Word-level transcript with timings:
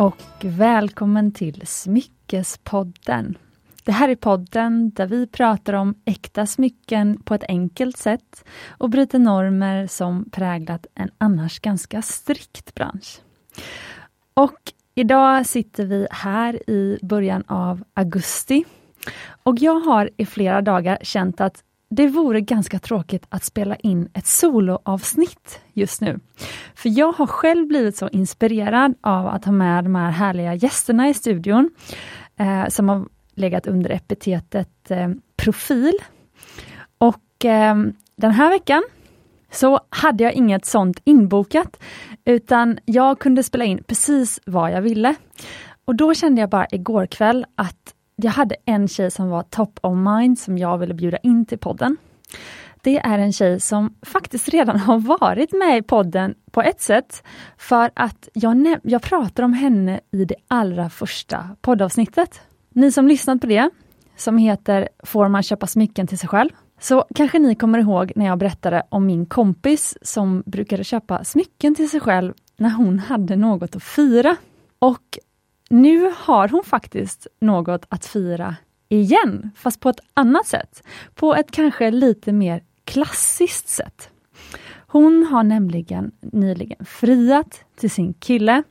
och 0.00 0.22
välkommen 0.42 1.32
till 1.32 1.62
Smyckespodden. 1.66 3.38
Det 3.84 3.92
här 3.92 4.08
är 4.08 4.16
podden 4.16 4.90
där 4.90 5.06
vi 5.06 5.26
pratar 5.26 5.72
om 5.72 5.94
äkta 6.04 6.46
smycken 6.46 7.22
på 7.22 7.34
ett 7.34 7.44
enkelt 7.48 7.96
sätt 7.96 8.44
och 8.68 8.90
bryter 8.90 9.18
normer 9.18 9.86
som 9.86 10.30
präglat 10.30 10.86
en 10.94 11.10
annars 11.18 11.60
ganska 11.60 12.02
strikt 12.02 12.74
bransch. 12.74 13.20
Och 14.34 14.72
idag 14.94 15.46
sitter 15.46 15.84
vi 15.84 16.06
här 16.10 16.70
i 16.70 16.98
början 17.02 17.44
av 17.46 17.84
augusti 17.94 18.64
och 19.42 19.58
jag 19.58 19.80
har 19.80 20.10
i 20.16 20.26
flera 20.26 20.62
dagar 20.62 20.98
känt 21.02 21.40
att 21.40 21.64
det 21.90 22.06
vore 22.06 22.40
ganska 22.40 22.78
tråkigt 22.78 23.26
att 23.28 23.44
spela 23.44 23.76
in 23.76 24.08
ett 24.14 24.26
soloavsnitt 24.26 25.60
just 25.72 26.00
nu. 26.00 26.20
För 26.74 26.88
jag 26.98 27.12
har 27.12 27.26
själv 27.26 27.66
blivit 27.66 27.96
så 27.96 28.08
inspirerad 28.08 28.94
av 29.00 29.26
att 29.26 29.44
ha 29.44 29.52
med 29.52 29.84
de 29.84 29.94
här 29.94 30.10
härliga 30.10 30.54
gästerna 30.54 31.08
i 31.08 31.14
studion, 31.14 31.70
eh, 32.36 32.66
som 32.68 32.88
har 32.88 33.08
legat 33.34 33.66
under 33.66 33.90
epitetet 33.90 34.90
eh, 34.90 35.08
profil. 35.36 35.94
Och 36.98 37.44
eh, 37.44 37.76
den 38.16 38.30
här 38.30 38.50
veckan 38.50 38.82
så 39.50 39.80
hade 39.88 40.24
jag 40.24 40.32
inget 40.32 40.64
sånt 40.64 41.00
inbokat, 41.04 41.82
utan 42.24 42.78
jag 42.84 43.18
kunde 43.18 43.42
spela 43.42 43.64
in 43.64 43.82
precis 43.86 44.40
vad 44.46 44.72
jag 44.72 44.82
ville. 44.82 45.14
Och 45.84 45.94
då 45.94 46.14
kände 46.14 46.40
jag 46.40 46.50
bara 46.50 46.66
igår 46.70 47.06
kväll 47.06 47.46
att 47.54 47.94
jag 48.24 48.32
hade 48.32 48.56
en 48.64 48.88
tjej 48.88 49.10
som 49.10 49.28
var 49.28 49.42
top 49.42 49.78
of 49.82 49.96
mind 49.96 50.38
som 50.38 50.58
jag 50.58 50.78
ville 50.78 50.94
bjuda 50.94 51.18
in 51.18 51.46
till 51.46 51.58
podden. 51.58 51.96
Det 52.82 52.98
är 52.98 53.18
en 53.18 53.32
tjej 53.32 53.60
som 53.60 53.94
faktiskt 54.02 54.48
redan 54.48 54.78
har 54.78 54.98
varit 54.98 55.52
med 55.52 55.78
i 55.78 55.82
podden 55.82 56.34
på 56.50 56.62
ett 56.62 56.80
sätt, 56.80 57.22
för 57.58 57.90
att 57.94 58.28
jag, 58.32 58.76
jag 58.82 59.02
pratar 59.02 59.42
om 59.42 59.52
henne 59.52 60.00
i 60.12 60.24
det 60.24 60.34
allra 60.48 60.90
första 60.90 61.48
poddavsnittet. 61.60 62.40
Ni 62.68 62.92
som 62.92 63.08
lyssnat 63.08 63.40
på 63.40 63.46
det, 63.46 63.70
som 64.16 64.38
heter 64.38 64.88
Får 65.04 65.28
man 65.28 65.42
köpa 65.42 65.66
smycken 65.66 66.06
till 66.06 66.18
sig 66.18 66.28
själv? 66.28 66.50
Så 66.80 67.04
kanske 67.14 67.38
ni 67.38 67.54
kommer 67.54 67.78
ihåg 67.78 68.12
när 68.16 68.26
jag 68.26 68.38
berättade 68.38 68.82
om 68.88 69.06
min 69.06 69.26
kompis 69.26 69.98
som 70.02 70.42
brukade 70.46 70.84
köpa 70.84 71.24
smycken 71.24 71.74
till 71.74 71.90
sig 71.90 72.00
själv 72.00 72.34
när 72.56 72.70
hon 72.70 72.98
hade 72.98 73.36
något 73.36 73.76
att 73.76 73.82
fira. 73.82 74.36
Och 74.78 75.18
nu 75.70 76.12
har 76.16 76.48
hon 76.48 76.64
faktiskt 76.64 77.26
något 77.40 77.86
att 77.88 78.06
fira 78.06 78.56
igen, 78.88 79.50
fast 79.56 79.80
på 79.80 79.88
ett 79.88 80.00
annat 80.14 80.46
sätt. 80.46 80.82
På 81.14 81.34
ett 81.34 81.50
kanske 81.50 81.90
lite 81.90 82.32
mer 82.32 82.62
klassiskt 82.84 83.68
sätt. 83.68 84.10
Hon 84.86 85.26
har 85.30 85.42
nämligen 85.42 86.12
nyligen 86.20 86.84
friat 86.84 87.64
till 87.76 87.90
sin 87.90 88.14
kille 88.14 88.62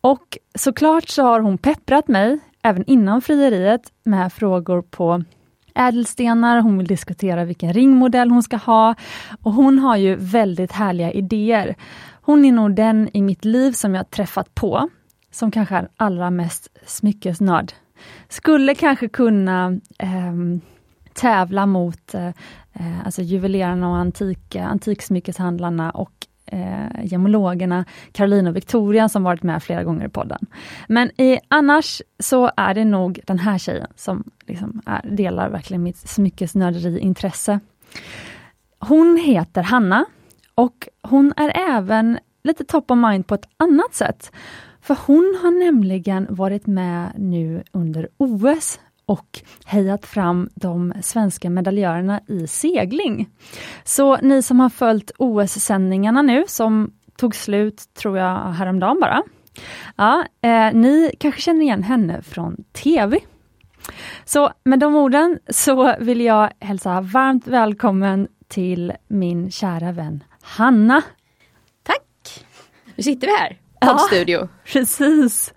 och 0.00 0.38
såklart 0.54 1.08
så 1.08 1.22
har 1.22 1.40
hon 1.40 1.58
pepprat 1.58 2.08
mig, 2.08 2.38
även 2.62 2.84
innan 2.84 3.22
frieriet, 3.22 3.92
med 4.02 4.32
frågor 4.32 4.82
på 4.82 5.24
ädelstenar, 5.74 6.60
hon 6.60 6.78
vill 6.78 6.86
diskutera 6.86 7.44
vilken 7.44 7.72
ringmodell 7.72 8.30
hon 8.30 8.42
ska 8.42 8.56
ha 8.56 8.94
och 9.42 9.52
hon 9.52 9.78
har 9.78 9.96
ju 9.96 10.16
väldigt 10.16 10.72
härliga 10.72 11.12
idéer. 11.12 11.76
Hon 12.22 12.44
är 12.44 12.52
nog 12.52 12.74
den 12.74 13.08
i 13.12 13.22
mitt 13.22 13.44
liv 13.44 13.72
som 13.72 13.94
jag 13.94 14.10
träffat 14.10 14.54
på 14.54 14.88
som 15.30 15.50
kanske 15.50 15.74
är 15.76 15.88
allra 15.96 16.30
mest 16.30 16.68
smyckesnörd, 16.86 17.72
skulle 18.28 18.74
kanske 18.74 19.08
kunna 19.08 19.80
eh, 19.98 20.34
tävla 21.14 21.66
mot 21.66 22.14
eh, 22.14 22.26
eh, 22.72 23.04
alltså 23.04 23.22
juvelerarna 23.22 23.88
och 23.88 23.96
antik, 23.96 24.56
antiksmyckeshandlarna 24.56 25.90
och 25.90 26.26
eh, 26.46 27.04
gemologerna 27.04 27.84
Caroline 28.12 28.46
och 28.46 28.56
Victoria 28.56 29.08
som 29.08 29.22
varit 29.22 29.42
med 29.42 29.62
flera 29.62 29.84
gånger 29.84 30.06
i 30.06 30.08
podden. 30.08 30.46
Men 30.88 31.20
i, 31.20 31.38
annars 31.48 32.02
så 32.18 32.50
är 32.56 32.74
det 32.74 32.84
nog 32.84 33.20
den 33.26 33.38
här 33.38 33.58
tjejen 33.58 33.86
som 33.96 34.24
liksom 34.46 34.82
är, 34.86 35.10
delar 35.10 35.50
verkligen 35.50 35.82
mitt 35.82 36.08
smyckesnörderiintresse. 36.08 37.60
Hon 38.78 39.16
heter 39.16 39.62
Hanna 39.62 40.04
och 40.54 40.88
hon 41.02 41.32
är 41.36 41.52
även 41.76 42.18
lite 42.42 42.64
top 42.64 42.90
of 42.90 42.98
mind 42.98 43.26
på 43.26 43.34
ett 43.34 43.48
annat 43.56 43.94
sätt. 43.94 44.32
För 44.90 44.98
hon 45.06 45.38
har 45.42 45.50
nämligen 45.50 46.26
varit 46.30 46.66
med 46.66 47.12
nu 47.16 47.62
under 47.72 48.08
OS 48.16 48.80
och 49.06 49.40
hejat 49.64 50.06
fram 50.06 50.50
de 50.54 50.92
svenska 51.02 51.50
medaljörerna 51.50 52.20
i 52.26 52.46
segling. 52.46 53.28
Så 53.84 54.16
ni 54.16 54.42
som 54.42 54.60
har 54.60 54.68
följt 54.68 55.10
OS-sändningarna 55.18 56.22
nu, 56.22 56.44
som 56.46 56.92
tog 57.16 57.34
slut, 57.34 57.94
tror 57.94 58.18
jag, 58.18 58.52
häromdagen 58.52 59.00
bara. 59.00 59.22
Ja, 59.96 60.24
eh, 60.42 60.72
ni 60.72 61.12
kanske 61.18 61.40
känner 61.40 61.62
igen 61.62 61.82
henne 61.82 62.22
från 62.22 62.64
TV. 62.72 63.18
Så 64.24 64.52
med 64.64 64.78
de 64.78 64.96
orden 64.96 65.38
så 65.48 65.96
vill 66.00 66.20
jag 66.20 66.50
hälsa 66.60 67.00
varmt 67.00 67.46
välkommen 67.46 68.28
till 68.48 68.92
min 69.08 69.50
kära 69.50 69.92
vän 69.92 70.24
Hanna. 70.42 71.02
Tack! 71.82 72.44
Nu 72.96 73.02
sitter 73.02 73.26
vi 73.26 73.32
här 73.32 73.60
poddstudio. 73.80 74.38
Ja, 74.40 74.48
precis. 74.64 75.54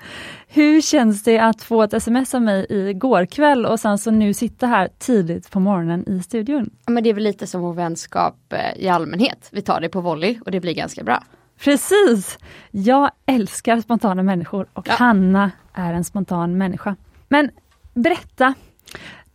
Hur 0.48 0.82
känns 0.82 1.24
det 1.24 1.40
att 1.40 1.62
få 1.62 1.84
ett 1.84 1.94
sms 1.94 2.36
av 2.36 2.42
mig 2.42 2.66
igår 2.70 3.26
kväll 3.26 3.66
och 3.66 3.80
sen 3.80 3.98
så 3.98 4.12
nu 4.12 4.34
sitta 4.34 4.68
här 4.68 4.90
tidigt 5.00 5.52
på 5.52 5.60
morgonen 5.60 6.10
i 6.10 6.24
studion? 6.24 6.70
men 6.88 7.04
det 7.04 7.10
är 7.10 7.14
väl 7.14 7.24
lite 7.24 7.48
som 7.48 7.62
vår 7.62 7.74
vänskap 7.74 8.54
eh, 8.54 8.84
i 8.84 8.90
allmänhet. 8.90 9.50
Vi 9.52 9.62
tar 9.62 9.82
det 9.82 9.90
på 9.90 10.02
volley 10.02 10.40
och 10.46 10.52
det 10.52 10.60
blir 10.60 10.74
ganska 10.74 11.04
bra. 11.04 11.24
Precis! 11.60 12.38
Jag 12.72 13.12
älskar 13.26 13.82
spontana 13.82 14.24
människor 14.24 14.68
och 14.74 14.88
ja. 14.88 14.94
Hanna 14.94 15.52
är 15.74 15.94
en 15.94 16.04
spontan 16.04 16.58
människa. 16.58 16.96
Men 17.28 17.52
berätta, 17.94 18.54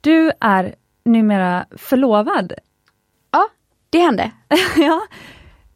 du 0.01 0.33
är 0.41 0.75
numera 1.05 1.67
förlovad. 1.77 2.53
Ja, 3.31 3.49
det 3.91 3.99
hände. 3.99 4.31
ja. 4.77 5.01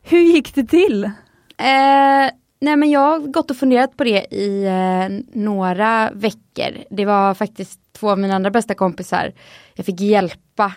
Hur 0.03 0.21
gick 0.21 0.55
det 0.55 0.65
till? 0.65 1.05
Eh, 1.05 2.31
Nej 2.63 2.77
men 2.77 2.91
jag 2.91 3.01
har 3.01 3.19
gått 3.19 3.51
och 3.51 3.57
funderat 3.57 3.97
på 3.97 4.05
det 4.05 4.35
i 4.35 4.65
eh, 4.65 5.39
några 5.41 6.11
veckor. 6.15 6.85
Det 6.91 7.05
var 7.05 7.35
faktiskt 7.35 7.81
två 7.93 8.11
av 8.11 8.19
mina 8.19 8.35
andra 8.35 8.51
bästa 8.51 8.75
kompisar. 8.75 9.33
Jag 9.75 9.87
fick 9.87 10.01
hjälpa 10.01 10.73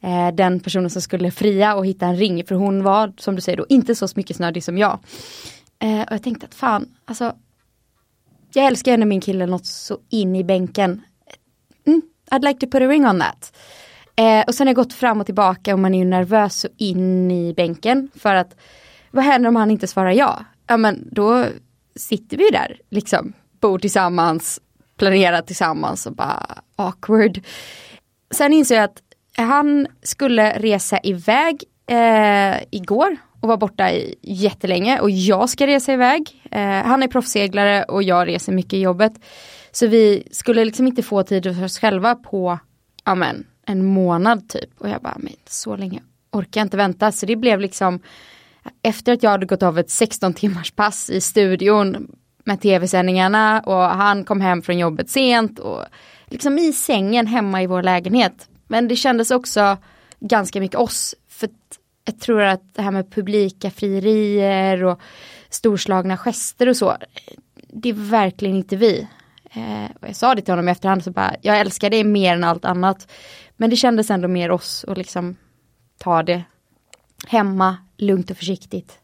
eh, 0.00 0.34
den 0.34 0.60
personen 0.60 0.90
som 0.90 1.02
skulle 1.02 1.30
fria 1.30 1.74
och 1.74 1.86
hitta 1.86 2.06
en 2.06 2.16
ring. 2.16 2.44
För 2.44 2.54
hon 2.54 2.82
var, 2.82 3.12
som 3.18 3.34
du 3.34 3.40
säger 3.40 3.58
då, 3.58 3.66
inte 3.68 3.94
så 3.94 4.08
smyckesnördig 4.08 4.64
som 4.64 4.78
jag. 4.78 4.98
Eh, 5.78 6.00
och 6.00 6.12
jag 6.12 6.22
tänkte 6.22 6.46
att 6.46 6.54
fan, 6.54 6.88
alltså. 7.04 7.34
Jag 8.54 8.66
älskar 8.66 8.96
när 8.96 9.06
min 9.06 9.20
kille 9.20 9.46
något 9.46 9.66
så 9.66 9.98
in 10.08 10.36
i 10.36 10.44
bänken. 10.44 11.02
Mm, 11.86 12.02
I'd 12.30 12.46
like 12.46 12.66
to 12.66 12.70
put 12.70 12.82
a 12.82 12.88
ring 12.88 13.06
on 13.06 13.20
that. 13.20 13.56
Eh, 14.16 14.44
och 14.46 14.54
sen 14.54 14.66
har 14.66 14.70
jag 14.70 14.76
gått 14.76 14.92
fram 14.92 15.20
och 15.20 15.26
tillbaka 15.26 15.72
och 15.72 15.80
man 15.80 15.94
är 15.94 15.98
ju 15.98 16.04
nervös 16.04 16.60
så 16.60 16.68
in 16.76 17.30
i 17.30 17.54
bänken. 17.54 18.10
För 18.14 18.34
att 18.34 18.56
vad 19.10 19.24
händer 19.24 19.48
om 19.48 19.56
han 19.56 19.70
inte 19.70 19.86
svarar 19.86 20.10
ja? 20.10 20.44
Ja 20.66 20.76
men 20.76 21.08
då 21.10 21.46
sitter 21.96 22.36
vi 22.36 22.50
där 22.52 22.80
liksom, 22.90 23.32
bor 23.60 23.78
tillsammans, 23.78 24.60
planerar 24.96 25.42
tillsammans 25.42 26.06
och 26.06 26.12
bara 26.12 26.46
awkward. 26.76 27.40
Sen 28.34 28.52
insåg 28.52 28.76
jag 28.76 28.84
att 28.84 29.02
han 29.36 29.86
skulle 30.02 30.58
resa 30.58 30.98
iväg 31.02 31.64
eh, 31.86 32.62
igår 32.70 33.16
och 33.40 33.48
var 33.48 33.56
borta 33.56 33.92
i 33.92 34.14
jättelänge 34.22 35.00
och 35.00 35.10
jag 35.10 35.48
ska 35.48 35.66
resa 35.66 35.92
iväg. 35.92 36.42
Eh, 36.50 36.60
han 36.60 37.02
är 37.02 37.08
proffsseglare 37.08 37.82
och 37.82 38.02
jag 38.02 38.28
reser 38.28 38.52
mycket 38.52 38.72
i 38.72 38.80
jobbet. 38.80 39.12
Så 39.72 39.86
vi 39.86 40.28
skulle 40.30 40.64
liksom 40.64 40.86
inte 40.86 41.02
få 41.02 41.22
tid 41.22 41.44
för 41.44 41.64
oss 41.64 41.78
själva 41.78 42.14
på 42.14 42.58
ja 43.04 43.14
men, 43.14 43.46
en 43.66 43.84
månad 43.84 44.48
typ. 44.48 44.70
Och 44.78 44.88
jag 44.88 45.00
bara, 45.00 45.16
men 45.18 45.32
så 45.46 45.76
länge 45.76 46.02
orkar 46.30 46.60
jag 46.60 46.66
inte 46.66 46.76
vänta. 46.76 47.12
Så 47.12 47.26
det 47.26 47.36
blev 47.36 47.60
liksom 47.60 48.00
efter 48.82 49.12
att 49.12 49.22
jag 49.22 49.30
hade 49.30 49.46
gått 49.46 49.62
av 49.62 49.78
ett 49.78 49.90
16 49.90 50.34
timmars 50.34 50.70
pass 50.70 51.10
i 51.10 51.20
studion 51.20 52.08
med 52.44 52.60
tv-sändningarna 52.60 53.60
och 53.60 53.82
han 53.82 54.24
kom 54.24 54.40
hem 54.40 54.62
från 54.62 54.78
jobbet 54.78 55.10
sent 55.10 55.58
och 55.58 55.84
liksom 56.26 56.58
i 56.58 56.72
sängen 56.72 57.26
hemma 57.26 57.62
i 57.62 57.66
vår 57.66 57.82
lägenhet. 57.82 58.48
Men 58.66 58.88
det 58.88 58.96
kändes 58.96 59.30
också 59.30 59.76
ganska 60.20 60.60
mycket 60.60 60.80
oss. 60.80 61.14
För 61.28 61.48
jag 62.04 62.20
tror 62.20 62.42
att 62.42 62.74
det 62.74 62.82
här 62.82 62.90
med 62.90 63.12
publika 63.12 63.70
frierier 63.70 64.84
och 64.84 65.00
storslagna 65.48 66.16
gester 66.16 66.68
och 66.68 66.76
så. 66.76 66.96
Det 67.68 67.88
är 67.88 68.10
verkligen 68.10 68.56
inte 68.56 68.76
vi. 68.76 69.08
Eh, 69.50 69.90
och 70.00 70.08
jag 70.08 70.16
sa 70.16 70.34
det 70.34 70.42
till 70.42 70.52
honom 70.52 70.68
i 70.68 70.70
efterhand 70.70 71.04
så 71.04 71.10
bara, 71.10 71.34
jag 71.42 71.60
älskar 71.60 71.90
dig 71.90 72.04
mer 72.04 72.34
än 72.34 72.44
allt 72.44 72.64
annat. 72.64 73.12
Men 73.56 73.70
det 73.70 73.76
kändes 73.76 74.10
ändå 74.10 74.28
mer 74.28 74.50
oss 74.50 74.84
och 74.84 74.98
liksom 74.98 75.36
ta 75.98 76.22
det 76.22 76.44
hemma, 77.26 77.76
lugnt 77.96 78.30
och 78.30 78.36
försiktigt. 78.36 78.98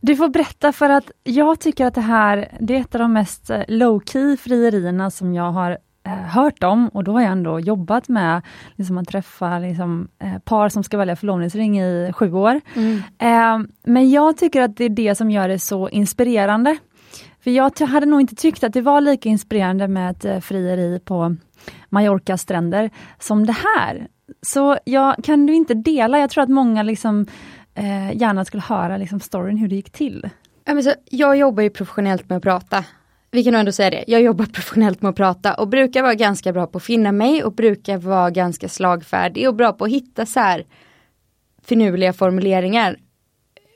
Du 0.00 0.16
får 0.16 0.28
berätta 0.28 0.72
för 0.72 0.90
att 0.90 1.10
jag 1.22 1.60
tycker 1.60 1.86
att 1.86 1.94
det 1.94 2.00
här, 2.00 2.48
det 2.60 2.76
är 2.76 2.80
ett 2.80 2.94
av 2.94 2.98
de 2.98 3.12
mest 3.12 3.50
eh, 3.50 3.62
low 3.68 4.02
key 4.06 4.36
frierierna 4.36 5.10
som 5.10 5.34
jag 5.34 5.52
har 5.52 5.78
eh, 6.06 6.12
hört 6.12 6.62
om 6.62 6.88
och 6.88 7.04
då 7.04 7.12
har 7.12 7.20
jag 7.20 7.32
ändå 7.32 7.60
jobbat 7.60 8.08
med 8.08 8.42
liksom 8.74 8.98
att 8.98 9.08
träffa 9.08 9.58
liksom, 9.58 10.08
eh, 10.18 10.38
par 10.38 10.68
som 10.68 10.84
ska 10.84 10.96
välja 10.96 11.16
förlovningsring 11.16 11.80
i 11.80 12.12
sju 12.14 12.32
år. 12.32 12.60
Mm. 12.74 13.02
Eh, 13.18 13.68
men 13.84 14.10
jag 14.10 14.36
tycker 14.36 14.62
att 14.62 14.76
det 14.76 14.84
är 14.84 14.88
det 14.88 15.14
som 15.14 15.30
gör 15.30 15.48
det 15.48 15.58
så 15.58 15.88
inspirerande. 15.88 16.76
För 17.40 17.50
jag 17.50 17.80
hade 17.80 18.06
nog 18.06 18.20
inte 18.20 18.34
tyckt 18.34 18.64
att 18.64 18.72
det 18.72 18.80
var 18.80 19.00
lika 19.00 19.28
inspirerande 19.28 19.88
med 19.88 20.10
ett 20.10 20.44
frieri 20.44 21.00
på 21.04 21.36
Mallorcas 21.88 22.40
stränder 22.40 22.90
som 23.18 23.46
det 23.46 23.56
här. 23.76 24.08
Så 24.42 24.78
jag 24.84 25.16
kan 25.24 25.46
du 25.46 25.54
inte 25.54 25.74
dela, 25.74 26.18
jag 26.18 26.30
tror 26.30 26.44
att 26.44 26.50
många 26.50 26.82
liksom 26.82 27.26
eh, 27.74 28.16
gärna 28.16 28.44
skulle 28.44 28.62
höra 28.62 28.96
liksom 28.96 29.20
storyn 29.20 29.56
hur 29.56 29.68
det 29.68 29.74
gick 29.74 29.90
till. 29.90 30.28
Ja, 30.64 30.74
men 30.74 30.82
så, 30.82 30.92
jag 31.10 31.36
jobbar 31.36 31.62
ju 31.62 31.70
professionellt 31.70 32.28
med 32.28 32.36
att 32.36 32.42
prata. 32.42 32.84
Vi 33.30 33.44
kan 33.44 33.52
nog 33.52 33.60
ändå 33.60 33.72
säga 33.72 33.90
det. 33.90 34.04
Jag 34.06 34.22
jobbar 34.22 34.44
professionellt 34.44 35.02
med 35.02 35.10
att 35.10 35.16
prata 35.16 35.54
och 35.54 35.68
brukar 35.68 36.02
vara 36.02 36.14
ganska 36.14 36.52
bra 36.52 36.66
på 36.66 36.78
att 36.78 36.84
finna 36.84 37.12
mig 37.12 37.44
och 37.44 37.52
brukar 37.52 37.98
vara 37.98 38.30
ganska 38.30 38.68
slagfärdig 38.68 39.48
och 39.48 39.54
bra 39.54 39.72
på 39.72 39.84
att 39.84 39.90
hitta 39.90 40.26
så 40.26 40.40
här 40.40 40.66
finurliga 41.62 42.12
formuleringar. 42.12 42.98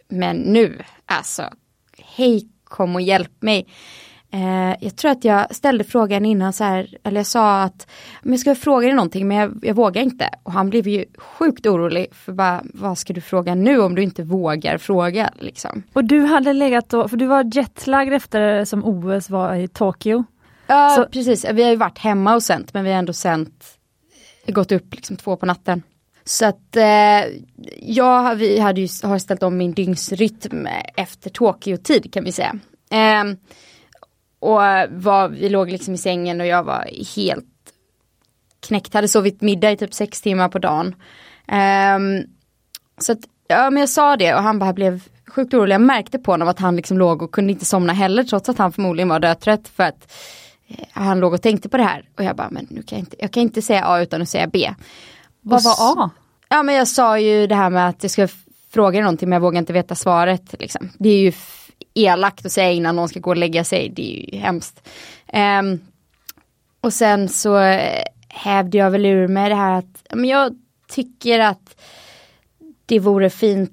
Men 0.08 0.36
nu, 0.36 0.78
alltså, 1.06 1.42
hej 2.16 2.48
kom 2.64 2.94
och 2.94 3.02
hjälp 3.02 3.42
mig. 3.42 3.66
Eh, 4.30 4.76
jag 4.80 4.96
tror 4.96 5.10
att 5.10 5.24
jag 5.24 5.54
ställde 5.54 5.84
frågan 5.84 6.24
innan 6.24 6.52
så 6.52 6.64
här, 6.64 6.96
eller 7.04 7.20
jag 7.20 7.26
sa 7.26 7.62
att 7.62 7.86
men 8.22 8.32
jag 8.32 8.40
ska 8.40 8.54
fråga 8.54 8.86
dig 8.86 8.94
någonting 8.94 9.28
men 9.28 9.36
jag, 9.36 9.58
jag 9.62 9.74
vågar 9.74 10.02
inte. 10.02 10.30
Och 10.42 10.52
han 10.52 10.70
blev 10.70 10.88
ju 10.88 11.04
sjukt 11.18 11.66
orolig 11.66 12.06
för 12.12 12.32
bara, 12.32 12.62
vad 12.74 12.98
ska 12.98 13.12
du 13.12 13.20
fråga 13.20 13.54
nu 13.54 13.80
om 13.80 13.94
du 13.94 14.02
inte 14.02 14.22
vågar 14.22 14.78
fråga 14.78 15.30
liksom. 15.38 15.82
Och 15.92 16.04
du 16.04 16.24
hade 16.24 16.52
legat 16.52 16.88
då, 16.88 17.08
för 17.08 17.16
du 17.16 17.26
var 17.26 17.56
jetlagd 17.56 18.12
efter 18.12 18.64
som 18.64 18.84
OS 18.84 19.30
var 19.30 19.54
i 19.54 19.68
Tokyo. 19.68 20.24
Ja 20.66 20.90
så. 20.96 21.04
precis, 21.04 21.44
vi 21.52 21.62
har 21.62 21.70
ju 21.70 21.76
varit 21.76 21.98
hemma 21.98 22.34
och 22.34 22.42
sänt 22.42 22.74
men 22.74 22.84
vi 22.84 22.90
har 22.90 22.98
ändå 22.98 23.12
sänt, 23.12 23.64
gått 24.46 24.72
upp 24.72 24.94
liksom 24.94 25.16
två 25.16 25.36
på 25.36 25.46
natten. 25.46 25.82
Så 26.24 26.46
att 26.46 26.76
eh, 26.76 27.24
jag 27.80 28.34
vi 28.34 28.58
hade 28.58 28.80
ju, 28.80 28.88
har 29.02 29.18
ställt 29.18 29.42
om 29.42 29.56
min 29.56 29.72
dygnsrytm 29.72 30.66
efter 30.96 31.30
Tokyo-tid 31.30 32.12
kan 32.12 32.24
vi 32.24 32.32
säga. 32.32 32.58
Eh, 32.90 33.24
och 34.40 34.60
var, 34.90 35.28
vi 35.28 35.48
låg 35.48 35.70
liksom 35.70 35.94
i 35.94 35.98
sängen 35.98 36.40
och 36.40 36.46
jag 36.46 36.62
var 36.62 36.88
helt 37.16 37.46
knäckt, 38.60 38.94
hade 38.94 39.08
sovit 39.08 39.40
middag 39.40 39.70
i 39.70 39.76
typ 39.76 39.94
sex 39.94 40.20
timmar 40.22 40.48
på 40.48 40.58
dagen. 40.58 40.94
Um, 41.96 42.24
så 42.98 43.12
att, 43.12 43.18
ja 43.48 43.70
men 43.70 43.80
jag 43.80 43.88
sa 43.88 44.16
det 44.16 44.34
och 44.34 44.42
han 44.42 44.58
bara 44.58 44.72
blev 44.72 45.02
sjukt 45.26 45.54
orolig. 45.54 45.74
Jag 45.74 45.80
märkte 45.80 46.18
på 46.18 46.30
honom 46.30 46.48
att 46.48 46.58
han 46.58 46.76
liksom 46.76 46.98
låg 46.98 47.22
och 47.22 47.32
kunde 47.32 47.52
inte 47.52 47.64
somna 47.64 47.92
heller 47.92 48.24
trots 48.24 48.48
att 48.48 48.58
han 48.58 48.72
förmodligen 48.72 49.08
var 49.08 49.20
dödtrött 49.20 49.68
för 49.68 49.82
att 49.82 50.12
eh, 50.68 50.84
han 50.92 51.20
låg 51.20 51.32
och 51.34 51.42
tänkte 51.42 51.68
på 51.68 51.76
det 51.76 51.82
här. 51.82 52.08
Och 52.16 52.24
jag 52.24 52.36
bara, 52.36 52.50
men 52.50 52.66
nu 52.70 52.82
kan 52.82 52.98
jag 52.98 53.02
inte, 53.02 53.16
jag 53.18 53.32
kan 53.32 53.42
inte 53.42 53.62
säga 53.62 53.84
A 53.86 54.00
utan 54.00 54.22
att 54.22 54.28
säga 54.28 54.46
B. 54.46 54.74
Vad 55.40 55.64
var 55.64 55.74
A? 55.78 56.10
Ja 56.48 56.62
men 56.62 56.74
jag 56.74 56.88
sa 56.88 57.18
ju 57.18 57.46
det 57.46 57.54
här 57.54 57.70
med 57.70 57.88
att 57.88 58.02
jag 58.02 58.10
ska 58.10 58.28
fråga 58.70 59.00
någonting 59.00 59.28
men 59.28 59.36
jag 59.36 59.40
vågar 59.40 59.58
inte 59.58 59.72
veta 59.72 59.94
svaret. 59.94 60.54
Liksom. 60.58 60.90
Det 60.98 61.08
är 61.08 61.20
ju 61.20 61.32
elakt 61.94 62.46
att 62.46 62.52
säga 62.52 62.72
innan 62.72 62.96
någon 62.96 63.08
ska 63.08 63.20
gå 63.20 63.30
och 63.30 63.36
lägga 63.36 63.64
sig. 63.64 63.88
Det 63.88 64.02
är 64.02 64.34
ju 64.34 64.38
hemskt. 64.40 64.88
Um, 65.32 65.80
och 66.80 66.92
sen 66.92 67.28
så 67.28 67.58
eh, 67.58 68.02
hävde 68.28 68.78
jag 68.78 68.90
väl 68.90 69.06
ur 69.06 69.28
mig 69.28 69.48
det 69.48 69.54
här 69.54 69.72
att 69.72 70.06
men 70.14 70.24
jag 70.24 70.58
tycker 70.88 71.40
att 71.40 71.80
det 72.86 72.98
vore 72.98 73.30
fint 73.30 73.72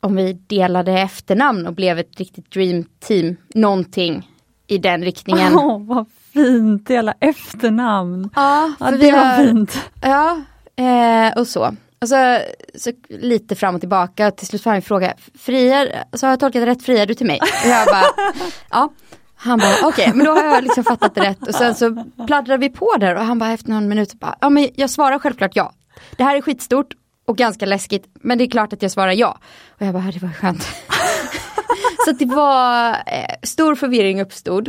om 0.00 0.16
vi 0.16 0.32
delade 0.32 0.92
efternamn 0.92 1.66
och 1.66 1.74
blev 1.74 1.98
ett 1.98 2.18
riktigt 2.18 2.50
dream 2.50 2.84
team. 3.00 3.36
Någonting 3.54 4.28
i 4.66 4.78
den 4.78 5.04
riktningen. 5.04 5.56
Oh, 5.56 5.86
vad 5.86 6.06
fint, 6.32 6.86
dela 6.86 7.14
efternamn. 7.20 8.30
Ja, 8.34 8.72
ja 8.80 8.90
det 8.90 9.12
var 9.12 9.44
fint. 9.44 9.90
Ja, 10.02 10.40
eh, 10.76 11.38
och 11.38 11.46
så. 11.46 11.74
Och 12.02 12.08
så, 12.08 12.38
så 12.74 12.92
lite 13.08 13.56
fram 13.56 13.74
och 13.74 13.80
tillbaka, 13.80 14.30
till 14.30 14.46
slut 14.46 14.62
får 14.62 14.70
han 14.70 14.82
fråga, 14.82 15.14
friar, 15.38 16.04
så 16.12 16.26
har 16.26 16.32
jag 16.32 16.40
tolkat 16.40 16.62
rätt, 16.62 16.82
friar 16.82 17.06
du 17.06 17.14
till 17.14 17.26
mig? 17.26 17.40
Och 17.40 17.70
jag 17.70 17.86
bara, 17.86 18.04
ja. 18.70 18.92
Han 19.34 19.58
bara, 19.58 19.74
okej, 19.74 19.88
okay, 19.88 20.14
men 20.14 20.26
då 20.26 20.32
har 20.32 20.44
jag 20.44 20.64
liksom 20.64 20.84
fattat 20.84 21.14
det 21.14 21.20
rätt. 21.20 21.48
Och 21.48 21.54
sen 21.54 21.74
så 21.74 22.04
pladdrar 22.26 22.58
vi 22.58 22.68
på 22.68 22.96
där 23.00 23.14
och 23.14 23.24
han 23.24 23.38
bara 23.38 23.52
efter 23.52 23.70
någon 23.70 23.88
minut, 23.88 24.14
bara, 24.14 24.36
ja 24.40 24.50
men 24.50 24.68
jag 24.74 24.90
svarar 24.90 25.18
självklart 25.18 25.56
ja. 25.56 25.72
Det 26.16 26.24
här 26.24 26.36
är 26.36 26.40
skitstort 26.40 26.94
och 27.26 27.36
ganska 27.36 27.66
läskigt, 27.66 28.04
men 28.14 28.38
det 28.38 28.44
är 28.44 28.50
klart 28.50 28.72
att 28.72 28.82
jag 28.82 28.90
svarar 28.90 29.12
ja. 29.12 29.38
Och 29.68 29.86
jag 29.86 29.94
bara, 29.94 30.10
det 30.12 30.22
var 30.22 30.32
skönt. 30.32 30.62
så 32.04 32.12
det 32.12 32.26
var, 32.26 32.90
eh, 32.90 33.34
stor 33.42 33.74
förvirring 33.74 34.20
uppstod. 34.20 34.68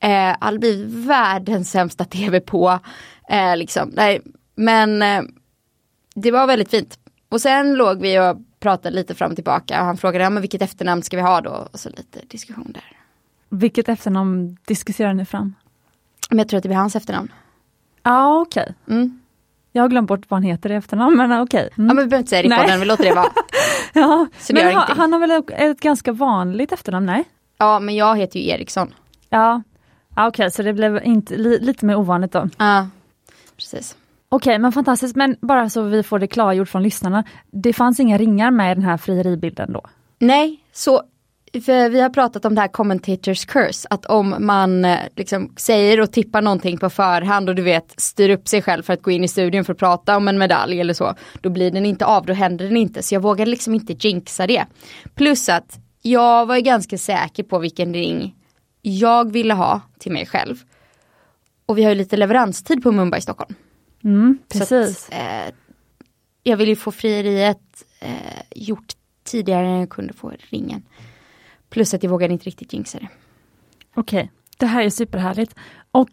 Eh, 0.00 0.34
Albi, 0.40 0.84
världens 0.88 1.70
sämsta 1.70 2.04
tv 2.04 2.40
på. 2.40 2.78
Eh, 3.28 3.56
liksom. 3.56 3.90
Nej, 3.94 4.20
men 4.54 5.02
eh, 5.02 5.22
det 6.16 6.30
var 6.30 6.46
väldigt 6.46 6.70
fint. 6.70 6.98
Och 7.28 7.40
sen 7.40 7.74
låg 7.74 8.00
vi 8.00 8.18
och 8.18 8.36
pratade 8.60 8.96
lite 8.96 9.14
fram 9.14 9.30
och 9.30 9.36
tillbaka 9.36 9.80
och 9.80 9.86
han 9.86 9.96
frågade 9.96 10.24
ja, 10.24 10.30
men 10.30 10.40
vilket 10.40 10.62
efternamn 10.62 11.02
ska 11.02 11.16
vi 11.16 11.22
ha 11.22 11.40
då? 11.40 11.68
Och 11.72 11.80
så 11.80 11.88
lite 11.88 12.20
diskussion 12.26 12.72
där. 12.72 12.84
Vilket 13.48 13.88
efternamn 13.88 14.56
diskuterar 14.64 15.14
ni 15.14 15.24
fram? 15.24 15.54
Men 16.30 16.38
jag 16.38 16.48
tror 16.48 16.58
att 16.58 16.62
det 16.62 16.68
blir 16.68 16.76
hans 16.76 16.96
efternamn. 16.96 17.32
Ja 18.02 18.10
ah, 18.12 18.40
okej. 18.40 18.62
Okay. 18.62 18.96
Mm. 18.96 19.20
Jag 19.72 19.82
har 19.82 19.88
glömt 19.88 20.08
bort 20.08 20.20
vad 20.28 20.36
han 20.36 20.42
heter 20.42 20.70
i 20.70 20.74
efternamn 20.74 21.16
men 21.16 21.32
okej. 21.32 21.42
Okay. 21.42 21.70
Mm. 21.78 21.88
Ja 21.88 21.94
men 21.94 22.04
vi 22.04 22.08
behöver 22.08 22.18
inte 22.18 22.30
säga 22.30 22.42
det 22.42 22.54
i 22.54 22.58
podden, 22.58 22.80
vi 22.80 22.86
låter 22.86 23.04
det 23.04 23.14
vara. 23.14 23.32
ja, 23.92 24.26
men 24.52 24.74
ha, 24.74 24.94
han 24.96 25.12
har 25.12 25.20
väl 25.20 25.42
ett 25.48 25.80
ganska 25.80 26.12
vanligt 26.12 26.72
efternamn, 26.72 27.06
nej? 27.06 27.24
Ja 27.58 27.80
men 27.80 27.96
jag 27.96 28.16
heter 28.16 28.40
ju 28.40 28.48
Eriksson. 28.48 28.94
Ja, 29.28 29.62
ah, 30.14 30.28
okej 30.28 30.28
okay, 30.28 30.50
så 30.50 30.62
det 30.62 30.72
blev 30.72 31.04
inte, 31.04 31.36
li, 31.36 31.58
lite 31.58 31.86
mer 31.86 31.96
ovanligt 31.96 32.32
då. 32.32 32.48
Ja, 32.58 32.88
precis. 33.56 33.96
Okej, 34.28 34.50
okay, 34.50 34.58
men 34.58 34.72
fantastiskt. 34.72 35.16
Men 35.16 35.36
bara 35.40 35.68
så 35.68 35.82
vi 35.82 36.02
får 36.02 36.18
det 36.18 36.26
klargjort 36.26 36.68
från 36.68 36.82
lyssnarna. 36.82 37.24
Det 37.50 37.72
fanns 37.72 38.00
inga 38.00 38.18
ringar 38.18 38.50
med 38.50 38.72
i 38.72 38.74
den 38.74 38.84
här 38.84 38.96
frieribilden 38.96 39.72
då? 39.72 39.82
Nej, 40.18 40.60
så 40.72 41.02
för 41.52 41.88
vi 41.88 42.00
har 42.00 42.10
pratat 42.10 42.44
om 42.44 42.54
det 42.54 42.60
här 42.60 42.68
commentators 42.68 43.44
curse, 43.44 43.88
att 43.90 44.06
om 44.06 44.36
man 44.38 44.84
eh, 44.84 44.98
liksom 45.16 45.52
säger 45.56 46.00
och 46.00 46.12
tippar 46.12 46.42
någonting 46.42 46.78
på 46.78 46.90
förhand 46.90 47.48
och 47.48 47.54
du 47.54 47.62
vet 47.62 48.00
styr 48.00 48.30
upp 48.30 48.48
sig 48.48 48.62
själv 48.62 48.82
för 48.82 48.92
att 48.92 49.02
gå 49.02 49.10
in 49.10 49.24
i 49.24 49.28
studion 49.28 49.64
för 49.64 49.72
att 49.72 49.78
prata 49.78 50.16
om 50.16 50.28
en 50.28 50.38
medalj 50.38 50.80
eller 50.80 50.94
så, 50.94 51.14
då 51.40 51.50
blir 51.50 51.70
den 51.70 51.86
inte 51.86 52.06
av, 52.06 52.26
då 52.26 52.32
händer 52.32 52.64
den 52.64 52.76
inte. 52.76 53.02
Så 53.02 53.14
jag 53.14 53.20
vågade 53.20 53.50
liksom 53.50 53.74
inte 53.74 53.92
jinxa 53.98 54.46
det. 54.46 54.64
Plus 55.14 55.48
att 55.48 55.78
jag 56.02 56.46
var 56.46 56.58
ganska 56.58 56.98
säker 56.98 57.42
på 57.42 57.58
vilken 57.58 57.94
ring 57.94 58.34
jag 58.82 59.32
ville 59.32 59.54
ha 59.54 59.80
till 59.98 60.12
mig 60.12 60.26
själv. 60.26 60.56
Och 61.66 61.78
vi 61.78 61.82
har 61.82 61.90
ju 61.90 61.96
lite 61.96 62.16
leveranstid 62.16 62.82
på 62.82 62.92
Mumbai 62.92 63.18
i 63.18 63.22
Stockholm. 63.22 63.54
Mm, 64.04 64.38
precis. 64.48 65.08
Att, 65.08 65.14
eh, 65.14 65.54
jag 66.42 66.56
vill 66.56 66.68
ju 66.68 66.76
få 66.76 66.92
frieriet 66.92 67.84
eh, 68.00 68.42
gjort 68.54 68.92
tidigare 69.24 69.66
än 69.66 69.80
jag 69.80 69.90
kunde 69.90 70.12
få 70.12 70.32
ringen. 70.38 70.82
Plus 71.70 71.94
att 71.94 72.02
jag 72.02 72.10
vågade 72.10 72.32
inte 72.32 72.46
riktigt 72.46 72.72
jinxa 72.72 72.98
det. 72.98 73.08
Okej, 73.94 74.18
okay. 74.18 74.28
det 74.56 74.66
här 74.66 74.82
är 74.82 74.90
superhärligt. 74.90 75.54
Och 75.90 76.08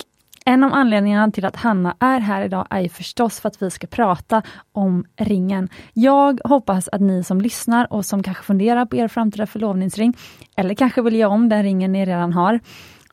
en 0.45 0.63
av 0.63 0.73
anledningarna 0.73 1.31
till 1.31 1.45
att 1.45 1.55
Hanna 1.55 1.95
är 1.99 2.19
här 2.19 2.45
idag 2.45 2.67
är 2.69 2.89
förstås 2.89 3.39
för 3.39 3.49
att 3.49 3.61
vi 3.61 3.71
ska 3.71 3.87
prata 3.87 4.41
om 4.71 5.05
ringen. 5.15 5.69
Jag 5.93 6.41
hoppas 6.43 6.87
att 6.87 7.01
ni 7.01 7.23
som 7.23 7.41
lyssnar 7.41 7.93
och 7.93 8.05
som 8.05 8.23
kanske 8.23 8.43
funderar 8.43 8.85
på 8.85 8.95
er 8.95 9.07
framtida 9.07 9.47
förlovningsring, 9.47 10.17
eller 10.55 10.75
kanske 10.75 11.01
vill 11.01 11.15
göra 11.15 11.31
om 11.31 11.49
den 11.49 11.63
ringen 11.63 11.91
ni 11.91 12.05
redan 12.05 12.33
har, 12.33 12.59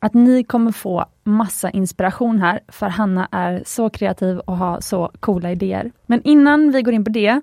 att 0.00 0.14
ni 0.14 0.44
kommer 0.44 0.72
få 0.72 1.04
massa 1.24 1.70
inspiration 1.70 2.38
här, 2.38 2.60
för 2.68 2.88
Hanna 2.88 3.28
är 3.32 3.62
så 3.66 3.90
kreativ 3.90 4.38
och 4.38 4.56
har 4.56 4.80
så 4.80 5.12
coola 5.20 5.52
idéer. 5.52 5.92
Men 6.06 6.22
innan 6.22 6.72
vi 6.72 6.82
går 6.82 6.94
in 6.94 7.04
på 7.04 7.10
det, 7.10 7.40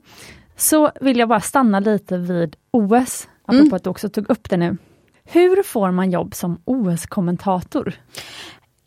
så 0.56 0.92
vill 1.02 1.18
jag 1.20 1.30
bara 1.30 1.42
stanna 1.42 1.80
lite 1.80 2.18
vid 2.18 2.56
OS, 2.72 3.28
apropå 3.46 3.62
mm. 3.62 3.74
att 3.74 3.84
du 3.84 3.90
också 3.90 4.10
tog 4.10 4.30
upp 4.30 4.50
det 4.50 4.58
nu. 4.58 4.78
Hur 5.24 5.64
får 5.64 5.92
man 5.92 6.12
jobb 6.12 6.36
som 6.36 6.62
OS-kommentator? 6.66 7.94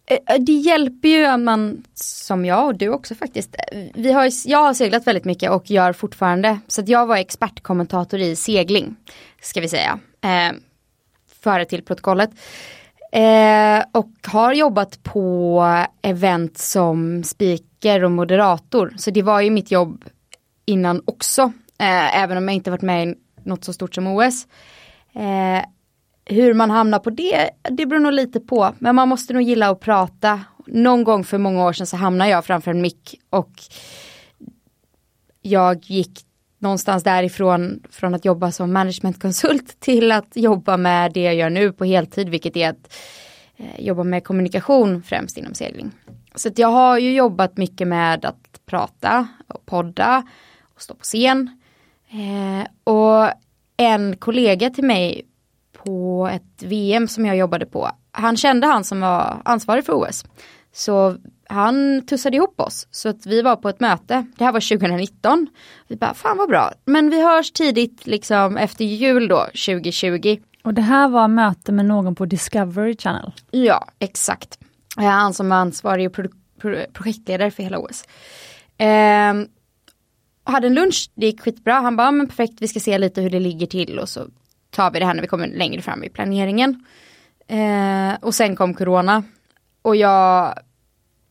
Eh, 0.06 0.40
det 0.40 0.52
hjälper 0.52 1.08
ju 1.08 1.24
att 1.24 1.40
man, 1.40 1.84
som 1.94 2.44
jag 2.44 2.66
och 2.66 2.74
du 2.78 2.88
också 2.88 3.14
faktiskt, 3.14 3.56
vi 3.94 4.12
har, 4.12 4.30
jag 4.44 4.58
har 4.58 4.74
seglat 4.74 5.06
väldigt 5.06 5.24
mycket 5.24 5.50
och 5.50 5.70
gör 5.70 5.92
fortfarande, 5.92 6.58
så 6.68 6.80
att 6.80 6.88
jag 6.88 7.06
var 7.06 7.16
expertkommentator 7.16 8.20
i 8.20 8.36
segling, 8.36 8.96
ska 9.40 9.60
vi 9.60 9.68
säga, 9.68 9.98
eh, 10.20 10.56
före 11.42 11.64
till 11.64 11.82
protokollet. 11.82 12.30
Eh, 13.12 13.84
och 13.92 14.10
har 14.26 14.52
jobbat 14.52 15.02
på 15.02 15.64
event 16.02 16.58
som 16.58 17.24
speaker 17.24 18.04
och 18.04 18.10
moderator. 18.10 18.94
Så 18.96 19.10
det 19.10 19.22
var 19.22 19.40
ju 19.40 19.50
mitt 19.50 19.70
jobb 19.70 20.04
innan 20.64 21.02
också. 21.04 21.42
Eh, 21.78 22.22
även 22.22 22.36
om 22.36 22.48
jag 22.48 22.54
inte 22.54 22.70
varit 22.70 22.82
med 22.82 23.08
i 23.08 23.14
något 23.44 23.64
så 23.64 23.72
stort 23.72 23.94
som 23.94 24.06
OS. 24.06 24.46
Eh, 25.12 25.64
hur 26.24 26.54
man 26.54 26.70
hamnar 26.70 26.98
på 26.98 27.10
det, 27.10 27.50
det 27.70 27.86
beror 27.86 28.00
nog 28.00 28.12
lite 28.12 28.40
på. 28.40 28.74
Men 28.78 28.94
man 28.94 29.08
måste 29.08 29.32
nog 29.32 29.42
gilla 29.42 29.70
att 29.70 29.80
prata. 29.80 30.40
Någon 30.66 31.04
gång 31.04 31.24
för 31.24 31.38
många 31.38 31.64
år 31.64 31.72
sedan 31.72 31.86
så 31.86 31.96
hamnade 31.96 32.30
jag 32.30 32.44
framför 32.44 32.70
en 32.70 32.82
mick 32.82 33.20
och 33.30 33.50
jag 35.42 35.84
gick 35.84 36.20
någonstans 36.60 37.02
därifrån 37.02 37.82
från 37.90 38.14
att 38.14 38.24
jobba 38.24 38.52
som 38.52 38.72
managementkonsult 38.72 39.80
till 39.80 40.12
att 40.12 40.36
jobba 40.36 40.76
med 40.76 41.12
det 41.12 41.22
jag 41.22 41.34
gör 41.34 41.50
nu 41.50 41.72
på 41.72 41.84
heltid, 41.84 42.28
vilket 42.28 42.56
är 42.56 42.70
att 42.70 42.94
eh, 43.56 43.86
jobba 43.86 44.04
med 44.04 44.24
kommunikation 44.24 45.02
främst 45.02 45.36
inom 45.36 45.54
segling. 45.54 45.90
Så 46.34 46.48
att 46.48 46.58
jag 46.58 46.68
har 46.68 46.98
ju 46.98 47.14
jobbat 47.14 47.56
mycket 47.56 47.88
med 47.88 48.24
att 48.24 48.60
prata 48.66 49.28
och 49.48 49.66
podda 49.66 50.22
och 50.74 50.82
stå 50.82 50.94
på 50.94 51.02
scen. 51.02 51.60
Eh, 52.10 52.92
och 52.92 53.32
en 53.76 54.16
kollega 54.16 54.70
till 54.70 54.84
mig 54.84 55.26
på 55.72 56.28
ett 56.32 56.62
VM 56.62 57.08
som 57.08 57.26
jag 57.26 57.36
jobbade 57.36 57.66
på 57.66 57.90
han 58.12 58.36
kände 58.36 58.66
han 58.66 58.84
som 58.84 59.00
var 59.00 59.42
ansvarig 59.44 59.84
för 59.84 59.92
OS. 59.92 60.24
Så 60.72 61.16
han 61.50 62.06
tussade 62.06 62.36
ihop 62.36 62.60
oss 62.60 62.88
så 62.90 63.08
att 63.08 63.26
vi 63.26 63.42
var 63.42 63.56
på 63.56 63.68
ett 63.68 63.80
möte, 63.80 64.26
det 64.36 64.44
här 64.44 64.52
var 64.52 64.78
2019. 64.78 65.46
Vi 65.88 65.96
bara, 65.96 66.14
fan 66.14 66.36
vad 66.36 66.48
bra, 66.48 66.72
men 66.84 67.10
vi 67.10 67.22
hörs 67.22 67.52
tidigt 67.52 68.06
liksom 68.06 68.56
efter 68.56 68.84
jul 68.84 69.28
då, 69.28 69.44
2020. 69.44 70.36
Och 70.62 70.74
det 70.74 70.82
här 70.82 71.08
var 71.08 71.28
möte 71.28 71.72
med 71.72 71.86
någon 71.86 72.14
på 72.14 72.26
Discovery 72.26 72.96
Channel? 72.96 73.32
Ja, 73.50 73.88
exakt. 73.98 74.58
Han 74.96 75.34
som 75.34 75.48
var 75.48 75.56
ansvarig 75.56 76.12
pro 76.12 76.28
pro 76.60 76.76
projektledare 76.92 77.50
för 77.50 77.62
hela 77.62 77.78
OS. 77.78 78.04
Eh, 78.78 79.34
hade 80.44 80.66
en 80.66 80.74
lunch, 80.74 81.10
det 81.14 81.26
gick 81.26 81.40
skitbra. 81.40 81.74
Han 81.74 81.96
bara, 81.96 82.10
men 82.10 82.26
perfekt, 82.26 82.54
vi 82.58 82.68
ska 82.68 82.80
se 82.80 82.98
lite 82.98 83.20
hur 83.20 83.30
det 83.30 83.40
ligger 83.40 83.66
till 83.66 83.98
och 83.98 84.08
så 84.08 84.26
tar 84.70 84.90
vi 84.90 84.98
det 84.98 85.06
här 85.06 85.14
när 85.14 85.22
vi 85.22 85.28
kommer 85.28 85.46
längre 85.46 85.82
fram 85.82 86.04
i 86.04 86.08
planeringen. 86.08 86.84
Eh, 87.46 88.14
och 88.20 88.34
sen 88.34 88.56
kom 88.56 88.74
corona. 88.74 89.24
Och 89.82 89.96
jag 89.96 90.54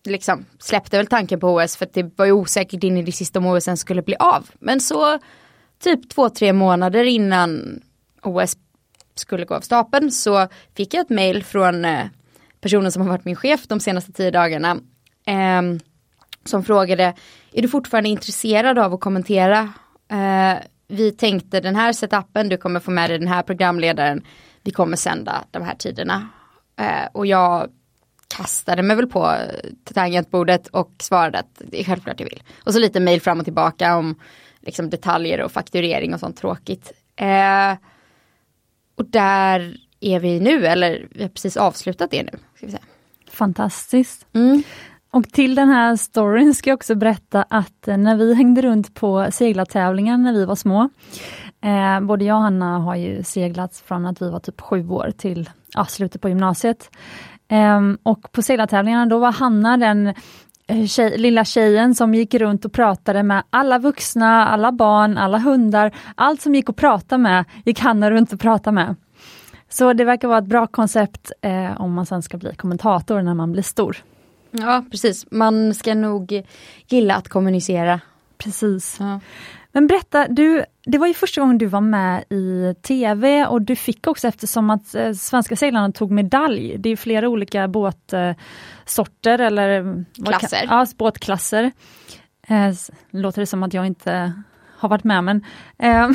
liksom 0.05 0.45
släppte 0.59 0.97
väl 0.97 1.07
tanken 1.07 1.39
på 1.39 1.55
OS 1.55 1.77
för 1.77 1.85
att 1.85 1.93
det 1.93 2.17
var 2.17 2.25
ju 2.25 2.31
osäkert 2.31 2.83
in 2.83 2.97
i 2.97 3.03
det 3.03 3.11
sista 3.11 3.39
om 3.39 3.45
OS 3.45 3.63
sen 3.63 3.77
skulle 3.77 4.01
bli 4.01 4.15
av. 4.19 4.49
Men 4.59 4.79
så 4.79 5.19
typ 5.83 6.09
två, 6.09 6.29
tre 6.29 6.53
månader 6.53 7.03
innan 7.03 7.81
OS 8.23 8.57
skulle 9.15 9.45
gå 9.45 9.55
av 9.55 9.61
stapeln 9.61 10.11
så 10.11 10.47
fick 10.75 10.93
jag 10.93 11.01
ett 11.01 11.09
mail 11.09 11.43
från 11.43 11.85
eh, 11.85 12.05
personen 12.61 12.91
som 12.91 13.01
har 13.01 13.09
varit 13.09 13.25
min 13.25 13.35
chef 13.35 13.67
de 13.67 13.79
senaste 13.79 14.11
tio 14.11 14.31
dagarna. 14.31 14.77
Eh, 15.25 15.61
som 16.45 16.63
frågade, 16.63 17.13
är 17.53 17.61
du 17.61 17.67
fortfarande 17.67 18.09
intresserad 18.09 18.79
av 18.79 18.93
att 18.93 18.99
kommentera? 18.99 19.73
Eh, 20.11 20.57
vi 20.87 21.11
tänkte 21.11 21.59
den 21.59 21.75
här 21.75 21.93
setupen, 21.93 22.49
du 22.49 22.57
kommer 22.57 22.79
få 22.79 22.91
med 22.91 23.09
dig 23.09 23.19
den 23.19 23.27
här 23.27 23.43
programledaren. 23.43 24.23
Vi 24.63 24.71
kommer 24.71 24.97
sända 24.97 25.43
de 25.51 25.63
här 25.63 25.75
tiderna. 25.75 26.29
Eh, 26.79 27.07
och 27.11 27.25
jag 27.25 27.69
kastade 28.37 28.81
mig 28.81 28.95
väl 28.95 29.07
på 29.07 29.37
tangentbordet 29.93 30.67
och 30.67 30.91
svarade 30.99 31.39
att 31.39 31.61
det 31.65 31.79
är 31.79 31.83
självklart 31.83 32.19
jag 32.19 32.29
vill. 32.29 32.43
Och 32.63 32.73
så 32.73 32.79
lite 32.79 32.99
mail 32.99 33.21
fram 33.21 33.39
och 33.39 33.45
tillbaka 33.45 33.97
om 33.97 34.15
liksom, 34.61 34.89
detaljer 34.89 35.41
och 35.41 35.51
fakturering 35.51 36.13
och 36.13 36.19
sånt 36.19 36.37
tråkigt. 36.37 36.91
Eh, 37.15 37.77
och 38.95 39.05
där 39.05 39.77
är 39.99 40.19
vi 40.19 40.39
nu, 40.39 40.67
eller 40.67 41.07
vi 41.11 41.21
har 41.21 41.29
precis 41.29 41.57
avslutat 41.57 42.11
det 42.11 42.23
nu. 42.23 42.31
Ska 42.55 42.65
vi 42.65 42.71
säga. 42.71 42.83
Fantastiskt. 43.31 44.27
Mm. 44.33 44.63
Och 45.11 45.29
till 45.29 45.55
den 45.55 45.69
här 45.69 45.95
storyn 45.95 46.53
ska 46.53 46.69
jag 46.69 46.77
också 46.77 46.95
berätta 46.95 47.45
att 47.49 47.87
eh, 47.87 47.97
när 47.97 48.15
vi 48.15 48.33
hängde 48.33 48.61
runt 48.61 48.95
på 48.95 49.27
seglartävlingar 49.31 50.17
när 50.17 50.33
vi 50.33 50.45
var 50.45 50.55
små, 50.55 50.89
eh, 51.61 51.99
både 52.01 52.25
jag 52.25 52.35
och 52.35 52.41
Hanna 52.41 52.77
har 52.77 52.95
ju 52.95 53.23
seglat 53.23 53.75
från 53.85 54.05
att 54.05 54.21
vi 54.21 54.29
var 54.29 54.39
typ 54.39 54.61
sju 54.61 54.89
år 54.89 55.11
till 55.17 55.49
ja, 55.73 55.85
slutet 55.85 56.21
på 56.21 56.29
gymnasiet. 56.29 56.91
Eh, 57.49 57.81
och 58.03 58.31
på 58.31 58.41
seglartävlingarna 58.41 59.05
då 59.05 59.19
var 59.19 59.31
Hanna 59.31 59.77
den 59.77 60.13
eh, 60.67 60.85
tjej, 60.85 61.17
lilla 61.17 61.45
tjejen 61.45 61.95
som 61.95 62.15
gick 62.15 62.33
runt 62.33 62.65
och 62.65 62.73
pratade 62.73 63.23
med 63.23 63.43
alla 63.49 63.79
vuxna, 63.79 64.47
alla 64.47 64.71
barn, 64.71 65.17
alla 65.17 65.37
hundar, 65.37 65.91
allt 66.15 66.41
som 66.41 66.55
gick 66.55 66.69
att 66.69 66.75
prata 66.75 67.17
med 67.17 67.45
gick 67.65 67.79
Hanna 67.79 68.11
runt 68.11 68.33
och 68.33 68.39
pratade 68.39 68.75
med. 68.75 68.95
Så 69.69 69.93
det 69.93 70.03
verkar 70.03 70.27
vara 70.27 70.37
ett 70.37 70.45
bra 70.45 70.67
koncept 70.67 71.31
eh, 71.41 71.81
om 71.81 71.93
man 71.93 72.05
sen 72.05 72.21
ska 72.21 72.37
bli 72.37 72.55
kommentator 72.55 73.21
när 73.21 73.33
man 73.33 73.51
blir 73.51 73.63
stor. 73.63 73.97
Ja 74.51 74.83
precis, 74.91 75.25
man 75.31 75.73
ska 75.73 75.93
nog 75.93 76.43
gilla 76.87 77.15
att 77.15 77.27
kommunicera. 77.27 77.99
Precis. 78.37 78.97
Ja. 78.99 79.19
Men 79.79 79.87
berätta, 79.87 80.27
du, 80.27 80.65
det 80.85 80.97
var 80.97 81.07
ju 81.07 81.13
första 81.13 81.41
gången 81.41 81.57
du 81.57 81.65
var 81.65 81.81
med 81.81 82.23
i 82.29 82.75
TV 82.81 83.45
och 83.45 83.61
du 83.61 83.75
fick 83.75 84.07
också 84.07 84.27
eftersom 84.27 84.69
att 84.69 84.95
eh, 84.95 85.11
svenska 85.11 85.55
seglarna 85.55 85.91
tog 85.91 86.11
medalj. 86.11 86.75
Det 86.77 86.89
är 86.89 86.95
flera 86.95 87.29
olika 87.29 87.67
båtsorter 87.67 89.39
eller 89.39 90.05
Klasser. 90.25 90.65
Ja, 90.69 90.85
båtklasser. 90.97 91.71
Eh, 92.47 92.73
låter 93.11 93.41
det 93.41 93.45
som 93.45 93.63
att 93.63 93.73
jag 93.73 93.85
inte 93.85 94.33
har 94.77 94.89
varit 94.89 95.03
med 95.03 95.23
men 95.23 95.45
eh, 95.77 96.09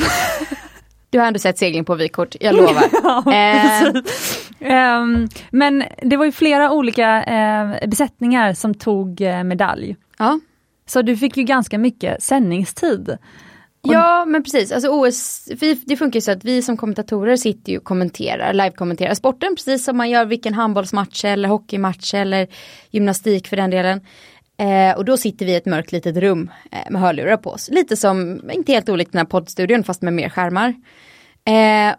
Du 1.09 1.19
har 1.19 1.27
ändå 1.27 1.39
sett 1.39 1.57
segling 1.57 1.85
på 1.85 1.95
vykort, 1.95 2.35
jag 2.39 2.55
lovar. 2.55 2.83
ja, 3.03 3.33
Eh, 3.33 3.93
Ehm, 4.59 5.27
men 5.51 5.83
det 6.01 6.17
var 6.17 6.25
ju 6.25 6.31
flera 6.31 6.71
olika 6.71 7.23
eh, 7.23 7.87
besättningar 7.87 8.53
som 8.53 8.73
tog 8.73 9.21
eh, 9.21 9.43
medalj. 9.43 9.95
ja. 10.17 10.39
Så 10.87 11.01
du 11.01 11.17
fick 11.17 11.37
ju 11.37 11.43
ganska 11.43 11.77
mycket 11.77 12.23
sändningstid. 12.23 13.17
Ja 13.93 14.25
men 14.25 14.43
precis, 14.43 14.71
alltså 14.71 14.89
OS, 14.89 15.45
det 15.85 15.97
funkar 15.97 16.17
ju 16.17 16.21
så 16.21 16.31
att 16.31 16.45
vi 16.45 16.61
som 16.61 16.77
kommentatorer 16.77 17.35
sitter 17.35 17.71
ju 17.71 17.77
och 17.77 17.83
kommenterar, 17.83 18.53
live-kommenterar 18.53 19.13
sporten 19.13 19.55
precis 19.55 19.85
som 19.85 19.97
man 19.97 20.09
gör 20.09 20.25
vilken 20.25 20.53
handbollsmatch 20.53 21.25
eller 21.25 21.49
hockeymatch 21.49 22.13
eller 22.13 22.47
gymnastik 22.89 23.47
för 23.47 23.57
den 23.57 23.69
delen. 23.69 24.01
Eh, 24.57 24.97
och 24.97 25.05
då 25.05 25.17
sitter 25.17 25.45
vi 25.45 25.51
i 25.51 25.55
ett 25.55 25.65
mörkt 25.65 25.91
litet 25.91 26.17
rum 26.17 26.51
eh, 26.71 26.91
med 26.91 27.01
hörlurar 27.01 27.37
på 27.37 27.49
oss. 27.49 27.69
Lite 27.69 27.97
som, 27.97 28.41
inte 28.53 28.71
helt 28.71 28.89
olikt 28.89 29.11
den 29.11 29.19
här 29.19 29.25
poddstudion 29.25 29.83
fast 29.83 30.01
med 30.01 30.13
mer 30.13 30.29
skärmar. 30.29 30.69
Eh, 31.45 31.95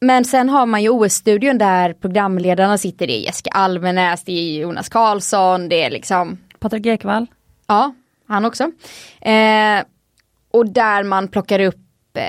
men 0.00 0.24
sen 0.24 0.48
har 0.48 0.66
man 0.66 0.82
ju 0.82 0.88
OS-studion 0.88 1.58
där 1.58 1.92
programledarna 1.92 2.78
sitter, 2.78 3.06
det 3.06 3.12
är 3.12 3.24
Jessica 3.24 3.50
Almenäs, 3.50 4.24
det 4.24 4.32
är 4.32 4.60
Jonas 4.60 4.88
Karlsson, 4.88 5.68
det 5.68 5.82
är 5.82 5.90
liksom 5.90 6.38
Patrik 6.58 6.86
Ekwall. 6.86 7.26
Ja, 7.66 7.94
han 8.26 8.44
också. 8.44 8.70
Och 10.52 10.72
där 10.72 11.02
man 11.02 11.28
plockar 11.28 11.60
upp, 11.60 11.76
eh, 12.14 12.22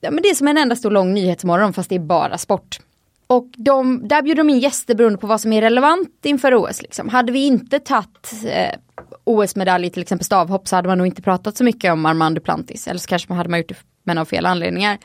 ja, 0.00 0.10
men 0.10 0.22
det 0.22 0.28
är 0.28 0.34
som 0.34 0.48
en 0.48 0.58
enda 0.58 0.76
stor 0.76 0.90
lång 0.90 1.14
nyhetsmorgon 1.14 1.72
fast 1.72 1.88
det 1.88 1.94
är 1.94 2.00
bara 2.00 2.38
sport. 2.38 2.78
Och 3.26 3.46
de, 3.56 4.08
där 4.08 4.22
bjuder 4.22 4.44
de 4.44 4.50
in 4.50 4.58
gäster 4.58 4.94
beroende 4.94 5.18
på 5.18 5.26
vad 5.26 5.40
som 5.40 5.52
är 5.52 5.60
relevant 5.60 6.24
inför 6.24 6.54
OS. 6.54 6.82
Liksom. 6.82 7.08
Hade 7.08 7.32
vi 7.32 7.46
inte 7.46 7.78
tagit 7.78 8.32
eh, 8.46 8.74
OS-medalj 9.24 9.86
i 9.86 9.90
till 9.90 10.02
exempel 10.02 10.24
stavhopp 10.24 10.68
så 10.68 10.76
hade 10.76 10.88
man 10.88 10.98
nog 10.98 11.06
inte 11.06 11.22
pratat 11.22 11.56
så 11.56 11.64
mycket 11.64 11.92
om 11.92 12.06
Armand 12.06 12.36
Duplantis. 12.36 12.88
Eller 12.88 13.00
så 13.00 13.08
kanske 13.08 13.28
man 13.28 13.36
hade 13.36 13.50
man 13.50 13.58
gjort 13.58 13.68
det 13.68 13.76
men 14.04 14.18
av 14.18 14.24
fel 14.24 14.46
anledningar. 14.46 14.98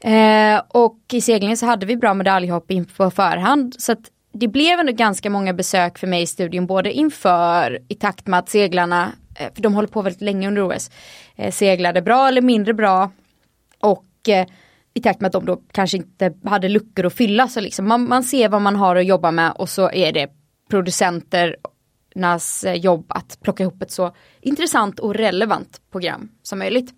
Eh, 0.00 0.62
och 0.68 0.98
i 1.12 1.20
seglingen 1.20 1.56
så 1.56 1.66
hade 1.66 1.86
vi 1.86 1.96
bra 1.96 2.14
medaljhopp 2.14 2.70
in 2.70 2.84
på 2.84 3.10
förhand. 3.10 3.74
Så 3.78 3.92
att 3.92 4.10
det 4.32 4.48
blev 4.48 4.80
ändå 4.80 4.92
ganska 4.92 5.30
många 5.30 5.52
besök 5.52 5.98
för 5.98 6.06
mig 6.06 6.22
i 6.22 6.26
studion 6.26 6.66
både 6.66 6.92
inför, 6.92 7.78
i 7.88 7.94
takt 7.94 8.26
med 8.26 8.38
att 8.38 8.48
seglarna, 8.48 9.12
Eh, 9.38 9.54
för 9.54 9.62
de 9.62 9.74
håller 9.74 9.88
på 9.88 10.02
väldigt 10.02 10.22
länge 10.22 10.48
under 10.48 10.76
OS, 10.76 10.90
eh, 11.36 11.52
seglade 11.52 12.02
bra 12.02 12.28
eller 12.28 12.42
mindre 12.42 12.74
bra. 12.74 13.10
Och 13.80 14.28
eh, 14.28 14.46
i 14.94 15.00
takt 15.00 15.20
med 15.20 15.26
att 15.26 15.32
de 15.32 15.44
då 15.44 15.60
kanske 15.72 15.96
inte 15.96 16.34
hade 16.44 16.68
luckor 16.68 17.06
att 17.06 17.14
fylla 17.14 17.48
så 17.48 17.60
liksom 17.60 17.88
man, 17.88 18.08
man 18.08 18.22
ser 18.22 18.48
vad 18.48 18.62
man 18.62 18.76
har 18.76 18.96
att 18.96 19.06
jobba 19.06 19.30
med 19.30 19.52
och 19.52 19.68
så 19.68 19.90
är 19.90 20.12
det 20.12 20.30
producenternas 20.70 22.64
jobb 22.74 23.06
att 23.08 23.38
plocka 23.42 23.62
ihop 23.62 23.82
ett 23.82 23.90
så 23.90 24.14
intressant 24.40 25.00
och 25.00 25.14
relevant 25.14 25.80
program 25.92 26.28
som 26.42 26.58
möjligt. 26.58 26.94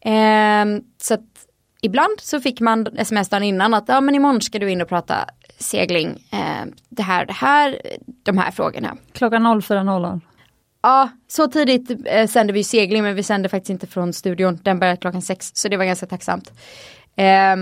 Eh, 0.00 0.64
så 1.02 1.14
att 1.14 1.46
ibland 1.82 2.20
så 2.20 2.40
fick 2.40 2.60
man 2.60 2.86
sms 2.96 3.28
dagen 3.28 3.42
innan 3.42 3.74
att 3.74 3.88
ja 3.88 4.00
men 4.00 4.14
imorgon 4.14 4.40
ska 4.40 4.58
du 4.58 4.70
in 4.70 4.82
och 4.82 4.88
prata 4.88 5.14
segling, 5.58 6.08
eh, 6.32 6.66
det 6.88 7.02
här, 7.02 7.26
det 7.26 7.32
här, 7.32 7.80
de 8.22 8.38
här 8.38 8.50
frågorna. 8.50 8.96
Klockan 9.12 9.46
04.00. 9.46 10.20
Ja, 10.82 11.08
så 11.28 11.46
tidigt 11.46 12.06
eh, 12.06 12.26
sände 12.26 12.52
vi 12.52 12.64
segling 12.64 13.02
men 13.02 13.14
vi 13.14 13.22
sände 13.22 13.48
faktiskt 13.48 13.70
inte 13.70 13.86
från 13.86 14.12
studion. 14.12 14.58
Den 14.62 14.78
började 14.78 14.96
klockan 14.96 15.22
sex 15.22 15.50
så 15.54 15.68
det 15.68 15.76
var 15.76 15.84
ganska 15.84 16.06
tacksamt. 16.06 16.52
Eh, 17.16 17.56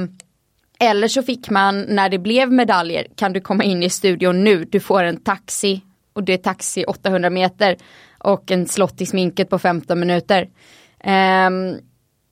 eller 0.81 1.09
så 1.09 1.23
fick 1.23 1.51
man 1.51 1.83
när 1.83 2.09
det 2.09 2.19
blev 2.19 2.53
medaljer 2.53 3.07
kan 3.17 3.33
du 3.33 3.41
komma 3.41 3.65
in 3.65 3.83
i 3.83 3.91
studion 3.91 4.45
nu, 4.45 4.65
du 4.65 4.81
får 4.81 5.03
en 5.03 5.21
taxi 5.21 5.83
och 6.13 6.25
det 6.25 6.33
är 6.33 6.39
taxi 6.39 6.85
800 6.85 7.31
meter 7.31 7.77
och 8.19 8.51
en 8.51 8.69
slott 8.69 9.01
i 9.01 9.07
sminket 9.07 9.51
på 9.51 9.59
15 9.59 10.01
minuter. 10.01 10.49
Eh, 11.01 11.51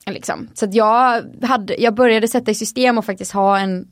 liksom. 0.07 0.49
Så 0.55 0.64
att 0.64 0.75
jag, 0.75 1.23
hade, 1.43 1.75
jag 1.78 1.95
började 1.95 2.28
sätta 2.28 2.50
i 2.50 2.55
system 2.55 2.99
och 2.99 3.05
faktiskt 3.05 3.33
ha 3.33 3.59
en 3.59 3.88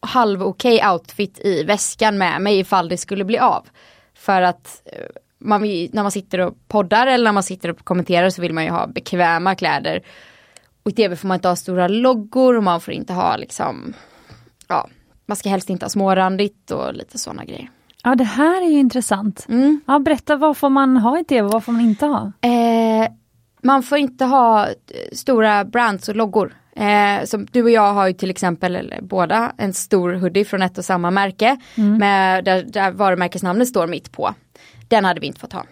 halv 0.00 0.42
okej 0.42 0.76
okay 0.76 0.90
outfit 0.90 1.38
i 1.38 1.62
väskan 1.62 2.18
med 2.18 2.42
mig 2.42 2.58
ifall 2.58 2.88
det 2.88 2.96
skulle 2.96 3.24
bli 3.24 3.38
av. 3.38 3.66
För 4.14 4.42
att 4.42 4.82
eh, 4.84 5.06
man, 5.44 5.60
när 5.62 6.02
man 6.02 6.10
sitter 6.10 6.38
och 6.38 6.68
poddar 6.68 7.06
eller 7.06 7.24
när 7.24 7.32
man 7.32 7.42
sitter 7.42 7.70
och 7.70 7.84
kommenterar 7.84 8.30
så 8.30 8.42
vill 8.42 8.52
man 8.54 8.64
ju 8.64 8.70
ha 8.70 8.86
bekväma 8.86 9.54
kläder. 9.54 10.02
Och 10.82 10.90
i 10.90 10.94
tv 10.94 11.16
får 11.16 11.28
man 11.28 11.34
inte 11.34 11.48
ha 11.48 11.56
stora 11.56 11.88
loggor 11.88 12.56
och 12.56 12.62
man 12.62 12.80
får 12.80 12.94
inte 12.94 13.12
ha 13.12 13.36
liksom, 13.36 13.94
ja, 14.68 14.88
man 15.26 15.36
ska 15.36 15.48
helst 15.48 15.70
inte 15.70 15.84
ha 15.84 15.90
smårandigt 15.90 16.70
och 16.70 16.94
lite 16.94 17.18
sådana 17.18 17.44
grejer. 17.44 17.70
Ja 18.04 18.14
det 18.14 18.24
här 18.24 18.62
är 18.62 18.70
ju 18.70 18.78
intressant. 18.78 19.46
Mm. 19.48 19.80
Ja, 19.86 19.98
berätta 19.98 20.36
vad 20.36 20.56
får 20.56 20.70
man 20.70 20.96
ha 20.96 21.20
i 21.20 21.24
tv 21.24 21.46
och 21.46 21.52
vad 21.52 21.64
får 21.64 21.72
man 21.72 21.82
inte 21.82 22.06
ha? 22.06 22.32
Eh, 22.40 23.10
man 23.62 23.82
får 23.82 23.98
inte 23.98 24.24
ha 24.24 24.66
eh, 24.66 24.72
stora 25.12 25.64
brands 25.64 26.08
och 26.08 26.16
loggor. 26.16 26.54
Eh, 26.76 27.24
som 27.24 27.46
du 27.52 27.62
och 27.62 27.70
jag 27.70 27.94
har 27.94 28.06
ju 28.06 28.12
till 28.12 28.30
exempel, 28.30 28.76
eller 28.76 29.02
båda, 29.02 29.52
en 29.56 29.72
stor 29.72 30.12
hoodie 30.12 30.44
från 30.44 30.62
ett 30.62 30.78
och 30.78 30.84
samma 30.84 31.10
märke. 31.10 31.56
Med, 31.74 32.44
där, 32.44 32.62
där 32.62 32.90
varumärkesnamnet 32.90 33.68
står 33.68 33.86
mitt 33.86 34.12
på. 34.12 34.34
Den 34.92 35.04
hade 35.04 35.20
vi 35.20 35.26
inte 35.26 35.40
fått 35.40 35.52
ha. 35.52 35.64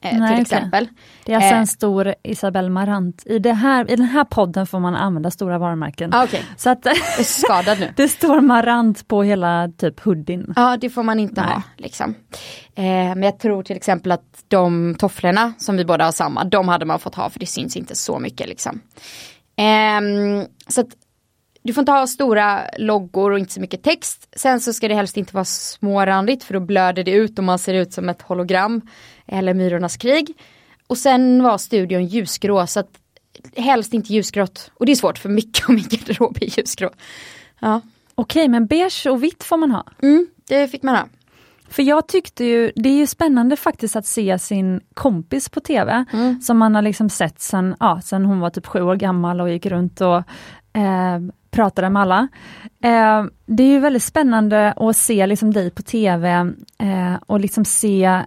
eh, 0.00 0.18
Nej, 0.18 0.34
till 0.34 0.42
exempel. 0.42 0.84
Okay. 0.84 0.94
Det 1.24 1.32
är 1.32 1.36
alltså 1.36 1.54
eh. 1.54 1.58
en 1.58 1.66
stor 1.66 2.14
Isabelle 2.22 2.70
Marant. 2.70 3.22
I, 3.26 3.38
det 3.38 3.52
här, 3.52 3.90
I 3.90 3.96
den 3.96 4.06
här 4.06 4.24
podden 4.24 4.66
får 4.66 4.80
man 4.80 4.94
använda 4.94 5.30
stora 5.30 5.58
varumärken. 5.58 6.14
Ah, 6.14 6.24
okay. 6.24 6.40
Så 6.56 6.70
att, 6.70 6.86
är 6.86 7.22
skadad 7.22 7.80
nu. 7.80 7.92
det 7.96 8.08
står 8.08 8.40
Marant 8.40 9.08
på 9.08 9.22
hela 9.22 9.70
typ 9.78 10.00
hoodien. 10.00 10.52
Ja 10.56 10.76
det 10.76 10.90
får 10.90 11.02
man 11.02 11.20
inte 11.20 11.40
Nej. 11.40 11.50
ha. 11.50 11.62
Liksom. 11.76 12.14
Eh, 12.74 12.84
men 12.84 13.22
jag 13.22 13.38
tror 13.38 13.62
till 13.62 13.76
exempel 13.76 14.12
att 14.12 14.44
de 14.48 14.94
tofflorna 14.98 15.52
som 15.58 15.76
vi 15.76 15.84
båda 15.84 16.04
har 16.04 16.12
samma, 16.12 16.44
de 16.44 16.68
hade 16.68 16.84
man 16.84 16.98
fått 16.98 17.14
ha 17.14 17.30
för 17.30 17.40
det 17.40 17.46
syns 17.46 17.76
inte 17.76 17.96
så 17.96 18.18
mycket. 18.18 18.48
Liksom. 18.48 18.80
Eh, 19.56 20.46
så 20.68 20.80
att 20.80 20.88
du 21.64 21.72
får 21.72 21.82
inte 21.82 21.92
ha 21.92 22.06
stora 22.06 22.60
loggor 22.78 23.30
och 23.30 23.38
inte 23.38 23.52
så 23.52 23.60
mycket 23.60 23.82
text. 23.82 24.28
Sen 24.36 24.60
så 24.60 24.72
ska 24.72 24.88
det 24.88 24.94
helst 24.94 25.16
inte 25.16 25.34
vara 25.34 25.44
smårandigt 25.44 26.44
för 26.44 26.54
då 26.54 26.60
blöder 26.60 27.04
det 27.04 27.10
ut 27.10 27.38
och 27.38 27.44
man 27.44 27.58
ser 27.58 27.74
ut 27.74 27.92
som 27.92 28.08
ett 28.08 28.22
hologram. 28.22 28.80
Eller 29.26 29.54
Myrornas 29.54 29.96
krig. 29.96 30.36
Och 30.86 30.98
sen 30.98 31.42
var 31.42 31.58
studion 31.58 32.06
ljusgrå 32.06 32.66
så 32.66 32.80
att 32.80 32.90
helst 33.56 33.94
inte 33.94 34.12
ljusgrått. 34.12 34.70
Och 34.74 34.86
det 34.86 34.92
är 34.92 34.96
svårt 34.96 35.18
för 35.18 35.28
mycket 35.28 35.68
av 35.68 35.74
min 35.74 35.84
garderob 35.88 36.38
är 36.40 36.58
ljusgrå. 36.58 36.90
Ja. 37.60 37.80
Okej 38.14 38.48
men 38.48 38.66
beige 38.66 39.06
och 39.06 39.22
vitt 39.22 39.44
får 39.44 39.56
man 39.56 39.70
ha? 39.70 39.84
Mm, 40.02 40.26
det 40.48 40.68
fick 40.68 40.82
man 40.82 40.96
ha. 40.96 41.06
För 41.68 41.82
jag 41.82 42.08
tyckte 42.08 42.44
ju, 42.44 42.72
det 42.76 42.88
är 42.88 42.96
ju 42.96 43.06
spännande 43.06 43.56
faktiskt 43.56 43.96
att 43.96 44.06
se 44.06 44.38
sin 44.38 44.80
kompis 44.94 45.48
på 45.48 45.60
TV, 45.60 46.04
mm. 46.12 46.40
som 46.40 46.58
man 46.58 46.74
har 46.74 46.82
liksom 46.82 47.10
sett 47.10 47.40
sen, 47.40 47.76
ja, 47.80 48.00
sen 48.04 48.24
hon 48.24 48.40
var 48.40 48.50
typ 48.50 48.66
sju 48.66 48.82
år 48.82 48.96
gammal 48.96 49.40
och 49.40 49.50
gick 49.50 49.66
runt 49.66 50.00
och 50.00 50.16
eh, 50.78 51.20
pratade 51.54 51.90
med 51.90 52.02
alla. 52.02 52.28
Eh, 52.82 53.24
det 53.46 53.62
är 53.62 53.68
ju 53.68 53.78
väldigt 53.78 54.02
spännande 54.02 54.72
att 54.76 54.96
se 54.96 55.26
liksom 55.26 55.52
dig 55.52 55.70
på 55.70 55.82
TV 55.82 56.30
eh, 56.78 57.14
och 57.26 57.40
liksom 57.40 57.64
se 57.64 58.22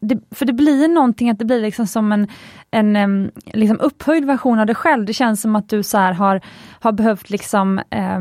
det, 0.00 0.18
för 0.30 0.44
det 0.44 0.52
blir 0.52 0.88
någonting, 0.88 1.30
att 1.30 1.38
det 1.38 1.44
blir 1.44 1.62
liksom 1.62 1.86
som 1.86 2.12
en, 2.12 2.28
en 2.70 3.30
liksom 3.44 3.80
upphöjd 3.80 4.24
version 4.24 4.58
av 4.58 4.66
dig 4.66 4.74
själv. 4.74 5.04
Det 5.04 5.12
känns 5.12 5.42
som 5.42 5.56
att 5.56 5.68
du 5.68 5.82
så 5.82 5.98
har, 5.98 6.40
har 6.80 6.92
behövt 6.92 7.30
liksom 7.30 7.78
eh, 7.90 8.20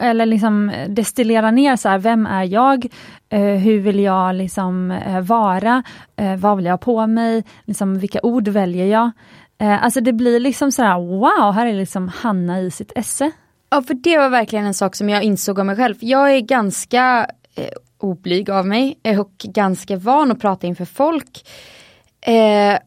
eller 0.00 0.26
liksom 0.26 0.72
destillera 0.88 1.50
ner 1.50 1.76
så 1.76 1.88
här, 1.88 1.98
vem 1.98 2.26
är 2.26 2.44
jag? 2.44 2.86
Eh, 3.28 3.40
hur 3.40 3.80
vill 3.80 4.00
jag 4.00 4.34
liksom 4.34 4.90
eh, 4.90 5.20
vara? 5.20 5.82
Eh, 6.16 6.36
vad 6.36 6.56
vill 6.56 6.66
jag 6.66 6.72
ha 6.72 6.78
på 6.78 7.06
mig? 7.06 7.44
Liksom, 7.64 7.98
vilka 7.98 8.20
ord 8.22 8.48
väljer 8.48 8.86
jag? 8.86 9.10
Eh, 9.58 9.84
alltså 9.84 10.00
det 10.00 10.12
blir 10.12 10.40
liksom 10.40 10.72
så 10.72 10.82
här, 10.82 10.98
wow, 10.98 11.52
här 11.52 11.66
är 11.66 11.74
liksom 11.74 12.08
Hanna 12.08 12.60
i 12.60 12.70
sitt 12.70 12.92
esse. 12.96 13.30
Ja 13.70 13.82
för 13.82 13.94
det 13.94 14.18
var 14.18 14.28
verkligen 14.28 14.66
en 14.66 14.74
sak 14.74 14.94
som 14.94 15.08
jag 15.08 15.22
insåg 15.22 15.58
om 15.58 15.66
mig 15.66 15.76
själv. 15.76 15.94
Jag 16.00 16.32
är 16.32 16.40
ganska 16.40 17.30
eh, 17.54 17.68
oblyg 17.98 18.50
av 18.50 18.66
mig 18.66 18.98
och 19.18 19.32
ganska 19.38 19.96
van 19.96 20.32
att 20.32 20.40
prata 20.40 20.66
inför 20.66 20.84
folk. 20.84 21.48
Eh, 22.20 22.78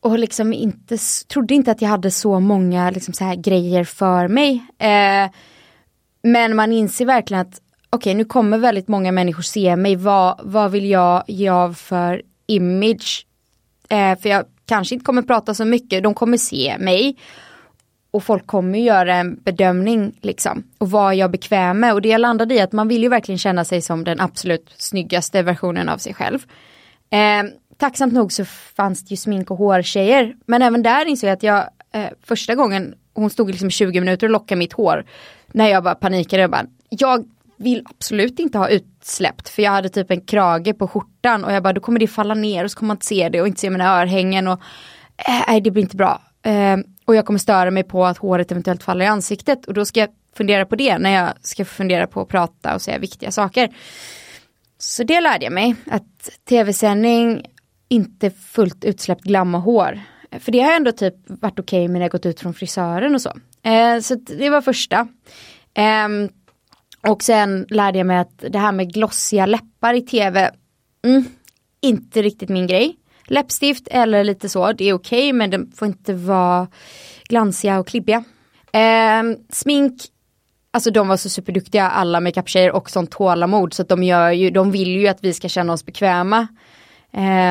och 0.00 0.18
liksom 0.18 0.52
inte, 0.52 0.98
trodde 1.28 1.54
inte 1.54 1.70
att 1.70 1.82
jag 1.82 1.88
hade 1.88 2.10
så 2.10 2.40
många 2.40 2.90
liksom 2.90 3.14
så 3.14 3.24
här 3.24 3.34
grejer 3.34 3.84
för 3.84 4.28
mig. 4.28 4.66
Eh, 4.78 5.30
men 6.22 6.56
man 6.56 6.72
inser 6.72 7.06
verkligen 7.06 7.40
att 7.40 7.60
okej 7.90 8.10
okay, 8.10 8.14
nu 8.14 8.24
kommer 8.24 8.58
väldigt 8.58 8.88
många 8.88 9.12
människor 9.12 9.42
se 9.42 9.76
mig, 9.76 9.96
vad, 9.96 10.40
vad 10.42 10.70
vill 10.70 10.90
jag 10.90 11.24
ge 11.26 11.48
av 11.48 11.74
för 11.74 12.22
image? 12.46 13.26
Eh, 13.88 14.18
för 14.18 14.28
jag 14.28 14.44
kanske 14.66 14.94
inte 14.94 15.04
kommer 15.04 15.22
prata 15.22 15.54
så 15.54 15.64
mycket, 15.64 16.02
de 16.02 16.14
kommer 16.14 16.36
se 16.36 16.76
mig. 16.78 17.16
Och 18.10 18.24
folk 18.24 18.46
kommer 18.46 18.78
göra 18.78 19.14
en 19.14 19.34
bedömning 19.34 20.18
liksom. 20.20 20.64
Och 20.78 20.90
vad 20.90 21.12
är 21.12 21.16
jag 21.16 21.30
bekväm 21.30 21.80
med? 21.80 21.92
Och 21.92 22.02
det 22.02 22.08
jag 22.08 22.20
landade 22.20 22.54
i 22.54 22.60
att 22.60 22.72
man 22.72 22.88
vill 22.88 23.02
ju 23.02 23.08
verkligen 23.08 23.38
känna 23.38 23.64
sig 23.64 23.82
som 23.82 24.04
den 24.04 24.20
absolut 24.20 24.74
snyggaste 24.78 25.42
versionen 25.42 25.88
av 25.88 25.98
sig 25.98 26.14
själv. 26.14 26.38
Eh, 27.10 27.42
tacksamt 27.76 28.12
nog 28.12 28.32
så 28.32 28.44
fanns 28.44 29.04
det 29.04 29.10
ju 29.10 29.16
smink 29.16 29.50
och 29.50 29.56
hårtjejer. 29.56 30.36
Men 30.46 30.62
även 30.62 30.82
där 30.82 31.06
insåg 31.06 31.28
jag 31.28 31.34
att 31.36 31.42
jag 31.42 31.68
eh, 31.92 32.10
första 32.22 32.54
gången, 32.54 32.94
hon 33.14 33.30
stod 33.30 33.50
liksom 33.50 33.70
20 33.70 34.00
minuter 34.00 34.26
och 34.26 34.30
lockade 34.30 34.58
mitt 34.58 34.72
hår. 34.72 35.04
När 35.46 35.68
jag 35.68 35.84
bara 35.84 35.94
panikade 35.94 36.44
och 36.44 36.50
bara, 36.50 36.66
jag 36.88 37.24
vill 37.56 37.82
absolut 37.90 38.38
inte 38.38 38.58
ha 38.58 38.68
utsläppt 38.68 39.48
för 39.48 39.62
jag 39.62 39.70
hade 39.70 39.88
typ 39.88 40.10
en 40.10 40.20
krage 40.20 40.78
på 40.78 40.88
skjortan 40.88 41.44
och 41.44 41.52
jag 41.52 41.62
bara 41.62 41.72
då 41.72 41.80
kommer 41.80 42.00
det 42.00 42.06
falla 42.06 42.34
ner 42.34 42.64
och 42.64 42.70
så 42.70 42.78
kommer 42.78 42.86
man 42.86 42.96
inte 42.96 43.06
se 43.06 43.28
det 43.28 43.40
och 43.40 43.46
inte 43.46 43.60
se 43.60 43.70
mina 43.70 44.00
örhängen 44.00 44.48
och 44.48 44.60
eh, 45.28 45.44
nej 45.48 45.60
det 45.60 45.70
blir 45.70 45.82
inte 45.82 45.96
bra. 45.96 46.22
Eh, 46.42 46.76
och 47.04 47.14
jag 47.14 47.26
kommer 47.26 47.38
störa 47.38 47.70
mig 47.70 47.82
på 47.82 48.06
att 48.06 48.18
håret 48.18 48.52
eventuellt 48.52 48.82
faller 48.82 49.04
i 49.04 49.08
ansiktet 49.08 49.66
och 49.66 49.74
då 49.74 49.84
ska 49.84 50.00
jag 50.00 50.08
fundera 50.36 50.66
på 50.66 50.76
det 50.76 50.98
när 50.98 51.10
jag 51.10 51.32
ska 51.40 51.64
fundera 51.64 52.06
på 52.06 52.20
att 52.20 52.28
prata 52.28 52.74
och 52.74 52.82
säga 52.82 52.98
viktiga 52.98 53.30
saker. 53.30 53.74
Så 54.78 55.04
det 55.04 55.20
lärde 55.20 55.44
jag 55.44 55.52
mig, 55.52 55.74
att 55.90 56.30
tv-sändning 56.48 57.46
inte 57.88 58.30
fullt 58.30 58.84
utsläppt 58.84 59.24
glamma 59.24 59.58
hår. 59.58 60.00
För 60.40 60.52
det 60.52 60.60
har 60.60 60.72
ändå 60.72 60.92
typ 60.92 61.14
varit 61.26 61.58
okej 61.58 61.84
okay 61.84 61.92
när 61.92 62.00
jag 62.00 62.10
gått 62.10 62.26
ut 62.26 62.40
från 62.40 62.54
frisören 62.54 63.14
och 63.14 63.20
så. 63.20 63.32
Eh, 63.62 64.00
så 64.00 64.14
det 64.14 64.50
var 64.50 64.60
första. 64.60 65.08
Eh, 65.74 66.08
och 67.08 67.22
sen 67.22 67.66
lärde 67.68 67.98
jag 67.98 68.06
mig 68.06 68.18
att 68.18 68.44
det 68.48 68.58
här 68.58 68.72
med 68.72 68.92
glossiga 68.92 69.46
läppar 69.46 69.94
i 69.94 70.00
tv, 70.00 70.50
mm, 71.04 71.24
inte 71.80 72.22
riktigt 72.22 72.48
min 72.48 72.66
grej 72.66 72.96
läppstift 73.26 73.88
eller 73.90 74.24
lite 74.24 74.48
så, 74.48 74.72
det 74.72 74.84
är 74.84 74.92
okej 74.92 75.18
okay, 75.18 75.32
men 75.32 75.50
de 75.50 75.72
får 75.76 75.88
inte 75.88 76.14
vara 76.14 76.68
glansiga 77.28 77.78
och 77.78 77.86
klibbiga. 77.86 78.24
Eh, 78.72 79.22
smink, 79.50 80.02
alltså 80.70 80.90
de 80.90 81.08
var 81.08 81.16
så 81.16 81.28
superduktiga 81.28 81.90
alla 81.90 82.20
makeup-tjejer 82.20 82.72
och 82.72 82.90
sånt 82.90 83.10
tålamod 83.10 83.74
så 83.74 83.82
att 83.82 83.88
de 83.88 84.02
gör 84.02 84.30
ju, 84.30 84.50
de 84.50 84.70
vill 84.70 84.88
ju 84.88 85.08
att 85.08 85.24
vi 85.24 85.32
ska 85.32 85.48
känna 85.48 85.72
oss 85.72 85.84
bekväma. 85.84 86.46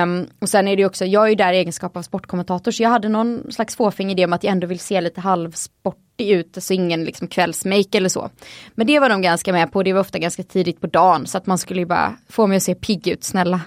Um, 0.03 0.27
och 0.39 0.49
sen 0.49 0.67
är 0.67 0.77
det 0.77 0.85
också, 0.85 1.05
jag 1.05 1.23
är 1.23 1.29
ju 1.29 1.35
där 1.35 1.53
i 1.53 1.57
egenskap 1.57 1.97
av 1.97 2.01
sportkommentator 2.01 2.71
så 2.71 2.83
jag 2.83 2.89
hade 2.89 3.09
någon 3.09 3.51
slags 3.51 3.75
fåfäng 3.75 4.11
idé 4.11 4.25
om 4.25 4.33
att 4.33 4.43
jag 4.43 4.51
ändå 4.51 4.67
vill 4.67 4.79
se 4.79 5.01
lite 5.01 5.21
halvsport 5.21 6.02
ut, 6.17 6.57
alltså 6.57 6.73
ingen 6.73 7.03
liksom 7.03 7.27
kvällsmake 7.27 7.97
eller 7.97 8.09
så. 8.09 8.29
Men 8.75 8.87
det 8.87 8.99
var 8.99 9.09
de 9.09 9.21
ganska 9.21 9.53
med 9.53 9.71
på, 9.71 9.83
det 9.83 9.93
var 9.93 9.99
ofta 9.99 10.19
ganska 10.19 10.43
tidigt 10.43 10.81
på 10.81 10.87
dagen 10.87 11.27
så 11.27 11.37
att 11.37 11.45
man 11.45 11.57
skulle 11.57 11.79
ju 11.79 11.85
bara 11.85 12.15
få 12.29 12.47
mig 12.47 12.57
att 12.57 12.63
se 12.63 12.75
pigg 12.75 13.07
ut, 13.07 13.23
snälla. 13.23 13.61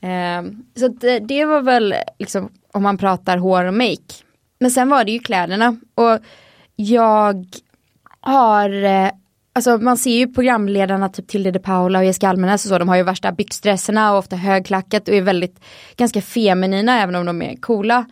Ehm, 0.00 0.64
så 0.76 0.88
det, 0.88 1.16
eh, 1.16 1.22
det 1.22 1.44
var 1.44 1.60
väl 1.60 1.94
liksom 2.18 2.48
om 2.72 2.82
man 2.82 2.98
pratar 2.98 3.36
hår 3.36 3.64
och 3.64 3.74
make. 3.74 4.14
Men 4.58 4.70
sen 4.70 4.88
var 4.88 5.04
det 5.04 5.12
ju 5.12 5.18
kläderna 5.18 5.76
och 5.94 6.18
jag 6.76 7.46
har 8.20 8.84
eh, 8.84 9.10
Alltså 9.52 9.78
man 9.78 9.96
ser 9.96 10.16
ju 10.16 10.32
programledarna 10.32 11.08
typ 11.08 11.28
Tilde 11.28 11.50
de 11.50 11.58
Paula 11.58 11.98
och 11.98 12.04
Jessica 12.04 12.28
Almenäs 12.28 12.64
och 12.64 12.68
så, 12.68 12.78
de 12.78 12.88
har 12.88 12.96
ju 12.96 13.02
värsta 13.02 13.32
byxdresserna 13.32 14.12
och 14.12 14.18
ofta 14.18 14.36
högklackat 14.36 15.08
och 15.08 15.14
är 15.14 15.22
väldigt 15.22 15.60
ganska 15.96 16.22
feminina 16.22 17.02
även 17.02 17.14
om 17.14 17.26
de 17.26 17.42
är 17.42 17.56
coola. 17.56 18.06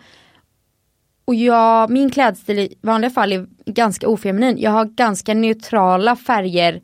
Och 1.24 1.34
jag, 1.34 1.90
min 1.90 2.10
klädstil 2.10 2.58
i 2.58 2.78
vanliga 2.82 3.10
fall 3.10 3.32
är 3.32 3.46
ganska 3.66 4.08
ofeminin. 4.08 4.58
Jag 4.58 4.70
har 4.70 4.84
ganska 4.84 5.34
neutrala 5.34 6.16
färger, 6.16 6.82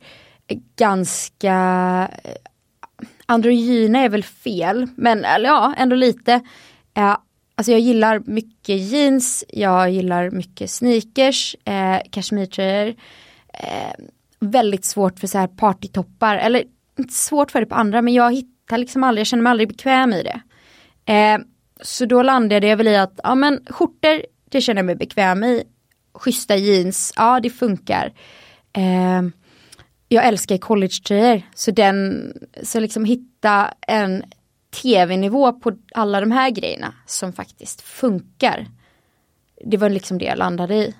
ganska 0.75 1.55
eh, 2.23 2.35
androgyna 3.25 3.99
är 3.99 4.09
väl 4.09 4.23
fel, 4.23 4.87
men 4.95 5.25
ja, 5.43 5.73
ändå 5.77 5.95
lite. 5.95 6.33
Eh, 6.93 7.17
alltså 7.55 7.71
jag 7.71 7.79
gillar 7.79 8.21
mycket 8.25 8.79
jeans, 8.79 9.43
jag 9.49 9.91
gillar 9.91 10.29
mycket 10.29 10.69
sneakers, 10.69 11.55
eh, 11.65 11.99
kashmirtröjor. 12.11 12.95
Eh, 13.53 14.05
väldigt 14.39 14.85
svårt 14.85 15.19
för 15.19 15.27
så 15.27 15.37
här 15.37 15.47
partytoppar, 15.47 16.35
eller 16.35 16.63
inte 16.99 17.13
svårt 17.13 17.51
för 17.51 17.59
det 17.59 17.65
på 17.65 17.75
andra, 17.75 18.01
men 18.01 18.13
jag 18.13 18.33
hittar 18.33 18.77
liksom 18.77 19.03
aldrig, 19.03 19.19
jag 19.19 19.27
känner 19.27 19.43
mig 19.43 19.51
aldrig 19.51 19.67
bekväm 19.67 20.13
i 20.13 20.23
det. 20.23 20.41
Eh, 21.13 21.39
så 21.81 22.05
då 22.05 22.23
landade 22.23 22.67
jag 22.67 22.77
väl 22.77 22.87
i 22.87 22.95
att, 22.95 23.19
ja 23.23 23.35
men 23.35 23.59
skjortor, 23.69 24.25
det 24.49 24.61
känner 24.61 24.79
jag 24.79 24.85
mig 24.85 24.95
bekväm 24.95 25.43
i. 25.43 25.63
Schyssta 26.13 26.55
jeans, 26.55 27.13
ja 27.15 27.39
det 27.39 27.49
funkar. 27.49 28.13
Eh, 28.73 29.21
jag 30.07 30.25
älskar 30.25 30.57
college-tröjor. 30.57 31.41
Så 31.55 31.71
den, 31.71 32.31
så 32.63 32.79
liksom 32.79 33.05
hitta 33.05 33.73
en 33.87 34.23
tv-nivå 34.81 35.53
på 35.53 35.71
alla 35.95 36.19
de 36.19 36.31
här 36.31 36.49
grejerna 36.49 36.93
som 37.05 37.33
faktiskt 37.33 37.81
funkar. 37.81 38.67
Det 39.65 39.77
var 39.77 39.89
liksom 39.89 40.17
det 40.17 40.25
jag 40.25 40.37
landade 40.37 40.75
i. 40.75 40.95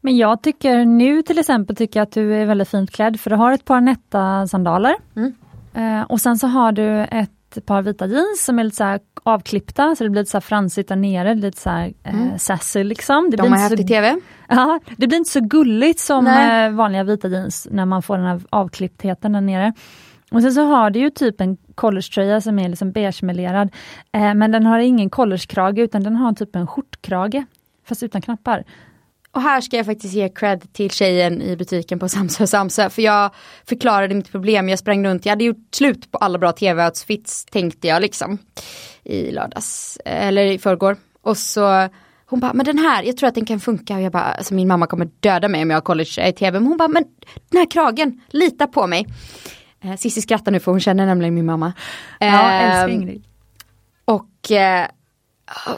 Men 0.00 0.16
jag 0.16 0.42
tycker 0.42 0.84
nu 0.84 1.22
till 1.22 1.38
exempel 1.38 1.76
tycker 1.76 2.00
jag 2.00 2.06
att 2.06 2.12
du 2.12 2.34
är 2.34 2.46
väldigt 2.46 2.68
fint 2.68 2.90
klädd 2.90 3.20
för 3.20 3.30
du 3.30 3.36
har 3.36 3.52
ett 3.52 3.64
par 3.64 3.80
nätta 3.80 4.46
sandaler. 4.46 4.94
Mm. 5.16 5.34
Eh, 5.74 6.02
och 6.02 6.20
sen 6.20 6.38
så 6.38 6.46
har 6.46 6.72
du 6.72 7.00
ett 7.00 7.30
ett 7.56 7.66
par 7.66 7.82
vita 7.82 8.06
jeans 8.06 8.44
som 8.44 8.58
är 8.58 8.64
lite 8.64 8.76
så 8.76 8.98
avklippta, 9.24 9.96
så 9.96 10.04
det 10.04 10.10
blir 10.10 10.22
lite 10.22 10.30
så 10.30 10.40
fransigt 10.40 10.88
där 10.88 10.96
nere, 10.96 11.34
lite 11.34 11.60
så 11.60 11.70
här, 11.70 11.92
eh, 12.04 12.14
mm. 12.14 12.38
sassy 12.38 12.84
liksom. 12.84 13.30
Det 13.30 13.36
De 13.36 13.52
har 13.52 13.58
haft 13.58 13.76
så, 13.76 13.82
i 13.82 13.86
tv. 13.86 14.16
Ja, 14.48 14.80
det 14.96 15.06
blir 15.06 15.18
inte 15.18 15.30
så 15.30 15.40
gulligt 15.40 16.00
som 16.00 16.24
Nej. 16.24 16.66
Eh, 16.66 16.72
vanliga 16.72 17.04
vita 17.04 17.28
jeans 17.28 17.68
när 17.70 17.86
man 17.86 18.02
får 18.02 18.16
den 18.16 18.26
här 18.26 18.40
avklipptheten 18.50 19.32
där 19.32 19.40
nere. 19.40 19.72
Och 20.30 20.42
sen 20.42 20.52
så 20.52 20.64
har 20.64 20.90
du 20.90 21.00
ju 21.00 21.10
typ 21.10 21.40
en 21.40 21.56
collegetröja 21.74 22.40
som 22.40 22.58
är 22.58 22.68
liksom 22.68 22.92
beigemelerad, 22.92 23.70
eh, 24.12 24.34
men 24.34 24.52
den 24.52 24.66
har 24.66 24.78
ingen 24.78 25.10
collegekrage 25.10 25.78
utan 25.78 26.02
den 26.02 26.16
har 26.16 26.32
typ 26.32 26.56
en 26.56 26.66
skjortkrage, 26.66 27.44
fast 27.84 28.02
utan 28.02 28.22
knappar. 28.22 28.64
Och 29.32 29.42
här 29.42 29.60
ska 29.60 29.76
jag 29.76 29.86
faktiskt 29.86 30.14
ge 30.14 30.28
cred 30.28 30.72
till 30.72 30.90
tjejen 30.90 31.42
i 31.42 31.56
butiken 31.56 31.98
på 31.98 32.08
Samsö 32.08 32.46
Samsö. 32.46 32.90
För 32.90 33.02
jag 33.02 33.30
förklarade 33.68 34.14
mitt 34.14 34.30
problem. 34.32 34.68
Jag 34.68 34.78
sprang 34.78 35.06
runt, 35.06 35.26
jag 35.26 35.32
hade 35.32 35.44
gjort 35.44 35.68
slut 35.74 36.10
på 36.10 36.18
alla 36.18 36.38
bra 36.38 36.52
tv-outfits 36.52 37.44
tänkte 37.44 37.88
jag 37.88 38.02
liksom. 38.02 38.38
I 39.04 39.30
lördags, 39.30 39.98
eller 40.04 40.44
i 40.44 40.58
förrgår. 40.58 40.96
Och 41.22 41.36
så 41.36 41.88
hon 42.26 42.40
bara, 42.40 42.52
men 42.52 42.66
den 42.66 42.78
här, 42.78 43.02
jag 43.02 43.16
tror 43.16 43.28
att 43.28 43.34
den 43.34 43.46
kan 43.46 43.60
funka. 43.60 43.94
Och 43.96 44.02
jag 44.02 44.12
bara, 44.12 44.22
alltså 44.22 44.54
min 44.54 44.68
mamma 44.68 44.86
kommer 44.86 45.08
döda 45.20 45.48
mig 45.48 45.62
om 45.62 45.70
jag 45.70 45.76
har 45.76 45.82
college 45.82 46.28
i 46.28 46.32
tv. 46.32 46.60
Men 46.60 46.68
hon 46.68 46.76
bara, 46.76 46.88
men 46.88 47.04
den 47.50 47.58
här 47.58 47.70
kragen, 47.70 48.20
lita 48.28 48.66
på 48.66 48.86
mig. 48.86 49.06
Eh, 49.84 49.96
Cissi 49.96 50.22
skrattar 50.22 50.52
nu 50.52 50.60
för 50.60 50.70
hon 50.70 50.80
känner 50.80 51.06
nämligen 51.06 51.34
min 51.34 51.46
mamma. 51.46 51.72
Ja, 52.20 52.26
Eh, 52.26 52.64
älskar 52.64 52.88
Ingrid. 52.88 53.24
och 54.04 54.50
eh, 54.50 54.86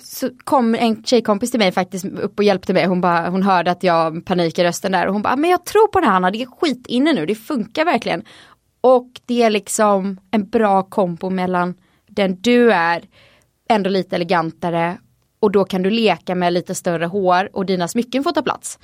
så 0.03 0.31
kom 0.45 0.75
en 0.75 1.03
tjejkompis 1.05 1.51
till 1.51 1.61
mig 1.61 1.73
faktiskt 1.73 2.05
upp 2.05 2.39
och 2.39 2.45
hjälpte 2.45 2.73
mig. 2.73 2.87
Hon, 2.87 3.01
bara, 3.01 3.31
hon 3.31 3.43
hörde 3.43 3.71
att 3.71 3.83
jag 3.83 4.25
panik 4.25 4.59
i 4.59 4.65
rösten 4.65 4.93
där 4.93 5.07
och 5.07 5.13
hon 5.13 5.23
bara, 5.23 5.33
ah, 5.33 5.37
men 5.37 5.51
jag 5.51 5.65
tror 5.65 5.89
på 5.89 6.01
det 6.01 6.07
här 6.07 6.13
Hanna, 6.13 6.31
det 6.31 6.43
är 6.43 6.47
skit 6.47 6.87
inne 6.87 7.13
nu, 7.13 7.27
det 7.27 7.35
funkar 7.35 7.85
verkligen. 7.85 8.23
Och 8.81 9.09
det 9.27 9.43
är 9.43 9.51
liksom 9.51 10.21
en 10.31 10.49
bra 10.49 10.83
kombo 10.83 11.31
mellan 11.31 11.75
den 12.07 12.41
du 12.41 12.73
är, 12.73 13.05
ändå 13.69 13.91
lite 13.91 14.17
elegantare 14.17 14.99
och 15.41 15.51
då 15.51 15.65
kan 15.65 15.83
du 15.83 15.91
leka 15.91 16.35
med 16.35 16.53
lite 16.53 16.75
större 16.75 17.07
hår 17.07 17.51
och 17.53 17.67
dina 17.67 17.89
smycken 17.89 18.25
får 18.25 18.33
ta 18.33 18.43
plats. 18.43 18.79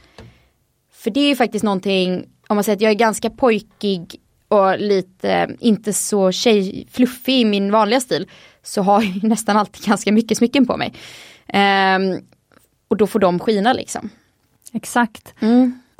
För 0.92 1.10
det 1.10 1.20
är 1.20 1.28
ju 1.28 1.36
faktiskt 1.36 1.64
någonting, 1.64 2.28
om 2.48 2.56
man 2.56 2.64
säger 2.64 2.76
att 2.76 2.82
jag 2.82 2.90
är 2.90 2.94
ganska 2.94 3.30
pojkig 3.30 4.20
och 4.50 4.78
lite, 4.78 5.56
inte 5.58 5.92
så 5.92 6.32
tjej, 6.32 6.88
fluffig 6.90 7.40
i 7.40 7.44
min 7.44 7.72
vanliga 7.72 8.00
stil, 8.00 8.28
så 8.62 8.82
har 8.82 9.02
jag 9.02 9.22
nästan 9.24 9.56
alltid 9.56 9.84
ganska 9.84 10.12
mycket 10.12 10.38
smycken 10.38 10.66
på 10.66 10.76
mig. 10.76 10.94
Ehm, 11.46 12.16
och 12.88 12.96
då 12.96 13.06
får 13.06 13.18
de 13.18 13.38
skina 13.38 13.72
liksom. 13.72 14.10
Exakt. 14.72 15.34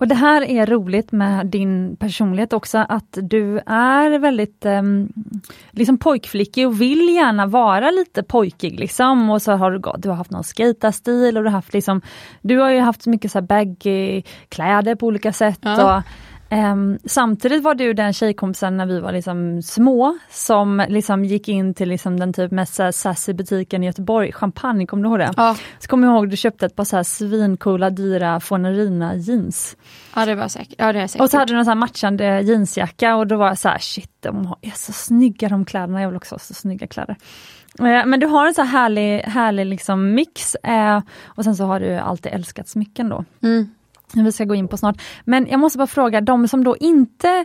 Och 0.01 0.09
det 0.09 0.15
här 0.15 0.43
är 0.43 0.67
roligt 0.67 1.13
med 1.13 1.47
din 1.47 1.97
personlighet 1.97 2.53
också, 2.53 2.87
att 2.89 3.19
du 3.23 3.59
är 3.67 4.19
väldigt 4.19 4.67
um, 4.67 5.13
liksom 5.71 5.99
pojkflickig 5.99 6.67
och 6.67 6.81
vill 6.81 7.15
gärna 7.15 7.47
vara 7.47 7.91
lite 7.91 8.23
pojkig. 8.23 8.81
Liksom. 8.81 9.31
Och 9.31 9.43
så 9.43 9.53
har 9.53 9.71
du, 9.71 9.81
du 9.99 10.09
har 10.09 10.17
haft 10.17 10.31
någon 10.31 10.45
skejtarstil 10.45 11.37
och 11.37 11.43
du 11.43 11.49
har 11.49 11.57
haft 11.57 11.73
liksom, 11.73 12.01
du 12.43 12.59
har 12.59 12.71
ju 12.71 12.81
haft 12.81 13.07
mycket 13.07 13.33
så 13.33 13.41
baggy 13.43 14.23
kläder 14.49 14.95
på 14.95 15.07
olika 15.07 15.33
sätt. 15.33 15.59
Ja. 15.63 15.97
Och, 15.97 16.03
ehm, 16.51 16.99
samtidigt 17.05 17.63
var 17.63 17.75
du 17.75 17.93
den 17.93 18.13
tjejkompisen 18.13 18.77
när 18.77 18.87
vi 18.87 19.01
var 19.01 19.13
liksom 19.13 19.63
små 19.63 20.19
som 20.31 20.85
liksom 20.89 21.25
gick 21.25 21.49
in 21.49 21.75
till 21.75 21.89
liksom 21.89 22.21
den 22.21 22.33
typ 22.33 22.51
mest 22.51 22.75
så 22.75 22.93
sassy 22.93 23.33
butiken 23.33 23.83
i 23.83 23.87
Göteborg, 23.87 24.33
champagne, 24.33 24.87
kommer 24.87 25.03
du 25.03 25.09
ihåg 25.09 25.19
det? 25.19 25.33
Ja, 25.37 25.57
Så 25.79 25.89
kommer 25.89 26.07
jag 26.09 26.17
ihåg 26.17 26.31
du 26.31 26.37
köpte 26.37 26.67
ett 26.67 26.77
par 26.77 26.85
så 26.85 26.97
här 26.97 27.03
svincoola 27.03 27.91
dyra 27.91 28.41
Fornerina 28.41 29.15
jeans. 29.17 29.77
ja 30.15 30.27
det 30.27 30.35
var 30.35 30.49
säkert. 30.49 30.75
Ja, 30.79 30.93
det 30.93 31.01
är 31.01 31.07
säkert. 31.07 31.23
Och 31.23 31.31
så 31.31 31.39
hade 31.39 31.53
du 31.53 31.59
sån 31.65 31.69
här 31.69 31.75
matchande 31.75 32.41
jeansjacka 32.41 33.17
och 33.17 33.27
då 33.27 33.37
var 33.37 33.47
jag 33.49 33.59
så 33.59 33.69
här, 33.69 33.79
shit 33.79 34.11
de 34.21 34.55
är 34.63 34.73
så 34.75 34.93
snygga 34.93 35.49
de 35.49 35.65
kläderna, 35.65 36.01
jag 36.01 36.09
vill 36.09 36.17
också 36.17 36.35
ha 36.35 36.39
så 36.39 36.55
snygga 36.55 36.87
kläder. 36.87 37.17
Eh, 37.79 38.07
Men 38.07 38.21
du 38.21 38.27
har 38.27 38.47
en 38.47 38.55
så 38.55 38.63
här 38.63 38.69
härlig, 38.69 39.21
härlig 39.21 39.67
liksom 39.67 40.15
mix 40.15 40.55
eh, 40.55 41.01
och 41.25 41.45
sen 41.45 41.57
så 41.57 41.65
har 41.65 41.81
du 41.81 41.95
alltid 41.97 42.33
älskat 42.33 42.69
smycken 42.69 43.09
då. 43.09 43.25
Mm. 43.43 43.71
Vi 44.15 44.33
ska 44.33 44.45
gå 44.45 44.55
in 44.55 44.69
på 44.69 44.77
snart. 44.77 45.03
Men 45.25 45.47
jag 45.47 45.61
måste 45.61 45.79
bara 45.79 45.87
fråga, 45.87 46.21
de 46.21 46.49
som 46.49 46.65
då 46.65 46.77
inte 46.77 47.45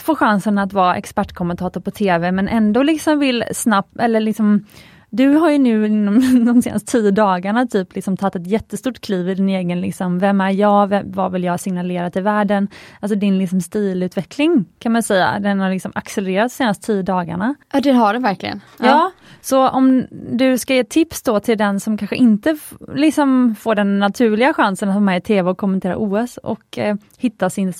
får 0.00 0.14
chansen 0.14 0.58
att 0.58 0.72
vara 0.72 0.96
expertkommentator 0.96 1.80
på 1.80 1.90
TV 1.90 2.32
men 2.32 2.48
ändå 2.48 2.82
liksom 2.82 3.18
vill 3.18 3.44
snabbt, 3.52 3.96
eller 4.00 4.20
liksom 4.20 4.66
du 5.10 5.28
har 5.28 5.50
ju 5.50 5.58
nu 5.58 5.86
inom 5.86 6.44
de 6.46 6.62
senaste 6.62 6.92
tio 6.92 7.10
dagarna 7.10 7.66
typ 7.66 7.94
liksom 7.94 8.16
tagit 8.16 8.36
ett 8.36 8.46
jättestort 8.46 9.00
kliv 9.00 9.28
i 9.28 9.34
din 9.34 9.48
egen, 9.48 9.80
liksom, 9.80 10.18
vem 10.18 10.40
är 10.40 10.50
jag, 10.50 10.86
vem, 10.86 11.12
vad 11.12 11.32
vill 11.32 11.44
jag 11.44 11.60
signalera 11.60 12.10
till 12.10 12.22
världen? 12.22 12.68
Alltså 13.00 13.18
din 13.18 13.38
liksom 13.38 13.60
stilutveckling 13.60 14.64
kan 14.78 14.92
man 14.92 15.02
säga, 15.02 15.38
den 15.38 15.60
har 15.60 15.70
liksom 15.70 15.92
accelererat 15.94 16.50
de 16.50 16.54
senaste 16.54 16.86
tio 16.86 17.02
dagarna. 17.02 17.54
Ja, 17.72 17.80
det 17.80 17.92
har 17.92 18.12
det 18.12 18.18
verkligen. 18.18 18.60
Ja. 18.78 19.10
så 19.40 19.68
om 19.68 20.06
du 20.32 20.58
ska 20.58 20.74
ge 20.74 20.84
tips 20.84 21.22
då 21.22 21.40
till 21.40 21.58
den 21.58 21.80
som 21.80 21.98
kanske 21.98 22.16
inte 22.16 22.58
liksom 22.94 23.54
får 23.54 23.74
den 23.74 23.98
naturliga 23.98 24.54
chansen 24.54 24.88
att 24.88 24.94
vara 24.94 25.04
med 25.04 25.18
i 25.18 25.20
TV 25.20 25.50
och 25.50 25.58
kommentera 25.58 25.96
OS 25.96 26.36
och 26.36 26.78
eh, 26.78 26.96
hitta 27.18 27.50
sin, 27.50 27.72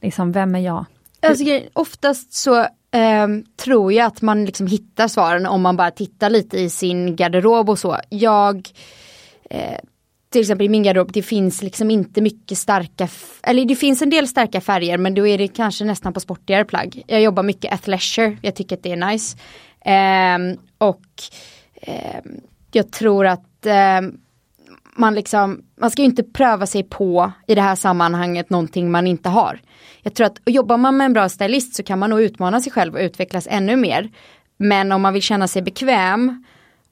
liksom, 0.00 0.32
vem 0.32 0.54
är 0.54 0.60
jag? 0.60 0.84
Alltså, 1.22 1.44
oftast 1.72 2.32
så 2.32 2.66
Ehm, 2.96 3.44
tror 3.56 3.92
jag 3.92 4.06
att 4.06 4.22
man 4.22 4.44
liksom 4.44 4.66
hittar 4.66 5.08
svaren 5.08 5.46
om 5.46 5.62
man 5.62 5.76
bara 5.76 5.90
tittar 5.90 6.30
lite 6.30 6.58
i 6.58 6.70
sin 6.70 7.16
garderob 7.16 7.70
och 7.70 7.78
så. 7.78 7.98
Jag, 8.08 8.68
eh, 9.50 9.78
till 10.32 10.40
exempel 10.40 10.66
i 10.66 10.68
min 10.68 10.82
garderob, 10.82 11.12
det 11.12 11.22
finns 11.22 11.62
liksom 11.62 11.90
inte 11.90 12.20
mycket 12.20 12.58
starka, 12.58 13.08
eller 13.42 13.64
det 13.64 13.76
finns 13.76 14.02
en 14.02 14.10
del 14.10 14.28
starka 14.28 14.60
färger 14.60 14.98
men 14.98 15.14
då 15.14 15.26
är 15.26 15.38
det 15.38 15.48
kanske 15.48 15.84
nästan 15.84 16.12
på 16.12 16.20
sportigare 16.20 16.64
plagg. 16.64 17.02
Jag 17.06 17.22
jobbar 17.22 17.42
mycket 17.42 17.72
athleisure, 17.72 18.36
jag 18.42 18.54
tycker 18.54 18.76
att 18.76 18.82
det 18.82 18.92
är 18.92 18.96
nice. 18.96 19.38
Eh, 19.80 20.58
och 20.78 21.04
eh, 21.74 22.20
jag 22.72 22.92
tror 22.92 23.26
att 23.26 23.66
eh, 23.66 24.00
man 24.96 25.14
liksom, 25.14 25.62
man 25.80 25.90
ska 25.90 26.02
ju 26.02 26.06
inte 26.06 26.22
pröva 26.22 26.66
sig 26.66 26.82
på 26.82 27.32
i 27.46 27.54
det 27.54 27.60
här 27.62 27.74
sammanhanget 27.76 28.50
någonting 28.50 28.90
man 28.90 29.06
inte 29.06 29.28
har. 29.28 29.60
Jag 30.02 30.14
tror 30.14 30.26
att 30.26 30.38
jobbar 30.46 30.76
man 30.76 30.96
med 30.96 31.04
en 31.04 31.12
bra 31.12 31.28
stylist 31.28 31.74
så 31.74 31.82
kan 31.82 31.98
man 31.98 32.10
nog 32.10 32.20
utmana 32.20 32.60
sig 32.60 32.72
själv 32.72 32.94
och 32.94 33.00
utvecklas 33.00 33.46
ännu 33.50 33.76
mer. 33.76 34.10
Men 34.56 34.92
om 34.92 35.02
man 35.02 35.12
vill 35.12 35.22
känna 35.22 35.48
sig 35.48 35.62
bekväm 35.62 36.44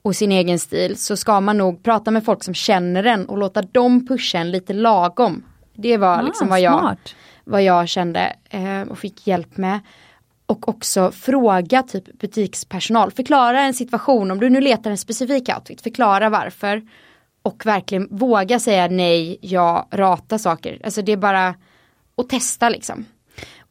och 0.03 0.17
sin 0.17 0.33
egen 0.33 0.59
stil 0.59 0.97
så 0.97 1.17
ska 1.17 1.41
man 1.41 1.59
nog 1.59 1.83
prata 1.83 2.11
med 2.11 2.25
folk 2.25 2.45
som 2.45 2.55
känner 2.55 3.05
en 3.05 3.27
och 3.27 3.39
låta 3.39 3.63
dem 3.63 4.07
pusha 4.07 4.39
en 4.39 4.51
lite 4.51 4.73
lagom. 4.73 5.43
Det 5.75 5.97
var 5.97 6.23
liksom 6.23 6.49
vad 6.49 6.61
jag, 6.61 6.75
Ah, 6.75 6.79
smart. 6.81 7.15
vad 7.45 7.63
jag 7.63 7.89
kände 7.89 8.37
eh, 8.51 8.83
och 8.83 8.99
fick 8.99 9.27
hjälp 9.27 9.57
med. 9.57 9.81
Och 10.47 10.69
också 10.69 11.11
fråga 11.13 11.83
typ 11.83 12.19
butikspersonal, 12.19 13.11
förklara 13.11 13.61
en 13.61 13.75
situation, 13.75 14.31
om 14.31 14.41
du 14.41 14.51
nu 14.51 14.61
letar 14.61 14.91
en 14.91 14.99
specifik 14.99 15.49
outfit, 15.49 15.83
förklara 15.83 16.29
varför. 16.31 16.83
Och 17.43 17.67
verkligen 17.67 18.09
våga 18.11 18.61
säga 18.61 18.89
nej, 18.89 19.39
ja, 19.41 19.89
rata 19.93 20.39
saker. 20.39 20.81
Alltså 20.85 21.03
det 21.03 21.13
är 21.13 21.17
bara 21.17 21.55
att 22.17 22.29
testa 22.29 22.69
liksom. 22.69 23.05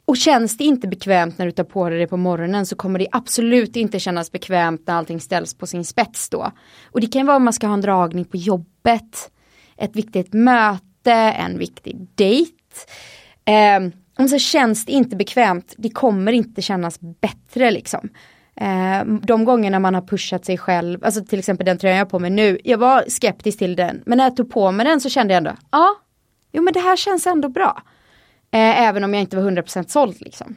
Och 0.05 0.17
känns 0.17 0.57
det 0.57 0.63
inte 0.63 0.87
bekvämt 0.87 1.37
när 1.37 1.45
du 1.45 1.51
tar 1.51 1.63
på 1.63 1.89
dig 1.89 1.99
det 1.99 2.07
på 2.07 2.17
morgonen 2.17 2.65
så 2.65 2.75
kommer 2.75 2.99
det 2.99 3.07
absolut 3.11 3.75
inte 3.75 3.99
kännas 3.99 4.31
bekvämt 4.31 4.87
när 4.87 4.93
allting 4.93 5.19
ställs 5.19 5.53
på 5.53 5.67
sin 5.67 5.85
spets 5.85 6.29
då. 6.29 6.51
Och 6.85 7.01
det 7.01 7.07
kan 7.07 7.25
vara 7.25 7.37
om 7.37 7.43
man 7.43 7.53
ska 7.53 7.67
ha 7.67 7.73
en 7.73 7.81
dragning 7.81 8.25
på 8.25 8.37
jobbet, 8.37 9.31
ett 9.77 9.95
viktigt 9.95 10.33
möte, 10.33 11.11
en 11.13 11.57
viktig 11.57 12.07
dejt. 12.15 12.51
Eh, 13.45 13.79
om 14.17 14.27
så 14.27 14.39
känns 14.39 14.85
det 14.85 14.91
inte 14.91 15.15
bekvämt, 15.15 15.73
det 15.77 15.89
kommer 15.89 16.31
inte 16.31 16.61
kännas 16.61 16.99
bättre 16.99 17.71
liksom. 17.71 18.09
Eh, 18.55 19.05
de 19.05 19.45
gångerna 19.45 19.79
man 19.79 19.95
har 19.95 20.01
pushat 20.01 20.45
sig 20.45 20.57
själv, 20.57 21.05
alltså 21.05 21.25
till 21.25 21.39
exempel 21.39 21.65
den 21.65 21.77
tröjan 21.77 21.97
jag 21.97 22.05
har 22.05 22.09
på 22.09 22.19
mig 22.19 22.29
nu, 22.29 22.57
jag 22.63 22.77
var 22.77 23.05
skeptisk 23.07 23.57
till 23.57 23.75
den, 23.75 24.03
men 24.05 24.17
när 24.17 24.25
jag 24.25 24.35
tog 24.35 24.51
på 24.51 24.71
mig 24.71 24.85
den 24.85 25.01
så 25.01 25.09
kände 25.09 25.33
jag 25.33 25.37
ändå, 25.37 25.55
ja, 25.71 25.95
jo 26.51 26.63
men 26.63 26.73
det 26.73 26.79
här 26.79 26.95
känns 26.95 27.27
ändå 27.27 27.49
bra. 27.49 27.83
Eh, 28.51 28.81
även 28.81 29.03
om 29.03 29.13
jag 29.13 29.21
inte 29.21 29.37
var 29.37 29.51
100% 29.51 29.87
såld 29.87 30.21
liksom. 30.21 30.55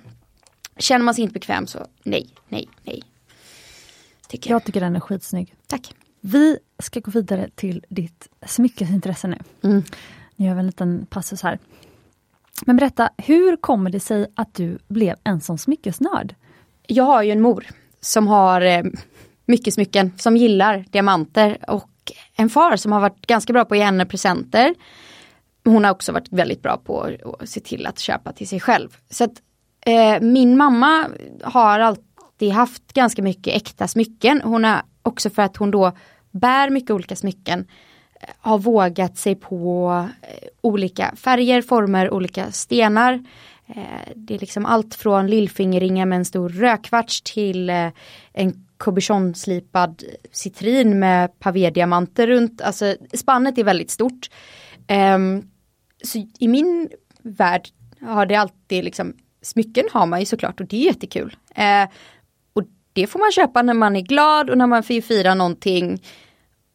Känner 0.79 1.05
man 1.05 1.15
sig 1.15 1.23
inte 1.23 1.33
bekväm 1.33 1.67
så 1.67 1.87
nej, 2.03 2.29
nej, 2.49 2.69
nej. 2.83 3.03
Tycker 4.29 4.51
jag. 4.51 4.57
Jag 4.57 4.65
tycker 4.65 4.81
den 4.81 4.97
är 4.97 5.01
skitsnygg. 5.01 5.55
Tack. 5.67 5.95
Vi 6.21 6.59
ska 6.79 7.01
gå 7.01 7.11
vidare 7.11 7.51
till 7.55 7.85
ditt 7.89 8.29
smyckesintresse 8.47 9.29
nu. 9.29 9.39
Mm. 9.63 9.83
Nu 10.37 10.47
gör 10.47 10.55
vi 10.55 10.61
en 10.61 10.67
liten 10.67 11.07
passus 11.07 11.43
här. 11.43 11.59
Men 12.67 12.77
berätta, 12.77 13.11
hur 13.17 13.57
kommer 13.57 13.91
det 13.91 14.01
sig 14.01 14.27
att 14.35 14.55
du 14.55 14.79
blev 14.89 15.17
en 15.25 15.41
sån 15.41 15.59
smyckesnörd? 15.59 16.35
Jag 16.87 17.05
har 17.05 17.23
ju 17.23 17.31
en 17.31 17.41
mor 17.41 17.67
som 18.05 18.29
har 18.29 18.61
eh, 18.61 18.83
mycket 19.47 19.75
smycken, 19.75 20.13
som 20.19 20.37
gillar 20.37 20.85
diamanter 20.91 21.59
och 21.69 21.91
en 22.37 22.51
far 22.51 22.77
som 22.77 22.93
har 22.93 23.01
varit 23.01 23.27
ganska 23.27 23.53
bra 23.53 23.65
på 23.65 23.75
att 23.75 23.79
ge 23.79 23.85
henne 23.85 24.07
presenter. 24.07 24.75
Hon 25.65 25.85
har 25.85 25.91
också 25.91 26.13
varit 26.13 26.33
väldigt 26.33 26.63
bra 26.63 26.77
på 26.77 27.11
att 27.41 27.49
se 27.49 27.61
till 27.61 27.87
att 27.87 27.99
köpa 27.99 28.33
till 28.33 28.49
sig 28.49 28.61
själv. 28.61 28.97
Så 29.11 29.25
att 29.25 29.43
eh, 29.87 30.21
min 30.21 30.57
mamma 30.57 31.07
har 31.43 31.81
alltid 31.81 32.53
haft 32.53 32.93
ganska 32.93 33.23
mycket 33.23 33.57
äkta 33.57 33.89
smycken. 33.89 34.41
Hon 34.45 34.65
har 34.65 34.83
också 35.03 35.31
för 35.31 35.43
att 35.43 35.57
hon 35.57 35.71
då 35.71 35.93
bär 36.31 36.71
mycket 36.71 36.91
olika 36.91 37.17
smycken 37.17 37.67
eh, 38.21 38.29
har 38.39 38.59
vågat 38.59 39.19
sig 39.19 39.35
på 39.35 39.91
eh, 40.23 40.49
olika 40.61 41.13
färger, 41.17 41.63
former, 41.63 42.11
olika 42.11 42.53
stenar. 42.53 43.25
Eh, 43.67 44.13
det 44.17 44.35
är 44.35 44.39
liksom 44.39 44.67
allt 44.67 44.95
från 44.95 45.27
lillfingerringar 45.27 46.07
med 46.07 46.17
en 46.17 46.25
stor 46.25 46.49
rödkvarts 46.49 47.23
till 47.23 47.71
eh, 47.71 47.89
en 48.33 48.67
kobichonslipad 48.77 50.03
citrin 50.33 50.99
med 50.99 51.39
pavédiamanter 51.39 52.27
runt. 52.27 52.61
Alltså 52.61 52.97
spannet 53.13 53.59
är 53.59 53.65
väldigt 53.65 53.91
stort. 53.91 54.31
Ehm, 54.87 55.43
så 56.05 56.27
i 56.39 56.49
min 56.49 56.91
värld 57.23 57.69
har 58.01 58.27
det 58.27 58.35
alltid 58.35 58.85
liksom, 58.85 59.15
smycken 59.43 59.85
har 59.93 60.07
man 60.07 60.21
ju 60.21 60.27
såklart 60.27 60.61
och 60.61 60.67
det 60.67 60.77
är 60.77 60.87
jättekul. 60.87 61.37
Eh, 61.55 61.89
och 62.53 62.63
det 62.93 63.07
får 63.07 63.19
man 63.19 63.33
köpa 63.33 63.63
när 63.63 63.75
man 63.75 63.97
är 63.97 64.01
glad 64.01 64.51
och 64.51 64.59
när 64.59 64.67
man 64.67 64.83
får 64.83 65.01
fira 65.01 65.35
någonting. 65.35 66.03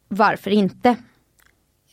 Varför 0.08 0.50
inte? 0.50 0.96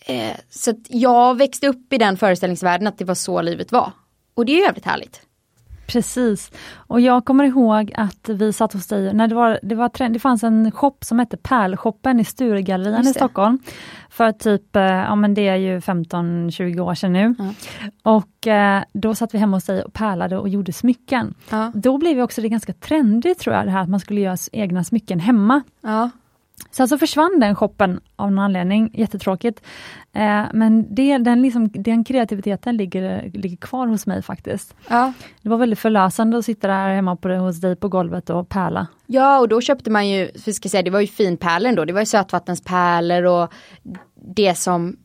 Eh, 0.05 0.37
så 0.49 0.71
att 0.71 0.85
jag 0.89 1.37
växte 1.37 1.67
upp 1.67 1.93
i 1.93 1.97
den 1.97 2.17
föreställningsvärlden 2.17 2.87
att 2.87 2.97
det 2.97 3.05
var 3.05 3.15
så 3.15 3.41
livet 3.41 3.71
var. 3.71 3.91
Och 4.37 4.45
det 4.45 4.51
är 4.51 4.65
jävligt 4.65 4.85
härligt. 4.85 5.21
Precis. 5.87 6.51
Och 6.75 7.01
jag 7.01 7.25
kommer 7.25 7.43
ihåg 7.43 7.91
att 7.95 8.29
vi 8.29 8.53
satt 8.53 8.73
hos 8.73 8.87
dig, 8.87 9.13
när 9.13 9.27
det, 9.27 9.35
var, 9.35 9.59
det, 9.63 9.75
var, 9.75 10.09
det 10.09 10.19
fanns 10.19 10.43
en 10.43 10.71
shop 10.71 10.97
som 11.01 11.19
hette 11.19 11.37
Pärlshoppen 11.37 12.19
i 12.19 12.25
Sturegallerian 12.25 13.07
i 13.07 13.13
Stockholm. 13.13 13.59
För 14.09 14.31
typ, 14.31 14.75
eh, 14.75 14.83
ja 14.83 15.15
men 15.15 15.33
det 15.33 15.47
är 15.47 15.55
ju 15.55 15.79
15-20 15.79 16.79
år 16.79 16.95
sedan 16.95 17.13
nu. 17.13 17.35
Ja. 17.37 17.53
Och 18.03 18.47
eh, 18.47 18.83
då 18.93 19.15
satt 19.15 19.33
vi 19.33 19.37
hemma 19.37 19.57
hos 19.57 19.65
dig 19.65 19.83
och 19.83 19.93
pärlade 19.93 20.37
och 20.37 20.49
gjorde 20.49 20.73
smycken. 20.73 21.33
Ja. 21.49 21.71
Då 21.75 21.97
blev 21.97 22.21
också 22.21 22.41
det 22.41 22.49
ganska 22.49 22.73
trendigt 22.73 23.39
tror 23.39 23.55
jag, 23.55 23.65
det 23.65 23.71
här 23.71 23.81
att 23.81 23.89
man 23.89 23.99
skulle 23.99 24.21
göra 24.21 24.37
egna 24.51 24.83
smycken 24.83 25.19
hemma. 25.19 25.61
Ja. 25.81 26.09
Sen 26.71 26.87
så 26.87 26.97
försvann 26.97 27.39
den 27.39 27.55
shoppen 27.55 27.99
av 28.15 28.31
någon 28.31 28.39
anledning, 28.39 28.91
jättetråkigt. 28.93 29.61
Eh, 30.13 30.43
men 30.53 30.95
det, 30.95 31.17
den, 31.17 31.41
liksom, 31.41 31.69
den 31.71 32.03
kreativiteten 32.03 32.77
ligger, 32.77 33.31
ligger 33.33 33.57
kvar 33.57 33.87
hos 33.87 34.05
mig 34.07 34.21
faktiskt. 34.21 34.75
Ja. 34.89 35.13
Det 35.41 35.49
var 35.49 35.57
väldigt 35.57 35.79
förlösande 35.79 36.37
att 36.37 36.45
sitta 36.45 36.67
där 36.67 36.89
hemma 36.89 37.15
på, 37.15 37.29
hos 37.29 37.61
dig 37.61 37.75
på 37.75 37.87
golvet 37.89 38.29
och 38.29 38.49
pärla. 38.49 38.87
Ja 39.05 39.39
och 39.39 39.47
då 39.47 39.61
köpte 39.61 39.89
man 39.89 40.09
ju, 40.09 40.31
för 40.43 40.51
ska 40.51 40.69
säga, 40.69 40.83
det 40.83 40.91
var 40.91 40.99
ju 40.99 41.07
finpärlor 41.07 41.75
då, 41.75 41.85
det 41.85 41.93
var 41.93 41.99
ju 41.99 42.05
sötvattenspärlor 42.05 43.23
och 43.23 43.53
det 44.35 44.55
som 44.57 44.97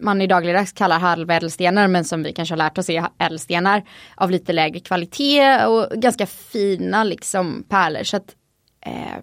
man 0.00 0.20
i 0.20 0.26
dagligdags 0.26 0.72
kallar 0.72 0.98
halvädelstenar 0.98 1.88
men 1.88 2.04
som 2.04 2.22
vi 2.22 2.32
kanske 2.32 2.52
har 2.52 2.58
lärt 2.58 2.78
oss 2.78 2.90
är 2.90 3.06
ädelstenar 3.18 3.82
av 4.14 4.30
lite 4.30 4.52
lägre 4.52 4.80
kvalitet 4.80 5.64
och 5.66 6.00
ganska 6.00 6.26
fina 6.26 7.04
liksom 7.04 7.64
pärlor. 7.68 8.02
Så 8.02 8.16
att, 8.16 8.34
eh, 8.86 9.22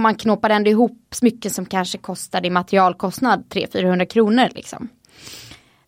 man 0.00 0.14
knoppar 0.14 0.50
ändå 0.50 0.70
ihop 0.70 1.06
smycken 1.10 1.50
som 1.50 1.66
kanske 1.66 1.98
kostade 1.98 2.46
i 2.46 2.50
materialkostnad 2.50 3.44
300-400 3.48 4.04
kronor. 4.04 4.48
Liksom. 4.54 4.88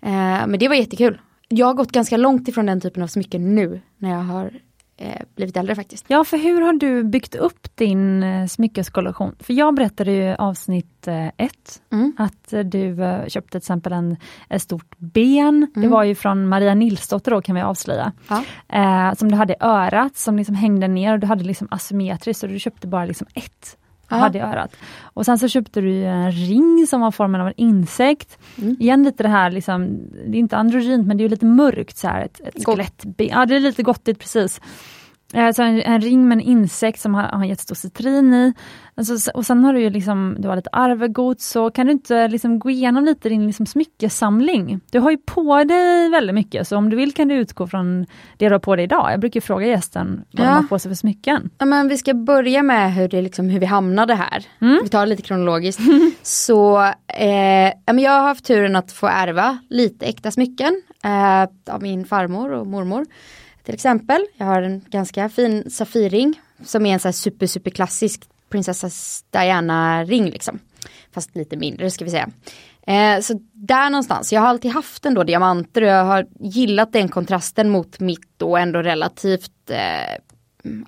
Eh, 0.03 0.47
men 0.47 0.59
det 0.59 0.69
var 0.69 0.75
jättekul. 0.75 1.21
Jag 1.49 1.67
har 1.67 1.75
gått 1.75 1.93
ganska 1.93 2.17
långt 2.17 2.49
ifrån 2.49 2.67
den 2.67 2.81
typen 2.81 3.03
av 3.03 3.07
smycken 3.07 3.55
nu 3.55 3.81
när 3.99 4.11
jag 4.11 4.23
har 4.23 4.53
eh, 5.01 5.23
blivit 5.37 5.57
äldre 5.57 5.75
faktiskt. 5.75 6.05
Ja, 6.09 6.25
för 6.25 6.37
hur 6.37 6.61
har 6.61 6.73
du 6.73 7.05
byggt 7.05 7.35
upp 7.35 7.77
din 7.77 8.23
eh, 8.23 8.47
smyckeskollektion? 8.47 9.37
För 9.41 9.53
jag 9.53 9.75
berättade 9.75 10.13
i 10.13 10.35
avsnitt 10.39 11.09
eh, 11.09 11.27
ett 11.27 11.83
mm. 11.93 12.13
att 12.19 12.55
du 12.65 13.03
eh, 13.03 13.27
köpte 13.27 13.51
till 13.51 13.59
exempel 13.59 13.93
en, 13.93 14.17
ett 14.49 14.63
stort 14.63 14.99
ben. 14.99 15.57
Mm. 15.57 15.71
Det 15.75 15.89
var 15.89 16.05
ju 16.05 16.15
från 16.15 16.49
Maria 16.49 16.75
Nilsdotter 16.75 17.31
då 17.31 17.43
kan 17.43 17.55
vi 17.55 17.61
avslöja. 17.61 18.13
Ja. 18.29 18.45
Eh, 18.69 19.15
som 19.15 19.31
du 19.31 19.37
hade 19.37 19.57
örat 19.61 20.17
som 20.17 20.37
liksom 20.37 20.55
hängde 20.55 20.89
ner 20.89 21.13
och 21.13 21.19
du 21.19 21.27
hade 21.27 21.45
liksom 21.45 21.69
asymmetriskt 21.71 22.43
och 22.43 22.49
du 22.49 22.59
köpte 22.59 22.87
bara 22.87 23.05
liksom 23.05 23.27
ett 23.35 23.77
ja. 24.11 24.17
hade 24.17 24.41
örat. 24.41 24.77
Och 25.03 25.25
sen 25.25 25.39
så 25.39 25.49
köpte 25.49 25.81
du 25.81 26.05
en 26.05 26.33
ring 26.33 26.87
som 26.87 27.01
var 27.01 27.11
formen 27.11 27.41
av 27.41 27.47
en 27.47 27.55
insekt. 27.57 28.39
Mm. 28.59 28.77
Igen 28.81 29.03
lite 29.03 29.23
det 29.23 29.29
här, 29.29 29.51
liksom, 29.51 30.01
det 30.27 30.37
är 30.37 30.41
inte 30.41 30.57
androgynt 30.57 31.07
men 31.07 31.17
det 31.17 31.25
är 31.25 31.29
lite 31.29 31.47
mörkt 31.47 31.97
så 31.97 32.09
här, 32.09 32.25
ett, 32.25 32.41
ett 32.41 32.65
skelettben. 32.65 33.29
Ja 33.29 33.47
det 33.47 33.57
är 33.57 33.61
lite 33.61 33.83
gottigt 33.83 34.19
precis. 34.19 34.61
Alltså 35.35 35.63
en, 35.63 35.81
en, 35.81 36.01
ring 36.01 36.29
med 36.29 36.37
en 36.37 36.41
insekt 36.41 37.01
som 37.01 37.15
har, 37.15 37.23
har 37.23 37.45
jättestor 37.45 37.75
citrin 37.75 38.35
i. 38.35 38.53
Alltså, 38.95 39.31
och 39.31 39.47
sen 39.47 39.65
har 39.65 39.73
du 39.73 39.81
ju 39.81 39.91
liksom, 39.91 40.37
du 40.39 40.49
har 40.49 40.57
lite 40.57 40.71
arvegods, 40.73 41.49
så 41.49 41.71
kan 41.71 41.87
du 41.87 41.93
inte 41.93 42.29
liksom 42.29 42.59
gå 42.59 42.71
igenom 42.71 43.05
lite 43.05 43.29
din 43.29 43.47
liksom 43.47 43.67
smyckesamling? 43.67 44.81
Du 44.91 44.99
har 44.99 45.11
ju 45.11 45.17
på 45.17 45.65
dig 45.65 46.11
väldigt 46.11 46.35
mycket, 46.35 46.69
så 46.69 46.77
om 46.77 46.91
du 46.91 46.97
vill 46.97 47.15
kan 47.15 47.29
du 47.29 47.35
utgå 47.35 47.67
från 47.67 48.07
det 48.37 48.49
du 48.49 48.55
har 48.55 48.59
på 48.59 48.77
dig 48.77 48.85
idag. 48.85 49.13
Jag 49.13 49.21
brukar 49.21 49.41
fråga 49.41 49.67
gästen 49.67 50.25
vad 50.31 50.47
ja. 50.47 50.51
de 50.51 50.57
har 50.57 50.63
på 50.63 50.79
sig 50.79 50.91
för 50.91 50.97
smycken. 50.97 51.51
Ja, 51.59 51.67
men 51.67 51.89
vi 51.89 51.99
ska 51.99 52.15
börja 52.15 52.63
med 52.63 52.95
hur, 52.95 53.09
det 53.09 53.23
liksom, 53.23 53.51
hur 53.51 53.61
vi 53.61 53.67
hamnade 53.67 54.15
här. 54.15 54.47
Mm. 54.61 54.81
Vi 54.83 54.89
tar 54.89 55.01
det 55.01 55.07
lite 55.07 55.23
kronologiskt. 55.23 55.81
så 56.23 56.83
eh, 57.09 57.73
jag 57.87 58.13
har 58.13 58.21
haft 58.21 58.45
turen 58.45 58.77
att 58.77 58.93
få 58.93 59.07
ärva 59.07 59.59
lite 59.69 60.07
äkta 60.07 60.31
smycken 60.31 60.83
eh, 61.05 61.75
av 61.75 61.83
min 61.83 62.05
farmor 62.05 62.53
och 62.53 62.67
mormor. 62.67 63.07
Till 63.71 63.75
exempel, 63.75 64.27
jag 64.37 64.47
har 64.47 64.63
en 64.63 64.85
ganska 64.91 65.29
fin 65.29 65.71
Safirring 65.71 66.41
som 66.65 66.87
är 66.87 66.93
en 66.93 67.01
så 67.01 67.09
här 67.09 67.13
super 67.13 67.47
super 67.47 67.71
klassisk 67.71 68.29
prinsessa 68.49 68.91
Diana 69.31 70.05
ring 70.05 70.31
liksom. 70.31 70.59
Fast 71.15 71.37
lite 71.37 71.57
mindre 71.57 71.91
ska 71.91 72.05
vi 72.05 72.11
säga. 72.11 72.29
Eh, 72.87 73.21
så 73.21 73.41
där 73.53 73.91
någonstans, 73.91 74.33
jag 74.33 74.41
har 74.41 74.49
alltid 74.49 74.71
haft 74.71 75.07
ändå 75.07 75.25
diamanter 75.25 75.83
och 75.83 75.89
jag 75.89 76.05
har 76.05 76.27
gillat 76.41 76.93
den 76.93 77.09
kontrasten 77.09 77.71
mot 77.71 78.01
mitt 78.01 78.43
och 78.43 78.59
ändå 78.59 78.83
relativt 78.83 79.71
eh, 79.71 80.17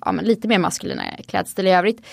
ja, 0.01 0.11
men 0.11 0.25
lite 0.25 0.47
mer 0.47 0.57
maskulina 0.57 1.03
klädstil 1.27 1.67
i 1.67 1.71
övrigt. 1.71 2.05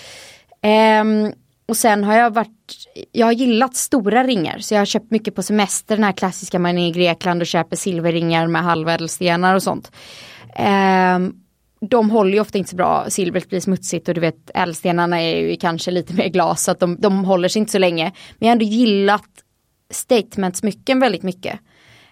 Eh, 0.61 1.33
och 1.67 1.77
sen 1.77 2.03
har 2.03 2.15
jag 2.15 2.33
varit, 2.33 2.87
jag 3.11 3.25
har 3.25 3.33
gillat 3.33 3.75
stora 3.75 4.23
ringar 4.23 4.59
så 4.59 4.73
jag 4.73 4.81
har 4.81 4.85
köpt 4.85 5.11
mycket 5.11 5.35
på 5.35 5.43
semester, 5.43 5.95
den 5.95 6.03
här 6.03 6.11
klassiska 6.11 6.59
man 6.59 6.77
är 6.77 6.87
i 6.87 6.91
Grekland 6.91 7.41
och 7.41 7.47
köper 7.47 7.75
silverringar 7.75 8.47
med 8.47 8.63
halvädelstenar 8.63 9.55
och 9.55 9.63
sånt. 9.63 9.91
Eh, 10.55 11.19
de 11.89 12.09
håller 12.09 12.33
ju 12.33 12.39
ofta 12.39 12.57
inte 12.57 12.69
så 12.69 12.75
bra, 12.75 13.05
silvret 13.09 13.49
blir 13.49 13.59
smutsigt 13.59 14.07
och 14.07 14.13
du 14.13 14.21
vet 14.21 14.51
ädelstenarna 14.53 15.21
är 15.21 15.49
ju 15.49 15.55
kanske 15.55 15.91
lite 15.91 16.13
mer 16.13 16.27
glas 16.27 16.63
så 16.63 16.71
att 16.71 16.79
de, 16.79 16.97
de 16.99 17.25
håller 17.25 17.47
sig 17.47 17.59
inte 17.59 17.71
så 17.71 17.79
länge. 17.79 18.03
Men 18.03 18.13
jag 18.39 18.47
har 18.47 18.51
ändå 18.51 18.65
gillat 18.65 19.29
statementsmycken 19.89 20.99
väldigt 20.99 21.23
mycket. 21.23 21.59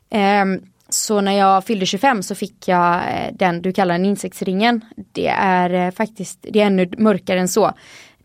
Eh, 0.09 0.45
så 0.89 1.21
när 1.21 1.31
jag 1.31 1.65
fyllde 1.65 1.85
25 1.85 2.23
så 2.23 2.35
fick 2.35 2.67
jag 2.67 2.95
eh, 2.95 3.33
den 3.33 3.61
du 3.61 3.73
kallar 3.73 3.95
den 3.95 4.05
insektsringen. 4.05 4.85
Det 5.11 5.27
är 5.27 5.73
eh, 5.73 5.91
faktiskt, 5.91 6.39
det 6.41 6.61
är 6.61 6.65
ännu 6.65 6.89
mörkare 6.97 7.39
än 7.39 7.47
så. 7.47 7.71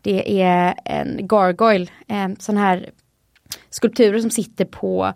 Det 0.01 0.41
är 0.41 0.75
en 0.85 1.27
gargoyle, 1.27 1.91
en 2.07 2.35
sån 2.39 2.57
här 2.57 2.89
skulpturer 3.69 4.19
som 4.19 4.29
sitter 4.29 4.65
på, 4.65 5.13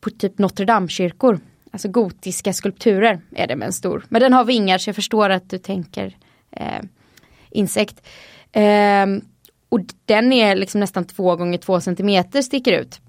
på 0.00 0.10
typ 0.10 0.38
Notre 0.38 0.64
Dame-kyrkor. 0.64 1.40
Alltså 1.72 1.88
gotiska 1.88 2.52
skulpturer 2.52 3.20
är 3.34 3.46
det 3.46 3.56
med 3.56 3.66
en 3.66 3.72
stor. 3.72 4.04
Men 4.08 4.20
den 4.20 4.32
har 4.32 4.44
vingar 4.44 4.78
så 4.78 4.88
jag 4.88 4.96
förstår 4.96 5.30
att 5.30 5.50
du 5.50 5.58
tänker 5.58 6.16
eh, 6.50 6.82
insekt. 7.50 8.06
Eh, 8.52 9.06
och 9.68 9.80
den 10.04 10.32
är 10.32 10.56
liksom 10.56 10.80
nästan 10.80 11.04
två 11.04 11.36
gånger 11.36 11.58
två 11.58 11.80
centimeter 11.80 12.42
sticker 12.42 12.72
ut. 12.72 13.00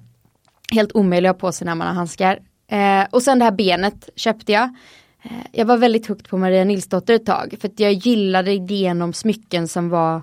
Helt 0.72 0.92
omöjlig 0.96 1.30
att 1.30 1.36
ha 1.36 1.40
på 1.40 1.52
sig 1.52 1.66
när 1.66 1.76
man 1.76 1.88
har 1.88 1.94
handskar. 1.94 2.40
Eh, 2.68 3.06
och 3.12 3.22
sen 3.22 3.40
det 3.40 3.46
här 3.46 3.52
benet 3.52 4.10
köpte 4.16 4.52
jag. 4.52 4.76
Eh, 5.24 5.32
jag 5.52 5.66
var 5.66 5.78
väldigt 5.78 6.08
högt 6.08 6.30
på 6.30 6.38
Maria 6.38 6.64
Nilsdotter 6.64 7.14
ett 7.14 7.26
tag 7.26 7.56
för 7.62 7.68
att 7.68 7.80
jag 7.80 7.94
gillade 7.94 8.52
idén 8.52 9.02
om 9.02 9.14
smycken 9.14 9.68
som 9.68 9.90
var 9.90 10.22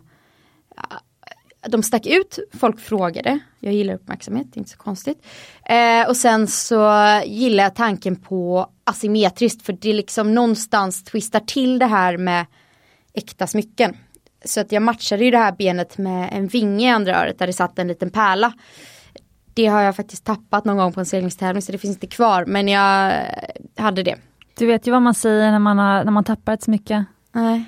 de 1.69 1.83
stack 1.83 2.07
ut, 2.07 2.39
folk 2.53 2.81
frågade. 2.81 3.39
Jag 3.61 3.75
gillar 3.75 3.95
uppmärksamhet, 3.95 4.47
det 4.51 4.57
är 4.57 4.61
inte 4.61 4.71
så 4.71 4.79
konstigt. 4.79 5.27
Eh, 5.65 6.09
och 6.09 6.17
sen 6.17 6.47
så 6.47 6.93
gillar 7.27 7.65
jag 7.65 7.75
tanken 7.75 8.17
på 8.17 8.71
asymmetriskt 8.85 9.63
för 9.63 9.73
det 9.73 9.93
liksom 9.93 10.35
någonstans 10.35 11.05
twistar 11.05 11.41
till 11.41 11.79
det 11.79 11.87
här 11.87 12.17
med 12.17 12.47
äkta 13.13 13.47
smycken. 13.47 13.97
Så 14.45 14.61
att 14.61 14.73
jag 14.73 14.83
matchade 14.83 15.25
ju 15.25 15.31
det 15.31 15.39
här 15.39 15.53
benet 15.53 15.99
med 15.99 16.29
en 16.33 16.47
vinge 16.47 16.87
i 16.87 16.91
andra 16.91 17.23
öret 17.23 17.39
där 17.39 17.47
det 17.47 17.53
satt 17.53 17.79
en 17.79 17.89
liten 17.89 18.11
pärla. 18.11 18.53
Det 19.55 19.67
har 19.67 19.83
jag 19.83 19.97
faktiskt 19.97 20.25
tappat 20.25 20.65
någon 20.65 20.77
gång 20.77 20.93
på 20.93 21.01
en 21.01 21.07
seglingstävling 21.07 21.63
så 21.63 21.73
det 21.73 21.79
finns 21.79 21.97
inte 21.97 22.07
kvar 22.07 22.45
men 22.45 22.69
jag 22.69 23.25
hade 23.77 24.03
det. 24.03 24.17
Du 24.59 24.67
vet 24.67 24.87
ju 24.87 24.91
vad 24.91 25.03
man 25.03 25.15
säger 25.15 25.51
när 25.51 25.59
man, 25.59 25.79
har, 25.79 26.05
när 26.05 26.13
man 26.13 26.25
tappar 26.25 26.55
ett 26.55 26.63
smycke. 26.63 27.05
Nej. 27.33 27.65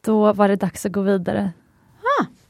Då 0.00 0.32
var 0.32 0.48
det 0.48 0.56
dags 0.56 0.86
att 0.86 0.92
gå 0.92 1.00
vidare. 1.00 1.52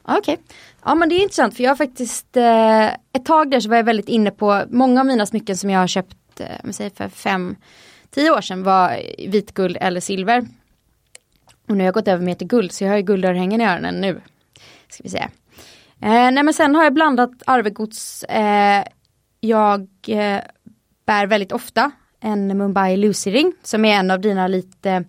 Okej, 0.09 0.33
okay 0.33 0.45
ja 0.87 0.95
men 0.95 1.09
det 1.09 1.15
är 1.15 1.21
intressant 1.21 1.55
för 1.55 1.63
jag 1.63 1.71
har 1.71 1.75
faktiskt 1.75 2.37
eh, 2.37 2.87
ett 2.87 3.25
tag 3.25 3.51
där 3.51 3.59
så 3.59 3.69
var 3.69 3.75
jag 3.77 3.83
väldigt 3.83 4.09
inne 4.09 4.31
på 4.31 4.63
många 4.69 4.99
av 4.99 5.05
mina 5.05 5.25
smycken 5.25 5.57
som 5.57 5.69
jag 5.69 5.79
har 5.79 5.87
köpt 5.87 6.39
eh, 6.39 6.71
säger 6.71 6.89
för 6.89 7.09
fem, 7.09 7.55
tio 8.09 8.31
år 8.31 8.41
sedan 8.41 8.63
var 8.63 8.99
vitguld 9.27 9.77
eller 9.81 9.99
silver. 9.99 10.47
Och 11.67 11.77
nu 11.77 11.83
har 11.83 11.85
jag 11.85 11.93
gått 11.93 12.07
över 12.07 12.25
mer 12.25 12.35
till 12.35 12.47
guld 12.47 12.71
så 12.71 12.83
jag 12.83 12.91
har 12.91 12.97
ju 12.97 13.03
guldörhängen 13.03 13.61
i 13.61 13.65
öronen 13.65 13.95
nu. 13.95 14.21
Ska 14.89 15.03
vi 15.03 15.09
säga. 15.09 15.29
Eh, 16.01 16.31
nej 16.31 16.43
men 16.43 16.53
sen 16.53 16.75
har 16.75 16.83
jag 16.83 16.93
blandat 16.93 17.31
arvegods. 17.45 18.23
Eh, 18.23 18.83
jag 19.39 19.87
eh, 20.07 20.41
bär 21.05 21.27
väldigt 21.27 21.51
ofta 21.51 21.91
en 22.19 22.57
Mumbai 22.57 22.97
Lucy 22.97 23.31
ring 23.31 23.53
som 23.63 23.85
är 23.85 23.99
en 23.99 24.11
av 24.11 24.21
dina 24.21 24.47
lite 24.47 25.03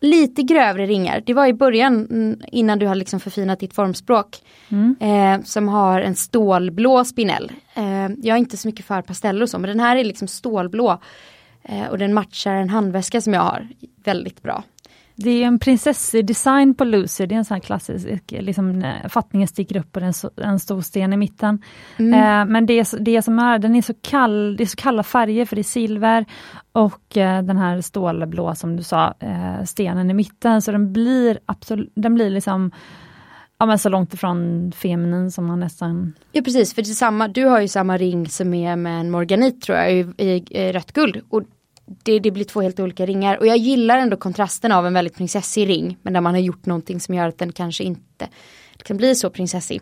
lite 0.00 0.42
grövre 0.42 0.86
ringar. 0.86 1.22
Det 1.26 1.34
var 1.34 1.46
i 1.46 1.52
början 1.52 2.06
mm, 2.10 2.40
innan 2.52 2.78
du 2.78 2.86
hade 2.86 2.98
liksom 2.98 3.20
förfinat 3.20 3.60
ditt 3.60 3.74
formspråk. 3.74 4.36
Mm. 4.68 4.96
Eh, 5.00 5.44
som 5.44 5.68
har 5.68 6.00
en 6.00 6.14
stålblå 6.14 7.04
spinell. 7.04 7.52
Eh, 7.74 8.08
jag 8.22 8.34
är 8.34 8.36
inte 8.36 8.56
så 8.56 8.68
mycket 8.68 8.86
för 8.86 9.02
pasteller 9.02 9.42
och 9.42 9.50
så 9.50 9.58
men 9.58 9.68
den 9.68 9.80
här 9.80 9.96
är 9.96 10.04
liksom 10.04 10.28
stålblå. 10.28 10.98
Eh, 11.62 11.86
och 11.86 11.98
den 11.98 12.14
matchar 12.14 12.54
en 12.54 12.70
handväska 12.70 13.20
som 13.20 13.34
jag 13.34 13.40
har 13.40 13.68
väldigt 14.04 14.42
bra. 14.42 14.62
Det 15.20 15.30
är 15.30 15.46
en 15.46 15.58
prinsessdesign 15.58 16.74
på 16.74 16.84
Lucy, 16.84 17.26
det 17.26 17.34
är 17.34 17.36
en 17.36 17.44
sån 17.44 17.54
här 17.54 17.60
klassisk, 17.60 18.06
liksom, 18.28 18.92
fattningen 19.08 19.48
sticker 19.48 19.76
upp 19.76 19.96
och 19.96 20.02
en, 20.02 20.12
en 20.36 20.58
stor 20.58 20.80
sten 20.80 21.12
i 21.12 21.16
mitten. 21.16 21.62
Mm. 21.96 22.14
Eh, 22.14 22.52
men 22.52 22.66
det, 22.66 22.94
det 23.00 23.22
som 23.22 23.38
är, 23.38 23.58
den 23.58 23.74
är 23.74 23.82
så 23.82 23.94
kall, 24.02 24.56
det 24.56 24.64
är 24.64 24.66
så 24.66 24.76
kalla 24.76 25.02
färger 25.02 25.44
för 25.44 25.56
det 25.56 25.62
är 25.62 25.64
silver 25.64 26.24
och 26.72 27.16
eh, 27.16 27.42
den 27.42 27.56
här 27.56 27.80
stålblå 27.80 28.54
som 28.54 28.76
du 28.76 28.82
sa, 28.82 29.14
eh, 29.20 29.64
stenen 29.64 30.10
i 30.10 30.14
mitten, 30.14 30.62
så 30.62 30.72
den 30.72 30.92
blir 30.92 31.38
absolut, 31.46 31.92
den 31.94 32.14
blir 32.14 32.30
liksom 32.30 32.70
Ja 33.60 33.66
men 33.66 33.78
så 33.78 33.88
långt 33.88 34.14
ifrån 34.14 34.72
feminin 34.72 35.30
som 35.30 35.46
man 35.46 35.60
nästan... 35.60 36.12
Ja 36.32 36.42
precis, 36.42 36.74
för 36.74 36.82
det 36.82 36.90
är 36.90 36.94
samma, 36.94 37.28
du 37.28 37.44
har 37.44 37.60
ju 37.60 37.68
samma 37.68 37.98
ring 37.98 38.28
som 38.28 38.54
är 38.54 38.76
med 38.76 39.00
en 39.00 39.10
morganit 39.10 39.62
tror 39.62 39.78
jag 39.78 39.92
i, 39.92 40.06
i, 40.18 40.44
i 40.50 40.72
rött 40.72 40.92
guld. 40.92 41.20
Och 41.28 41.42
det, 42.02 42.18
det, 42.18 42.30
blir 42.30 42.44
två 42.44 42.60
helt 42.60 42.80
olika 42.80 43.06
ringar. 43.06 43.36
Och 43.36 43.46
jag 43.46 43.56
gillar 43.56 43.98
ändå 43.98 44.16
kontrasten 44.16 44.72
av 44.72 44.86
en 44.86 44.94
väldigt 44.94 45.16
prinsessig 45.16 45.68
ring. 45.68 45.96
Men 46.02 46.12
där 46.12 46.20
man 46.20 46.34
har 46.34 46.40
gjort 46.40 46.66
någonting 46.66 47.00
som 47.00 47.14
gör 47.14 47.28
att 47.28 47.38
den 47.38 47.52
kanske 47.52 47.84
inte 47.84 48.28
kan 48.82 48.96
bli 48.96 49.14
så 49.14 49.30
prinsessig. 49.30 49.80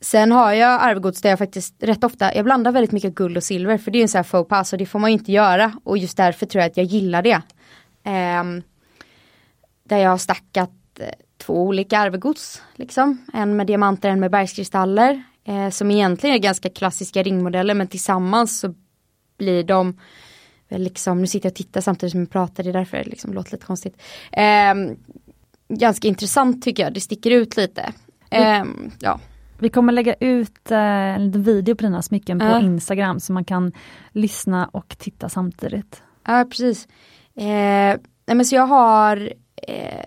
Sen 0.00 0.32
har 0.32 0.52
jag 0.52 0.82
arvegods 0.82 1.20
där 1.20 1.30
jag 1.30 1.38
faktiskt 1.38 1.74
rätt 1.78 2.04
ofta, 2.04 2.34
jag 2.34 2.44
blandar 2.44 2.72
väldigt 2.72 2.92
mycket 2.92 3.14
guld 3.14 3.36
och 3.36 3.44
silver 3.44 3.78
för 3.78 3.90
det 3.90 3.98
är 3.98 4.02
en 4.02 4.08
sån 4.08 4.18
här 4.18 4.22
faux 4.22 4.48
pas 4.48 4.72
och 4.72 4.78
det 4.78 4.86
får 4.86 4.98
man 4.98 5.10
ju 5.10 5.18
inte 5.18 5.32
göra. 5.32 5.72
Och 5.84 5.98
just 5.98 6.16
därför 6.16 6.46
tror 6.46 6.62
jag 6.62 6.70
att 6.70 6.76
jag 6.76 6.86
gillar 6.86 7.22
det. 7.22 7.42
Um, 8.40 8.62
där 9.84 9.98
jag 9.98 10.10
har 10.10 10.18
stackat 10.18 10.70
eh, 10.98 11.08
två 11.38 11.62
olika 11.62 11.98
arvegods. 11.98 12.62
Liksom. 12.74 13.26
En 13.32 13.56
med 13.56 13.66
diamanter, 13.66 14.08
en 14.08 14.20
med 14.20 14.30
bergskristaller. 14.30 15.22
Eh, 15.44 15.70
som 15.70 15.90
egentligen 15.90 16.36
är 16.36 16.40
ganska 16.40 16.70
klassiska 16.70 17.22
ringmodeller 17.22 17.74
men 17.74 17.88
tillsammans 17.88 18.60
så 18.60 18.74
blir 19.38 19.64
de 19.64 19.98
liksom, 20.78 21.20
nu 21.20 21.26
sitter 21.26 21.46
jag 21.46 21.50
och 21.50 21.56
tittar 21.56 21.80
samtidigt 21.80 22.10
som 22.10 22.20
jag 22.20 22.30
pratar, 22.30 22.62
det 22.62 22.70
är 22.70 22.72
därför 22.72 22.96
det 22.96 23.04
liksom 23.04 23.32
låter 23.32 23.52
lite 23.52 23.66
konstigt. 23.66 24.02
Eh, 24.32 24.74
ganska 25.68 26.08
intressant 26.08 26.62
tycker 26.62 26.82
jag, 26.82 26.94
det 26.94 27.00
sticker 27.00 27.30
ut 27.30 27.56
lite. 27.56 27.92
Eh, 28.30 28.64
ja. 29.00 29.20
Vi 29.58 29.68
kommer 29.68 29.92
lägga 29.92 30.14
ut 30.14 30.70
eh, 30.70 30.78
en 30.78 31.26
liten 31.26 31.42
video 31.42 31.74
på 31.74 31.82
dina 31.82 32.02
smycken 32.02 32.38
på 32.38 32.44
uh. 32.44 32.64
Instagram 32.64 33.20
så 33.20 33.32
man 33.32 33.44
kan 33.44 33.72
lyssna 34.12 34.66
och 34.66 34.98
titta 34.98 35.28
samtidigt. 35.28 36.02
Ja 36.26 36.44
precis. 36.50 36.88
Eh, 37.36 37.96
men 38.26 38.44
så 38.44 38.54
jag 38.54 38.66
har 38.66 39.32
eh, 39.68 40.04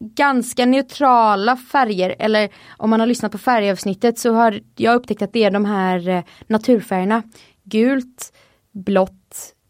ganska 0.00 0.66
neutrala 0.66 1.56
färger 1.56 2.16
eller 2.18 2.48
om 2.76 2.90
man 2.90 3.00
har 3.00 3.06
lyssnat 3.06 3.32
på 3.32 3.38
färgavsnittet 3.38 4.18
så 4.18 4.32
har 4.32 4.60
jag 4.76 4.94
upptäckt 4.94 5.22
att 5.22 5.32
det 5.32 5.44
är 5.44 5.50
de 5.50 5.64
här 5.64 6.08
eh, 6.08 6.22
naturfärgerna. 6.46 7.22
Gult, 7.64 8.32
blått, 8.72 9.17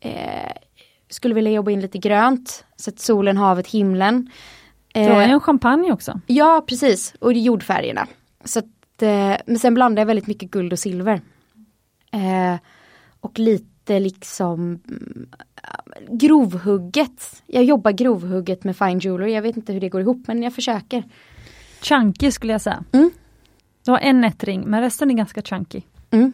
eh, 0.01 0.53
skulle 1.09 1.35
vilja 1.35 1.53
jobba 1.53 1.71
in 1.71 1.81
lite 1.81 1.99
grönt. 1.99 2.65
Så 2.77 2.91
att 2.91 2.99
solen, 2.99 3.37
havet, 3.37 3.67
himlen. 3.67 4.31
Eh, 4.95 5.07
du 5.07 5.13
har 5.13 5.23
en 5.23 5.41
champagne 5.41 5.93
också. 5.93 6.21
Ja 6.27 6.65
precis, 6.69 7.15
och 7.19 7.33
jordfärgerna. 7.33 8.07
Så 8.45 8.59
att, 8.59 9.03
eh, 9.03 9.37
men 9.47 9.59
sen 9.59 9.75
blandar 9.75 10.01
jag 10.01 10.07
väldigt 10.07 10.27
mycket 10.27 10.51
guld 10.51 10.73
och 10.73 10.79
silver. 10.79 11.21
Eh, 12.13 12.57
och 13.21 13.39
lite 13.39 14.01
liksom 14.01 14.81
mm, 14.89 15.29
grovhugget. 16.09 17.43
Jag 17.47 17.65
jobbar 17.65 17.93
grovhugget 17.93 18.65
med 18.65 18.77
fine 18.77 18.99
jewelry. 18.99 19.33
Jag 19.33 19.43
vet 19.43 19.57
inte 19.57 19.73
hur 19.73 19.81
det 19.81 19.89
går 19.89 20.01
ihop 20.01 20.27
men 20.27 20.43
jag 20.43 20.55
försöker. 20.55 21.05
Chunky 21.83 22.31
skulle 22.31 22.53
jag 22.53 22.61
säga. 22.61 22.85
Mm. 22.93 23.11
Du 23.85 23.91
har 23.91 23.99
en 23.99 24.21
nätring 24.21 24.65
men 24.67 24.81
resten 24.81 25.11
är 25.11 25.15
ganska 25.15 25.43
chunky. 25.43 25.83
Mm. 26.11 26.33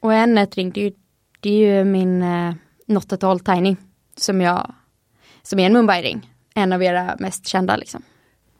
Och 0.00 0.14
en 0.14 0.34
nätring 0.34 0.70
det 0.70 0.80
är 0.80 0.84
ju, 0.84 0.92
det 1.40 1.50
är 1.50 1.78
ju 1.78 1.84
min 1.84 2.22
eh, 2.22 2.54
Not 2.86 3.12
at 3.12 3.24
all 3.24 3.40
tiny. 3.40 3.76
Som 4.16 4.40
jag, 4.40 4.74
som 5.42 5.58
är 5.58 5.66
en 5.66 5.72
Mumbai-ring. 5.72 6.30
En 6.54 6.72
av 6.72 6.82
era 6.82 7.16
mest 7.18 7.46
kända 7.46 7.76
liksom. 7.76 8.02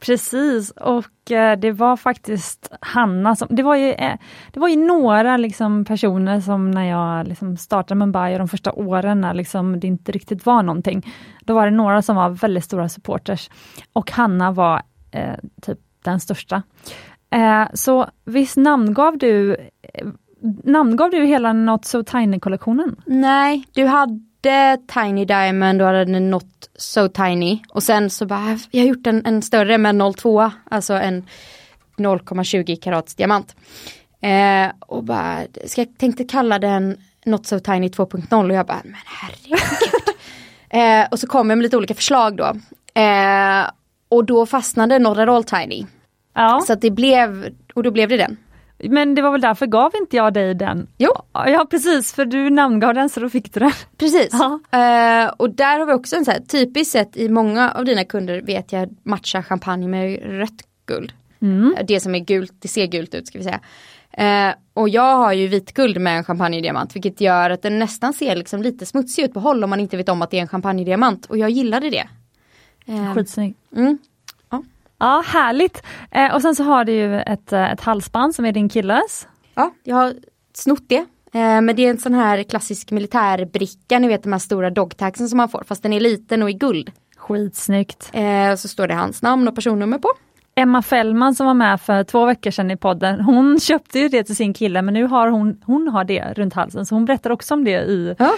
Precis 0.00 0.70
och 0.70 1.30
eh, 1.30 1.58
det 1.58 1.72
var 1.72 1.96
faktiskt 1.96 2.72
Hanna 2.80 3.36
som, 3.36 3.48
det 3.50 3.62
var 3.62 3.76
ju, 3.76 3.92
eh, 3.92 4.18
det 4.52 4.60
var 4.60 4.68
ju 4.68 4.76
några 4.76 5.36
liksom 5.36 5.84
personer 5.84 6.40
som 6.40 6.70
när 6.70 6.84
jag 6.84 7.28
liksom 7.28 7.56
startade 7.56 7.98
Mumbai 7.98 8.34
och 8.34 8.38
de 8.38 8.48
första 8.48 8.72
åren 8.72 9.20
när 9.20 9.34
liksom 9.34 9.80
det 9.80 9.86
inte 9.86 10.12
riktigt 10.12 10.46
var 10.46 10.62
någonting. 10.62 11.14
Då 11.40 11.54
var 11.54 11.64
det 11.64 11.76
några 11.76 12.02
som 12.02 12.16
var 12.16 12.30
väldigt 12.30 12.64
stora 12.64 12.88
supporters 12.88 13.50
och 13.92 14.10
Hanna 14.10 14.52
var 14.52 14.82
eh, 15.10 15.34
typ 15.62 15.78
den 16.04 16.20
största. 16.20 16.62
Eh, 17.30 17.64
så 17.74 18.10
visst 18.24 18.56
namngav 18.56 19.18
du 19.18 19.56
eh, 19.82 20.06
namngav 20.64 21.10
du 21.10 21.24
hela 21.24 21.52
Not 21.52 21.84
So 21.84 22.02
Tiny-kollektionen? 22.02 22.96
Nej, 23.06 23.64
du 23.72 23.86
hade 23.86 24.78
Tiny 24.94 25.24
Diamond 25.24 25.82
och 25.82 25.88
hade 25.88 26.20
Not 26.20 26.70
So 26.76 27.08
Tiny. 27.08 27.62
Och 27.68 27.82
sen 27.82 28.10
så 28.10 28.26
bara, 28.26 28.58
jag 28.70 28.82
har 28.82 28.88
gjort 28.88 29.06
en, 29.06 29.26
en 29.26 29.42
större 29.42 29.78
med 29.78 29.94
0,2, 29.94 30.50
alltså 30.70 30.94
en 30.94 31.24
0,20 31.96 32.80
karats 32.80 33.14
diamant. 33.14 33.56
Eh, 34.20 34.72
och 34.80 35.04
bara, 35.04 35.38
ska 35.66 35.80
jag 35.80 35.98
tänkte 35.98 36.24
kalla 36.24 36.58
den 36.58 36.96
Not 37.24 37.46
So 37.46 37.58
Tiny 37.58 37.88
2.0 37.88 38.50
och 38.50 38.56
jag 38.56 38.66
bara, 38.66 38.80
men 38.84 38.96
herregud. 39.04 39.58
eh, 41.04 41.08
och 41.10 41.18
så 41.18 41.26
kom 41.26 41.50
jag 41.50 41.58
med 41.58 41.62
lite 41.62 41.76
olika 41.76 41.94
förslag 41.94 42.36
då. 42.36 42.52
Eh, 43.00 43.70
och 44.08 44.24
då 44.24 44.46
fastnade 44.46 44.98
Not 44.98 45.18
At 45.18 45.28
All 45.28 45.44
Tiny. 45.44 45.86
Ja. 46.34 46.62
Så 46.66 46.72
att 46.72 46.80
det 46.80 46.90
blev, 46.90 47.54
och 47.74 47.82
då 47.82 47.90
blev 47.90 48.08
det 48.08 48.16
den. 48.16 48.36
Men 48.78 49.14
det 49.14 49.22
var 49.22 49.30
väl 49.30 49.40
därför 49.40 49.66
gav 49.66 49.92
inte 49.94 50.16
jag 50.16 50.34
dig 50.34 50.54
den? 50.54 50.86
Jo. 50.98 51.12
Ja 51.32 51.66
precis, 51.70 52.12
för 52.14 52.24
du 52.24 52.50
namngav 52.50 52.94
den 52.94 53.08
så 53.08 53.20
då 53.20 53.28
fick 53.28 53.54
du 53.54 53.60
den. 53.60 53.72
Precis. 53.96 54.30
Ja. 54.32 54.46
Uh, 54.46 55.32
och 55.36 55.50
där 55.50 55.78
har 55.78 55.86
vi 55.86 55.92
också 55.92 56.16
en 56.16 56.24
så 56.24 56.30
här, 56.30 56.40
typiskt 56.40 56.92
sett 56.92 57.16
i 57.16 57.28
många 57.28 57.70
av 57.70 57.84
dina 57.84 58.04
kunder 58.04 58.42
vet 58.42 58.72
jag 58.72 58.96
matchar 59.02 59.42
champagne 59.42 59.88
med 59.88 60.22
rött 60.22 60.62
guld. 60.86 61.12
Mm. 61.42 61.74
Det 61.86 62.00
som 62.00 62.14
är 62.14 62.18
gult, 62.18 62.52
det 62.58 62.68
ser 62.68 62.86
gult 62.86 63.14
ut 63.14 63.26
ska 63.26 63.38
vi 63.38 63.44
säga. 63.44 63.60
Uh, 64.18 64.54
och 64.74 64.88
jag 64.88 65.16
har 65.16 65.32
ju 65.32 65.46
vitguld 65.46 66.00
med 66.00 66.18
en 66.18 66.24
champagnediamant 66.24 66.96
vilket 66.96 67.20
gör 67.20 67.50
att 67.50 67.62
den 67.62 67.78
nästan 67.78 68.12
ser 68.12 68.36
liksom 68.36 68.62
lite 68.62 68.86
smutsig 68.86 69.24
ut 69.24 69.34
på 69.34 69.40
håll 69.40 69.64
om 69.64 69.70
man 69.70 69.80
inte 69.80 69.96
vet 69.96 70.08
om 70.08 70.22
att 70.22 70.30
det 70.30 70.36
är 70.36 70.42
en 70.42 70.48
champagnediamant 70.48 71.26
och 71.26 71.38
jag 71.38 71.50
gillade 71.50 71.90
det. 71.90 72.08
Uh, 72.88 73.14
Skitsnygg. 73.14 73.54
Mm. 73.76 73.98
Ja, 74.98 75.24
härligt. 75.26 75.82
Eh, 76.10 76.34
och 76.34 76.42
sen 76.42 76.54
så 76.54 76.62
har 76.64 76.84
du 76.84 76.92
ju 76.92 77.20
ett, 77.20 77.52
eh, 77.52 77.72
ett 77.72 77.80
halsband 77.80 78.34
som 78.34 78.44
är 78.44 78.52
din 78.52 78.68
killes. 78.68 79.28
Ja, 79.54 79.70
jag 79.84 79.96
har 79.96 80.14
snott 80.54 80.84
det. 80.88 81.04
Eh, 81.34 81.60
men 81.60 81.76
det 81.76 81.86
är 81.86 81.90
en 81.90 81.98
sån 81.98 82.14
här 82.14 82.42
klassisk 82.42 82.90
militärbricka, 82.90 83.98
ni 83.98 84.08
vet 84.08 84.22
de 84.22 84.32
här 84.32 84.38
stora 84.38 84.70
dogtagsen 84.70 85.28
som 85.28 85.36
man 85.36 85.48
får, 85.48 85.64
fast 85.66 85.82
den 85.82 85.92
är 85.92 86.00
liten 86.00 86.42
och 86.42 86.50
i 86.50 86.52
guld. 86.52 86.90
Skitsnyggt. 87.16 88.10
Eh, 88.12 88.54
så 88.56 88.68
står 88.68 88.88
det 88.88 88.94
hans 88.94 89.22
namn 89.22 89.48
och 89.48 89.54
personnummer 89.54 89.98
på. 89.98 90.08
Emma 90.56 90.82
Fällman 90.82 91.34
som 91.34 91.46
var 91.46 91.54
med 91.54 91.80
för 91.80 92.04
två 92.04 92.26
veckor 92.26 92.50
sedan 92.50 92.70
i 92.70 92.76
podden, 92.76 93.20
hon 93.20 93.60
köpte 93.60 93.98
ju 93.98 94.08
det 94.08 94.24
till 94.24 94.36
sin 94.36 94.54
kille 94.54 94.82
men 94.82 94.94
nu 94.94 95.04
har 95.06 95.28
hon, 95.28 95.62
hon 95.64 95.88
har 95.88 96.04
det 96.04 96.32
runt 96.36 96.54
halsen 96.54 96.86
så 96.86 96.94
hon 96.94 97.04
berättar 97.04 97.30
också 97.30 97.54
om 97.54 97.64
det 97.64 97.70
i 97.70 98.14
Ja. 98.18 98.34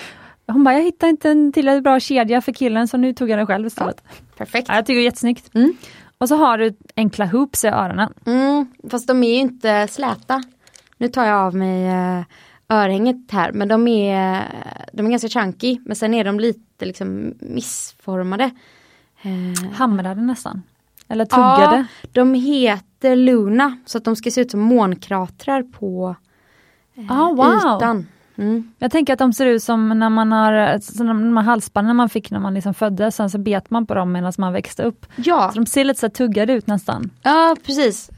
Hon 0.48 0.64
bara, 0.64 0.74
jag 0.74 0.82
hittade 0.82 1.10
inte 1.10 1.30
en 1.30 1.52
tillräckligt 1.52 1.84
bra 1.84 2.00
kedja 2.00 2.40
för 2.40 2.52
killen 2.52 2.88
så 2.88 2.96
nu 2.96 3.12
tog 3.12 3.30
jag 3.30 3.38
den 3.38 3.46
själv 3.46 3.66
istället. 3.66 4.02
Perfekt. 4.36 4.68
Ja, 4.68 4.74
jag 4.74 4.86
tycker 4.86 4.94
det 4.94 5.02
är 5.02 5.04
jättesnyggt. 5.04 5.54
Mm. 5.54 5.76
Och 6.18 6.28
så 6.28 6.36
har 6.36 6.58
du 6.58 6.76
enkla 6.96 7.26
hoops 7.26 7.64
i 7.64 7.68
öronen. 7.68 8.12
Mm, 8.26 8.66
fast 8.90 9.06
de 9.06 9.24
är 9.24 9.34
ju 9.34 9.40
inte 9.40 9.88
släta. 9.88 10.42
Nu 10.96 11.08
tar 11.08 11.24
jag 11.24 11.38
av 11.38 11.54
mig 11.54 11.88
uh, 12.18 12.24
örhänget 12.68 13.30
här 13.30 13.52
men 13.52 13.68
de 13.68 13.88
är, 13.88 14.44
de 14.92 15.06
är 15.06 15.10
ganska 15.10 15.28
chunky 15.28 15.78
men 15.84 15.96
sen 15.96 16.14
är 16.14 16.24
de 16.24 16.40
lite 16.40 16.84
liksom 16.84 17.34
missformade. 17.40 18.50
Uh, 19.26 19.72
Hamrade 19.72 20.20
nästan. 20.20 20.62
Eller 21.08 21.24
tuggade. 21.24 21.86
Ja, 22.02 22.08
de 22.12 22.34
heter 22.34 23.16
Luna 23.16 23.78
så 23.86 23.98
att 23.98 24.04
de 24.04 24.16
ska 24.16 24.30
se 24.30 24.40
ut 24.40 24.50
som 24.50 24.60
månkratrar 24.60 25.62
på 25.62 26.16
uh, 26.98 27.12
ah, 27.12 27.32
wow. 27.32 27.56
ytan. 27.56 28.06
Mm. 28.38 28.72
Jag 28.78 28.90
tänker 28.90 29.12
att 29.12 29.18
de 29.18 29.32
ser 29.32 29.46
ut 29.46 29.62
som 29.62 29.98
när 29.98 30.10
man 30.10 30.32
har 30.32 30.52
de 30.98 31.36
här 31.36 31.44
halsbanden 31.44 31.96
man 31.96 32.08
fick 32.08 32.30
när 32.30 32.38
man 32.40 32.54
liksom 32.54 32.74
föddes, 32.74 33.16
sen 33.16 33.30
så 33.30 33.38
bet 33.38 33.70
man 33.70 33.86
på 33.86 33.94
dem 33.94 34.12
medan 34.12 34.32
man 34.38 34.52
växte 34.52 34.82
upp. 34.82 35.06
Ja. 35.16 35.50
Så 35.54 35.58
de 35.60 35.66
ser 35.66 35.84
lite 35.84 36.00
så 36.00 36.08
tuggade 36.08 36.52
ut 36.52 36.66
nästan. 36.66 37.10
Ja 37.22 37.56
precis. 37.66 38.10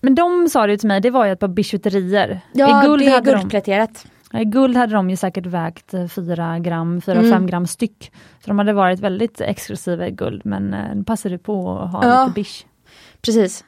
Men 0.00 0.14
de 0.14 0.48
sa 0.48 0.66
det 0.66 0.78
till 0.78 0.88
mig, 0.88 1.00
det 1.00 1.10
var 1.10 1.26
ju 1.26 1.32
ett 1.32 1.40
par 1.40 1.48
bijouterier. 1.48 2.40
Ja 2.52 2.82
I 2.84 2.86
guld 2.86 3.00
det 3.02 3.06
är 3.06 3.14
hade 3.14 3.32
guldpläterat. 3.32 4.06
De, 4.30 4.38
I 4.38 4.44
guld 4.44 4.76
hade 4.76 4.92
de 4.94 5.10
ju 5.10 5.16
säkert 5.16 5.46
vägt 5.46 5.90
4 6.14 6.58
gram, 6.58 7.00
4-5 7.00 7.18
Mm. 7.26 7.46
gram 7.46 7.66
styck. 7.66 8.12
Så 8.40 8.46
de 8.50 8.58
hade 8.58 8.72
varit 8.72 9.00
väldigt 9.00 9.40
exklusiva 9.40 10.06
i 10.08 10.10
guld 10.10 10.42
men 10.44 10.74
eh, 10.74 10.94
det 10.94 11.04
passade 11.04 11.38
på 11.38 11.78
att 11.78 11.92
ha 11.92 12.06
Ja. 12.06 12.22
lite 12.24 12.34
bish. 12.34 12.64
Precis. 13.22 13.64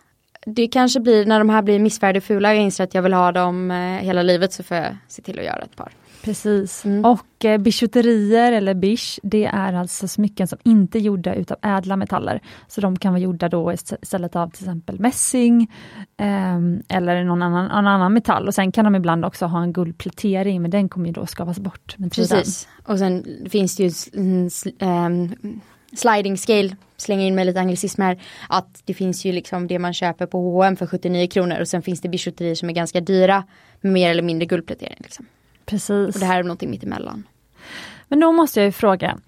Det 0.46 0.66
kanske 0.68 1.00
blir 1.00 1.26
när 1.26 1.38
de 1.38 1.48
här 1.50 1.62
blir 1.62 1.78
missfärgade 1.78 2.16
och 2.18 2.24
fula 2.24 2.48
och 2.48 2.54
jag 2.54 2.62
inser 2.62 2.84
att 2.84 2.94
jag 2.94 3.02
vill 3.02 3.12
ha 3.12 3.32
dem 3.32 3.70
eh, 3.70 3.76
hela 3.76 4.22
livet 4.22 4.52
så 4.52 4.62
får 4.62 4.76
jag 4.76 4.96
se 5.08 5.22
till 5.22 5.38
att 5.38 5.44
göra 5.44 5.62
ett 5.62 5.76
par. 5.76 5.92
Precis. 6.24 6.84
Mm. 6.84 7.04
Och 7.04 7.44
eh, 7.44 7.58
bijouterier 7.58 8.52
eller 8.52 8.74
bish, 8.74 9.18
det 9.22 9.44
är 9.44 9.72
alltså 9.72 10.08
smycken 10.08 10.48
som 10.48 10.58
inte 10.62 10.98
är 10.98 11.00
gjorda 11.00 11.34
utav 11.34 11.56
ädla 11.62 11.96
metaller. 11.96 12.40
Så 12.68 12.80
de 12.80 12.98
kan 12.98 13.12
vara 13.12 13.20
gjorda 13.20 13.48
då 13.48 13.70
ist- 13.72 13.96
istället 14.02 14.36
av 14.36 14.50
till 14.50 14.64
exempel 14.64 15.00
mässing 15.00 15.72
ehm, 16.16 16.82
eller 16.88 17.24
någon 17.24 17.42
annan, 17.42 17.64
någon 17.64 17.86
annan 17.86 18.12
metall. 18.12 18.46
Och 18.46 18.54
sen 18.54 18.72
kan 18.72 18.84
de 18.84 18.94
ibland 18.94 19.24
också 19.24 19.46
ha 19.46 19.62
en 19.62 19.72
guldplätering 19.72 20.62
men 20.62 20.70
den 20.70 20.88
kommer 20.88 21.06
ju 21.06 21.12
då 21.12 21.26
skavas 21.26 21.58
bort 21.58 21.94
med 21.98 22.12
tiden. 22.12 22.38
Precis. 22.38 22.68
Och 22.86 22.98
sen 22.98 23.24
finns 23.50 23.76
det 23.76 23.82
ju 23.82 23.88
s- 23.88 24.08
en 24.12 24.48
sl- 24.48 24.74
ehm, 24.78 25.34
sliding 25.96 26.36
scale, 26.36 26.76
slänger 26.96 27.26
in 27.26 27.34
med 27.34 27.46
lite 27.46 27.60
anglicismer, 27.60 28.20
att 28.48 28.82
det 28.84 28.94
finns 28.94 29.24
ju 29.24 29.32
liksom 29.32 29.66
det 29.66 29.78
man 29.78 29.94
köper 29.94 30.26
på 30.26 30.38
H&M 30.38 30.76
för 30.76 30.86
79 30.86 31.28
kronor 31.28 31.60
och 31.60 31.68
sen 31.68 31.82
finns 31.82 32.00
det 32.00 32.08
bijouterier 32.08 32.54
som 32.54 32.68
är 32.68 32.72
ganska 32.72 33.00
dyra 33.00 33.44
med 33.80 33.92
mer 33.92 34.10
eller 34.10 34.22
mindre 34.22 34.46
guldplätering. 34.46 34.98
Liksom. 34.98 35.26
Precis. 35.66 36.14
Och 36.14 36.20
det 36.20 36.26
här 36.26 36.38
är 36.38 36.42
någonting 36.42 36.70
mitt 36.70 36.82
emellan. 36.82 37.24
Men 38.08 38.20
då 38.20 38.32
måste 38.32 38.60
jag 38.60 38.66
ju 38.66 38.72
fråga, 38.72 39.18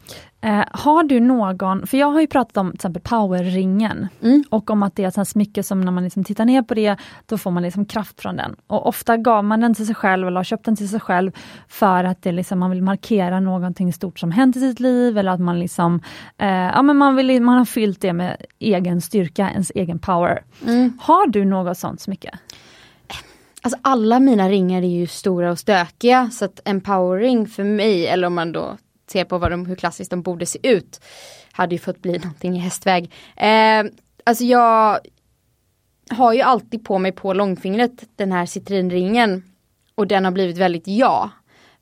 eh, 0.41 0.65
har 0.71 1.03
du 1.03 1.21
någon, 1.21 1.87
för 1.87 1.97
jag 1.99 2.11
har 2.11 2.21
ju 2.21 2.27
pratat 2.27 2.57
om 2.57 2.71
till 2.71 2.75
exempel 2.77 3.03
powerringen 3.03 4.09
Mm. 4.23 4.45
och 4.51 4.71
om 4.71 4.83
att 4.83 4.97
det 4.97 5.05
är 5.05 5.21
ett 5.21 5.29
smycke 5.29 5.63
som 5.63 5.81
när 5.81 5.93
man 5.93 6.05
liksom 6.05 6.25
tittar 6.25 6.45
ner 6.45 6.63
på 6.63 6.75
det, 6.75 6.97
då 7.27 7.39
får 7.39 7.51
man 7.51 7.63
liksom 7.63 7.85
kraft 7.85 8.21
från 8.21 8.37
den. 8.37 8.57
Och 8.67 8.87
ofta 8.87 9.17
gav 9.17 9.45
man 9.45 9.61
den 9.61 9.75
till 9.75 9.87
sig 9.87 9.95
själv 9.95 10.27
eller 10.27 10.37
har 10.37 10.45
köpt 10.45 10.65
den 10.65 10.77
till 10.77 10.89
sig 10.89 11.01
själv 11.01 11.33
för 11.69 12.05
att 12.05 12.23
det 12.23 12.33
liksom, 12.33 12.59
man 12.59 12.71
vill 12.71 12.83
markera 12.83 13.41
någonting 13.41 13.93
stort 13.93 14.19
som 14.19 14.31
hänt 14.31 14.57
i 14.57 14.61
sitt 14.61 14.81
liv 14.81 15.19
eller 15.19 15.31
att 15.33 15.41
man 15.41 15.59
liksom, 15.61 16.01
eh, 16.39 16.49
ja 16.49 16.83
men 16.83 16.97
man, 16.97 17.17
vill, 17.17 17.43
man 17.43 17.59
har 17.59 17.65
fyllt 17.65 18.01
det 18.01 18.13
med 18.13 18.37
egen 18.59 19.01
styrka, 19.01 19.51
ens 19.51 19.73
egen 19.75 19.99
power. 19.99 20.43
Mm. 20.67 20.99
Har 21.01 21.27
du 21.27 21.45
något 21.45 21.79
sånt 21.79 22.01
smycke? 22.01 22.39
Alltså 23.67 23.79
alla 23.83 24.21
mina 24.21 24.49
ringar 24.49 24.83
är 24.83 24.87
ju 24.87 25.07
stora 25.07 25.51
och 25.51 25.59
stökiga 25.59 26.31
så 26.31 26.45
att 26.45 26.61
en 26.65 26.81
powerring 26.81 27.47
för 27.47 27.65
mig, 27.65 28.07
eller 28.07 28.27
om 28.27 28.35
man 28.35 28.53
då 28.53 28.77
ser 29.11 29.25
på 29.25 29.39
vad 29.39 29.51
de, 29.51 29.67
hur 29.67 29.77
klassiskt 29.77 30.11
de 30.11 30.23
borde 30.23 30.47
se 30.47 30.59
ut, 30.63 31.01
hade 31.53 31.75
ju 31.75 31.79
fått 31.79 32.03
bli 32.03 32.19
någonting 32.19 32.57
i 32.57 32.59
hästväg. 32.59 33.13
Eh, 33.37 33.85
alltså 34.25 34.45
jag 34.45 34.99
har 36.11 36.33
ju 36.33 36.41
alltid 36.41 36.85
på 36.85 36.99
mig 36.99 37.13
på 37.13 37.33
långfingret 37.33 38.05
den 38.17 38.33
här 38.33 38.47
citrinringen 38.47 39.43
och 39.95 40.07
den 40.07 40.25
har 40.25 40.33
blivit 40.33 40.59
väldigt 40.59 40.87
ja. 40.89 41.31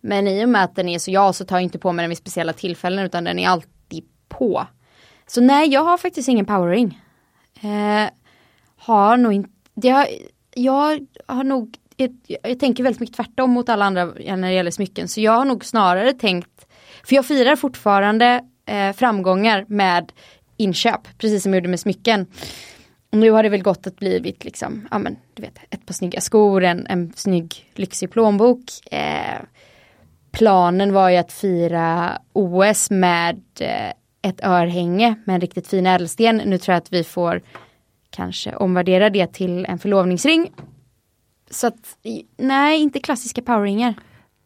Men 0.00 0.28
i 0.28 0.44
och 0.44 0.48
med 0.48 0.64
att 0.64 0.76
den 0.76 0.88
är 0.88 0.98
så 0.98 1.10
ja 1.10 1.32
så 1.32 1.44
tar 1.44 1.56
jag 1.56 1.62
inte 1.62 1.78
på 1.78 1.92
mig 1.92 2.02
den 2.02 2.10
vid 2.10 2.18
speciella 2.18 2.52
tillfällen 2.52 3.04
utan 3.04 3.24
den 3.24 3.38
är 3.38 3.48
alltid 3.48 4.04
på. 4.28 4.66
Så 5.26 5.40
nej, 5.40 5.68
jag 5.68 5.84
har 5.84 5.98
faktiskt 5.98 6.28
ingen 6.28 6.46
powerring. 6.46 7.00
Eh, 7.60 8.10
har 8.76 9.16
nog 9.16 9.32
inte, 9.32 9.50
det 9.74 9.88
har, 9.88 10.06
jag 10.54 11.06
har 11.26 11.44
nog, 11.44 11.76
jag, 11.96 12.16
jag 12.42 12.60
tänker 12.60 12.82
väldigt 12.82 13.00
mycket 13.00 13.16
tvärtom 13.16 13.50
mot 13.50 13.68
alla 13.68 13.84
andra 13.84 14.04
när 14.04 14.48
det 14.48 14.52
gäller 14.52 14.70
smycken. 14.70 15.08
Så 15.08 15.20
jag 15.20 15.32
har 15.32 15.44
nog 15.44 15.64
snarare 15.64 16.12
tänkt, 16.12 16.66
för 17.04 17.16
jag 17.16 17.26
firar 17.26 17.56
fortfarande 17.56 18.44
eh, 18.66 18.92
framgångar 18.92 19.64
med 19.68 20.12
inköp, 20.56 21.18
precis 21.18 21.42
som 21.42 21.52
jag 21.52 21.60
gjorde 21.60 21.68
med 21.68 21.80
smycken. 21.80 22.26
Och 23.10 23.18
nu 23.18 23.30
har 23.30 23.42
det 23.42 23.48
väl 23.48 23.62
gått 23.62 23.86
att 23.86 23.96
blivit 23.96 24.44
liksom, 24.44 24.88
ja 24.90 24.98
men 24.98 25.16
du 25.34 25.42
vet, 25.42 25.58
ett 25.70 25.86
par 25.86 25.94
snygga 25.94 26.20
skor, 26.20 26.64
en, 26.64 26.86
en 26.86 27.12
snygg 27.16 27.70
lyxig 27.74 28.10
plånbok. 28.10 28.60
Eh, 28.90 29.40
planen 30.32 30.92
var 30.92 31.10
ju 31.10 31.16
att 31.16 31.32
fira 31.32 32.18
OS 32.32 32.90
med 32.90 33.42
eh, 33.60 33.92
ett 34.22 34.44
örhänge 34.44 35.14
med 35.24 35.34
en 35.34 35.40
riktigt 35.40 35.68
fin 35.68 35.86
ädelsten. 35.86 36.36
Nu 36.36 36.58
tror 36.58 36.72
jag 36.72 36.80
att 36.80 36.92
vi 36.92 37.04
får 37.04 37.42
kanske 38.14 38.56
omvärdera 38.56 39.10
det 39.10 39.32
till 39.32 39.66
en 39.66 39.78
förlovningsring. 39.78 40.52
Så 41.50 41.66
att, 41.66 41.98
nej, 42.36 42.80
inte 42.80 43.00
klassiska 43.00 43.42
powerringar. 43.42 43.94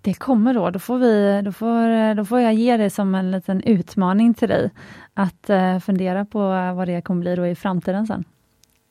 Det 0.01 0.15
kommer 0.15 0.55
då, 0.55 0.71
då 0.71 0.79
får, 0.79 0.99
vi, 0.99 1.43
då, 1.45 1.53
får, 1.53 2.15
då 2.15 2.25
får 2.25 2.41
jag 2.41 2.55
ge 2.55 2.77
det 2.77 2.91
som 2.91 3.15
en 3.15 3.31
liten 3.31 3.63
utmaning 3.63 4.35
till 4.35 4.49
dig. 4.49 4.71
Att 5.15 5.51
eh, 5.51 5.79
fundera 5.79 6.25
på 6.25 6.39
vad 6.75 6.89
det 6.89 7.03
kommer 7.03 7.21
bli 7.21 7.37
då 7.37 7.47
i 7.47 7.55
framtiden 7.55 8.07
sen. 8.07 8.25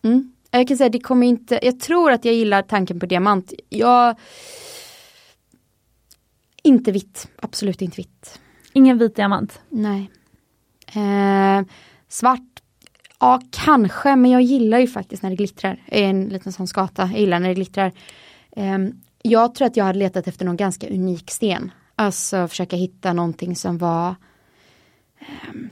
Mm. 0.04 0.34
Jag 0.52 0.68
kan 0.68 0.78
säga 0.78 0.90
det 0.90 1.00
kommer 1.00 1.28
inte, 1.28 1.60
jag 1.64 1.80
tror 1.80 2.12
att 2.12 2.26
jag 2.26 2.34
gillar 2.34 2.62
tanken 2.62 3.00
på 3.00 3.06
diamant. 3.06 3.54
Jag 3.70 4.16
inte 6.64 6.92
vitt, 6.92 7.28
absolut 7.40 7.82
inte 7.82 7.98
vitt. 7.98 8.40
Ingen 8.74 8.98
vit 8.98 9.16
diamant. 9.16 9.60
Nej. 9.70 10.12
Eh, 10.96 11.66
svart, 12.08 12.62
ja 13.20 13.42
kanske, 13.52 14.16
men 14.16 14.32
jag 14.32 14.42
gillar 14.42 14.80
ju 14.80 14.88
faktiskt 14.88 15.24
när 15.24 15.30
det 15.30 15.36
glittrar. 15.36 15.84
Jag 15.86 16.00
är 16.00 16.10
en 16.10 16.30
liten 16.30 16.54
sån 16.54 16.68
skata, 16.68 17.10
jag 17.12 17.20
gillar 17.20 17.40
när 17.40 17.50
det 17.50 17.56
glittrar. 17.56 17.92
Ehm, 18.56 19.02
jag 19.22 19.56
tror 19.56 19.66
att 19.68 19.78
jag 19.78 19.86
hade 19.86 20.00
letat 20.00 20.28
efter 20.28 20.46
någon 20.46 20.58
ganska 20.58 20.90
unik 20.90 21.32
sten. 21.32 21.72
Alltså 21.96 22.48
försöka 22.48 22.76
hitta 22.76 23.14
någonting 23.14 23.56
som 23.56 23.78
var 23.78 24.16
ehm, 25.20 25.70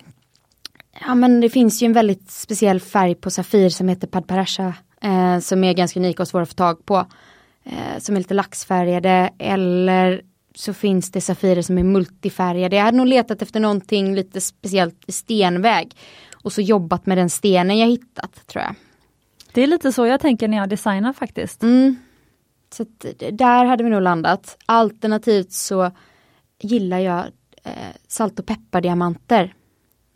Ja 1.02 1.16
men 1.16 1.42
det 1.42 1.50
finns 1.50 1.84
ju 1.84 1.86
en 1.86 1.94
väldigt 1.94 2.32
speciell 2.32 2.80
färg 2.80 3.16
på 3.16 3.30
Safir 3.30 3.70
som 3.70 3.90
heter 3.90 4.08
Padparasha. 4.08 4.74
Eh, 5.02 5.40
som 5.40 5.64
är 5.64 5.74
ganska 5.74 6.00
unik 6.00 6.20
och 6.20 6.28
svår 6.28 6.42
att 6.42 6.50
få 6.50 6.56
tag 6.56 6.86
på. 6.86 7.06
Eh, 7.64 8.00
som 8.00 8.16
är 8.16 8.20
lite 8.20 8.34
laxfärgade 8.34 9.30
eller 9.40 10.22
så 10.56 10.74
finns 10.74 11.12
det 11.12 11.22
Safirer 11.22 11.62
som 11.62 11.78
är 11.78 11.84
multifärgade. 11.84 12.76
Jag 12.76 12.84
hade 12.84 12.98
nog 12.98 13.08
letat 13.08 13.42
efter 13.42 13.60
någonting 13.60 14.16
lite 14.16 14.42
speciellt 14.42 15.04
i 15.08 15.12
stenväg. 15.12 15.96
Och 16.46 16.54
så 16.54 16.62
jobbat 16.62 17.06
med 17.06 17.18
den 17.18 17.30
stenen 17.30 17.78
jag 17.78 17.88
hittat 17.88 18.48
tror 18.48 18.64
jag. 18.64 18.76
Det 19.54 19.62
är 19.62 19.68
lite 19.68 19.92
så 19.92 20.06
jag 20.06 20.20
tänker 20.20 20.48
när 20.48 20.58
jag 20.58 20.70
designar 20.70 21.14
faktiskt. 21.14 21.64
Mm. 21.64 21.96
Så 22.74 22.86
där 23.32 23.66
hade 23.66 23.84
vi 23.84 23.90
nog 23.90 24.02
landat. 24.02 24.58
Alternativt 24.66 25.52
så 25.52 25.92
gillar 26.60 27.00
jag 27.00 27.26
eh, 27.64 27.96
salt 28.08 28.40
och 28.40 28.46
peppardiamanter. 28.46 29.54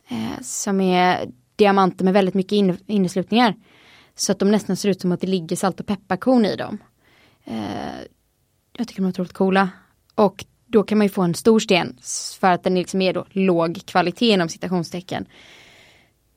Eh, 0.10 0.42
som 0.42 0.82
är 0.82 1.30
diamanter 1.56 2.06
med 2.06 2.14
väldigt 2.14 2.36
mycket 2.36 2.52
in, 2.52 2.78
inneslutningar. 2.88 3.56
Så 4.16 4.32
att 4.32 4.40
de 4.40 4.52
nästan 4.52 4.76
ser 4.76 4.90
ut 4.90 5.02
som 5.02 5.12
att 5.12 5.22
det 5.22 5.28
ligger 5.28 5.56
salt 5.56 5.80
och 5.80 5.88
pepparkorn 5.88 6.46
i 6.46 6.56
dem. 6.56 6.78
Eh, 7.44 8.02
jag 8.78 8.88
tycker 8.88 9.02
de 9.02 9.06
är 9.06 9.10
otroligt 9.10 9.34
coola. 9.34 9.70
Och 10.16 10.46
då 10.66 10.84
kan 10.84 10.98
man 10.98 11.08
ju 11.08 11.12
få 11.12 11.22
en 11.22 11.36
stor 11.36 11.60
sten 11.60 11.98
för 12.40 12.52
att 12.52 12.64
den 12.64 12.76
liksom 12.76 13.02
är 13.02 13.14
då 13.14 13.26
låg 13.30 13.86
kvalitet 13.86 14.30
inom 14.32 14.50
citationstecken. 14.50 15.26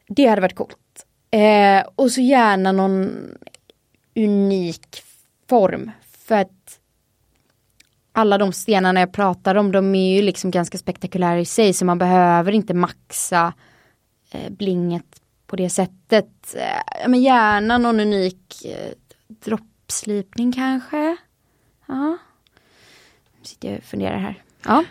Det 0.09 0.27
hade 0.27 0.43
varit 0.43 0.57
coolt. 0.57 1.07
Eh, 1.31 1.85
och 1.95 2.11
så 2.11 2.21
gärna 2.21 2.73
någon 2.73 3.29
unik 4.17 5.03
form. 5.49 5.91
För 6.03 6.35
att 6.35 6.79
alla 8.13 8.39
de 8.39 8.53
stenarna 8.53 9.01
jag 9.01 9.13
pratar 9.13 9.55
om, 9.55 9.73
de 9.73 9.95
är 9.95 10.17
ju 10.17 10.23
liksom 10.23 10.51
ganska 10.51 10.79
spektakulära 10.79 11.41
i 11.41 11.45
sig, 11.45 11.73
så 11.73 11.85
man 11.85 11.99
behöver 11.99 12.53
inte 12.53 12.75
maxa 12.75 13.53
eh, 14.31 14.53
blinget 14.53 15.23
på 15.47 15.57
det 15.57 15.71
sättet. 15.71 16.55
Eh, 16.55 17.09
men 17.09 17.23
gärna 17.23 17.79
någon 17.79 18.01
unik 18.01 18.65
eh, 18.65 18.93
droppslipning 19.29 20.53
kanske. 20.53 21.17
Ja. 21.87 22.19
Nu 23.39 23.45
sitter 23.45 23.69
jag 23.69 23.79
och 23.79 23.85
funderar 23.85 24.19
här. 24.19 24.43
Ja. 24.65 24.85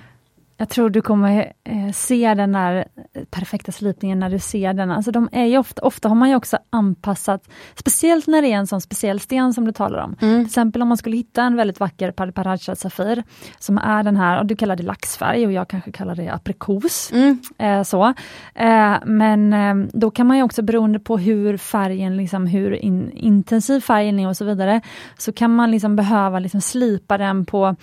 Jag 0.62 0.70
tror 0.70 0.90
du 0.90 1.02
kommer 1.02 1.54
eh, 1.64 1.92
se 1.94 2.34
den 2.34 2.52
där 2.52 2.86
perfekta 3.32 3.72
slipningen 3.72 4.20
när 4.20 4.30
du 4.30 4.40
ser 4.40 4.74
den. 4.74 4.92
Alltså 4.92 5.12
de 5.12 5.30
är 5.32 5.46
ju 5.46 5.58
ofta, 5.58 5.82
ofta 5.82 6.10
har 6.10 6.16
man 6.16 6.30
ju 6.30 6.36
också 6.36 6.58
anpassat, 6.70 7.50
speciellt 7.76 8.28
när 8.28 8.42
det 8.42 8.48
är 8.48 8.58
en 8.58 8.68
sån 8.68 8.82
speciell 8.82 9.20
sten 9.20 9.54
som 9.54 9.66
du 9.66 9.72
talar 9.72 10.00
om. 10.00 10.16
Mm. 10.22 10.40
Till 10.40 10.46
exempel 10.46 10.82
om 10.82 10.88
man 10.88 10.98
skulle 10.98 11.18
hitta 11.18 11.44
en 11.44 11.56
väldigt 11.56 11.80
vacker 11.80 12.12
Pariparacha 12.12 12.76
Safir, 12.76 13.24
som 13.60 13.78
är 13.78 14.04
den 14.04 14.18
här, 14.18 14.40
och 14.40 14.46
du 14.46 14.56
kallar 14.56 14.76
det 14.76 14.84
laxfärg 14.84 15.46
och 15.46 15.52
jag 15.52 15.68
kanske 15.68 15.92
kallar 15.92 16.16
det 16.16 16.30
aprikos. 16.30 17.12
Mm. 17.12 17.40
Eh, 17.58 17.84
så. 17.84 18.14
Eh, 18.56 18.96
men 19.06 19.54
eh, 19.54 19.90
då 19.94 20.12
kan 20.12 20.28
man 20.28 20.38
ju 20.38 20.44
också 20.44 20.62
beroende 20.62 21.00
på 21.00 21.18
hur 21.18 21.58
färgen, 21.58 22.18
liksom, 22.18 22.48
hur 22.48 22.72
in, 22.72 23.12
intensiv 23.12 23.80
färgen 23.80 24.20
är 24.20 24.28
och 24.28 24.38
så 24.38 24.46
vidare, 24.46 24.82
så 25.18 25.34
kan 25.34 25.56
man 25.56 25.72
liksom 25.72 25.96
behöva 25.96 26.40
liksom 26.40 26.62
slipa 26.62 27.18
den 27.18 27.46
på 27.46 27.76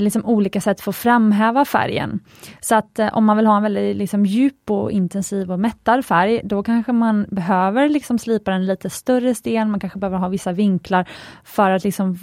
liksom 0.00 0.24
olika 0.26 0.60
sätt 0.60 0.80
för 0.80 0.90
att 0.90 0.96
framhäva 0.96 1.64
färgen. 1.64 2.20
Så 2.60 2.74
att 2.74 2.98
eh, 2.98 3.16
om 3.16 3.24
man 3.24 3.36
vill 3.36 3.46
ha 3.46 3.56
en 3.56 3.62
väldigt 3.62 3.96
liksom, 3.96 4.26
djup 4.26 4.70
och 4.70 4.92
intensiv 4.92 5.52
och 5.52 5.60
mättad 5.60 6.04
färg, 6.04 6.40
då 6.44 6.62
kanske 6.62 6.92
man 6.92 7.26
behöver 7.30 7.88
liksom 7.88 8.18
slipa 8.18 8.50
den 8.50 8.66
lite 8.66 8.90
större 8.90 9.34
sten, 9.34 9.70
man 9.70 9.80
kanske 9.80 9.98
behöver 9.98 10.18
ha 10.18 10.28
vissa 10.28 10.52
vinklar 10.52 11.08
för 11.44 11.70
att 11.70 11.84
liksom 11.84 12.18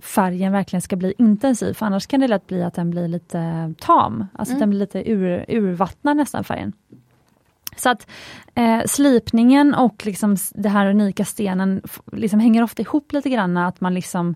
färgen 0.00 0.52
verkligen 0.52 0.80
ska 0.82 0.96
bli 0.96 1.14
intensiv, 1.18 1.74
för 1.74 1.86
annars 1.86 2.06
kan 2.06 2.20
det 2.20 2.28
lätt 2.28 2.46
bli 2.46 2.62
att 2.62 2.74
den 2.74 2.90
blir 2.90 3.08
lite 3.08 3.74
tam, 3.80 4.26
alltså 4.32 4.52
Mm. 4.54 4.60
den 4.60 4.70
blir 4.70 4.80
lite 4.80 5.10
ur, 5.10 5.44
urvattnad 5.48 6.16
nästan 6.16 6.44
färgen. 6.44 6.72
Så 7.76 7.90
att 7.90 8.06
eh, 8.54 8.80
slipningen 8.86 9.74
och 9.74 10.06
liksom 10.06 10.36
det 10.54 10.68
här 10.68 10.86
unika 10.90 11.24
stenen 11.24 11.82
liksom 12.12 12.40
hänger 12.40 12.62
ofta 12.62 12.82
ihop 12.82 13.12
lite 13.12 13.30
grann, 13.30 13.56
att 13.56 13.80
man 13.80 13.94
liksom 13.94 14.28
eh, 14.28 14.34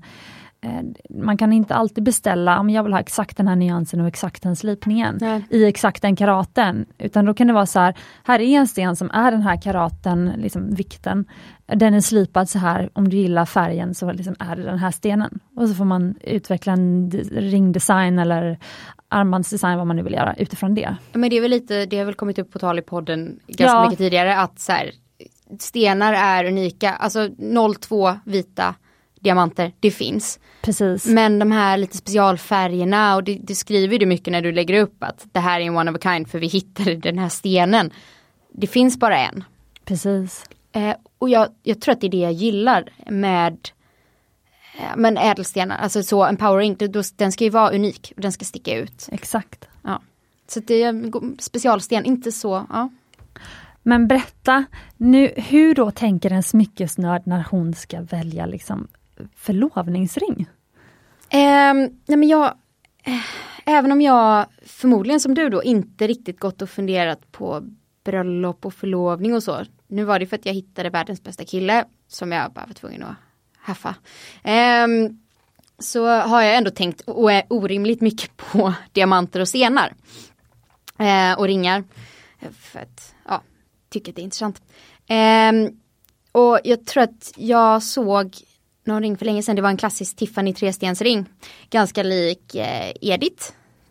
man 1.10 1.36
kan 1.36 1.52
inte 1.52 1.74
alltid 1.74 2.04
beställa, 2.04 2.60
om 2.60 2.70
jag 2.70 2.82
vill 2.82 2.92
ha 2.92 3.00
exakt 3.00 3.36
den 3.36 3.48
här 3.48 3.56
nyansen 3.56 4.00
och 4.00 4.06
exakt 4.08 4.42
den 4.42 4.56
slipningen 4.56 5.18
Nej. 5.20 5.46
i 5.50 5.64
exakt 5.64 6.02
den 6.02 6.16
karaten. 6.16 6.86
Utan 6.98 7.24
då 7.24 7.34
kan 7.34 7.46
det 7.46 7.52
vara 7.52 7.66
så 7.66 7.78
här, 7.80 7.94
här 8.24 8.40
är 8.40 8.58
en 8.58 8.68
sten 8.68 8.96
som 8.96 9.10
är 9.10 9.30
den 9.30 9.42
här 9.42 9.62
karaten, 9.62 10.32
liksom 10.36 10.74
vikten. 10.74 11.24
Den 11.66 11.94
är 11.94 12.00
slipad 12.00 12.48
så 12.48 12.58
här, 12.58 12.90
om 12.92 13.08
du 13.08 13.16
gillar 13.16 13.44
färgen 13.44 13.94
så 13.94 14.12
liksom 14.12 14.34
är 14.38 14.56
det 14.56 14.62
den 14.62 14.78
här 14.78 14.90
stenen. 14.90 15.40
Och 15.56 15.68
så 15.68 15.74
får 15.74 15.84
man 15.84 16.14
utveckla 16.20 16.72
en 16.72 17.10
ringdesign 17.32 18.18
eller 18.18 18.58
armbandsdesign, 19.08 19.78
vad 19.78 19.86
man 19.86 19.96
nu 19.96 20.02
vill 20.02 20.12
göra 20.12 20.34
utifrån 20.34 20.74
det. 20.74 20.96
Men 21.12 21.30
det 21.30 21.36
är 21.36 21.40
väl 21.40 21.50
lite, 21.50 21.86
det 21.86 21.98
har 21.98 22.04
väl 22.04 22.14
kommit 22.14 22.38
upp 22.38 22.52
på 22.52 22.58
tal 22.58 22.78
i 22.78 22.82
podden 22.82 23.40
ganska 23.46 23.64
Ja. 23.76 23.82
mycket 23.84 23.98
tidigare 23.98 24.36
att 24.36 24.58
så 24.60 24.72
här, 24.72 24.90
stenar 25.58 26.12
är 26.12 26.44
unika, 26.44 26.92
alltså 26.92 27.28
02 27.80 28.12
vita 28.24 28.74
diamanter, 29.20 29.72
det 29.80 29.90
finns. 29.90 30.38
Precis. 30.62 31.06
Men 31.06 31.38
de 31.38 31.50
här 31.50 31.76
lite 31.76 31.96
specialfärgerna 31.96 33.16
och 33.16 33.24
det, 33.24 33.38
det 33.42 33.54
skriver 33.54 33.98
du 33.98 34.06
mycket 34.06 34.32
när 34.32 34.42
du 34.42 34.52
lägger 34.52 34.80
upp 34.82 34.96
att 35.04 35.26
det 35.32 35.40
här 35.40 35.60
är 35.60 35.64
en 35.64 35.76
one 35.76 35.90
of 35.90 35.96
a 35.96 36.00
kind 36.02 36.28
för 36.28 36.38
vi 36.38 36.46
hittade 36.46 36.96
den 36.96 37.18
här 37.18 37.28
stenen. 37.28 37.90
Det 38.52 38.66
finns 38.66 38.98
bara 38.98 39.18
en. 39.18 39.44
Precis. 39.84 40.44
Eh, 40.72 40.94
och 41.18 41.28
jag, 41.28 41.48
jag 41.62 41.80
tror 41.80 41.92
att 41.92 42.00
det 42.00 42.06
är 42.06 42.10
det 42.10 42.16
jag 42.18 42.32
gillar 42.32 42.88
med 43.10 43.68
eh, 44.78 44.96
men 44.96 45.16
ädelstenar, 45.16 45.76
alltså 45.78 46.02
så 46.02 46.24
en 46.24 46.36
power 46.36 46.58
ring, 46.58 46.74
det- 46.78 46.88
då- 46.88 47.02
den 47.16 47.32
ska 47.32 47.44
ju 47.44 47.50
vara 47.50 47.70
unik 47.70 48.12
och 48.16 48.22
den 48.22 48.32
ska 48.32 48.44
sticka 48.44 48.76
ut. 48.78 49.08
Exakt. 49.12 49.68
Ja. 49.84 50.02
Så 50.48 50.60
det 50.60 50.82
är 50.82 51.10
specialsten, 51.42 52.04
inte 52.04 52.32
så, 52.32 52.66
ja. 52.70 52.88
Men 53.82 54.08
berätta, 54.08 54.64
nu, 54.96 55.32
hur 55.36 55.74
då 55.74 55.90
tänker 55.90 56.30
en 56.30 56.42
smyckesnörd 56.42 57.22
när 57.26 57.44
hon 57.50 57.74
ska 57.74 58.00
välja 58.00 58.46
liksom 58.46 58.88
förlovningsring? 59.36 60.48
Eh, 61.30 61.74
nej 62.06 62.16
men 62.16 62.28
jag, 62.28 62.46
eh, 63.04 63.20
även 63.64 63.92
om 63.92 64.00
jag 64.00 64.46
förmodligen 64.66 65.20
som 65.20 65.34
du 65.34 65.48
då 65.48 65.62
inte 65.62 66.06
riktigt 66.06 66.40
gått 66.40 66.62
och 66.62 66.70
funderat 66.70 67.32
på 67.32 67.62
bröllop 68.04 68.66
och 68.66 68.74
förlovning 68.74 69.34
och 69.34 69.42
så. 69.42 69.64
Nu 69.86 70.04
var 70.04 70.18
det 70.18 70.26
för 70.26 70.36
att 70.36 70.46
jag 70.46 70.54
hittade 70.54 70.90
världens 70.90 71.22
bästa 71.22 71.44
kille 71.44 71.84
som 72.08 72.32
jag 72.32 72.52
bara 72.52 72.66
var 72.66 72.74
tvungen 72.74 73.02
att 73.02 73.16
haffa. 73.56 73.94
Eh, 74.42 74.86
så 75.78 76.06
har 76.06 76.42
jag 76.42 76.56
ändå 76.56 76.70
tänkt 76.70 77.02
orimligt 77.48 78.00
mycket 78.00 78.36
på 78.36 78.74
diamanter 78.92 79.40
och 79.40 79.48
stenar. 79.48 79.94
Eh, 80.98 81.38
och 81.38 81.46
ringar. 81.46 81.84
För 82.52 82.78
att, 82.78 83.14
ja, 83.28 83.42
tycker 83.88 84.12
att 84.12 84.16
det 84.16 84.22
är 84.22 84.24
intressant. 84.24 84.62
Ehm, 85.06 85.68
och 86.32 86.60
jag 86.64 86.86
tror 86.86 87.02
att 87.02 87.32
jag 87.36 87.82
såg 87.82 88.36
någon 88.88 89.02
ring 89.02 89.16
för 89.16 89.24
länge 89.24 89.42
sedan, 89.42 89.56
det 89.56 89.62
var 89.62 89.70
en 89.70 89.76
klassisk 89.76 90.16
Tiffany 90.16 90.54
trestensring. 90.54 91.26
Ganska 91.70 92.02
lik 92.02 92.54
eh, 92.54 92.92
Edith, 93.00 93.44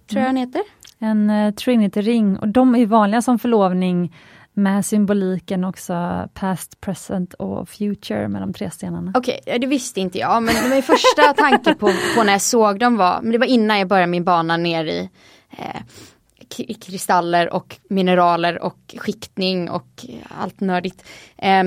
tror 0.07 0.21
jag 0.21 0.29
den 0.29 0.37
heter. 0.37 0.61
En 0.99 1.29
uh, 1.29 1.53
Trinity-ring 1.53 2.37
och 2.37 2.47
de 2.47 2.75
är 2.75 2.85
vanliga 2.85 3.21
som 3.21 3.39
förlovning 3.39 4.13
med 4.53 4.85
symboliken 4.85 5.63
också 5.63 6.27
past, 6.33 6.81
present 6.81 7.33
och 7.33 7.69
future 7.69 8.27
med 8.27 8.41
de 8.41 8.53
tre 8.53 8.71
stenarna. 8.71 9.11
Okej, 9.15 9.39
okay, 9.41 9.57
det 9.57 9.67
visste 9.67 9.99
inte 9.99 10.17
jag 10.17 10.43
men 10.43 10.69
min 10.69 10.83
första 10.83 11.33
tanke 11.37 11.73
på, 11.73 11.91
på, 12.15 12.23
när 12.23 12.31
jag 12.31 12.41
såg 12.41 12.79
dem 12.79 12.97
var, 12.97 13.21
men 13.21 13.31
det 13.31 13.37
var 13.37 13.45
innan 13.45 13.79
jag 13.79 13.87
började 13.87 14.11
min 14.11 14.23
bana 14.23 14.57
ner 14.57 14.85
i 14.85 15.09
eh, 15.57 15.81
kristaller 16.81 17.53
och 17.53 17.77
mineraler 17.89 18.63
och 18.63 18.95
skiktning 18.97 19.69
och 19.69 20.05
allt 20.39 20.59
nördigt. 20.59 21.03
Eh, 21.37 21.63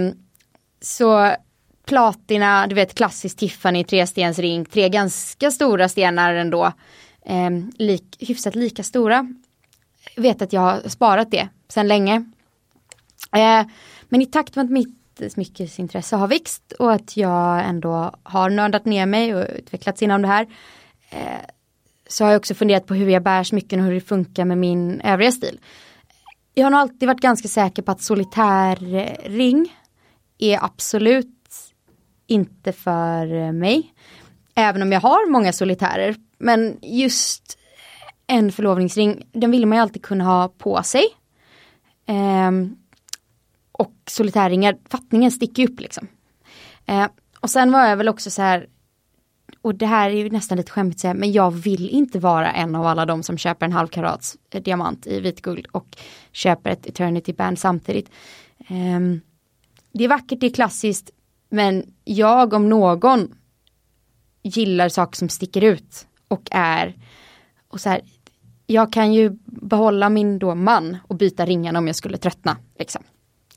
så 0.80 1.34
platina, 1.90 2.66
du 2.66 2.74
vet 2.74 2.94
klassisk 2.94 3.36
Tiffany 3.36 3.84
trestensring, 3.84 4.64
tre 4.64 4.88
ganska 4.88 5.50
stora 5.50 5.88
stenar 5.88 6.34
ändå. 6.34 6.72
Eh, 7.26 7.50
lik, 7.78 8.16
hyfsat 8.18 8.54
lika 8.54 8.82
stora. 8.82 9.34
Jag 10.14 10.22
vet 10.22 10.42
att 10.42 10.52
jag 10.52 10.60
har 10.60 10.88
sparat 10.88 11.30
det 11.30 11.48
sedan 11.68 11.88
länge. 11.88 12.14
Eh, 13.32 13.66
men 14.08 14.22
i 14.22 14.26
takt 14.26 14.56
med 14.56 14.64
att 14.64 14.70
mitt 14.70 15.22
smyckesintresse 15.32 16.16
har 16.16 16.28
växt 16.28 16.72
och 16.72 16.92
att 16.92 17.16
jag 17.16 17.64
ändå 17.64 18.14
har 18.22 18.50
nördat 18.50 18.84
ner 18.84 19.06
mig 19.06 19.34
och 19.34 19.46
utvecklats 19.58 20.02
inom 20.02 20.22
det 20.22 20.28
här. 20.28 20.46
Eh, 21.10 21.40
så 22.08 22.24
har 22.24 22.30
jag 22.30 22.38
också 22.38 22.54
funderat 22.54 22.86
på 22.86 22.94
hur 22.94 23.08
jag 23.08 23.22
bär 23.22 23.44
smycken 23.44 23.80
och 23.80 23.86
hur 23.86 23.94
det 23.94 24.00
funkar 24.00 24.44
med 24.44 24.58
min 24.58 25.00
övriga 25.00 25.32
stil. 25.32 25.60
Jag 26.54 26.64
har 26.64 26.70
nog 26.70 26.80
alltid 26.80 27.08
varit 27.08 27.20
ganska 27.20 27.48
säker 27.48 27.82
på 27.82 27.92
att 27.92 28.02
solitär 28.02 28.76
ring 29.28 29.76
är 30.38 30.64
absolut 30.64 31.39
inte 32.30 32.72
för 32.72 33.34
eh, 33.34 33.52
mig. 33.52 33.94
Även 34.54 34.82
om 34.82 34.92
jag 34.92 35.00
har 35.00 35.30
många 35.30 35.52
solitärer. 35.52 36.16
Men 36.38 36.78
just 36.82 37.58
en 38.26 38.52
förlovningsring, 38.52 39.26
den 39.32 39.50
vill 39.50 39.66
man 39.66 39.78
ju 39.78 39.82
alltid 39.82 40.02
kunna 40.02 40.24
ha 40.24 40.48
på 40.48 40.82
sig. 40.82 41.04
Um, 42.08 42.76
och 43.72 43.94
solitärringar, 44.06 44.76
fattningen 44.90 45.30
sticker 45.30 45.68
upp 45.68 45.80
liksom. 45.80 46.08
Uh, 46.90 47.06
och 47.40 47.50
sen 47.50 47.72
var 47.72 47.86
jag 47.86 47.96
väl 47.96 48.08
också 48.08 48.30
så 48.30 48.42
här, 48.42 48.66
och 49.62 49.74
det 49.74 49.86
här 49.86 50.10
är 50.10 50.14
ju 50.14 50.30
nästan 50.30 50.58
lite 50.58 50.72
skämmigt 50.72 51.00
säga, 51.00 51.14
men 51.14 51.32
jag 51.32 51.50
vill 51.50 51.88
inte 51.88 52.18
vara 52.18 52.52
en 52.52 52.74
av 52.74 52.86
alla 52.86 53.06
de 53.06 53.22
som 53.22 53.38
köper 53.38 53.66
en 53.66 53.72
halv 53.72 53.88
karats 53.88 54.36
eh, 54.50 54.62
diamant 54.62 55.06
i 55.06 55.20
vitguld 55.20 55.66
och 55.66 55.96
köper 56.32 56.70
ett 56.70 56.86
eternity 56.86 57.32
band 57.32 57.58
samtidigt. 57.58 58.10
Um, 58.68 59.20
det 59.92 60.04
är 60.04 60.08
vackert, 60.08 60.40
det 60.40 60.46
är 60.46 60.50
klassiskt, 60.50 61.10
men 61.50 61.92
jag 62.04 62.52
om 62.52 62.68
någon 62.68 63.34
gillar 64.42 64.88
saker 64.88 65.16
som 65.16 65.28
sticker 65.28 65.64
ut 65.64 66.06
och 66.28 66.48
är 66.50 66.96
och 67.68 67.80
så 67.80 67.88
här, 67.88 68.00
jag 68.66 68.92
kan 68.92 69.12
ju 69.12 69.30
behålla 69.44 70.08
min 70.08 70.38
då 70.38 70.54
man 70.54 70.98
och 71.08 71.16
byta 71.16 71.46
ringarna 71.46 71.78
om 71.78 71.86
jag 71.86 71.96
skulle 71.96 72.16
tröttna. 72.16 72.56
Liksom. 72.78 73.02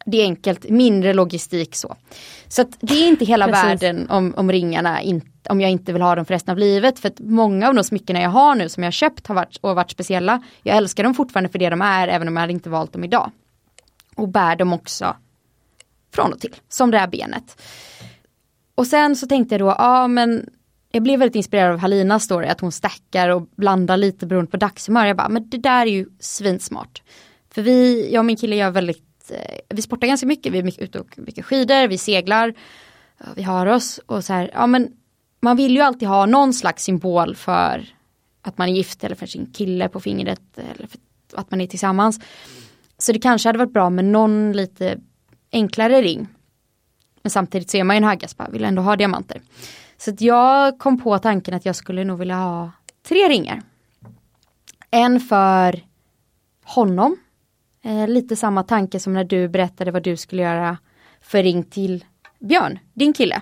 Det 0.05 0.17
är 0.17 0.23
enkelt, 0.23 0.69
mindre 0.69 1.13
logistik 1.13 1.75
så. 1.75 1.95
Så 2.47 2.65
det 2.79 2.93
är 2.93 3.07
inte 3.07 3.25
hela 3.25 3.47
världen 3.51 4.09
om, 4.09 4.33
om 4.37 4.51
ringarna, 4.51 5.01
in, 5.01 5.21
om 5.49 5.61
jag 5.61 5.71
inte 5.71 5.93
vill 5.93 6.01
ha 6.01 6.15
dem 6.15 6.25
för 6.25 6.33
resten 6.33 6.51
av 6.51 6.57
livet. 6.57 6.99
För 6.99 7.09
att 7.09 7.19
många 7.19 7.67
av 7.67 7.75
de 7.75 7.83
smyckena 7.83 8.21
jag 8.21 8.29
har 8.29 8.55
nu 8.55 8.69
som 8.69 8.83
jag 8.83 8.93
köpt 8.93 9.27
har 9.27 9.35
varit, 9.35 9.57
och 9.61 9.75
varit 9.75 9.91
speciella. 9.91 10.43
Jag 10.63 10.77
älskar 10.77 11.03
dem 11.03 11.13
fortfarande 11.13 11.49
för 11.49 11.59
det 11.59 11.69
de 11.69 11.81
är 11.81 12.07
även 12.07 12.27
om 12.27 12.37
jag 12.37 12.51
inte 12.51 12.69
valt 12.69 12.93
dem 12.93 13.03
idag. 13.03 13.31
Och 14.15 14.27
bär 14.27 14.55
dem 14.55 14.73
också 14.73 15.15
från 16.13 16.33
och 16.33 16.39
till, 16.39 16.55
som 16.69 16.91
det 16.91 16.97
här 16.97 17.07
benet. 17.07 17.61
Och 18.75 18.87
sen 18.87 19.15
så 19.15 19.27
tänkte 19.27 19.55
jag 19.55 19.61
då, 19.61 19.75
ja 19.77 20.07
men 20.07 20.49
jag 20.91 21.03
blev 21.03 21.19
väldigt 21.19 21.35
inspirerad 21.35 21.73
av 21.73 21.79
Halinas 21.79 22.23
story, 22.23 22.47
att 22.47 22.61
hon 22.61 22.71
stackar 22.71 23.29
och 23.29 23.41
blandar 23.55 23.97
lite 23.97 24.25
beroende 24.25 24.51
på 24.51 24.57
dagshumör. 24.57 25.05
Jag 25.05 25.17
bara, 25.17 25.29
men 25.29 25.49
det 25.49 25.57
där 25.57 25.81
är 25.81 25.91
ju 25.91 26.05
svinsmart. 26.19 27.01
För 27.53 27.61
vi, 27.61 28.09
jag 28.13 28.21
och 28.21 28.25
min 28.25 28.37
kille 28.37 28.55
gör 28.55 28.71
väldigt, 28.71 29.31
eh, 29.31 29.57
vi 29.69 29.81
sportar 29.81 30.07
ganska 30.07 30.27
mycket, 30.27 30.53
vi 30.53 30.59
är 30.59 30.83
ute 30.83 30.99
och 30.99 31.19
mycket 31.19 31.45
skidor, 31.45 31.87
vi 31.87 31.97
seglar, 31.97 32.53
vi 33.35 33.43
har 33.43 33.65
oss 33.65 33.99
och 34.05 34.23
så 34.23 34.33
här, 34.33 34.51
ja 34.53 34.67
men 34.67 34.91
man 35.41 35.57
vill 35.57 35.75
ju 35.75 35.81
alltid 35.81 36.07
ha 36.07 36.25
någon 36.25 36.53
slags 36.53 36.83
symbol 36.83 37.35
för 37.35 37.85
att 38.41 38.57
man 38.57 38.69
är 38.69 38.73
gift 38.73 39.03
eller 39.03 39.15
för 39.15 39.25
sin 39.25 39.45
kille 39.53 39.89
på 39.89 39.99
fingret 39.99 40.57
eller 40.57 40.87
för 40.87 40.99
att 41.33 41.51
man 41.51 41.61
är 41.61 41.67
tillsammans. 41.67 42.19
Så 42.97 43.11
det 43.11 43.19
kanske 43.19 43.49
hade 43.49 43.59
varit 43.59 43.73
bra 43.73 43.89
med 43.89 44.05
någon 44.05 44.51
lite 44.51 44.97
enklare 45.53 46.01
ring. 46.01 46.27
Men 47.21 47.29
samtidigt 47.29 47.69
så 47.69 47.77
är 47.77 47.83
man 47.83 47.95
ju 47.95 47.97
en 47.97 48.03
haggaspa, 48.03 48.49
vill 48.49 48.63
ändå 48.63 48.81
ha 48.81 48.95
diamanter. 48.95 49.41
Så 49.97 50.11
att 50.11 50.21
jag 50.21 50.79
kom 50.79 51.01
på 51.01 51.19
tanken 51.19 51.53
att 51.53 51.65
jag 51.65 51.75
skulle 51.75 52.03
nog 52.03 52.19
vilja 52.19 52.35
ha 52.35 52.71
tre 53.07 53.29
ringar. 53.29 53.61
En 54.91 55.19
för 55.19 55.81
honom. 56.63 57.17
Eh, 57.83 58.07
lite 58.07 58.35
samma 58.35 58.63
tanke 58.63 58.99
som 58.99 59.13
när 59.13 59.23
du 59.23 59.47
berättade 59.47 59.91
vad 59.91 60.03
du 60.03 60.17
skulle 60.17 60.41
göra 60.41 60.77
för 61.21 61.43
ring 61.43 61.63
till 61.63 62.05
Björn, 62.39 62.79
din 62.93 63.13
kille. 63.13 63.41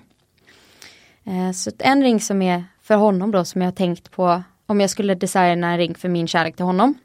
Eh, 1.24 1.51
så 1.51 1.72
en 1.80 2.03
ring 2.03 2.20
som 2.20 2.41
är 2.41 2.64
för 2.82 2.95
honom 2.95 3.32
då 3.32 3.45
som 3.45 3.62
jag 3.62 3.76
tänkt 3.76 4.12
på 4.12 4.43
om 4.66 4.82
jag 4.82 4.89
skulle 4.89 5.16
designa 5.16 5.72
en 5.72 5.78
ring 5.78 5.95
för 5.95 6.09
min 6.09 6.28
kärlek 6.28 6.55
till 6.55 6.66
honom. 6.66 6.95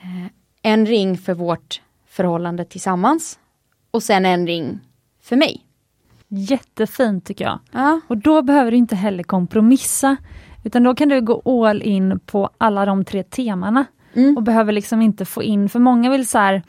Eh, 0.00 0.26
en 0.62 0.86
ring 0.86 1.18
för 1.18 1.34
vårt 1.34 1.82
förhållande 2.06 2.64
tillsammans. 2.64 3.39
Och 3.90 4.02
sen 4.02 4.26
en 4.26 4.46
ring 4.46 4.80
för 5.22 5.36
mig. 5.36 5.66
Jättefint 6.28 7.26
tycker 7.26 7.44
jag. 7.44 7.58
Ja. 7.72 8.00
Och 8.08 8.18
då 8.18 8.42
behöver 8.42 8.70
du 8.70 8.76
inte 8.76 8.96
heller 8.96 9.22
kompromissa. 9.22 10.16
Utan 10.64 10.82
då 10.82 10.94
kan 10.94 11.08
du 11.08 11.20
gå 11.20 11.42
all 11.44 11.82
in 11.82 12.20
på 12.26 12.50
alla 12.58 12.86
de 12.86 13.04
tre 13.04 13.22
temana. 13.22 13.84
Mm. 14.14 14.36
Och 14.36 14.42
behöver 14.42 14.72
liksom 14.72 15.02
inte 15.02 15.24
få 15.24 15.42
in, 15.42 15.68
för 15.68 15.78
många 15.78 16.10
vill 16.10 16.28
så 16.28 16.38
här, 16.38 16.62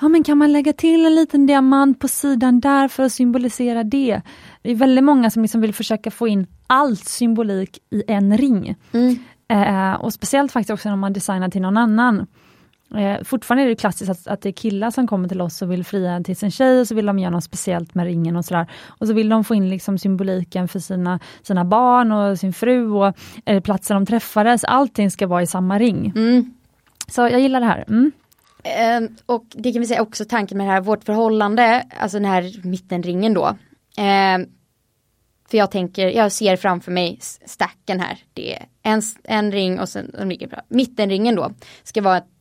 ja 0.00 0.08
men 0.08 0.24
kan 0.24 0.38
man 0.38 0.52
lägga 0.52 0.72
till 0.72 1.06
en 1.06 1.14
liten 1.14 1.46
diamant 1.46 1.98
på 1.98 2.08
sidan 2.08 2.60
där 2.60 2.88
för 2.88 3.02
att 3.02 3.12
symbolisera 3.12 3.84
det? 3.84 4.22
Det 4.62 4.70
är 4.70 4.74
väldigt 4.74 5.04
många 5.04 5.30
som 5.30 5.42
liksom 5.42 5.60
vill 5.60 5.74
försöka 5.74 6.10
få 6.10 6.28
in 6.28 6.46
allt 6.66 7.04
symbolik 7.04 7.78
i 7.90 8.02
en 8.08 8.38
ring. 8.38 8.74
Mm. 8.92 9.18
Eh, 9.48 10.00
och 10.00 10.12
speciellt 10.12 10.52
faktiskt 10.52 10.70
också 10.70 10.88
när 10.88 10.96
man 10.96 11.12
designar 11.12 11.48
till 11.48 11.62
någon 11.62 11.76
annan. 11.76 12.26
Eh, 12.96 13.24
fortfarande 13.24 13.64
är 13.64 13.68
det 13.68 13.76
klassiskt 13.76 14.10
att, 14.10 14.26
att 14.26 14.40
det 14.40 14.48
är 14.48 14.52
killar 14.52 14.90
som 14.90 15.06
kommer 15.06 15.28
till 15.28 15.40
oss 15.40 15.62
och 15.62 15.72
vill 15.72 15.84
fria 15.84 16.20
till 16.20 16.36
sin 16.36 16.50
tjej 16.50 16.80
och 16.80 16.88
så 16.88 16.94
vill 16.94 17.06
de 17.06 17.18
göra 17.18 17.30
något 17.30 17.44
speciellt 17.44 17.94
med 17.94 18.06
ringen 18.06 18.36
och 18.36 18.44
sådär. 18.44 18.66
Och 18.86 19.06
så 19.06 19.12
vill 19.12 19.28
de 19.28 19.44
få 19.44 19.54
in 19.54 19.68
liksom 19.68 19.98
symboliken 19.98 20.68
för 20.68 20.78
sina, 20.78 21.20
sina 21.42 21.64
barn 21.64 22.12
och 22.12 22.38
sin 22.38 22.52
fru 22.52 22.90
och 22.90 23.14
eh, 23.44 23.60
platsen 23.60 23.94
de 23.94 24.06
träffades. 24.06 24.64
Allting 24.64 25.10
ska 25.10 25.26
vara 25.26 25.42
i 25.42 25.46
samma 25.46 25.78
ring. 25.78 26.12
Mm. 26.16 26.54
Så 27.08 27.20
jag 27.20 27.40
gillar 27.40 27.60
det 27.60 27.66
här. 27.66 27.84
Mm. 27.88 28.12
Eh, 28.64 29.10
och 29.26 29.44
det 29.50 29.72
kan 29.72 29.80
vi 29.80 29.86
säga 29.86 30.02
också 30.02 30.24
tanken 30.24 30.58
med 30.58 30.66
det 30.66 30.70
här, 30.70 30.80
vårt 30.80 31.04
förhållande, 31.04 31.86
alltså 32.00 32.16
den 32.16 32.24
här 32.24 32.66
mittenringen 32.66 33.34
då. 33.34 33.46
Eh, 33.98 34.38
för 35.50 35.58
jag 35.58 35.70
tänker, 35.70 36.08
jag 36.08 36.32
ser 36.32 36.56
framför 36.56 36.92
mig 36.92 37.18
stacken 37.46 38.00
här. 38.00 38.18
Det 38.32 38.54
är 38.54 38.66
en, 38.82 39.02
en 39.24 39.52
ring 39.52 39.80
och 39.80 39.88
sen 39.88 40.32
mittenringen 40.68 41.34
då 41.34 41.52
ska 41.84 42.02
vara 42.02 42.16
ett 42.16 42.37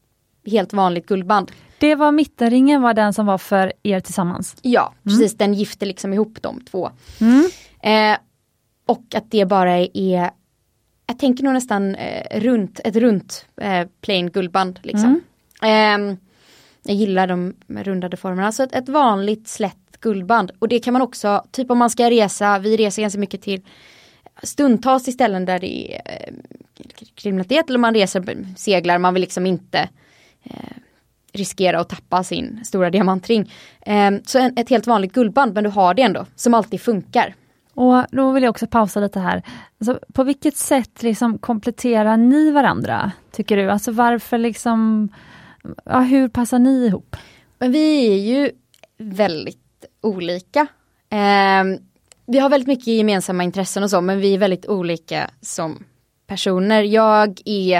helt 0.51 0.73
vanligt 0.73 1.05
guldband. 1.05 1.51
Det 1.79 1.95
var 1.95 2.11
mittenringen 2.11 2.81
var 2.81 2.93
den 2.93 3.13
som 3.13 3.25
var 3.25 3.37
för 3.37 3.73
er 3.83 3.99
tillsammans? 3.99 4.55
Ja, 4.61 4.93
mm. 5.05 5.17
precis 5.17 5.37
den 5.37 5.53
gifte 5.53 5.85
liksom 5.85 6.13
ihop 6.13 6.37
de 6.41 6.61
två. 6.61 6.91
Mm. 7.21 7.49
Eh, 7.83 8.17
och 8.85 9.15
att 9.15 9.31
det 9.31 9.45
bara 9.45 9.77
är, 9.77 10.31
jag 11.07 11.19
tänker 11.19 11.43
nog 11.43 11.53
nästan 11.53 11.95
eh, 11.95 12.39
runt, 12.39 12.79
ett 12.83 12.95
runt 12.95 13.45
eh, 13.61 13.87
plain 14.01 14.31
guldband 14.31 14.79
liksom. 14.83 15.21
Mm. 15.61 16.09
Eh, 16.09 16.17
jag 16.83 16.95
gillar 16.95 17.27
de 17.27 17.53
rundade 17.67 18.17
formerna, 18.17 18.51
så 18.51 18.63
ett, 18.63 18.75
ett 18.75 18.89
vanligt 18.89 19.47
slätt 19.47 19.97
guldband. 19.99 20.51
Och 20.59 20.67
det 20.67 20.79
kan 20.79 20.93
man 20.93 21.01
också, 21.01 21.43
typ 21.51 21.71
om 21.71 21.77
man 21.77 21.89
ska 21.89 22.09
resa, 22.09 22.59
vi 22.59 22.77
reser 22.77 23.01
ganska 23.01 23.19
mycket 23.19 23.41
till 23.41 23.61
stundtals 24.43 25.03
till 25.03 25.13
ställen 25.13 25.45
där 25.45 25.59
det 25.59 25.95
är 25.95 26.01
eh, 26.05 26.33
kriminalitet 27.15 27.69
eller 27.69 27.79
man 27.79 27.93
reser, 27.93 28.45
seglar, 28.55 28.97
man 28.97 29.13
vill 29.13 29.21
liksom 29.21 29.45
inte 29.45 29.89
eh, 30.43 30.77
riskera 31.33 31.79
att 31.79 31.89
tappa 31.89 32.23
sin 32.23 32.65
stora 32.65 32.89
diamantring. 32.89 33.51
Eh, 33.81 34.11
så 34.25 34.39
en, 34.39 34.57
ett 34.57 34.69
helt 34.69 34.87
vanligt 34.87 35.13
guldband 35.13 35.53
men 35.53 35.63
du 35.63 35.69
har 35.69 35.93
det 35.93 36.01
ändå 36.01 36.25
som 36.35 36.53
alltid 36.53 36.81
funkar. 36.81 37.35
Och 37.73 38.05
då 38.11 38.31
vill 38.31 38.43
jag 38.43 38.49
också 38.49 38.67
pausa 38.67 38.99
lite 38.99 39.19
här. 39.19 39.43
Alltså, 39.79 39.99
på 40.13 40.23
vilket 40.23 40.57
sätt 40.57 41.03
liksom 41.03 41.37
kompletterar 41.37 42.17
ni 42.17 42.51
varandra, 42.51 43.11
tycker 43.31 43.57
du? 43.57 43.71
Alltså 43.71 43.91
varför 43.91 44.37
liksom, 44.37 45.09
ja, 45.85 45.99
hur 45.99 46.29
passar 46.29 46.59
ni 46.59 46.85
ihop? 46.85 47.15
Men 47.59 47.71
vi 47.71 48.07
är 48.07 48.17
ju 48.17 48.51
väldigt 48.97 49.85
olika. 50.01 50.67
Eh, 51.09 51.63
vi 52.25 52.39
har 52.39 52.49
väldigt 52.49 52.67
mycket 52.67 52.87
gemensamma 52.87 53.43
intressen 53.43 53.83
och 53.83 53.89
så, 53.89 54.01
men 54.01 54.19
vi 54.19 54.33
är 54.33 54.37
väldigt 54.37 54.65
olika 54.65 55.29
som 55.41 55.83
personer. 56.27 56.83
Jag 56.83 57.41
är 57.45 57.77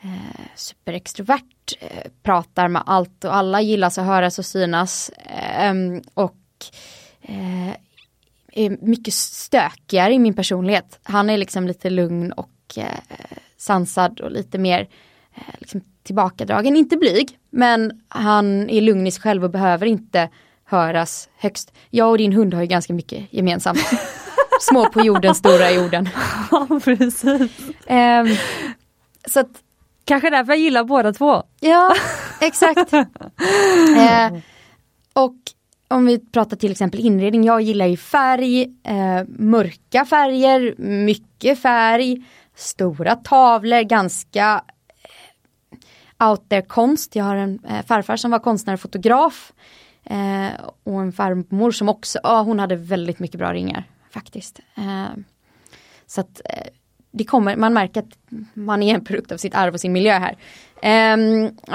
eh, 0.00 0.46
superextrovert, 0.54 1.44
eh, 1.80 2.10
pratar 2.22 2.68
med 2.68 2.82
allt 2.86 3.24
och 3.24 3.36
alla, 3.36 3.60
gillas 3.60 3.98
att 3.98 4.06
höras 4.06 4.38
och 4.38 4.46
synas. 4.46 5.10
Eh, 5.10 5.74
och 6.14 6.36
eh, 7.22 7.76
är 8.52 8.86
mycket 8.86 9.14
stökigare 9.14 10.14
i 10.14 10.18
min 10.18 10.34
personlighet. 10.34 10.98
Han 11.02 11.30
är 11.30 11.38
liksom 11.38 11.66
lite 11.66 11.90
lugn 11.90 12.32
och 12.32 12.50
eh, 12.76 12.84
sansad 13.56 14.20
och 14.20 14.30
lite 14.30 14.58
mer 14.58 14.88
eh, 15.34 15.54
liksom 15.58 15.80
tillbakadragen, 16.02 16.76
inte 16.76 16.96
blyg, 16.96 17.38
men 17.50 18.02
han 18.08 18.70
är 18.70 18.80
lugn 18.80 19.06
i 19.06 19.10
sig 19.10 19.22
själv 19.22 19.44
och 19.44 19.50
behöver 19.50 19.86
inte 19.86 20.28
höras 20.64 21.28
högst. 21.36 21.72
Jag 21.90 22.10
och 22.10 22.18
din 22.18 22.32
hund 22.32 22.54
har 22.54 22.60
ju 22.60 22.66
ganska 22.66 22.92
mycket 22.92 23.32
gemensamt. 23.32 23.78
Små 24.60 24.88
på 24.88 25.00
jorden, 25.00 25.34
stora 25.34 25.70
i 25.70 25.74
jorden. 25.74 26.08
Ja, 26.50 26.66
precis. 26.84 27.24
Eh, 27.86 28.24
så 29.28 29.40
att, 29.40 29.50
Kanske 30.06 30.30
därför 30.30 30.52
jag 30.52 30.60
gillar 30.60 30.84
båda 30.84 31.12
två. 31.12 31.42
Ja, 31.60 31.94
exakt. 32.40 32.92
eh, 32.92 34.38
och 35.12 35.36
om 35.88 36.06
vi 36.06 36.18
pratar 36.18 36.56
till 36.56 36.72
exempel 36.72 37.00
inredning, 37.00 37.44
jag 37.44 37.60
gillar 37.60 37.86
ju 37.86 37.96
färg, 37.96 38.62
eh, 38.62 39.24
mörka 39.28 40.04
färger, 40.04 40.74
mycket 40.78 41.58
färg, 41.58 42.24
stora 42.54 43.16
tavlor, 43.16 43.82
ganska 43.82 44.62
eh, 46.18 46.28
out 46.28 46.48
there 46.48 46.62
konst. 46.62 47.16
Jag 47.16 47.24
har 47.24 47.36
en 47.36 47.58
eh, 47.68 47.86
farfar 47.86 48.16
som 48.16 48.30
var 48.30 48.38
konstnär 48.38 48.74
och 48.74 48.80
fotograf. 48.80 49.52
Eh, 50.04 50.48
och 50.84 51.00
en 51.00 51.12
farmor 51.12 51.70
som 51.70 51.88
också, 51.88 52.18
ja 52.22 52.42
hon 52.42 52.58
hade 52.58 52.76
väldigt 52.76 53.18
mycket 53.18 53.38
bra 53.38 53.52
ringar 53.52 53.84
faktiskt. 54.10 54.60
Eh, 54.76 55.16
så 56.06 56.20
att 56.20 56.40
eh, 56.44 56.66
det 57.16 57.24
kommer, 57.24 57.56
man 57.56 57.72
märker 57.72 58.00
att 58.00 58.18
man 58.54 58.82
är 58.82 58.94
en 58.94 59.04
produkt 59.04 59.32
av 59.32 59.36
sitt 59.36 59.54
arv 59.54 59.74
och 59.74 59.80
sin 59.80 59.92
miljö 59.92 60.18
här. 60.18 60.36
Eh, 60.82 61.16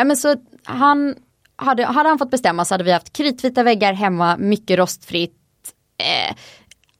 men 0.05 0.17
så 0.17 0.35
han 0.63 1.15
hade, 1.55 1.85
hade 1.85 2.09
han 2.09 2.17
fått 2.17 2.31
bestämma 2.31 2.65
så 2.65 2.73
hade 2.73 2.83
vi 2.83 2.91
haft 2.91 3.13
kritvita 3.13 3.63
väggar 3.63 3.93
hemma, 3.93 4.37
mycket 4.37 4.77
rostfritt. 4.77 5.35
Eh, 5.97 6.35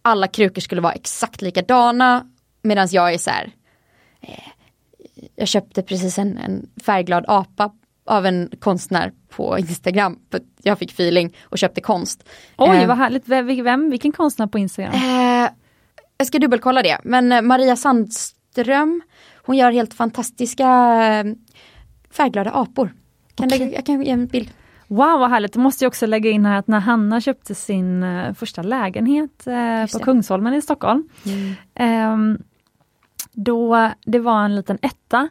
alla 0.02 0.28
krukor 0.28 0.62
skulle 0.62 0.82
vara 0.82 0.94
exakt 0.94 1.42
likadana. 1.42 2.26
Medan 2.62 2.88
jag 2.92 3.14
är 3.14 3.18
så 3.18 3.30
här, 3.30 3.52
eh, 4.22 4.48
jag 5.36 5.48
köpte 5.48 5.82
precis 5.82 6.18
en, 6.18 6.38
en 6.38 6.70
färgglad 6.86 7.26
apa 7.28 7.72
av 8.06 8.26
en 8.26 8.50
konstnär 8.60 9.12
på 9.30 9.60
Instagram. 9.60 10.20
Jag 10.62 10.80
fick 10.80 10.92
feeling 10.92 11.36
och 11.44 11.58
köpte 11.58 11.82
konst. 11.82 12.30
Oj, 12.58 12.78
Eh, 12.78 12.88
vad 12.88 12.98
härligt. 12.98 13.28
Vem, 13.28 13.89
vilken 13.89 14.12
konstnär 14.12 14.48
på 14.48 14.60
Instagram? 14.60 14.94
Eh, 14.94 15.50
jag 16.22 16.28
ska 16.28 16.39
dubbelkolla 16.39 16.82
det, 16.82 16.97
men 17.03 17.32
eh, 17.32 17.41
Maria 17.41 17.76
Sandström, 17.76 19.01
hon 19.45 19.57
gör 19.57 19.72
helt 19.72 19.93
fantastiska 19.93 20.67
eh, 21.03 21.34
färgglada 22.11 22.51
apor. 22.51 22.93
Kan 23.36 23.47
Okej. 23.47 23.59
lägga, 23.59 23.76
jag 23.76 23.86
kan 23.86 24.01
ge 24.01 24.11
en 24.11 24.28
bild. 24.28 24.49
Wow 24.88 25.19
vad 25.19 25.30
härligt, 25.30 25.53
då 25.53 25.59
måste 25.59 25.84
jag 25.86 25.89
också 25.89 26.05
lägga 26.05 26.30
in 26.30 26.45
här 26.45 26.59
att 26.59 26.67
när 26.67 26.80
Hanna 26.80 27.22
köpte 27.22 27.55
sin 27.55 28.03
eh, 28.03 28.34
första 28.34 28.61
lägenhet 28.61 29.47
eh, 29.47 29.86
på. 29.91 29.99
Kungsholmen 29.99 30.53
i 30.53 30.61
Stockholm. 30.61 31.09
ehm, 31.76 32.38
då, 33.34 33.89
det 34.05 34.19
var 34.19 34.45
en 34.45 34.55
liten 34.55 34.78
etta 34.82 35.30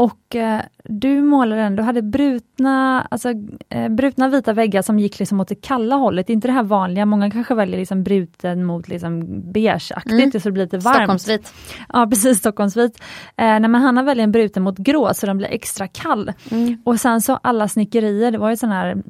och 0.00 0.36
eh, 0.36 0.60
du 0.84 1.22
målade 1.22 1.62
den, 1.62 1.76
du 1.76 1.82
hade 1.82 2.02
brutna, 2.02 3.06
alltså, 3.10 3.32
eh, 3.68 3.88
brutna 3.88 4.28
vita 4.28 4.52
väggar 4.52 4.82
som 4.82 4.98
gick 4.98 5.18
liksom 5.18 5.40
åt 5.40 5.48
det 5.48 5.54
kalla 5.54 5.96
hållet, 5.96 6.30
inte 6.30 6.48
det 6.48 6.52
här 6.52 6.62
vanliga, 6.62 7.06
många 7.06 7.30
kanske 7.30 7.54
väljer 7.54 7.78
liksom 7.78 8.02
bruten 8.02 8.64
mot 8.64 8.88
liksom 8.88 9.24
beigeaktigt 9.52 10.12
Mm. 10.12 10.30
så 10.30 10.38
det 10.38 10.52
blir 10.52 10.62
lite 10.64 10.78
varmt. 10.78 10.96
Stockholmsvit. 10.96 11.52
Ja 11.92 12.06
precis, 12.06 12.38
Stockholmsvit. 12.38 13.00
Eh, 13.36 13.44
nej, 13.44 13.60
men 13.60 13.74
Hanna 13.74 14.02
väljer 14.02 14.24
en 14.24 14.32
bruten 14.32 14.62
mot 14.62 14.78
grå 14.78 15.14
så 15.14 15.26
den 15.26 15.36
blir 15.38 15.48
extra 15.48 15.86
kall. 15.88 16.32
Mm. 16.50 16.76
Och 16.84 17.00
sen 17.00 17.20
så 17.20 17.36
alla 17.42 17.68
snickerier, 17.68 18.30
det 18.30 18.38
var 18.38 18.50
ju 18.50 18.56
sån 18.56 18.70
här, 18.70 19.02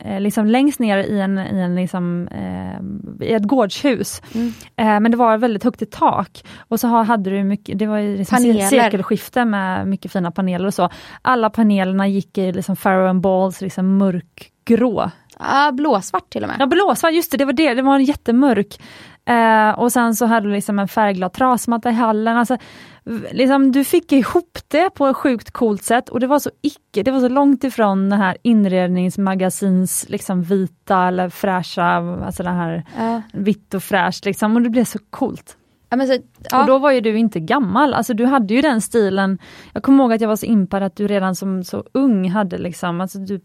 eh, 0.00 0.20
liksom 0.20 0.46
längst 0.46 0.80
ner 0.80 0.98
i 0.98 1.20
en, 1.20 1.38
i 1.38 1.60
en 1.60 1.74
liksom, 1.74 2.28
eh, 2.28 3.26
i 3.28 3.32
ett 3.32 3.42
gårdshus. 3.46 4.22
Mm. 4.34 4.52
Eh, 4.76 5.00
men 5.00 5.10
det 5.10 5.16
var 5.16 5.38
väldigt 5.38 5.64
högt 5.64 5.82
i 5.82 5.86
tak. 5.86 6.44
Och 6.68 6.80
så 6.80 6.88
ha- 6.88 7.02
hade 7.02 7.30
du 7.30 7.44
mycket, 7.44 7.78
det 7.78 7.86
var 7.86 7.98
ju 7.98 8.16
liksom 8.16 8.36
Paneler. 8.36 8.66
sekelskifte 8.66 9.44
med 9.44 9.88
mycket 9.88 9.99
fina 10.08 10.30
paneler 10.30 10.66
och 10.66 10.74
så. 10.74 10.88
Alla 11.22 11.50
panelerna 11.50 12.08
gick 12.08 12.38
i 12.38 12.52
liksom 12.52 12.76
Farrow 12.76 13.06
and 13.08 13.20
Balls, 13.20 13.60
liksom 13.60 13.98
mörkgrå. 13.98 15.10
Ah, 15.36 15.72
blåsvart 15.72 16.30
till 16.30 16.42
och 16.42 16.48
med. 16.48 16.56
Ja 16.60 16.66
blåsvart, 16.66 17.12
just 17.12 17.30
det, 17.30 17.36
det 17.36 17.44
var 17.44 17.52
det, 17.52 17.74
det 17.74 17.82
var 17.82 17.94
en 17.94 18.04
jättemörk. 18.04 18.80
Eh, 19.24 19.70
och 19.78 19.92
sen 19.92 20.14
så 20.16 20.26
hade 20.26 20.46
du 20.48 20.52
liksom 20.52 20.78
en 20.78 20.88
färgglad 20.88 21.32
trasmatta 21.32 21.90
i 21.90 21.92
hallen. 21.92 22.36
Alltså, 22.36 22.56
liksom, 23.32 23.72
du 23.72 23.84
fick 23.84 24.12
ihop 24.12 24.58
det 24.68 24.90
på 24.90 25.06
ett 25.06 25.16
sjukt 25.16 25.50
coolt 25.50 25.82
sätt 25.82 26.08
och 26.08 26.20
det 26.20 26.26
var 26.26 26.38
så 26.38 26.50
icke, 26.62 27.02
det 27.02 27.10
var 27.10 27.20
så 27.20 27.28
långt 27.28 27.64
ifrån 27.64 28.10
den 28.10 28.18
här 28.20 28.36
inredningsmagasins 28.42 30.06
liksom 30.08 30.42
vita 30.42 31.06
eller 31.08 31.28
fräscha, 31.28 31.84
alltså 32.24 32.42
det 32.42 32.50
här 32.50 32.84
Ja. 32.98 33.22
vitt 33.32 33.74
och 33.74 33.82
fräscht 33.82 34.24
liksom 34.24 34.56
och 34.56 34.62
det 34.62 34.70
blev 34.70 34.84
så 34.84 34.98
coolt. 35.10 35.56
Men 35.96 36.06
så, 36.06 36.16
ja. 36.50 36.60
Och 36.60 36.66
då 36.66 36.78
var 36.78 36.90
ju 36.90 37.00
du 37.00 37.18
inte 37.18 37.40
gammal, 37.40 37.94
alltså 37.94 38.14
du 38.14 38.24
hade 38.26 38.54
ju 38.54 38.60
den 38.60 38.80
stilen. 38.80 39.38
Jag 39.72 39.82
kommer 39.82 40.04
ihåg 40.04 40.12
att 40.12 40.20
jag 40.20 40.28
var 40.28 40.36
så 40.36 40.46
impad 40.46 40.82
att 40.82 40.96
du 40.96 41.06
redan 41.06 41.34
som 41.34 41.64
så 41.64 41.84
ung 41.92 42.30
hade 42.30 42.58
liksom, 42.58 43.00
alltså 43.00 43.26
typ 43.26 43.42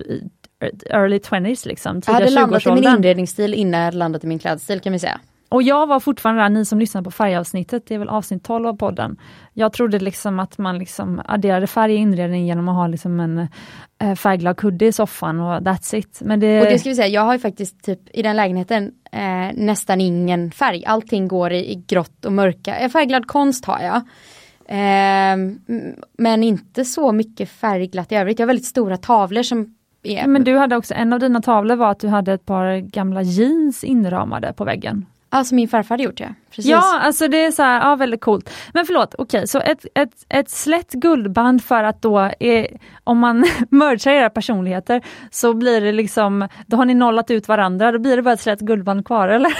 early 0.89 1.17
20s 1.17 1.67
liksom, 1.67 2.01
jag 2.05 2.13
hade 2.13 2.29
landat 2.29 2.65
i 2.65 2.69
min 2.69 2.77
20-årsåldern. 2.77 2.95
inredningsstil 2.95 3.53
innan 3.53 3.79
jag 3.79 3.85
hade 3.85 3.97
landat 3.97 4.23
i 4.23 4.27
min 4.27 4.39
klädstil 4.39 4.79
kan 4.79 4.93
vi 4.93 4.99
säga. 4.99 5.19
Och 5.55 5.63
jag 5.63 5.87
var 5.87 5.99
fortfarande 5.99 6.41
där, 6.41 6.49
ni 6.49 6.65
som 6.65 6.79
lyssnar 6.79 7.01
på 7.01 7.11
färgavsnittet, 7.11 7.87
det 7.87 7.95
är 7.95 7.99
väl 7.99 8.09
avsnitt 8.09 8.43
12 8.43 8.67
av 8.67 8.73
podden. 8.77 9.17
Jag 9.53 9.73
trodde 9.73 9.99
liksom 9.99 10.39
att 10.39 10.57
man 10.57 10.77
liksom 10.77 11.21
adderade 11.25 11.67
färg 11.67 11.93
i 11.93 11.97
inredningen 11.97 12.47
genom 12.47 12.69
att 12.69 12.75
ha 12.75 12.87
liksom 12.87 13.19
en 13.19 13.47
eh, 14.01 14.15
färgglad 14.15 14.57
kudde 14.57 14.85
i 14.85 14.91
soffan 14.91 15.39
och 15.39 15.61
that's 15.61 15.95
it. 15.95 16.21
Men 16.21 16.39
det, 16.39 16.61
Och 16.61 16.65
det 16.65 16.79
ska 16.79 16.89
vi 16.89 16.95
säga, 16.95 17.07
jag 17.07 17.21
har 17.21 17.33
ju 17.33 17.39
faktiskt 17.39 17.83
typ 17.83 17.99
i 18.13 18.21
den 18.21 18.35
lägenheten 18.35 18.91
eh, 19.11 19.53
nästan 19.53 20.01
ingen 20.01 20.51
färg. 20.51 20.85
Allting 20.85 21.27
går 21.27 21.51
i, 21.51 21.71
i 21.71 21.83
grått 21.87 22.25
och 22.25 22.33
mörka. 22.33 22.77
Eh, 22.77 22.89
Färgglad 22.89 23.27
konst 23.27 23.65
har 23.65 23.79
jag. 23.79 24.01
M- 24.67 25.59
men 26.17 26.43
inte 26.43 26.85
så 26.85 27.11
mycket 27.11 27.49
färgglatt 27.49 28.11
i 28.11 28.15
övrigt. 28.15 28.39
Jag 28.39 28.45
har 28.45 28.47
väldigt 28.47 28.65
stora 28.65 28.97
tavlor 28.97 29.43
som 29.43 29.75
är... 30.03 30.27
men 30.27 30.43
du 30.43 30.57
hade 30.57 30.75
också, 30.75 30.93
en 30.93 31.13
av 31.13 31.19
dina 31.19 31.41
tavlor 31.41 31.75
var 31.75 31.91
att 31.91 31.99
du 31.99 32.07
hade 32.07 32.33
ett 32.33 32.45
par 32.45 32.77
gamla 32.77 33.21
jeans 33.21 33.83
inramade 33.83 34.53
på 34.53 34.63
väggen. 34.63 35.05
Alltså 35.35 35.55
min 35.55 35.67
farfar 35.67 35.89
hade 35.89 36.03
gjort 36.03 36.17
det. 36.17 36.35
Precis. 36.49 36.71
Ja, 36.71 36.99
alltså 36.99 37.27
det 37.27 37.45
är 37.45 37.51
så 37.51 37.63
här, 37.63 37.89
ja 37.89 37.95
väldigt 37.95 38.21
coolt. 38.21 38.49
Men 38.73 38.85
förlåt, 38.85 39.15
okej, 39.17 39.47
så 39.47 39.59
ett, 39.59 39.85
ett, 39.95 40.09
ett 40.29 40.49
slätt 40.49 40.91
guldband 40.91 41.63
för 41.63 41.83
att 41.83 42.01
då, 42.01 42.31
är, 42.39 42.67
om 43.03 43.19
man 43.19 43.45
mergar 43.69 44.13
era 44.13 44.29
personligheter, 44.29 45.01
så 45.31 45.53
blir 45.53 45.81
det 45.81 45.91
liksom, 45.91 46.47
då 46.67 46.77
har 46.77 46.85
ni 46.85 46.93
nollat 46.93 47.31
ut 47.31 47.47
varandra, 47.47 47.91
då 47.91 47.99
blir 47.99 48.15
det 48.15 48.21
bara 48.21 48.33
ett 48.33 48.41
slätt 48.41 48.59
guldband 48.59 49.05
kvar 49.05 49.27
eller? 49.27 49.57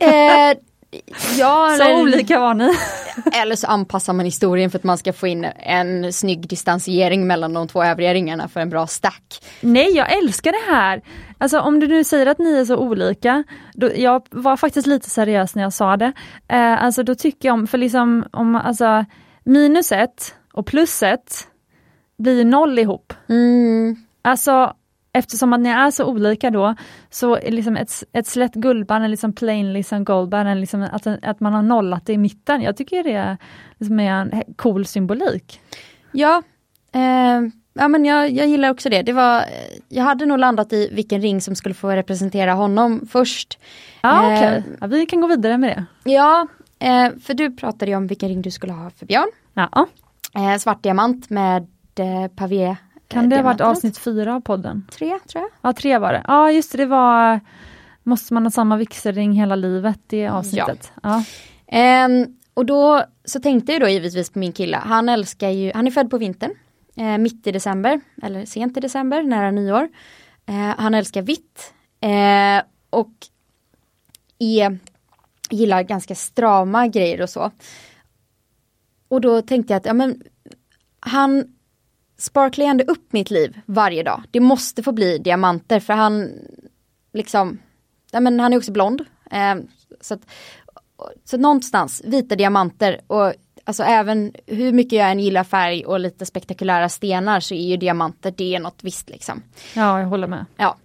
Eh, 0.00 0.56
ja, 1.38 1.74
Så 1.78 1.84
eller, 1.84 2.02
olika 2.02 2.40
var 2.40 2.54
ni. 2.54 2.74
eller 3.42 3.56
så 3.56 3.66
anpassar 3.66 4.12
man 4.12 4.24
historien 4.24 4.70
för 4.70 4.78
att 4.78 4.84
man 4.84 4.98
ska 4.98 5.12
få 5.12 5.26
in 5.26 5.44
en 5.58 6.12
snygg 6.12 6.48
distansiering 6.48 7.26
mellan 7.26 7.52
de 7.52 7.68
två 7.68 7.84
övriga 7.84 8.14
ringarna 8.14 8.48
för 8.48 8.60
en 8.60 8.70
bra 8.70 8.86
stack. 8.86 9.40
Nej, 9.60 9.90
jag 9.90 10.12
älskar 10.12 10.52
det 10.52 10.72
här. 10.74 11.02
Alltså 11.38 11.60
om 11.60 11.80
du 11.80 11.86
nu 11.88 12.04
säger 12.04 12.26
att 12.26 12.38
ni 12.38 12.58
är 12.58 12.64
så 12.64 12.76
olika, 12.76 13.44
då, 13.74 13.90
jag 13.96 14.26
var 14.30 14.56
faktiskt 14.56 14.86
lite 14.86 15.10
seriös 15.10 15.54
när 15.54 15.62
jag 15.62 15.72
sa 15.72 15.96
det. 15.96 16.12
Eh, 16.48 16.84
alltså 16.84 17.02
då 17.02 17.14
tycker 17.14 17.48
jag 17.48 17.54
om, 17.54 17.66
för 17.66 17.78
liksom 17.78 18.24
om, 18.30 18.56
alltså 18.56 19.04
minus 19.44 19.92
ett 19.92 20.34
och 20.52 20.66
plus 20.66 21.02
ett 21.02 21.48
blir 22.18 22.44
noll 22.44 22.78
ihop. 22.78 23.12
Mm. 23.28 23.96
Alltså 24.22 24.72
eftersom 25.12 25.52
att 25.52 25.60
ni 25.60 25.68
är 25.68 25.90
så 25.90 26.04
olika 26.04 26.50
då, 26.50 26.74
så 27.10 27.36
är 27.36 27.50
liksom 27.50 27.76
ett, 27.76 28.04
ett 28.12 28.26
slätt 28.26 28.54
guldband, 28.54 29.04
en 29.04 29.10
liksom 29.10 29.32
plain 29.32 29.72
liksom 29.72 30.04
goldband, 30.04 30.48
en 30.48 30.60
liksom 30.60 30.88
att, 30.92 31.06
att 31.06 31.40
man 31.40 31.52
har 31.52 31.62
nollat 31.62 32.06
det 32.06 32.12
i 32.12 32.18
mitten. 32.18 32.62
Jag 32.62 32.76
tycker 32.76 33.04
det 33.04 33.36
liksom 33.78 34.00
är 34.00 34.12
en 34.12 34.30
he- 34.30 34.54
cool 34.56 34.86
symbolik. 34.86 35.60
Ja, 36.12 36.42
eh, 36.92 37.40
ja 37.78 37.88
men 37.88 38.04
jag, 38.04 38.30
jag 38.30 38.46
gillar 38.46 38.70
också 38.70 38.88
det. 38.88 39.02
det 39.02 39.12
var, 39.12 39.44
jag 39.88 40.04
hade 40.04 40.26
nog 40.26 40.38
landat 40.38 40.72
i 40.72 40.88
vilken 40.92 41.22
ring 41.22 41.40
som 41.40 41.54
skulle 41.54 41.74
få 41.74 41.90
representera 41.90 42.52
honom 42.52 43.06
först. 43.10 43.58
Ja, 44.02 44.32
Eh, 44.32 44.38
okej. 44.38 44.62
Ja, 44.80 44.86
vi 44.86 45.06
kan 45.06 45.20
gå 45.20 45.26
vidare 45.26 45.58
med 45.58 45.70
det. 46.04 46.10
Ja, 46.12 46.46
eh, 46.78 47.10
för 47.22 47.34
du 47.34 47.56
pratade 47.56 47.90
ju 47.90 47.96
om 47.96 48.06
vilken 48.06 48.28
ring 48.28 48.42
du 48.42 48.50
skulle 48.50 48.72
ha 48.72 48.90
för 48.90 49.06
Björn. 49.06 49.30
Ja. 49.54 49.86
Eh, 50.34 50.58
svart 50.58 50.82
diamant 50.82 51.30
med 51.30 51.66
eh, 51.98 52.30
pavé 52.36 52.76
Kan 53.08 53.28
det 53.28 53.36
ha 53.36 53.42
varit 53.42 53.60
avsnitt 53.60 53.98
fyra 53.98 54.34
av 54.34 54.40
podden? 54.40 54.86
Tre 54.92 55.18
tror 55.28 55.42
jag. 55.42 55.50
Ja, 55.62 55.72
tre 55.72 55.98
var 55.98 56.12
det. 56.12 56.22
Ja, 56.28 56.50
just 56.50 56.72
det, 56.72 56.78
det 56.78 56.86
var 56.86 57.40
Måste 58.02 58.34
man 58.34 58.42
ha 58.42 58.50
samma 58.50 58.76
vigselring 58.76 59.32
hela 59.32 59.56
livet, 59.56 59.98
det 60.06 60.28
avsnittet. 60.28 60.92
Ja. 61.02 61.24
Ehm, 61.66 62.26
och 62.54 62.66
då 62.66 63.02
så 63.24 63.40
tänkte 63.40 63.72
jag 63.72 63.80
då 63.80 63.88
givetvis 63.88 64.30
på 64.30 64.38
min 64.38 64.52
kille. 64.52 64.76
Han 64.76 65.08
älskar 65.08 65.48
ju, 65.48 65.72
han 65.74 65.86
är 65.86 65.90
född 65.90 66.10
på 66.10 66.18
vintern. 66.18 66.50
Eh, 66.96 67.18
mitt 67.18 67.46
i 67.46 67.52
december, 67.52 68.00
eller 68.22 68.44
sent 68.44 68.76
i 68.76 68.80
december, 68.80 69.22
nära 69.22 69.50
nyår. 69.50 69.88
Eh, 70.46 70.54
han 70.54 70.94
älskar 70.94 71.22
vitt. 71.22 71.74
Eh, 72.00 72.62
och 72.90 73.12
är, 74.38 74.78
gillar 75.50 75.82
ganska 75.82 76.14
strama 76.14 76.86
grejer 76.86 77.22
och 77.22 77.30
så. 77.30 77.50
Och 79.08 79.20
då 79.20 79.42
tänkte 79.42 79.72
jag 79.72 79.78
att 79.78 79.86
ja, 79.86 79.92
men, 79.92 80.22
han 81.00 81.56
sparklar 82.18 82.66
ändå 82.66 82.84
upp 82.84 83.12
mitt 83.12 83.30
liv 83.30 83.60
varje 83.66 84.02
dag. 84.02 84.22
Det 84.30 84.40
måste 84.40 84.82
få 84.82 84.92
bli 84.92 85.18
diamanter 85.18 85.80
för 85.80 85.92
han 85.92 86.32
liksom, 87.12 87.58
ja, 88.10 88.20
men 88.20 88.40
han 88.40 88.52
är 88.52 88.56
också 88.56 88.72
blond. 88.72 89.04
Eh, 89.30 89.54
så, 90.00 90.14
att, 90.14 90.20
så 91.24 91.36
någonstans 91.36 92.02
vita 92.04 92.36
diamanter 92.36 93.00
och 93.06 93.34
alltså 93.66 93.82
även 93.82 94.32
hur 94.46 94.72
mycket 94.72 94.98
jag 94.98 95.10
än 95.10 95.18
gillar 95.18 95.44
färg 95.44 95.84
och 95.84 96.00
lite 96.00 96.26
spektakulära 96.26 96.88
stenar 96.88 97.40
så 97.40 97.54
är 97.54 97.68
ju 97.68 97.76
diamanter 97.76 98.34
det 98.36 98.54
är 98.54 98.60
något 98.60 98.78
visst 98.82 99.10
liksom. 99.10 99.42
ja, 99.74 100.00
jag 100.00 100.06
håller 100.06 100.26
med. 100.26 100.46
Ja. 100.56 100.76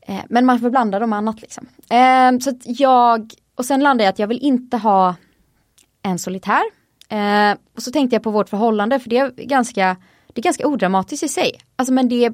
Eh, 0.00 0.20
men 0.28 0.46
man 0.46 0.58
får 0.58 0.70
blanda 0.70 0.98
dem 0.98 1.10
med 1.10 1.16
annat 1.16 1.40
liksom. 1.40 1.66
Eh, 1.90 2.38
så 2.38 2.58
jag, 2.64 3.32
och 3.54 3.64
sen 3.64 3.80
landade 3.80 4.04
jag 4.04 4.12
att 4.12 4.18
jag 4.18 4.26
vill 4.26 4.42
inte 4.42 4.76
ha 4.76 5.14
en 6.02 6.18
solitär. 6.18 6.62
Eh, 7.08 7.56
och 7.76 7.82
så 7.82 7.90
tänkte 7.90 8.16
jag 8.16 8.22
på 8.22 8.30
vårt 8.30 8.48
förhållande 8.48 9.00
för 9.00 9.10
det 9.10 9.18
är 9.18 9.30
ganska, 9.30 9.96
det 10.26 10.40
är 10.40 10.42
ganska 10.42 10.66
odramatiskt 10.66 11.22
i 11.22 11.28
sig. 11.28 11.52
Alltså 11.76 11.92
men 11.92 12.08
det, 12.08 12.32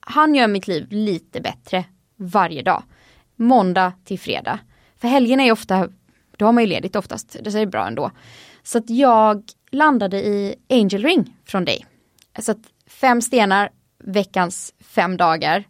han 0.00 0.34
gör 0.34 0.46
mitt 0.46 0.68
liv 0.68 0.86
lite 0.90 1.40
bättre 1.40 1.84
varje 2.16 2.62
dag. 2.62 2.82
Måndag 3.36 3.92
till 4.04 4.18
fredag. 4.18 4.58
För 5.00 5.08
helgen 5.08 5.40
är 5.40 5.44
ju 5.44 5.52
ofta, 5.52 5.88
då 6.36 6.46
har 6.46 6.52
man 6.52 6.62
ju 6.62 6.68
ledigt 6.68 6.96
oftast, 6.96 7.36
det 7.42 7.54
är 7.54 7.66
bra 7.66 7.86
ändå. 7.86 8.10
Så 8.62 8.78
att 8.78 8.90
jag 8.90 9.42
landade 9.70 10.18
i 10.26 10.54
Angel 10.70 11.02
Ring 11.02 11.36
från 11.44 11.64
dig. 11.64 11.86
Så 12.38 12.52
att 12.52 12.58
fem 12.86 13.22
stenar, 13.22 13.70
veckans 14.04 14.74
fem 14.80 15.16
dagar. 15.16 15.64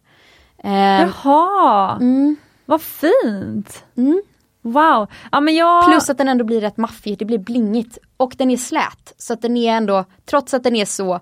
Eh, 0.65 0.73
Jaha, 0.73 1.97
mm, 2.01 2.37
vad 2.67 2.83
fint! 2.83 3.85
mm. 3.97 4.23
Wow! 4.63 5.07
Ja, 5.33 5.41
men 5.41 5.55
jag... 5.55 5.85
Plus 5.91 6.11
att 6.11 6.19
den 6.19 6.29
ändå 6.29 6.45
blir 6.45 6.61
rätt 6.61 6.77
maffig, 6.77 7.19
det 7.19 7.25
blir 7.25 7.39
blingigt. 7.39 7.99
Och 8.17 8.35
den 8.39 8.51
är 8.51 8.57
slät. 8.57 9.15
Så 9.17 9.33
att 9.33 9.43
den 9.43 9.57
är 9.57 9.73
ändå, 9.73 10.05
trots 10.25 10.55
att 10.55 10.63
den 10.63 10.77
är 10.77 10.85
så 10.85 11.21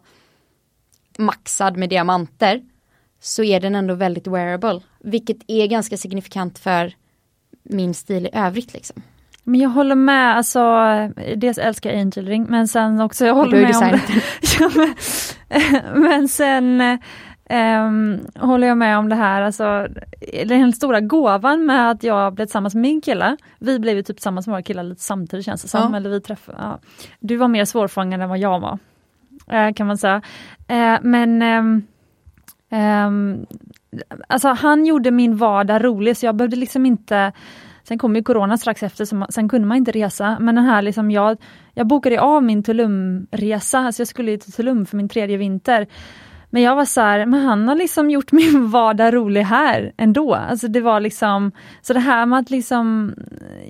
maxad 1.18 1.76
med 1.76 1.90
diamanter, 1.90 2.62
så 3.20 3.42
är 3.42 3.60
den 3.60 3.74
ändå 3.74 3.94
väldigt 3.94 4.26
wearable. 4.26 4.80
Vilket 4.98 5.36
är 5.46 5.66
ganska 5.66 5.96
signifikant 5.96 6.58
för 6.58 6.94
min 7.62 7.94
stil 7.94 8.26
i 8.26 8.30
övrigt 8.32 8.72
liksom. 8.72 9.02
Men 9.48 9.60
jag 9.60 9.68
håller 9.68 9.94
med, 9.94 10.36
alltså 10.36 10.62
dels 11.36 11.58
älskar 11.58 11.90
jag 11.90 12.00
Angel 12.00 12.26
Ring 12.26 12.46
men 12.48 12.68
sen 12.68 13.00
också 13.00 13.26
jag 13.26 13.34
håller 13.34 13.62
med 13.62 13.76
om 13.76 14.00
ja, 14.60 14.70
men, 14.76 14.94
men 16.02 16.28
sen 16.28 16.98
ehm, 17.48 18.20
håller 18.38 18.68
jag 18.68 18.78
med 18.78 18.98
om 18.98 19.08
det 19.08 19.16
här, 19.16 19.42
alltså 19.42 19.88
den 20.46 20.72
stora 20.72 21.00
gåvan 21.00 21.66
med 21.66 21.90
att 21.90 22.02
jag 22.02 22.34
blev 22.34 22.46
tillsammans 22.46 22.74
med 22.74 22.82
min 22.82 23.00
kille, 23.00 23.36
vi 23.58 23.78
blev 23.78 23.96
ju 23.96 24.02
typ 24.02 24.16
tillsammans 24.16 24.46
med 24.46 24.52
våra 24.52 24.62
killar 24.62 24.82
lite 24.82 25.02
samtidigt 25.02 25.46
känns 25.46 25.62
det 25.62 25.68
som, 25.68 25.90
Ja. 25.92 25.96
eller 25.96 26.10
vi 26.10 26.20
träffade, 26.20 26.58
ja. 26.60 26.78
Du 27.20 27.36
var 27.36 27.48
mer 27.48 27.64
svårfångad 27.64 28.20
än 28.20 28.28
vad 28.28 28.38
jag 28.38 28.60
var, 28.60 28.78
eh, 29.50 29.72
kan 29.72 29.86
man 29.86 29.98
säga. 29.98 30.22
Eh, 30.68 30.98
men 31.02 31.42
ehm, 31.42 31.82
ehm, 32.70 33.46
alltså 34.28 34.48
han 34.48 34.86
gjorde 34.86 35.10
min 35.10 35.36
vardag 35.36 35.84
rolig 35.84 36.16
så 36.16 36.26
jag 36.26 36.34
behövde 36.34 36.56
liksom 36.56 36.86
inte 36.86 37.32
Sen 37.88 37.98
kom 37.98 38.16
ju 38.16 38.22
corona 38.22 38.58
strax 38.58 38.82
efter, 38.82 39.04
så 39.04 39.16
man, 39.16 39.32
sen 39.32 39.48
kunde 39.48 39.68
man 39.68 39.76
inte 39.76 39.92
resa. 39.92 40.36
Men 40.40 40.54
den 40.54 40.64
här 40.64 40.82
liksom, 40.82 41.10
jag, 41.10 41.36
jag 41.74 41.86
bokade 41.86 42.20
av 42.20 42.42
min 42.42 42.62
Tulumresa, 42.62 43.78
alltså 43.78 44.00
jag 44.00 44.08
skulle 44.08 44.38
till 44.38 44.52
Tulum 44.52 44.86
för 44.86 44.96
min 44.96 45.08
tredje 45.08 45.36
vinter. 45.36 45.86
Men 46.50 46.62
jag 46.62 46.76
var 46.76 46.84
så 46.84 47.00
här, 47.00 47.26
men 47.26 47.40
han 47.40 47.68
har 47.68 47.74
liksom 47.74 48.10
gjort 48.10 48.32
min 48.32 48.70
vardag 48.70 49.14
rolig 49.14 49.42
här 49.42 49.92
ändå. 49.96 50.34
Alltså 50.34 50.68
det 50.68 50.80
var 50.80 51.00
liksom, 51.00 51.52
så 51.82 51.92
det 51.92 52.00
här 52.00 52.26
med 52.26 52.38
att 52.38 52.50
liksom, 52.50 53.14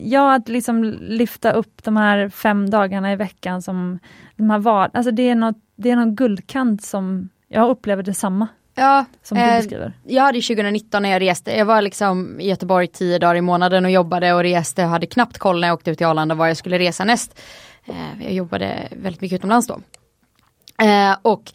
ja 0.03 0.35
att 0.35 0.49
liksom 0.49 0.85
lyfta 1.01 1.53
upp 1.53 1.85
de 1.85 1.97
här 1.97 2.29
fem 2.29 2.71
dagarna 2.71 3.13
i 3.13 3.17
veckan 3.17 3.63
som 3.63 3.99
de 4.37 4.51
här 4.51 4.59
var, 4.59 4.91
alltså 4.95 5.11
det 5.11 5.29
är 5.29 5.35
något, 5.35 5.59
det 5.77 5.91
är 5.91 5.97
någon 5.97 6.15
guldkant 6.15 6.83
som, 6.83 7.29
jag 7.49 7.71
upplever 7.71 8.03
detsamma 8.03 8.49
Ja, 8.79 9.05
som 9.23 9.39
du 9.39 9.45
Eh, 9.45 9.57
beskriver. 9.57 9.93
jag 10.07 10.23
hade 10.23 10.39
ju 10.39 10.43
2019 10.43 11.03
när 11.03 11.11
jag 11.11 11.23
reste, 11.23 11.57
jag 11.57 11.65
var 11.67 11.83
liksom 11.83 12.41
i 12.41 12.49
Göteborg 12.49 12.87
tio 12.87 13.19
dagar 13.19 13.35
i 13.35 13.41
månaden 13.41 13.85
och 13.85 13.91
jobbade 13.91 14.33
och 14.33 14.43
reste 14.43 14.85
och 14.85 14.91
hade 14.91 15.07
knappt 15.07 15.39
koll 15.39 15.61
när 15.61 15.69
jag 15.69 15.75
åkte 15.75 15.91
ut 15.91 15.99
till 15.99 16.07
Arlanda 16.07 16.35
var 16.35 16.47
jag 16.47 16.57
skulle 16.57 16.79
resa 16.79 17.05
näst. 17.05 17.41
Eh, 17.87 18.23
jag 18.25 18.33
jobbade 18.33 18.89
väldigt 18.91 19.21
mycket 19.23 19.37
utomlands 19.37 19.67
då. 19.69 19.81
Eh, 20.85 21.17
och 21.23 21.53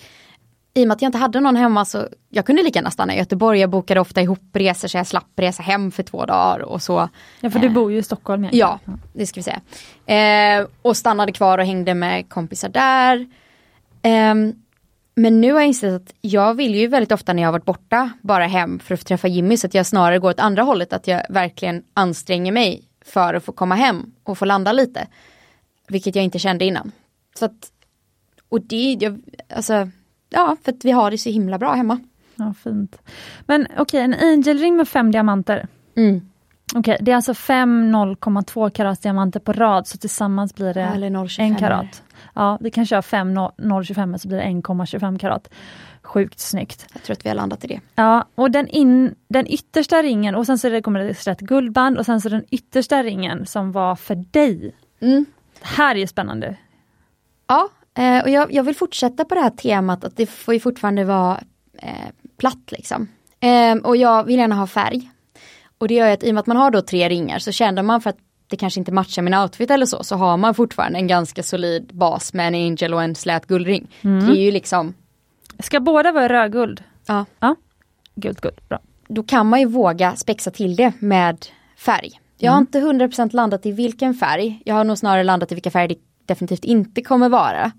i 0.76 0.84
och 0.84 0.88
med 0.88 0.96
att 0.96 1.02
jag 1.02 1.08
inte 1.10 1.18
hade 1.18 1.40
någon 1.40 1.56
hemma 1.56 1.86
så 1.86 2.08
jag 2.30 2.46
kunde 2.46 2.64
lika 2.64 2.80
gärna 2.80 2.92
stanna 2.92 3.16
i 3.16 3.18
Göteborg. 3.18 3.60
Jag 3.60 3.70
bokade 3.70 4.00
ofta 4.00 4.22
ihop 4.22 4.40
resor 4.54 4.88
så 4.88 4.98
jag 4.98 5.08
slapp 5.08 5.26
resa 5.36 5.64
hem 5.64 5.92
för 5.92 6.04
två 6.04 6.26
dagar 6.26 6.60
och 6.60 6.82
så. 6.82 7.10
Ja 7.42 7.50
för 7.50 7.60
du 7.60 7.70
bor 7.70 7.92
ju 7.92 7.98
i 7.98 8.04
Stockholm 8.04 8.44
egentligen. 8.44 8.68
Ja, 8.86 8.94
det 9.14 9.26
ska 9.28 9.40
vi 9.40 9.44
säga. 10.08 10.68
Och 10.82 10.98
stannade 10.98 11.32
kvar 11.32 11.58
och 11.58 11.66
hängde 11.66 11.94
med 11.94 12.30
kompisar 12.30 12.70
där. 12.70 13.28
Ehm, 14.02 14.54
men 15.16 15.42
nu 15.42 15.54
har 15.54 15.60
jag 15.60 15.68
insett 15.68 15.94
att 15.94 16.14
jag 16.22 16.54
vill 16.54 16.76
ju 16.76 16.88
väldigt 16.88 17.12
ofta 17.12 17.34
när 17.34 17.44
jag 17.44 17.48
har 17.48 17.54
varit 17.54 17.66
borta 17.66 18.10
bara 18.22 18.48
hem 18.48 18.80
för 18.80 18.94
att 18.94 19.06
träffa 19.06 19.28
Jimmy 19.28 19.58
så 19.58 19.68
att 19.68 19.74
jag 19.74 19.86
snarare 19.86 20.20
går 20.20 20.30
åt 20.30 20.40
andra 20.40 20.64
hållet 20.64 20.94
att 20.94 21.08
jag 21.08 21.26
verkligen 21.30 21.84
anstränger 21.94 22.52
mig 22.52 22.84
för 23.06 23.34
att 23.34 23.44
få 23.44 23.52
komma 23.52 23.76
hem 23.76 24.12
och 24.24 24.38
få 24.38 24.46
landa 24.46 24.72
lite. 24.72 25.08
Vilket 25.88 26.16
jag 26.16 26.26
inte 26.26 26.40
kände 26.40 26.66
innan. 26.66 26.92
Så 27.40 27.46
att, 27.46 27.72
och 28.50 28.62
det, 28.62 28.98
jag, 29.00 29.22
alltså, 29.50 29.90
ja 30.30 30.58
för 30.64 30.72
att 30.72 30.86
vi 30.86 30.92
har 30.92 31.12
det 31.12 31.18
så 31.18 31.30
himla 31.30 31.58
bra 31.58 31.74
hemma. 31.74 32.00
Ja, 32.36 32.54
fint. 32.64 32.98
Men 33.46 33.68
okej, 33.78 34.02
en 34.02 34.14
Angel 34.14 34.58
ring 34.58 34.76
med 34.76 34.88
fem 34.88 35.12
diamanter. 35.12 35.68
Mm. 35.96 36.30
Okej, 36.76 36.98
det 37.02 37.12
är 37.12 37.16
alltså 37.16 37.34
fem 37.34 37.96
0,2 37.96 38.70
karats 38.70 39.02
diamanter 39.02 39.40
på 39.40 39.54
rad, 39.54 39.88
så 39.88 39.98
tillsammans 39.98 40.56
blir 40.56 40.74
det 40.74 40.82
Eller 40.82 41.10
0,25. 41.10 41.42
en 41.42 41.56
karat. 41.56 42.04
Ja, 42.34 42.58
vi 42.62 42.72
kan 42.72 42.86
köra 42.86 43.02
fem 43.02 43.38
0,25 43.38 44.18
så 44.18 44.28
blir 44.28 44.38
det 44.38 44.44
1,25 44.44 45.20
karat. 45.20 45.50
Sjukt 46.02 46.40
snyggt. 46.40 46.88
Jag 46.94 47.04
tror 47.04 47.14
att 47.14 47.26
vi 47.26 47.30
har 47.30 47.36
landat 47.36 47.64
i 47.64 47.68
det. 47.68 47.80
Ja, 47.96 48.26
och 48.36 48.52
den, 48.52 48.68
in, 48.68 49.16
den 49.28 49.48
yttersta 49.48 50.04
ringen 50.04 50.36
och 50.36 50.46
sen 50.46 50.58
så 50.58 50.70
det 50.70 50.82
kommer 50.82 51.00
det 51.00 51.28
ett 51.28 51.40
guldband 51.40 51.98
och 51.98 52.06
sen 52.06 52.22
så 52.22 52.30
den 52.30 52.44
yttersta 52.52 53.04
ringen 53.04 53.46
som 53.46 53.72
var 53.72 53.96
för 53.96 54.16
dig. 54.16 54.76
Mm. 55.00 55.26
Det 55.60 55.66
här 55.66 55.96
är 55.96 56.00
ju 56.00 56.08
spännande. 56.08 56.56
Ja, 57.48 57.70
eh, 57.98 58.24
och 58.24 58.30
jag, 58.30 58.54
jag 58.54 58.64
vill 58.64 58.76
fortsätta 58.76 59.26
på 59.26 59.36
det 59.36 59.42
här 59.42 59.50
temat 59.50 60.04
att 60.04 60.18
det 60.18 60.26
får 60.26 60.54
ju 60.54 60.60
fortfarande 60.60 61.04
vara 61.04 61.40
eh, 61.78 62.10
platt 62.38 62.72
liksom. 62.72 63.08
Eh, 63.40 63.76
och 63.76 63.98
jag 63.98 64.24
vill 64.24 64.40
gärna 64.40 64.56
ha 64.56 64.68
färg. 64.68 65.10
Och 65.78 65.88
det 65.88 65.94
gör 65.94 66.08
ju 66.08 66.14
att 66.14 66.24
i 66.24 66.30
och 66.30 66.34
med 66.34 66.40
att 66.40 66.48
man 66.48 66.58
har 66.58 66.72
då 66.72 66.82
tre 66.82 67.10
ringar 67.10 67.40
så 67.40 67.52
känner 67.52 67.84
man 67.84 68.02
för 68.02 68.10
att 68.10 68.18
det 68.48 68.58
kanske 68.58 68.80
inte 68.80 68.92
matchar 68.92 69.22
min 69.22 69.34
outfit 69.34 69.72
eller 69.72 69.86
så, 69.86 70.04
så 70.04 70.16
har 70.16 70.38
man 70.38 70.54
fortfarande 70.54 71.00
en 71.00 71.08
ganska 71.08 71.44
solid 71.44 71.90
bas 71.94 72.34
med 72.34 72.48
en 72.48 72.56
angel 72.56 72.94
och 72.94 73.04
en 73.04 73.16
slät 73.16 73.46
guldring. 73.48 73.88
Det 74.02 74.10
är 74.10 74.42
ju 74.44 74.52
liksom, 74.52 74.94
Ska 75.60 75.80
båda 75.80 76.12
vara 76.12 76.30
rödguld? 76.30 76.84
ja, 77.08 77.26
Guld, 78.16 78.42
guld, 78.42 78.62
bra. 78.70 78.80
då 79.08 79.24
kan 79.24 79.50
man 79.50 79.60
ju 79.60 79.66
våga 79.66 80.16
spexa 80.16 80.52
till 80.52 80.76
det 80.76 80.94
med 81.00 81.46
färg. 81.78 82.10
Jag 82.38 82.52
har 82.52 82.58
inte 82.60 82.80
100% 82.80 83.36
landat 83.36 83.66
i 83.66 83.72
vilken 83.72 84.14
färg, 84.14 84.62
jag 84.66 84.76
har 84.76 84.84
nog 84.84 84.98
snarare 84.98 85.24
landat 85.24 85.52
i 85.52 85.56
vilka 85.56 85.72
färger 85.72 85.88
det 85.88 85.96
definitivt 86.26 86.66
inte 86.66 87.02
kommer 87.02 87.30
vara. 87.30 87.72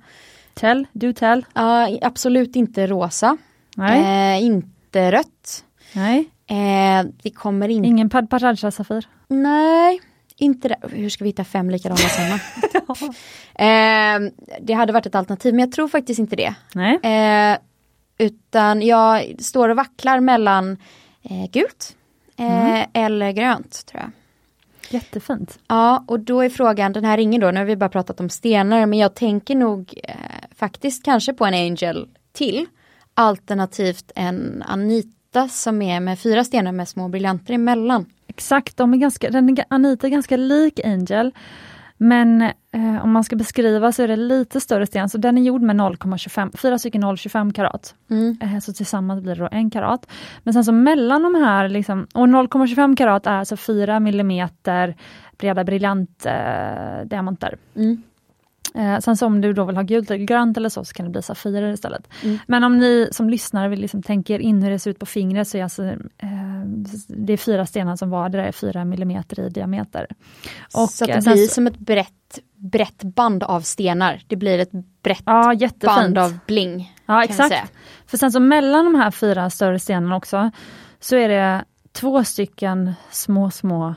Tell, 0.54 0.86
du 0.92 1.12
tell. 1.12 1.44
Ja, 1.54 1.98
absolut 2.02 2.56
inte 2.56 2.86
rosa. 2.86 3.36
Nej, 3.76 4.36
Eh, 4.38 4.44
inte 4.46 5.12
rött. 5.12 5.64
nej. 5.92 6.30
Eh, 6.46 7.06
det 7.22 7.30
kommer 7.30 7.68
inte... 7.68 7.88
Ingen 7.88 8.10
Pad 8.10 8.30
Paraja 8.30 8.70
Safir. 8.70 9.08
Nej, 9.28 10.00
inte 10.39 10.68
det. 10.68 10.76
Hur 10.91 11.09
ska 11.09 11.24
vi 11.24 11.30
hitta 11.30 11.45
fem 11.45 11.70
likadana 11.70 11.97
sådana? 11.97 12.35
eh, 13.55 14.30
det 14.61 14.72
hade 14.72 14.93
varit 14.93 15.07
ett 15.07 15.14
alternativ 15.14 15.55
men 15.55 15.61
jag 15.61 15.72
tror 15.72 15.89
faktiskt 15.89 16.18
inte 16.18 16.37
det. 16.37 16.55
Eh, 17.09 17.59
utan 18.18 18.82
jag 18.82 19.35
står 19.39 19.68
och 19.68 19.76
vacklar 19.76 20.20
mellan 20.20 20.76
eh, 21.22 21.51
gult 21.51 21.97
eh, 22.37 22.87
eller 22.93 23.32
grönt 23.32 23.87
tror 23.87 24.03
jag. 24.03 24.11
Jättefint. 24.89 25.59
Ja, 25.68 26.05
och 26.07 26.20
då 26.20 26.41
är 26.41 26.49
frågan, 26.49 26.93
den 26.93 27.05
här 27.05 27.16
ringen 27.16 27.41
då, 27.41 27.51
nu 27.51 27.59
har 27.59 27.64
vi 27.64 27.76
bara 27.76 27.89
pratat 27.89 28.20
om 28.20 28.30
stenar, 28.30 28.87
men 28.87 28.99
jag 28.99 29.14
tänker 29.14 29.55
nog 29.55 30.01
eh, 30.05 30.14
faktiskt 30.57 31.05
kanske 31.05 31.32
på 31.32 31.45
en 31.45 31.55
Angel 31.55 32.09
till. 32.32 32.66
Alternativt 33.14 34.12
en 34.14 34.62
Anita 34.66 35.49
som 35.49 35.82
är 35.82 36.01
med 36.01 36.18
fyra 36.18 36.45
stenar 36.45 36.72
med 36.72 36.89
små 36.89 37.09
briljanter 37.09 37.55
emellan. 37.55 38.07
Exakt, 38.35 38.76
de 38.76 38.95
är 38.95 38.99
ganska, 38.99 39.30
den 39.30 39.49
är, 39.49 39.64
Anita 39.68 40.07
är 40.07 40.11
ganska 40.11 40.37
lik 40.37 40.80
Angel. 40.85 41.32
Men 41.97 42.43
eh, 42.43 43.03
om 43.03 43.12
man 43.12 43.24
ska 43.24 43.37
beskriva 43.37 43.93
så 43.93 44.03
är 44.03 44.09
det 44.09 44.16
lite 44.16 44.61
större 44.61 44.87
sten, 44.87 45.09
så 45.09 45.18
den 45.18 45.39
är 45.39 45.43
gjord 45.43 45.62
med 45.62 45.76
0,25, 45.76 46.57
fyra 46.57 46.78
stycken 46.78 47.05
0,25 47.05 47.53
karat. 47.53 47.95
Mm. 48.11 48.39
Eh, 48.43 48.59
så 48.59 48.72
tillsammans 48.72 49.22
blir 49.22 49.35
det 49.35 49.41
då 49.41 49.49
en 49.53 49.70
karat. 49.70 50.07
Men 50.43 50.55
sen 50.55 50.64
så 50.64 50.72
mellan 50.72 51.22
de 51.22 51.35
här, 51.35 51.68
liksom, 51.68 52.07
och 52.14 52.26
0,25 52.26 52.97
karat 52.97 53.26
är 53.26 53.39
alltså 53.39 53.57
4 53.57 54.01
millimeter 54.01 54.97
breda 55.39 55.64
briljantdiamanter. 55.64 57.57
Mm. 57.76 58.03
Eh, 58.75 58.99
sen 58.99 59.16
så 59.16 59.27
om 59.27 59.41
du 59.41 59.53
då 59.53 59.64
vill 59.64 59.77
ha 59.77 59.83
gult 59.83 60.11
eller 60.11 60.25
grönt 60.25 60.57
eller 60.57 60.68
så, 60.68 60.85
så 60.85 60.93
kan 60.95 61.07
det 61.07 61.11
bli 61.12 61.22
safirer 61.22 61.72
istället. 61.72 62.09
Mm. 62.22 62.39
Men 62.47 62.64
om 62.64 62.79
ni 62.79 63.09
som 63.12 63.31
lyssnare 63.31 63.68
vill 63.68 63.81
liksom 63.81 64.03
tänka 64.03 64.35
er 64.35 64.39
in 64.39 64.62
hur 64.62 64.70
det 64.70 64.79
ser 64.79 64.91
ut 64.91 64.99
på 64.99 65.07
fingret 65.07 65.49
så 65.49 65.59
är 65.59 65.62
alltså, 65.62 65.85
eh, 65.85 66.64
det 67.09 67.33
är 67.33 67.37
fyra 67.37 67.66
stenar 67.66 67.97
som 67.97 68.11
vardera 68.11 68.47
är 68.47 68.53
fyra 68.53 68.85
millimeter 68.85 69.41
i 69.41 69.49
diameter. 69.49 70.07
Och, 70.75 70.91
så 70.91 71.05
det 71.07 71.25
blir 71.25 71.47
så- 71.47 71.55
som 71.55 71.66
ett 71.66 71.79
brett, 71.79 72.39
brett 72.57 73.03
band 73.03 73.43
av 73.43 73.61
stenar. 73.61 74.22
Det 74.27 74.37
blir 74.37 74.59
ett 74.59 74.72
brett 75.03 75.22
Ja, 75.27 75.55
band 75.81 76.18
av 76.18 76.39
bling. 76.47 76.95
Ja, 77.07 77.25
exakt. 77.25 77.72
För 78.07 78.16
sen 78.18 78.33
så 78.33 78.41
mellan 78.41 78.85
de 78.85 78.95
här 78.95 79.11
fyra 79.11 79.51
större 79.51 79.79
stenarna 79.79 80.16
också, 80.16 80.51
så 81.01 81.16
är 81.16 81.29
det 81.29 81.64
två 81.93 82.25
stycken 82.25 82.93
små, 83.11 83.51
små 83.51 83.95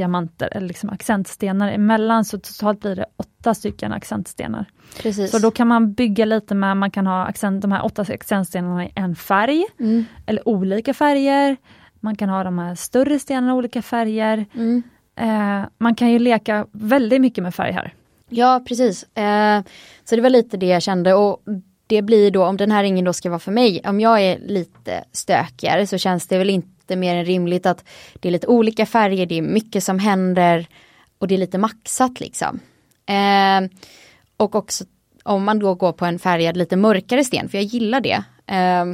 diamanter, 0.00 0.48
eller 0.52 0.68
liksom 0.68 0.90
accentstenar 0.90 1.72
emellan, 1.72 2.24
så 2.24 2.38
totalt 2.38 2.80
blir 2.80 2.96
det 2.96 3.06
åtta 3.16 3.54
stycken 3.54 3.92
accentstenar. 3.92 4.64
Precis. 5.02 5.30
Så 5.30 5.38
då 5.38 5.50
kan 5.50 5.68
man 5.68 5.92
bygga 5.92 6.24
lite 6.24 6.54
med, 6.54 6.76
man 6.76 6.90
kan 6.90 7.06
ha 7.06 7.26
accent, 7.26 7.62
de 7.62 7.72
här 7.72 7.84
åtta 7.84 8.02
accentstenarna 8.02 8.84
i 8.84 8.92
en 8.94 9.16
färg, 9.16 9.64
mm. 9.80 10.04
eller 10.26 10.48
olika 10.48 10.94
färger. 10.94 11.56
Man 12.00 12.16
kan 12.16 12.28
ha 12.28 12.44
de 12.44 12.58
här 12.58 12.74
större 12.74 13.18
stenarna 13.18 13.52
i 13.52 13.54
olika 13.54 13.82
färger. 13.82 14.46
Mm. 14.54 14.82
Eh, 15.16 15.68
man 15.78 15.94
kan 15.94 16.10
ju 16.10 16.18
leka 16.18 16.66
väldigt 16.72 17.20
mycket 17.20 17.44
med 17.44 17.54
färg 17.54 17.72
här. 17.72 17.94
Ja 18.28 18.62
precis. 18.68 19.16
Eh, 19.16 19.62
så 20.04 20.16
det 20.16 20.22
var 20.22 20.30
lite 20.30 20.56
det 20.56 20.66
jag 20.66 20.82
kände 20.82 21.14
och 21.14 21.42
det 21.86 22.02
blir 22.02 22.30
då 22.30 22.44
om 22.44 22.56
den 22.56 22.70
här 22.70 22.82
ringen 22.82 23.04
då 23.04 23.12
ska 23.12 23.30
vara 23.30 23.38
för 23.38 23.52
mig, 23.52 23.82
om 23.84 24.00
jag 24.00 24.22
är 24.22 24.38
lite 24.38 25.04
stökigare 25.12 25.86
så 25.86 25.98
känns 25.98 26.26
det 26.26 26.38
väl 26.38 26.50
inte 26.50 26.79
mer 26.96 27.14
än 27.14 27.24
rimligt 27.24 27.66
att 27.66 27.84
det 28.14 28.28
är 28.28 28.32
lite 28.32 28.46
olika 28.46 28.86
färger, 28.86 29.26
det 29.26 29.38
är 29.38 29.42
mycket 29.42 29.84
som 29.84 29.98
händer 29.98 30.66
och 31.18 31.28
det 31.28 31.34
är 31.34 31.38
lite 31.38 31.58
maxat 31.58 32.20
liksom. 32.20 32.60
Eh, 33.06 33.70
och 34.36 34.54
också 34.54 34.84
om 35.22 35.44
man 35.44 35.58
då 35.58 35.74
går 35.74 35.92
på 35.92 36.04
en 36.04 36.18
färgad 36.18 36.56
lite 36.56 36.76
mörkare 36.76 37.24
sten, 37.24 37.48
för 37.48 37.58
jag 37.58 37.64
gillar 37.64 38.00
det, 38.00 38.24
eh, 38.46 38.84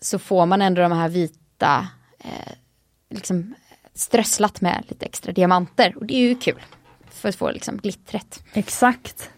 så 0.00 0.18
får 0.18 0.46
man 0.46 0.62
ändå 0.62 0.82
de 0.82 0.92
här 0.92 1.08
vita, 1.08 1.88
eh, 2.18 2.52
liksom 3.10 3.54
strösslat 3.94 4.60
med 4.60 4.84
lite 4.88 5.06
extra 5.06 5.32
diamanter 5.32 5.96
och 5.96 6.06
det 6.06 6.14
är 6.14 6.28
ju 6.28 6.34
kul. 6.34 6.60
För 7.10 7.28
att 7.28 7.36
få 7.36 7.50
liksom 7.50 7.76
glittret. 7.76 8.42
Exakt. 8.52 9.30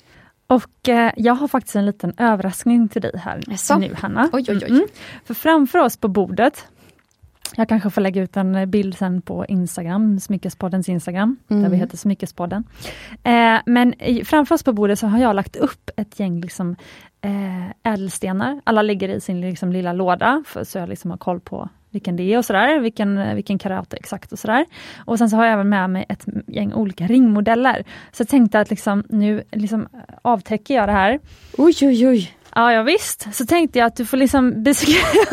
Och 0.47 0.89
eh, 0.89 1.13
jag 1.17 1.35
har 1.35 1.49
faktiskt 1.49 1.77
en 1.77 1.87
liten 1.87 2.15
överraskning 2.19 2.89
till 2.89 3.03
dig 3.03 3.19
här 3.19 3.43
Jaså? 3.47 3.79
nu 3.79 3.95
Hanna. 3.95 4.31
Oj, 4.33 4.45
oj, 4.49 4.57
oj. 4.57 4.71
Mm. 4.71 4.87
För 5.25 5.35
framför 5.35 5.79
oss 5.79 5.97
på 5.97 6.09
bordet, 6.09 6.65
jag 7.59 7.69
kanske 7.69 7.91
får 7.91 8.01
lägga 8.01 8.23
ut 8.23 8.37
en 8.37 8.71
bild 8.71 8.97
sen 8.97 9.23
på 9.23 9.47
Instagram, 9.47 10.21
Smyckespoddens 10.21 10.89
Instagram, 10.89 11.37
där 11.49 11.57
Mm. 11.57 11.71
vi 11.71 11.77
heter 11.77 11.97
Smyckespodden. 11.97 12.65
Eh, 13.23 13.57
men 13.67 14.03
i, 14.03 14.25
framför 14.25 14.55
oss 14.55 14.63
på 14.63 14.73
bordet 14.73 14.99
så 14.99 15.07
har 15.07 15.19
jag 15.19 15.37
lagt 15.37 15.57
upp 15.57 15.91
ett 15.97 16.21
gäng 16.21 16.41
liksom, 16.41 16.77
eh, 17.21 17.93
ädelstenar. 17.93 18.61
Alla 18.65 18.83
ligger 18.83 19.09
i 19.09 19.21
sin 19.21 19.41
liksom, 19.41 19.73
lilla 19.73 19.93
låda, 19.93 20.43
för, 20.47 20.65
så 20.65 20.79
jag 20.79 20.89
liksom 20.89 21.11
har 21.11 21.19
koll 21.19 21.41
på 21.41 21.69
vilken 21.91 22.17
det 22.17 22.23
är 22.35 22.39
och 22.39 22.45
sådär, 22.45 22.81
vilken, 22.81 23.35
vilken 23.35 23.59
karat 23.59 23.95
exakt 23.95 24.33
och 24.33 24.39
sådär. 24.39 24.67
Och 25.05 25.19
sen 25.19 25.31
så 25.31 25.37
har 25.37 25.45
jag 25.45 25.53
även 25.53 25.69
med 25.69 25.91
mig 25.91 26.05
ett 26.09 26.27
gäng 26.47 26.73
olika 26.73 27.07
ringmodeller. 27.07 27.85
Så 28.13 28.21
jag 28.21 28.29
tänkte 28.29 28.61
att 28.61 28.71
liksom, 28.71 29.05
nu 29.09 29.43
liksom, 29.53 29.89
avtäcker 30.23 30.75
jag 30.75 30.89
det 30.89 30.93
här. 30.93 31.19
Oj, 31.59 31.75
oj, 31.83 32.09
oj. 32.09 32.31
Ja, 32.59 32.73
ja 32.73 32.83
visst. 32.83 33.35
Så 33.35 33.47
tänkte 33.47 33.79
jag 33.79 33.87
att 33.87 33.97
du 33.97 34.07
får 34.07 34.17
liksom 34.17 34.63
beskriva. 34.63 35.27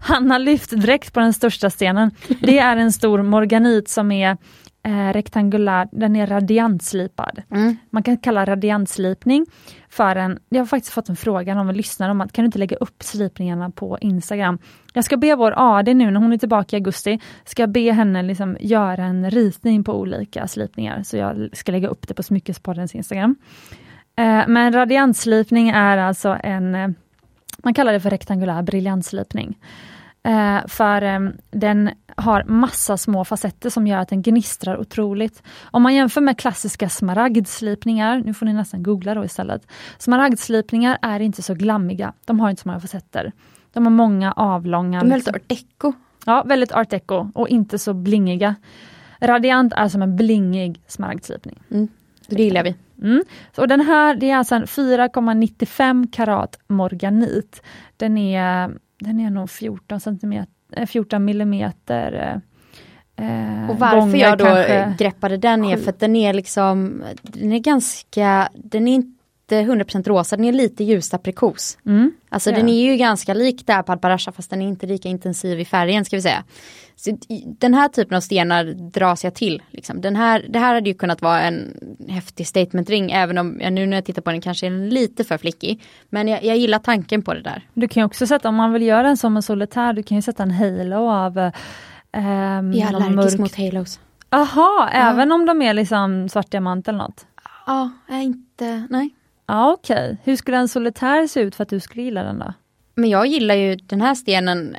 Han 0.00 0.30
har 0.30 0.38
lyft 0.38 0.70
direkt 0.70 1.12
på 1.12 1.20
den 1.20 1.32
största 1.32 1.70
stenen. 1.70 2.10
Det 2.40 2.58
är 2.58 2.76
en 2.76 2.92
stor 2.92 3.22
morganit 3.22 3.88
som 3.88 4.12
är 4.12 4.36
eh, 4.82 5.12
rektangulär, 5.12 5.88
den 5.92 6.16
är 6.16 6.26
radiantslipad. 6.26 7.42
Mm. 7.50 7.76
Man 7.90 8.02
kan 8.02 8.16
kalla 8.16 8.44
radiantslipning 8.44 9.46
för 9.88 10.16
en, 10.16 10.38
jag 10.48 10.58
har 10.58 10.66
faktiskt 10.66 10.92
fått 10.92 11.08
en 11.08 11.16
fråga 11.16 11.60
om 11.60 11.68
en 11.68 11.76
lyssnare 11.76 12.10
om 12.10 12.20
att 12.20 12.32
kan 12.32 12.42
du 12.42 12.46
inte 12.46 12.58
lägga 12.58 12.76
upp 12.76 13.02
slipningarna 13.02 13.70
på 13.70 13.98
Instagram? 14.00 14.58
Jag 14.92 15.04
ska 15.04 15.16
be 15.16 15.34
vår 15.34 15.54
AD 15.56 15.94
nu 15.94 16.10
när 16.10 16.20
hon 16.20 16.32
är 16.32 16.38
tillbaka 16.38 16.76
i 16.76 16.80
augusti, 16.80 17.20
ska 17.44 17.62
jag 17.62 17.70
be 17.70 17.92
henne 17.92 18.22
liksom 18.22 18.56
göra 18.60 19.04
en 19.04 19.30
ritning 19.30 19.84
på 19.84 19.94
olika 19.94 20.48
slipningar, 20.48 21.02
så 21.02 21.16
jag 21.16 21.48
ska 21.52 21.72
lägga 21.72 21.88
upp 21.88 22.08
det 22.08 22.14
på 22.14 22.22
Smyckespoddens 22.22 22.94
Instagram. 22.94 23.36
Eh, 24.18 24.44
men 24.48 24.72
radiantslipning 24.72 25.68
är 25.68 25.98
alltså 25.98 26.38
en, 26.42 26.74
eh, 26.74 26.88
man 27.58 27.74
kallar 27.74 27.92
det 27.92 28.00
för 28.00 28.10
rektangulär 28.10 28.62
briljantslipning. 28.62 29.58
Eh, 30.22 30.58
för 30.66 31.32
den 31.50 31.90
har 32.16 32.44
massa 32.44 32.96
små 32.96 33.24
facetter 33.24 33.70
som 33.70 33.86
gör 33.86 33.98
att 33.98 34.08
den 34.08 34.22
gnistrar 34.22 34.80
otroligt. 34.80 35.42
Om 35.62 35.82
man 35.82 35.94
jämför 35.94 36.20
med 36.20 36.38
klassiska 36.38 36.88
smaragdslipningar, 36.88 38.22
nu 38.24 38.34
får 38.34 38.46
ni 38.46 38.52
nästan 38.52 38.82
googla 38.82 39.14
då 39.14 39.24
istället. 39.24 39.66
Smaragdslipningar 39.98 40.98
är 41.02 41.20
inte 41.20 41.42
så 41.42 41.54
glammiga, 41.54 42.12
de 42.24 42.40
har 42.40 42.50
inte 42.50 42.62
så 42.62 42.68
många 42.68 42.80
facetter. 42.80 43.32
De 43.72 43.86
har 43.86 43.90
många 43.90 44.32
avlånga, 44.32 45.00
De 45.00 45.06
är 45.06 45.10
väldigt 45.10 45.34
art 45.34 45.48
deco. 45.48 45.92
ja, 46.26 46.42
väldigt 46.46 46.72
art 46.72 46.90
deco 46.90 47.30
och 47.34 47.48
inte 47.48 47.78
så 47.78 47.94
blingiga. 47.94 48.54
Radiant 49.20 49.72
är 49.72 49.88
som 49.88 50.02
en 50.02 50.16
blingig 50.16 50.80
smaragdslipning. 50.86 51.58
Mm. 51.70 51.88
Det 52.28 52.42
gillar 52.42 52.64
vi. 52.64 52.74
Mm. 53.02 53.22
Så 53.56 53.66
den 53.66 53.80
här 53.80 54.14
det 54.14 54.30
är 54.30 54.36
alltså 54.36 54.54
en 54.54 54.64
4,95 54.66 56.10
karat 56.12 56.58
morganit. 56.66 57.62
Den 57.96 58.18
är, 58.18 58.70
den 59.00 59.20
är 59.20 59.30
nog 59.30 59.50
14 59.50 60.00
centimeter, 60.00 60.52
eh, 60.72 60.86
14 60.86 61.24
millimeter 61.24 62.40
eh, 63.16 63.70
Och 63.70 63.78
varför 63.78 64.18
jag 64.18 64.38
då 64.38 64.44
kanske- 64.44 64.94
greppade 64.98 65.36
den 65.36 65.64
är 65.64 65.76
för 65.76 65.90
att 65.90 66.00
den 66.00 66.16
är 66.16 66.32
liksom, 66.32 67.02
den 67.22 67.52
är 67.52 67.58
ganska, 67.58 68.48
den 68.54 68.88
är 68.88 68.94
inte 68.94 69.14
100% 69.62 70.08
rosa, 70.08 70.36
den 70.36 70.44
är 70.44 70.52
lite 70.52 70.84
ljus 70.84 71.14
aprikos. 71.14 71.78
Mm. 71.86 72.12
Alltså 72.28 72.50
Ja. 72.50 72.56
den 72.56 72.68
är 72.68 72.90
ju 72.90 72.96
ganska 72.96 73.34
lik 73.34 73.66
där 73.66 73.82
på 73.82 73.92
Albarasha 73.92 74.32
fast 74.32 74.50
den 74.50 74.62
är 74.62 74.68
inte 74.68 74.86
lika 74.86 75.08
intensiv 75.08 75.60
i 75.60 75.64
färgen 75.64 76.04
ska 76.04 76.16
vi 76.16 76.22
säga. 76.22 76.44
Så 77.00 77.18
den 77.58 77.74
här 77.74 77.88
typen 77.88 78.16
av 78.16 78.20
stenar 78.20 78.64
dras 78.64 79.24
jag 79.24 79.34
till. 79.34 79.62
Liksom. 79.70 80.00
Den 80.00 80.16
här, 80.16 80.46
det 80.48 80.58
här 80.58 80.74
hade 80.74 80.90
ju 80.90 80.94
kunnat 80.94 81.22
vara 81.22 81.40
en 81.40 81.76
häftig 82.08 82.46
statementring 82.46 83.10
även 83.10 83.38
om 83.38 83.60
jag 83.60 83.72
nu 83.72 83.86
när 83.86 83.96
jag 83.96 84.04
tittar 84.04 84.22
på 84.22 84.30
den 84.30 84.40
kanske 84.40 84.66
är 84.66 84.70
lite 84.70 85.24
för 85.24 85.38
flickig. 85.38 85.82
Men 86.08 86.28
jag, 86.28 86.44
jag 86.44 86.56
gillar 86.56 86.78
tanken 86.78 87.22
på 87.22 87.34
det 87.34 87.42
där. 87.42 87.62
Du 87.74 87.88
kan 87.88 88.00
ju 88.00 88.04
också 88.04 88.26
sätta, 88.26 88.48
om 88.48 88.54
man 88.54 88.72
vill 88.72 88.82
göra 88.82 89.08
en 89.08 89.16
som 89.16 89.36
en 89.36 89.42
solitär, 89.42 89.92
du 89.92 90.02
kan 90.02 90.16
ju 90.16 90.22
sätta 90.22 90.42
en 90.42 90.50
halo 90.50 91.08
av 91.08 91.38
eh, 91.38 91.52
Jag 92.12 92.76
är 92.76 92.94
allergisk 92.94 93.38
mot 93.38 93.56
halos. 93.56 94.00
Aha, 94.30 94.88
även 94.92 95.32
om 95.32 95.46
de 95.46 95.62
är 95.62 95.74
liksom 95.74 96.28
svart 96.28 96.50
diamant 96.50 96.88
eller 96.88 96.98
något? 96.98 97.26
Ja, 97.66 97.90
jag 98.08 98.22
inte, 98.22 98.86
nej. 98.90 99.10
Ja 99.46 99.72
okej, 99.72 100.18
hur 100.24 100.36
skulle 100.36 100.56
en 100.56 100.68
solitär 100.68 101.26
se 101.26 101.40
ut 101.40 101.54
för 101.54 101.62
att 101.62 101.68
du 101.68 101.80
skulle 101.80 102.02
gilla 102.02 102.22
den 102.22 102.38
då? 102.38 102.54
Men 102.94 103.10
jag 103.10 103.26
gillar 103.26 103.54
ju 103.54 103.76
den 103.76 104.00
här 104.00 104.14
stenen. 104.14 104.76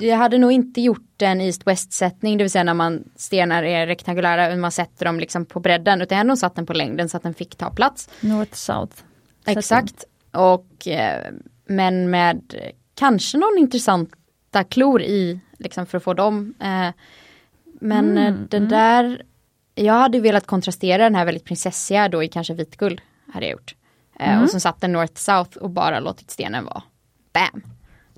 Jag 0.00 0.16
hade 0.16 0.38
nog 0.38 0.52
inte 0.52 0.80
gjort 0.80 1.22
en 1.22 1.40
east-west 1.40 1.92
sättning, 1.92 2.38
det 2.38 2.44
vill 2.44 2.50
säga 2.50 2.64
när 2.64 2.74
man 2.74 3.04
stenar 3.16 3.62
är 3.62 3.86
rektangulära 3.86 4.52
och 4.52 4.58
man 4.58 4.72
sätter 4.72 5.04
dem 5.04 5.20
liksom 5.20 5.46
på 5.46 5.60
bredden. 5.60 6.02
Utan 6.02 6.16
jag 6.16 6.20
hade 6.20 6.28
nog 6.28 6.38
satt 6.38 6.54
den 6.54 6.66
på 6.66 6.72
längden 6.72 7.08
så 7.08 7.16
att 7.16 7.22
den 7.22 7.34
fick 7.34 7.56
ta 7.56 7.70
plats. 7.70 8.08
North 8.20 8.54
South. 8.54 8.96
Exakt. 9.46 10.04
Och 10.30 10.88
eh, 10.88 11.32
men 11.66 12.10
med 12.10 12.54
kanske 12.94 13.38
någon 13.38 13.58
intressanta 13.58 14.64
klor 14.64 15.02
i 15.02 15.40
liksom 15.58 15.86
för 15.86 15.98
att 15.98 16.04
få 16.04 16.14
dem. 16.14 16.54
Eh, 16.60 16.90
men 17.80 18.18
eh, 18.18 18.26
Mm, 18.26 18.46
den 18.50 18.62
mm. 18.62 18.68
där, 18.68 19.22
jag 19.74 19.94
hade 19.94 20.20
velat 20.20 20.46
kontrastera 20.46 21.02
den 21.02 21.14
här 21.14 21.24
väldigt 21.24 21.44
prinsessiga 21.44 22.08
då 22.08 22.22
i 22.22 22.28
kanske 22.28 22.54
vitguld. 22.54 23.00
Hade 23.32 23.46
jag 23.46 23.52
gjort. 23.52 23.74
Mm. 24.18 24.42
Och 24.42 24.50
så 24.50 24.60
satt 24.60 24.80
den 24.80 24.92
North 24.92 25.14
South 25.14 25.58
och 25.58 25.70
bara 25.70 26.00
låtit 26.00 26.30
stenen 26.30 26.64
vara 26.64 26.82
bam. 27.32 27.62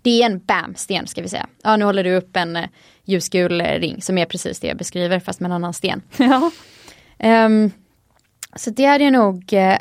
Det 0.07 0.23
är 0.23 0.27
en 0.27 0.39
bam-sten 0.39 1.07
ska 1.07 1.23
vi 1.23 1.29
säga. 1.29 1.47
Ja 1.63 1.77
nu 1.77 1.85
håller 1.85 2.05
du 2.05 2.17
upp 2.17 2.37
en 2.37 2.57
eh, 2.57 2.65
ljusgul 3.05 3.61
eh, 3.61 3.65
ring 3.65 4.03
som 4.03 4.19
är 4.19 4.25
precis 4.25 4.61
det 4.61 4.69
jag 4.69 4.77
beskriver 4.77 5.21
fast 5.21 5.41
med 5.41 5.49
en 5.49 5.53
annan 5.53 5.73
sten. 5.75 6.03
Ja. 6.19 6.51
Ehm, 7.19 7.71
så 8.57 8.71
det 8.71 8.85
hade 8.85 9.05
jag 9.05 9.13
nog, 9.13 9.53
eh, 9.53 9.79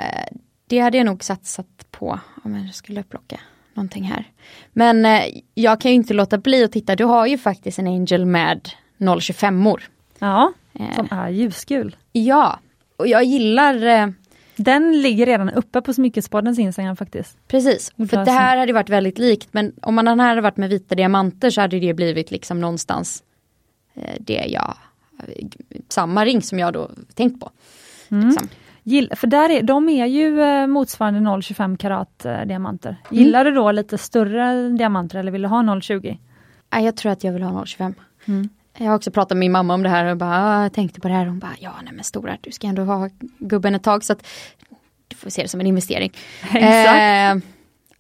det 0.68 0.80
hade 0.80 0.98
jag 0.98 1.06
nog 1.06 1.24
satsat 1.24 1.86
på 1.92 2.20
om 2.44 2.56
jag 2.56 2.76
skulle 2.76 3.04
plocka 3.04 3.40
någonting 3.74 4.04
här. 4.04 4.26
Men 4.74 5.06
eh, 5.06 5.24
jag 5.54 5.82
kan 5.82 5.92
ju 5.92 5.96
inte 5.96 6.14
låta 6.14 6.38
bli 6.38 6.64
att 6.64 6.72
titta, 6.72 6.96
du 6.96 7.04
har 7.04 7.26
ju 7.28 7.38
faktiskt 7.38 7.80
en 7.80 7.88
Angel 7.88 8.26
med 8.26 8.70
0,25or. 8.98 9.82
ja, 10.20 10.54
Eh, 10.80 10.96
som 10.96 11.08
är 11.12 11.30
ljusgul. 11.30 11.96
ja, 12.12 12.60
och 12.98 13.08
jag 13.08 13.24
gillar 13.24 13.86
eh, 13.86 14.08
Den 14.58 15.02
ligger 15.02 15.26
redan 15.26 15.50
uppe 15.50 15.82
på 15.82 15.94
Smyckespoddens 15.94 16.60
Instagram 16.60 16.96
faktiskt. 16.96 17.38
Precis, 17.48 17.94
för 17.98 18.26
det 18.26 18.32
här 18.32 18.58
hade 18.58 18.74
varit 18.74 18.90
väldigt 18.90 19.18
likt 19.18 19.54
men 19.54 19.74
om 19.82 19.96
man 19.96 20.20
hade 20.20 20.42
varit 20.42 20.58
med 20.58 20.70
vita 20.70 20.96
diamanter 20.96 21.50
så 21.50 21.62
hade 21.62 21.80
det 21.80 21.94
blivit 21.94 22.32
liksom 22.32 22.62
någonstans 22.62 23.24
eh, 23.94 24.16
det 24.20 24.46
jag, 24.48 24.78
samma 25.90 26.26
ring 26.26 26.42
som 26.42 26.60
jag 26.60 26.74
då 26.74 26.90
tänkt 27.14 27.40
på. 27.40 27.52
Mm. 28.10 28.30
Liksom. 28.30 28.48
För 29.16 29.28
där 29.28 29.50
är, 29.50 29.64
de 29.64 29.90
är 29.90 30.06
ju 30.06 30.42
eh, 30.42 30.68
motsvarande 30.68 31.20
0,25 31.20 31.78
karat 31.78 32.26
eh, 32.26 32.42
diamanter. 32.46 32.98
Gillar 33.12 33.46
du 33.46 33.52
då 33.52 33.72
lite 33.72 33.98
större 33.98 34.70
diamanter 34.70 35.20
eller 35.20 35.32
vill 35.32 35.42
du 35.42 35.48
ha 35.48 35.62
0,20? 35.62 36.18
Ja, 36.70 36.80
jag 36.80 36.96
tror 36.96 37.12
att 37.12 37.24
jag 37.24 37.32
vill 37.32 37.44
ha 37.44 37.64
0,25. 37.64 37.94
Mm. 38.26 38.50
Jag 38.78 38.86
har 38.86 38.96
också 38.96 39.12
pratat 39.12 39.30
med 39.36 39.40
min 39.40 39.52
mamma 39.52 39.74
om 39.74 39.84
det 39.84 39.90
här 39.90 40.06
och 40.06 40.18
bara, 40.18 40.46
"Ah, 40.46 40.62
jag 40.64 40.74
tänkte 40.74 41.02
på 41.02 41.08
det 41.08 41.14
här. 41.14 41.26
Hon 41.26 41.40
bara, 41.40 41.56
ja 41.60 41.74
nej 41.84 41.94
men 41.94 42.04
stora, 42.04 42.38
du 42.42 42.52
ska 42.52 42.68
ändå 42.68 42.84
ha 42.84 43.10
gubben 43.38 43.76
ett 43.76 43.84
tag 43.84 44.04
så 44.04 44.14
att 44.14 44.28
du 45.08 45.16
får 45.16 45.30
se 45.30 45.42
det 45.42 45.48
som 45.48 45.60
en 45.60 45.68
investering. 45.68 46.12
Exakt. 46.54 47.00
Eh, 47.00 47.50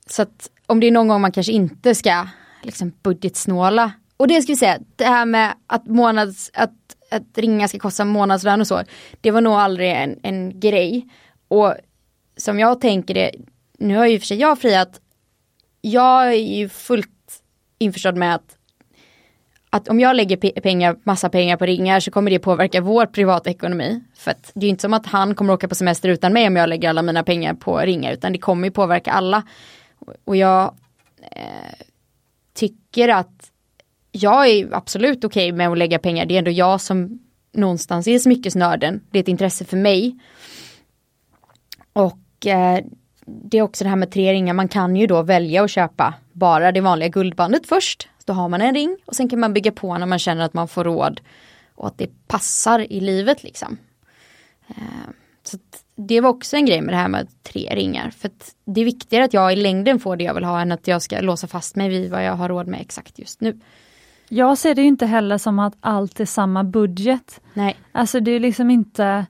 så 0.09 0.21
att 0.21 0.49
om 0.65 0.80
det 0.80 0.88
är 0.88 0.91
någon 0.91 1.07
gång 1.07 1.21
man 1.21 1.32
kanske 1.32 1.51
inte 1.51 1.95
ska 1.95 2.28
liksom 2.63 2.93
budgetsnåla. 3.03 3.91
Och 4.17 4.28
det 4.28 4.41
ska 4.41 4.51
vi 4.51 4.57
säga, 4.57 4.80
det 4.95 5.05
här 5.05 5.26
med 5.26 5.53
att 5.67 5.88
månads, 5.88 6.51
att, 6.53 6.71
att 7.11 7.38
ringar 7.38 7.67
ska 7.67 7.80
kosta 7.80 8.05
månadslön 8.05 8.61
och 8.61 8.67
så. 8.67 8.84
Det 9.21 9.32
var 9.32 9.41
nog 9.41 9.53
aldrig 9.53 9.91
en, 9.91 10.19
en 10.23 10.59
grej. 10.59 11.07
Och 11.47 11.76
som 12.38 12.59
jag 12.59 12.82
tänker 12.82 13.13
det, 13.13 13.32
nu 13.80 13.95
har 13.95 14.05
ju 14.05 14.19
för 14.19 14.26
sig 14.26 14.38
jag 14.38 14.59
friat. 14.59 15.01
Jag 15.82 16.26
är 16.28 16.32
ju 16.57 16.69
fullt 16.69 17.41
införstådd 17.78 18.15
med 18.17 18.36
att 18.36 18.54
att 19.76 19.88
om 19.88 19.99
jag 19.99 20.15
lägger 20.15 20.38
pe- 20.38 20.61
pengar, 20.61 20.95
massa 21.03 21.30
pengar 21.30 21.57
på 21.57 21.65
ringar 21.65 21.99
så 21.99 22.11
kommer 22.11 22.32
det 22.32 22.39
påverka 22.39 22.82
vår 22.82 23.05
privatekonomi. 23.05 24.01
För 24.15 24.32
att 24.32 24.51
det 24.53 24.59
är 24.59 24.67
ju 24.67 24.69
inte 24.69 24.82
som 24.82 24.93
att 24.93 25.05
han 25.05 25.36
kommer 25.36 25.53
åka 25.53 25.67
på 25.67 25.76
semester 25.76 26.09
utan 26.09 26.34
mig 26.34 26.47
om 26.47 26.55
jag 26.55 26.69
lägger 26.69 26.89
alla 26.89 27.01
mina 27.01 27.23
pengar 27.23 27.53
på 27.53 27.78
ringar 27.80 28.11
utan 28.13 28.32
det 28.32 28.39
kommer 28.39 28.67
ju 28.67 28.71
påverka 28.71 29.11
alla. 29.11 29.43
Och 30.26 30.36
jag 30.36 30.73
eh, 31.32 31.86
tycker 32.53 33.09
att 33.09 33.51
jag 34.11 34.47
är 34.47 34.76
absolut 34.76 35.23
okej 35.23 35.51
med 35.51 35.69
att 35.69 35.78
lägga 35.78 35.99
pengar. 35.99 36.26
Det 36.26 36.34
är 36.34 36.39
ändå 36.39 36.51
jag 36.51 36.82
som 36.82 37.19
någonstans 37.53 38.07
är 38.07 38.19
smyckesnörden. 38.19 39.01
Det 39.11 39.19
är 39.19 39.23
ett 39.23 39.28
intresse 39.28 39.65
för 39.65 39.78
mig. 39.78 40.15
Och 41.93 42.45
eh, 42.47 42.80
det 43.26 43.57
är 43.57 43.61
också 43.61 43.84
det 43.84 43.89
här 43.89 43.97
med 43.97 44.11
tre 44.11 44.34
ringar. 44.34 44.53
Man 44.53 44.67
kan 44.67 44.95
ju 44.95 45.07
då 45.07 45.21
välja 45.21 45.63
att 45.63 45.71
köpa 45.71 46.13
bara 46.32 46.71
det 46.71 46.82
vanliga 46.82 47.09
guldbandet 47.09 47.67
först. 47.67 48.09
Då 48.26 48.34
har 48.34 48.49
man 48.49 48.61
en 48.61 48.73
ring 48.73 48.97
och 49.05 49.15
sen 49.15 49.30
kan 49.30 49.39
man 49.39 49.53
bygga 49.53 49.71
på 49.71 49.97
när 49.97 50.05
man 50.05 50.19
känner 50.19 50.45
att 50.45 50.53
man 50.53 50.67
får 50.67 50.84
råd. 50.84 51.21
Och 51.76 51.88
att 51.88 51.97
det 51.97 52.28
passar 52.28 52.91
i 52.91 52.99
livet 52.99 53.43
liksom. 53.43 53.78
Eh, 54.67 54.76
så 55.43 55.57
det 55.95 56.21
var 56.21 56.30
också 56.30 56.55
en 56.55 56.65
grej 56.65 56.82
med 56.82 56.93
det 56.93 56.97
här 56.97 57.07
med 57.07 57.28
tre 57.43 57.76
ringar. 57.76 58.09
För 58.09 58.32
det 58.65 58.82
är 58.82 58.86
viktigare 58.86 59.26
att 59.26 59.34
jag 59.34 59.53
i 59.53 59.55
längden 59.55 59.99
får 59.99 60.15
det 60.15 60.23
jag 60.23 60.34
vill 60.34 60.43
ha 60.43 60.61
än 60.61 60.71
att 60.71 60.88
jag 60.88 61.01
ska 61.01 61.21
låsa 61.21 61.47
fast 61.47 61.76
mig 61.76 61.89
vid 61.89 62.11
vad 62.11 62.23
jag 62.26 62.34
har 62.34 62.49
råd 62.49 62.67
med 62.67 62.82
exakt 62.82 63.19
just 63.19 63.41
nu. 63.41 63.59
Jag 64.30 64.57
ser 64.57 64.76
det 64.76 64.82
inte 64.82 65.05
heller 65.05 65.38
som 65.38 65.59
att 65.59 65.73
allt 65.80 66.19
är 66.19 66.26
samma 66.26 66.63
budget. 66.63 67.41
Nej, 67.53 67.76
Alltså 67.91 68.19
det 68.19 68.32
är 68.32 68.39
liksom 68.39 68.71
inte 68.71 69.26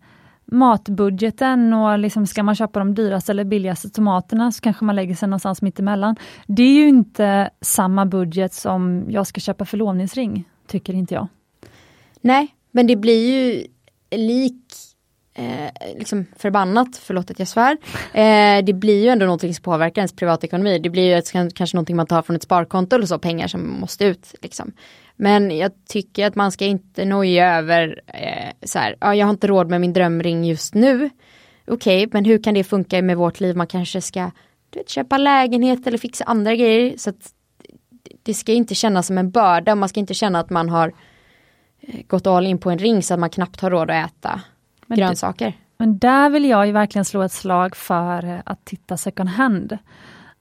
matbudgeten 0.46 1.74
och 1.74 2.00
liksom 2.00 2.28
ska 2.28 2.44
man 2.44 2.56
köpa 2.56 2.80
de 2.80 2.96
dyraste 2.96 3.32
eller 3.32 3.44
billigaste 3.44 3.90
tomaterna 3.90 4.52
så 4.52 4.62
kanske 4.62 4.86
man 4.86 4.96
lägger 4.96 5.16
sig 5.16 5.28
någonstans 5.28 5.62
mitt 5.62 5.80
emellan. 5.80 6.16
Det 6.48 6.64
är 6.64 6.74
ju 6.74 6.88
inte 6.88 7.50
samma 7.62 8.06
budget 8.06 8.54
som 8.54 9.06
jag 9.10 9.28
ska 9.28 9.42
köpa 9.42 9.66
förlovningsring, 9.66 10.50
tycker 10.68 10.94
inte 10.94 11.14
jag. 11.14 11.28
nej, 12.22 12.48
men 12.72 12.88
det 12.88 12.96
blir 12.96 13.32
ju 13.32 13.68
lik 14.12 14.62
eh, 15.34 15.96
liksom 15.98 16.26
förbannat, 16.38 16.98
förlåt 16.98 17.32
att 17.32 17.40
jag 17.40 17.48
svär. 17.48 17.78
Eh, 18.14 18.64
det 18.64 18.74
blir 18.74 19.04
ju 19.04 19.10
ändå 19.10 19.26
någonting 19.26 19.54
som 19.54 19.64
påverkar 19.64 20.02
ens 20.02 20.16
privatekonomi. 20.16 20.80
Det 20.80 20.90
blir 20.90 21.04
ju 21.04 21.14
ett, 21.14 21.32
kanske 21.32 21.78
någonting 21.78 21.96
man 21.96 22.08
tar 22.08 22.22
från 22.22 22.36
ett 22.36 22.44
sparkonto 22.44 22.96
eller 22.96 23.06
så, 23.06 23.20
pengar 23.20 23.48
som 23.48 23.80
måste 23.80 24.06
ut. 24.06 24.36
Liksom. 24.42 24.72
Men 25.16 25.58
jag 25.58 25.72
tycker 25.90 26.28
att 26.28 26.36
man 26.36 26.52
ska 26.52 26.66
inte 26.66 27.06
noja 27.06 27.56
över 27.58 28.02
eh, 28.08 28.52
så 28.64 28.80
här, 28.80 28.96
ja, 29.02 29.16
jag 29.16 29.26
har 29.26 29.32
inte 29.34 29.48
råd 29.48 29.70
med 29.70 29.82
min 29.82 29.94
drömring 29.94 30.46
just 30.46 30.74
nu. 30.74 31.10
Okej, 31.68 32.08
men 32.12 32.26
hur 32.26 32.44
kan 32.44 32.54
det 32.54 32.64
funka 32.64 33.02
med 33.02 33.18
vårt 33.18 33.40
liv? 33.40 33.56
Man 33.56 33.68
kanske 33.68 34.02
ska 34.02 34.32
du 34.70 34.80
vet, 34.80 34.90
köpa 34.90 35.18
lägenhet 35.18 35.88
eller 35.88 35.98
fixa 35.98 36.24
andra 36.24 36.56
grejer. 36.56 36.98
Så 36.98 37.10
att 37.10 37.32
det 38.24 38.34
ska 38.34 38.54
inte 38.54 38.76
kännas 38.76 39.08
som 39.08 39.18
en 39.18 39.32
börda. 39.32 39.76
Man 39.76 39.90
ska 39.90 40.00
inte 40.00 40.14
känna 40.14 40.40
att 40.40 40.50
man 40.50 40.70
har 40.70 40.94
eh, 41.82 42.00
gått 42.08 42.28
all 42.28 42.46
in 42.48 42.58
på 42.58 42.70
en 42.70 42.78
ring 42.80 43.04
så 43.04 43.14
att 43.14 43.20
man 43.20 43.30
knappt 43.30 43.62
har 43.62 43.70
råd 43.72 43.92
att 43.92 44.10
äta 44.12 44.42
Men 44.86 44.96
det- 44.96 45.02
grönsaker. 45.06 45.54
Men 45.78 45.98
där 45.98 46.30
vill 46.30 46.46
jag 46.46 46.66
ju 46.66 46.72
verkligen 46.72 47.06
slå 47.06 47.22
ett 47.22 47.32
slag 47.32 47.76
för 47.76 48.42
att 48.46 48.66
titta 48.66 48.98
second 48.98 49.30
hand. 49.30 49.78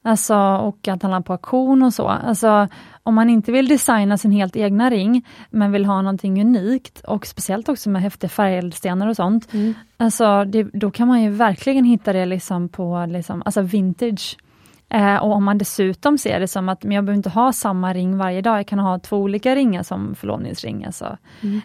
Alltså, 0.07 0.37
och 0.37 0.89
att 0.89 1.03
handla 1.03 1.21
på 1.21 1.33
auktion 1.33 1.83
och 1.83 1.95
så. 1.95 2.09
Alltså, 2.09 2.69
om 3.03 3.15
man 3.15 3.31
inte 3.31 3.53
vill 3.53 3.69
designa 3.69 4.19
sin 4.19 4.31
helt 4.31 4.57
egna 4.57 4.91
ring, 4.91 5.27
men 5.51 5.73
vill 5.73 5.85
ha 5.85 6.03
någonting 6.03 6.41
unikt 6.41 7.01
och 7.01 7.27
speciellt 7.27 7.69
också 7.69 7.91
med 7.91 8.03
häftiga 8.03 8.29
färgeldstenar 8.29 9.09
och 9.09 9.17
sånt. 9.17 9.49
Alltså, 9.97 10.45
det, 10.45 10.63
då 10.63 10.91
kan 10.91 11.09
man 11.09 11.23
ju 11.23 11.31
verkligen 11.31 11.85
hitta 11.85 12.13
det 12.13 12.27
liksom 12.27 12.69
på 12.69 13.07
liksom, 13.09 13.43
alltså 13.45 13.63
vintage. 13.63 14.37
Eh, 14.89 15.17
och 15.17 15.33
om 15.33 15.45
man 15.45 15.59
dessutom 15.59 16.19
ser 16.19 16.41
det 16.41 16.49
som 16.49 16.69
att 16.69 16.85
men 16.85 16.93
jag 16.93 17.05
behöver 17.05 17.17
inte 17.17 17.31
ha 17.31 17.53
samma 17.53 17.93
ring 17.93 18.17
varje 18.19 18.41
dag, 18.41 18.59
jag 18.59 18.67
kan 18.67 18.79
ha 18.79 18.99
två 18.99 19.17
olika 19.17 19.55
ringar 19.55 19.83
som 19.83 20.15
förlovningsring. 20.15 20.85
Alltså. 20.85 21.17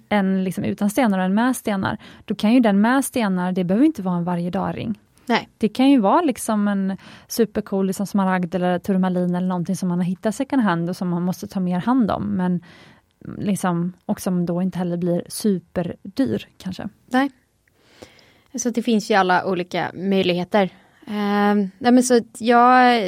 En 0.09 0.43
liksom 0.43 0.63
utan 0.63 0.89
stenar 0.89 1.19
och 1.19 1.25
en 1.25 1.33
med 1.33 1.55
stenar. 1.55 1.97
Då 2.25 2.35
kan 2.35 2.53
ju 2.53 2.59
den 2.59 2.81
med 2.81 3.05
stenar, 3.05 3.51
det 3.51 3.63
behöver 3.63 3.85
inte 3.85 4.01
vara 4.01 4.17
en 4.17 4.23
varje 4.23 4.49
dag-ring. 4.49 4.99
Nej. 5.29 5.49
Det 5.57 5.69
kan 5.69 5.89
ju 5.89 5.99
vara 5.99 6.21
liksom 6.21 6.67
en 6.67 6.97
supercool 7.27 7.87
liksom 7.87 8.07
smaragd 8.07 8.55
eller 8.55 8.79
turmalin 8.79 9.35
eller 9.35 9.47
någonting 9.47 9.75
som 9.75 9.89
man 9.89 9.99
har 9.99 10.05
hittat 10.05 10.35
second 10.35 10.61
hand 10.61 10.89
och 10.89 10.95
som 10.95 11.09
man 11.09 11.23
måste 11.23 11.47
ta 11.47 11.59
mer 11.59 11.79
hand 11.79 12.11
om. 12.11 12.23
Men 12.23 12.63
liksom, 13.37 13.93
och 14.05 14.21
som 14.21 14.45
då 14.45 14.61
inte 14.61 14.77
heller 14.77 14.97
blir 14.97 15.23
superdyr 15.27 16.47
kanske. 16.57 16.89
Nej. 17.05 17.31
Så 18.55 18.69
det 18.69 18.83
finns 18.83 19.11
ju 19.11 19.15
alla 19.15 19.45
olika 19.45 19.91
möjligheter. 19.93 20.63
Eh, 21.07 21.55
nej 21.77 21.91
men 21.91 22.03
så 22.03 22.21
jag, 22.37 23.03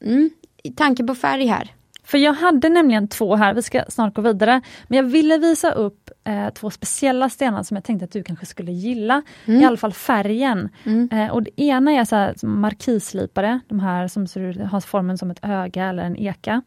mm, 0.00 0.30
tanke 0.76 1.04
på 1.04 1.14
färg 1.14 1.46
här. 1.46 1.74
För 2.06 2.18
jag 2.18 2.32
hade 2.32 2.68
nämligen 2.68 3.08
två 3.08 3.36
här, 3.36 3.54
vi 3.54 3.62
ska 3.62 3.84
snart 3.88 4.14
gå 4.14 4.22
vidare. 4.22 4.60
Men 4.88 4.96
jag 4.96 5.04
ville 5.04 5.38
visa 5.38 5.72
upp 5.72 6.10
eh, 6.24 6.48
två 6.50 6.70
speciella 6.70 7.28
stenar 7.28 7.62
som 7.62 7.74
jag 7.74 7.84
tänkte 7.84 8.04
att 8.04 8.12
du 8.12 8.22
kanske 8.22 8.46
skulle 8.46 8.72
gilla. 8.72 9.22
I 9.46 9.64
alla 9.64 9.76
fall 9.76 9.92
färgen. 9.92 10.68
Mm. 10.84 11.08
Eh, 11.12 11.30
och 11.30 11.42
det 11.42 11.60
ena 11.60 11.92
är 11.92 12.04
så 12.04 12.16
här, 12.16 12.46
markislipare, 12.46 13.60
de 13.68 13.80
här 13.80 14.08
som 14.08 14.26
ser 14.26 14.64
har 14.64 14.80
formen 14.80 15.18
som 15.18 15.30
ett 15.30 15.38
öga 15.42 15.84
eller 15.84 16.02
en 16.02 16.16
eka. 16.16 16.62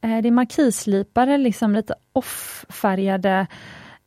Eh, 0.00 0.22
det 0.22 0.28
är 0.28 0.32
markislipare, 0.32 1.38
liksom 1.38 1.74
lite 1.74 1.94
off-färgade 2.12 3.46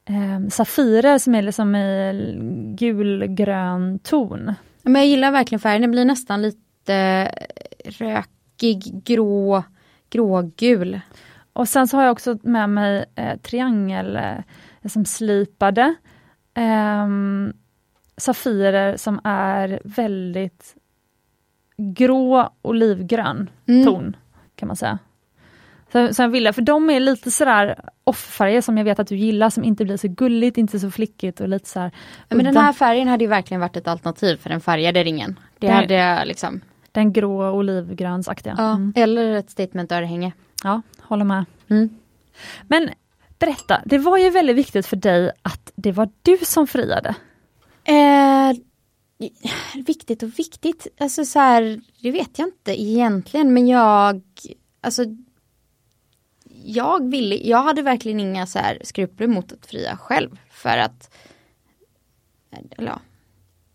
eh, 0.09 0.49
safirer 0.49 1.17
som 1.17 1.36
är 1.36 1.41
liksom 1.41 1.76
i 1.76 2.36
gulgrön 2.78 3.99
ton. 3.99 4.53
Men 4.84 4.95
jag 4.95 5.05
gillar 5.05 5.32
verkligen 5.32 5.59
färgen, 5.59 5.82
den 5.82 5.91
blir 5.91 6.05
nästan 6.05 6.41
lite 6.41 7.32
rökig, 7.86 9.01
grå, 9.05 9.63
grågul. 10.14 10.99
Och 11.53 11.68
sen 11.68 11.88
så 11.88 11.97
har 11.97 12.03
jag 12.03 12.11
också 12.11 12.38
med 12.43 12.70
mig 12.70 13.05
eh, 13.16 13.38
triangel, 13.39 14.16
eh, 14.16 14.89
som 14.89 15.05
slipade 15.05 15.95
ehm, 16.53 17.53
safirer 18.18 18.97
som 18.97 19.22
är 19.24 19.80
väldigt 19.84 20.76
grå 21.78 22.49
olivgrön 22.61 23.49
Mm. 23.68 23.86
ton 23.86 24.16
kan 24.55 24.68
man 24.68 24.76
säga. 24.76 24.99
Så, 25.91 26.14
så 26.14 26.22
jag 26.22 26.30
ville, 26.30 26.53
för 26.53 26.61
de 26.61 26.89
är 26.89 26.99
lite 26.99 27.32
sådär 27.32 27.80
off-färger 28.03 28.61
som 28.61 28.78
jag 28.78 28.86
vet 28.86 28.99
att 28.99 29.07
du 29.07 29.16
gillar, 29.16 29.49
som 29.49 29.64
inte 29.64 29.86
blir 29.86 29.97
så 29.97 30.07
gulligt, 30.07 30.57
inte 30.57 30.80
så 30.80 30.91
flickigt 30.91 31.39
och 31.41 31.49
lite 31.49 31.70
såhär 31.70 31.91
Men 32.30 32.45
den 32.45 32.57
här 32.57 32.74
färgen 32.74 33.07
hade 33.07 33.24
ju 33.24 33.30
verkligen 33.30 33.61
varit 33.61 33.78
ett 33.78 33.88
alternativ 33.88 34.38
för 34.38 34.49
den 34.49 34.61
färgade 34.61 35.03
ringen. 35.03 35.39
Det 35.59 35.68
Den- 35.68 35.76
hade 35.76 35.93
jag 35.93 36.28
liksom. 36.28 36.61
Den 36.93 37.13
grå 37.13 37.51
olivgrönsaktiga. 37.51 38.55
Ja. 38.57 38.71
Mm. 38.71 38.93
Eller 38.95 39.35
ett 39.35 39.49
statement-örhänge. 39.49 40.33
ja, 40.63 40.81
håller 41.01 41.25
med. 41.25 41.45
Mm. 41.67 41.89
Men 42.67 42.89
berätta, 43.39 43.81
det 43.85 43.97
var 43.97 44.17
ju 44.17 44.29
väldigt 44.29 44.55
viktigt 44.55 44.85
för 44.85 44.95
dig 44.95 45.31
att 45.41 45.71
det 45.75 45.91
var 45.91 46.09
du 46.21 46.37
som 46.37 46.67
friade. 46.67 47.15
Eh, 47.83 48.53
viktigt 49.85 50.23
och 50.23 50.39
viktigt, 50.39 50.87
alltså 50.99 51.25
så 51.25 51.39
här, 51.39 51.81
det 52.01 52.11
vet 52.11 52.39
jag 52.39 52.47
inte 52.47 52.81
egentligen 52.81 53.53
men 53.53 53.67
jag, 53.67 54.21
alltså 54.81 55.03
jag 56.65 57.11
ville, 57.11 57.35
jag 57.35 57.63
hade 57.63 57.81
verkligen 57.81 58.19
inga 58.19 58.45
så 58.45 58.59
här 58.59 58.81
skrupler 58.83 59.27
mot 59.27 59.51
att 59.51 59.65
fria 59.65 59.97
själv 59.97 60.39
för 60.49 60.77
att 60.77 61.15
eller 62.51 62.87
ja, 62.87 62.99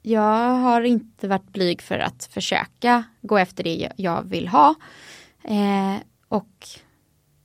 jag 0.09 0.51
har 0.55 0.81
inte 0.83 1.29
varit 1.29 1.53
blyg 1.53 1.83
för 1.83 1.99
att 1.99 2.25
försöka 2.25 3.05
gå 3.21 3.39
efter 3.39 3.65
det 3.65 3.93
jag- 3.97 4.23
vill 4.23 4.49
ha. 4.49 4.75
Eh, 5.45 5.97
och 6.29 6.69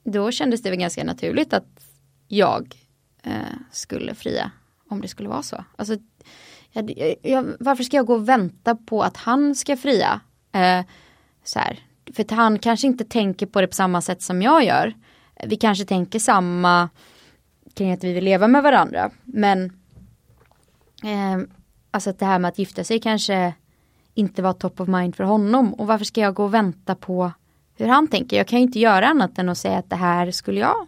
då 0.03 0.31
kändes 0.31 0.61
det 0.61 0.69
väl 0.69 0.79
ganska 0.79 1.03
naturligt 1.03 1.53
att 1.53 1.85
jag 2.27 2.75
eh, 3.23 3.31
skulle 3.71 4.15
fria 4.15 4.51
om 4.89 5.01
det 5.01 5.07
skulle 5.07 5.29
vara 5.29 5.43
så. 5.43 5.63
Alltså, 5.75 5.97
jag, 6.71 7.15
jag, 7.21 7.45
varför 7.59 7.83
ska 7.83 7.97
jag 7.97 8.05
gå 8.05 8.13
och 8.13 8.29
vänta 8.29 8.75
på 8.75 9.03
att 9.03 9.17
han 9.17 9.55
ska 9.55 9.77
fria? 9.77 10.21
Eh, 10.51 10.85
så 11.43 11.59
här. 11.59 11.79
För 12.13 12.23
att 12.23 12.31
han 12.31 12.59
kanske 12.59 12.87
inte 12.87 13.05
tänker 13.05 13.45
på 13.45 13.61
det 13.61 13.67
på 13.67 13.75
samma 13.75 14.01
sätt 14.01 14.21
som 14.21 14.41
jag 14.41 14.65
gör. 14.65 14.93
Vi 15.47 15.55
kanske 15.55 15.85
tänker 15.85 16.19
samma 16.19 16.89
kring 17.73 17.91
att 17.91 18.03
vi 18.03 18.13
vill 18.13 18.23
leva 18.23 18.47
med 18.47 18.63
varandra. 18.63 19.11
Men 19.23 19.65
eh, 21.03 21.39
alltså 21.93 22.09
att 22.09 22.19
det 22.19 22.25
här 22.25 22.39
med 22.39 22.49
att 22.49 22.59
gifta 22.59 22.83
sig 22.83 22.99
kanske 22.99 23.53
inte 24.13 24.41
var 24.41 24.53
top 24.53 24.79
of 24.81 24.87
mind 24.87 25.15
för 25.15 25.23
honom. 25.23 25.73
Och 25.73 25.87
varför 25.87 26.05
ska 26.05 26.21
jag 26.21 26.33
gå 26.33 26.43
och 26.43 26.53
vänta 26.53 26.95
på 26.95 27.31
hur 27.77 27.87
han 27.87 28.07
tänker? 28.07 28.37
Jag 28.37 28.47
kan 28.47 28.59
ju 28.59 28.63
inte 28.63 28.79
göra 28.79 29.07
annat 29.07 29.37
än 29.37 29.49
att 29.49 29.57
säga 29.57 29.77
att 29.77 29.89
det 29.89 29.95
här 29.95 30.31
skulle 30.31 30.59
jag 30.59 30.87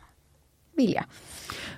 vilja. 0.74 1.06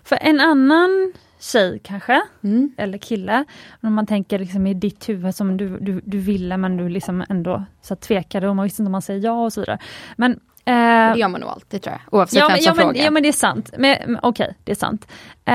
För 0.04 0.18
en 0.22 0.40
annan 0.40 1.14
tjej 1.40 1.80
kanske, 1.84 2.22
Mm. 2.44 2.72
eller 2.78 2.98
kille, 2.98 3.46
om 3.82 3.94
man 3.94 4.06
tänker 4.06 4.40
liksom 4.40 4.68
i 4.68 4.74
ditt 4.74 5.10
huvud 5.10 5.36
som 5.36 5.58
du, 5.58 5.78
du, 5.80 6.02
du 6.06 6.18
ville 6.20 6.58
men 6.58 6.78
du 6.78 6.90
liksom 6.90 7.24
ändå 7.30 7.64
så 7.82 7.96
tvekade 7.96 8.50
och 8.50 8.56
man 8.56 8.64
visste 8.64 8.82
inte 8.82 8.88
om 8.88 8.92
man 8.92 9.02
säger 9.02 9.24
ja 9.26 9.46
och 9.46 9.54
så 9.54 9.60
vidare. 9.62 9.78
Men, 10.16 10.32
eh, 10.66 11.14
Det 11.14 11.20
gör 11.20 11.28
man 11.28 11.42
nog 11.42 11.50
alltid 11.50 11.82
tror 11.82 11.94
jag, 11.94 12.14
oavsett 12.20 12.40
ja, 12.40 12.48
vem 12.48 12.54
men, 12.54 12.62
som 12.64 12.68
ja, 12.70 12.74
men, 12.76 12.86
frågar. 12.86 13.04
ja 13.06 13.12
men 13.12 13.24
det 13.24 13.30
är 13.30 13.34
sant. 13.34 13.72
Men, 13.78 13.98
men, 14.06 14.20
Okej, 14.24 14.56
det 14.64 14.72
är 14.72 14.76
sant. 14.76 15.08
Eh, 15.46 15.54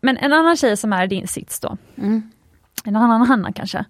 men 0.00 0.16
en 0.16 0.32
annan 0.32 0.56
tjej 0.56 0.76
som 0.76 0.92
är 0.92 1.04
i 1.04 1.06
din 1.06 1.28
sits 1.28 1.60
då, 1.60 1.76
Mm 1.96 2.30
en 2.84 2.96
annan 2.96 3.26
Hanna 3.26 3.52
kanske, 3.52 3.84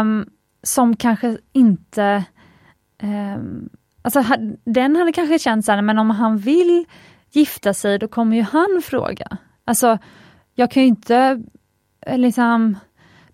um, 0.00 0.26
som 0.62 0.96
kanske 0.96 1.38
inte 1.52 2.24
Um, 3.02 3.70
Alltså 4.02 4.24
den 4.64 4.96
hade 4.96 5.12
kanske 5.12 5.38
känt 5.38 5.64
så 5.64 5.72
här, 5.72 5.82
men 5.82 5.98
om 5.98 6.10
han 6.10 6.38
vill 6.38 6.84
gifta 7.30 7.74
sig 7.74 7.98
då 7.98 8.08
kommer 8.08 8.36
ju 8.36 8.42
han 8.42 8.82
fråga. 8.84 9.36
Alltså 9.64 9.98
jag 10.54 10.70
kan 10.70 10.82
ju 10.82 10.88
inte 10.88 11.42
eh, 12.06 12.18
liksom 12.18 12.78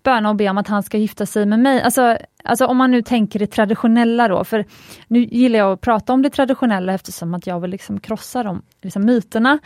böna 0.07 0.29
och 0.29 0.35
be 0.35 0.49
om 0.49 0.57
att 0.57 0.67
han 0.67 0.83
ska 0.83 0.97
gifta 0.97 1.25
sig 1.25 1.45
med 1.45 1.59
mig. 1.59 1.81
Alltså, 1.81 2.17
alltså 2.43 2.65
om 2.65 2.77
man 2.77 2.91
nu 2.91 3.01
tänker 3.01 3.39
det 3.39 3.47
traditionella 3.47 4.27
då, 4.27 4.43
för 4.43 4.65
nu 5.07 5.19
gillar 5.23 5.59
jag 5.59 5.71
att 5.73 5.81
prata 5.81 6.13
om 6.13 6.21
det 6.21 6.29
traditionella 6.29 6.93
eftersom 6.93 7.33
att 7.33 7.47
jag 7.47 7.59
vill 7.59 7.71
liksom 7.71 7.99
krossa 7.99 8.43
de 8.43 8.61
liksom 8.81 9.05
myterna. 9.05 9.59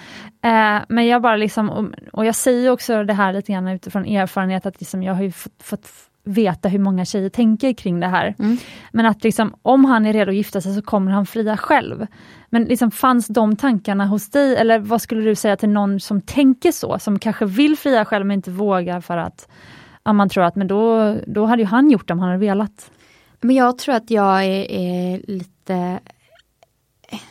Eh, 0.43 0.79
men 0.89 1.07
jag 1.07 1.21
bara 1.21 1.35
liksom, 1.35 1.69
och, 1.69 1.85
och 2.13 2.25
jag 2.25 2.35
säger 2.35 2.71
också 2.71 3.03
det 3.03 3.13
här 3.13 3.33
lite 3.33 3.51
grann 3.51 3.67
utifrån 3.67 4.05
erfarenhet 4.05 4.65
att 4.65 4.79
liksom 4.79 5.03
jag 5.03 5.13
har 5.13 5.23
ju 5.23 5.31
fått, 5.31 5.63
fått 5.63 5.87
veta 6.23 6.69
hur 6.69 6.79
många 6.79 7.05
tjejer 7.05 7.29
tänker 7.29 7.73
kring 7.73 7.99
det 7.99 8.07
här. 8.07 8.35
Mm. 8.39 8.57
Men 8.91 9.05
att 9.05 9.23
liksom, 9.23 9.55
om 9.61 9.85
han 9.85 10.05
är 10.05 10.13
redo 10.13 10.29
att 10.31 10.35
gifta 10.35 10.61
sig 10.61 10.75
så 10.75 10.81
kommer 10.81 11.11
han 11.11 11.25
fria 11.25 11.57
själv. 11.57 12.07
Men 12.49 12.63
liksom, 12.63 12.91
fanns 12.91 13.27
de 13.27 13.55
tankarna 13.55 14.05
hos 14.05 14.29
dig 14.29 14.55
eller 14.55 14.79
vad 14.79 15.01
skulle 15.01 15.21
du 15.21 15.35
säga 15.35 15.55
till 15.55 15.69
någon 15.69 15.99
som 15.99 16.21
tänker 16.21 16.71
så, 16.71 16.99
som 16.99 17.19
kanske 17.19 17.45
vill 17.45 17.77
fria 17.77 18.05
själv 18.05 18.25
men 18.25 18.35
inte 18.35 18.51
vågar 18.51 19.01
för 19.01 19.17
att 19.17 19.47
ja, 20.03 20.13
man 20.13 20.29
tror 20.29 20.43
att 20.43 20.55
men 20.55 20.67
då, 20.67 21.15
då 21.27 21.45
hade 21.45 21.61
ju 21.61 21.67
han 21.67 21.89
gjort 21.89 22.07
det 22.07 22.13
om 22.13 22.19
han 22.19 22.29
hade 22.29 22.39
velat. 22.39 22.91
Men 23.41 23.55
jag 23.55 23.77
tror 23.77 23.95
att 23.95 24.11
jag 24.11 24.45
är, 24.45 24.71
är 24.71 25.21
lite 25.27 25.99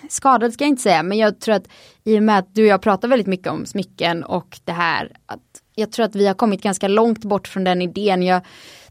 skadad 0.08 0.52
ska 0.52 0.64
jag 0.64 0.68
inte 0.68 0.82
säga, 0.82 1.02
men 1.02 1.18
jag 1.18 1.40
tror 1.40 1.54
att 1.54 1.68
i 2.04 2.18
och 2.18 2.22
med 2.22 2.38
att 2.38 2.54
du 2.54 2.62
och 2.62 2.68
jag 2.68 2.82
pratar 2.82 3.08
väldigt 3.08 3.26
mycket 3.26 3.48
om 3.48 3.66
smycken 3.66 4.24
och 4.24 4.60
det 4.64 4.72
här, 4.72 5.12
att 5.26 5.40
jag 5.74 5.92
tror 5.92 6.04
att 6.06 6.14
vi 6.14 6.26
har 6.26 6.34
kommit 6.34 6.62
ganska 6.62 6.88
långt 6.88 7.24
bort 7.24 7.48
från 7.48 7.64
den 7.64 7.82
idén. 7.82 8.22
Jag 8.22 8.42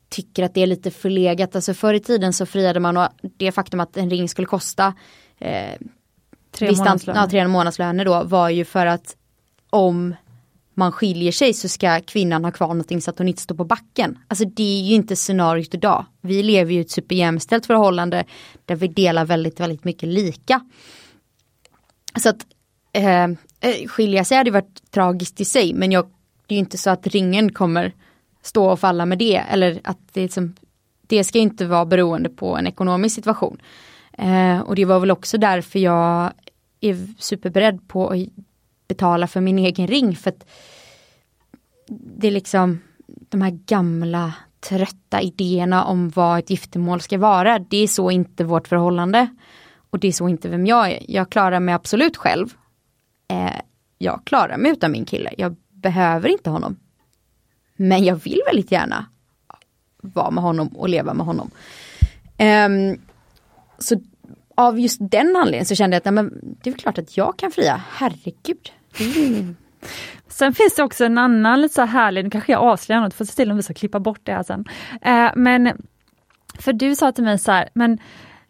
tycker 0.10 0.44
att 0.44 0.54
det 0.54 0.62
är 0.62 0.68
lite 0.68 0.92
förlegat, 0.92 1.56
alltså 1.56 1.74
förr 1.74 1.94
i 1.94 2.00
tiden 2.00 2.34
så 2.34 2.46
friade 2.46 2.80
man 2.80 2.98
och 2.98 3.08
det 3.22 3.52
faktum 3.52 3.80
att 3.80 3.98
en 3.98 4.10
ring 4.10 4.30
skulle 4.30 4.48
kosta 4.48 4.94
eh, 5.38 5.74
Tre 6.52 6.72
månadslöner. 6.72 7.22
Ja, 7.22 7.30
tre 7.30 7.48
månadslöner 7.48 8.06
då 8.06 8.24
var 8.24 8.50
ju 8.50 8.66
för 8.66 8.86
att 8.86 9.16
om 9.70 10.16
man 10.80 10.92
skiljer 10.92 11.32
sig 11.32 11.54
så 11.54 11.70
ska 11.70 12.02
kvinnan 12.02 12.46
ha 12.46 12.52
kvar 12.52 12.68
någonting 12.68 13.02
så 13.02 13.10
att 13.10 13.18
hon 13.18 13.28
inte 13.28 13.42
står 13.42 13.56
på 13.56 13.64
backen. 13.64 14.18
Alltså 14.28 14.46
det 14.46 14.80
är 14.80 14.82
ju 14.82 14.96
inte 14.96 15.16
scenariot 15.16 15.74
idag. 15.74 16.06
Vi 16.22 16.44
lever 16.44 16.74
ju 16.74 16.78
i 16.78 16.82
ett 16.82 16.92
superjämställt 16.92 17.66
förhållande 17.66 18.26
där 18.66 18.76
vi 18.76 18.88
delar 18.88 19.26
väldigt, 19.26 19.60
väldigt 19.60 19.84
mycket 19.84 20.10
lika. 20.10 20.62
Så 22.20 22.30
att 22.30 22.46
eh, 22.94 23.24
eh 23.24 23.88
skilja 23.88 24.26
sig 24.26 24.38
hade 24.38 24.52
varit 24.52 24.92
tragiskt 24.92 25.42
i 25.42 25.46
sig 25.46 25.74
men 25.74 25.92
jag, 25.92 26.06
det 26.48 26.54
är 26.54 26.58
ju 26.58 26.60
inte 26.60 26.78
så 26.78 26.90
att 26.90 27.08
ringen 27.08 27.52
kommer 27.54 27.94
stå 28.42 28.70
och 28.70 28.80
falla 28.80 29.06
med 29.06 29.18
det 29.18 29.36
eller 29.36 29.82
att 29.84 30.00
det, 30.14 30.22
liksom, 30.22 30.56
det 31.08 31.24
ska 31.24 31.40
inte 31.40 31.66
vara 31.66 31.86
beroende 31.86 32.30
på 32.30 32.58
en 32.58 32.68
ekonomisk 32.68 33.16
situation. 33.16 33.58
Eh, 34.18 34.60
och 34.60 34.76
det 34.76 34.86
var 34.86 35.00
väl 35.00 35.12
också 35.12 35.38
därför 35.38 35.80
jag 35.80 36.34
är 36.82 37.08
superberedd 37.20 37.88
på 37.88 38.10
att 38.10 38.18
betala 38.90 39.28
för 39.28 39.42
min 39.42 39.60
egen 39.60 39.88
ring 39.88 40.16
för 40.16 40.30
att 40.30 40.46
det 41.88 42.28
är 42.28 42.32
liksom 42.32 42.80
de 43.08 43.42
här 43.42 43.60
gamla 43.66 44.34
trötta 44.60 45.22
idéerna 45.22 45.84
om 45.84 46.10
vad 46.10 46.40
ett 46.40 46.50
giftermål 46.50 47.02
ska 47.02 47.18
vara. 47.18 47.60
Det 47.60 47.78
är 47.78 47.88
så 47.88 48.12
inte 48.12 48.44
vårt 48.44 48.68
förhållande. 48.68 49.28
Och 49.90 50.00
det 50.00 50.08
är 50.08 50.12
så 50.12 50.30
inte 50.30 50.50
vem 50.50 50.66
jag 50.66 50.92
är. 50.92 51.00
Jag 51.08 51.30
klarar 51.30 51.60
mig 51.60 51.76
absolut 51.76 52.18
själv. 52.18 52.54
Eh, 53.28 53.62
jag 53.98 54.22
klarar 54.26 54.58
mig 54.58 54.72
utan 54.72 54.92
min 54.92 55.06
kille. 55.06 55.34
Jag 55.38 55.56
behöver 55.70 56.30
inte 56.30 56.50
honom. 56.50 56.80
Men 57.76 58.04
jag 58.04 58.16
vill 58.16 58.42
väldigt 58.46 58.72
gärna 58.72 59.06
vara 60.02 60.32
med 60.32 60.44
honom 60.44 60.68
och 60.68 60.90
leva 60.90 61.14
med 61.14 61.26
honom. 61.26 61.52
Ehm, 62.38 63.02
så 63.80 64.02
av 64.56 64.80
just 64.80 64.98
den 65.02 65.36
anledningen 65.36 65.66
så 65.66 65.76
kände 65.76 65.96
jag 65.96 66.00
att 66.00 66.06
nej, 66.06 66.14
men, 66.14 66.58
det 66.64 66.70
är 66.70 66.74
klart 66.74 66.98
att 66.98 67.18
jag 67.18 67.38
kan 67.38 67.52
fria. 67.52 67.82
Herregud. 67.90 68.72
Mm. 69.00 69.56
Sen 70.28 70.54
finns 70.54 70.76
det 70.76 70.84
också 70.84 71.06
en 71.06 71.18
annan 71.18 71.62
lite 71.62 71.76
så 71.76 71.82
här 71.82 71.88
härlig, 71.88 72.24
nu 72.24 72.30
kanske 72.30 72.52
jag 72.52 72.62
avslöjar 72.62 73.02
något, 73.02 73.14
får 73.14 73.26
se 73.26 73.36
till 73.36 73.52
om 73.52 73.58
vi 73.58 73.64
ska 73.64 73.74
klippa 73.74 74.00
bort 74.00 74.20
det 74.24 74.32
här 74.32 74.44
sen. 74.44 74.66
Eh, 75.02 75.32
men, 75.36 75.82
för 76.60 76.74
du 76.74 76.96
sa 76.96 77.12
till 77.12 77.24
mig 77.24 77.40
så 77.40 77.52
här, 77.52 77.70
men 77.74 78.00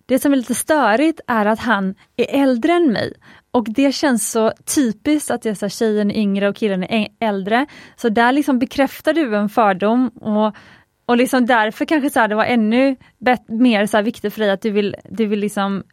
det 0.06 0.20
som 0.20 0.34
är 0.34 0.38
lite 0.38 0.56
störigt 0.56 1.20
är 1.28 1.46
att 1.46 1.60
han 1.60 1.96
är 2.18 2.44
äldre 2.44 2.74
än 2.74 2.92
mig. 2.92 3.14
Och 3.52 3.66
det 3.70 3.92
känns 3.92 4.32
så 4.32 4.52
typiskt 4.76 5.32
att 5.32 5.42
det 5.42 5.50
är 5.50 5.54
så 5.54 5.66
här, 5.66 5.70
tjejen 5.70 6.12
är 6.12 6.16
yngre 6.16 6.50
och 6.50 6.56
killen 6.56 6.84
är 6.84 7.08
äldre. 7.20 7.66
Så 7.96 8.10
där 8.10 8.32
liksom 8.32 8.60
bekräftar 8.60 9.14
du 9.14 9.36
en 9.36 9.50
fördom 9.50 10.08
och, 10.08 10.56
och 11.06 11.18
liksom 11.18 11.46
därför 11.46 11.86
kanske 11.86 12.10
så 12.10 12.20
här, 12.20 12.28
det 12.28 12.36
var 12.36 12.46
ännu 12.46 12.96
bet- 13.18 13.50
mer 13.50 13.86
så 13.86 13.98
här 13.98 14.04
viktigt 14.04 14.34
för 14.34 14.42
dig 14.42 14.52
att 14.52 14.62
du 14.62 14.72
vill, 14.72 14.96
du 15.10 15.26
vill 15.26 15.40
liksom 15.40 15.84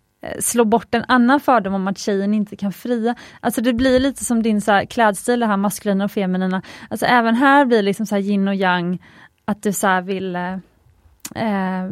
slå 0.40 0.64
bort 0.64 0.94
en 0.94 1.04
annan 1.08 1.40
fördom 1.40 1.74
om 1.74 1.88
att 1.88 1.98
tjejen 1.98 2.34
inte 2.34 2.56
kan 2.56 2.72
fria. 2.72 3.14
Alltså 3.40 3.60
det 3.60 3.72
blir 3.72 4.00
lite 4.00 4.24
som 4.24 4.42
din 4.42 4.60
så 4.60 4.72
här, 4.72 4.84
klädstil, 4.84 5.40
det 5.40 5.46
här 5.46 5.56
maskulina 5.56 6.04
och 6.04 6.12
feminina. 6.12 6.62
Alltså 6.90 7.06
även 7.06 7.34
här 7.34 7.64
blir 7.64 7.78
det 7.78 7.82
liksom 7.82 8.06
så 8.06 8.14
här 8.14 8.22
yin 8.22 8.48
och 8.48 8.54
yang, 8.54 9.02
att 9.44 9.62
du 9.62 9.72
så 9.72 9.86
här 9.86 10.02
vill 10.02 10.36
eh, 10.36 10.52
eh, 11.34 11.84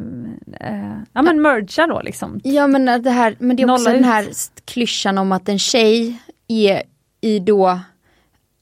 eh, 0.61 0.99
ja 1.13 1.23
men 1.23 1.43
mergea 1.43 1.87
då 1.87 2.01
liksom. 2.05 2.41
Ja 2.45 2.67
men 2.67 3.03
det 3.03 3.11
här, 3.11 3.37
men 3.39 3.57
det 3.57 3.63
är 3.63 3.71
också 3.71 3.85
Nolla 3.85 3.91
den 3.91 4.01
ut. 4.01 4.07
här 4.07 4.27
klyschan 4.65 5.19
om 5.19 5.33
att 5.33 5.49
en 5.49 5.59
tjej 5.59 6.19
är 6.49 6.83
i 7.21 7.39
då 7.39 7.81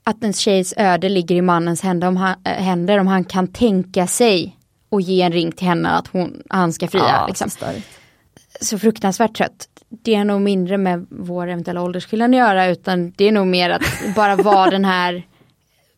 att 0.04 0.24
en 0.24 0.32
tjejs 0.32 0.74
öde 0.76 1.08
ligger 1.08 1.36
i 1.36 1.42
mannens 1.42 1.82
händer 1.82 2.08
om 2.08 2.16
han, 2.16 2.34
äh, 2.44 2.52
händer 2.52 2.98
om 2.98 3.06
han 3.06 3.24
kan 3.24 3.48
tänka 3.48 4.06
sig 4.06 4.56
och 4.88 5.00
ge 5.00 5.22
en 5.22 5.32
ring 5.32 5.52
till 5.52 5.66
henne 5.66 5.88
att 5.90 6.08
hon, 6.08 6.42
han 6.50 6.72
ska 6.72 6.88
fria. 6.88 7.26
liksom 7.26 7.50
så 8.62 8.78
fruktansvärt 8.78 9.36
trött. 9.36 9.68
Det 9.88 10.14
är 10.14 10.24
nog 10.24 10.40
mindre 10.40 10.78
med 10.78 11.06
vår 11.10 11.48
eventuella 11.48 11.82
åldersskillnad 11.82 12.30
att 12.30 12.36
göra 12.36 12.66
utan 12.66 13.12
det 13.16 13.24
är 13.24 13.32
nog 13.32 13.46
mer 13.46 13.70
att 13.70 13.82
bara 14.16 14.36
vara 14.36 14.70
den 14.70 14.84
här 14.84 15.26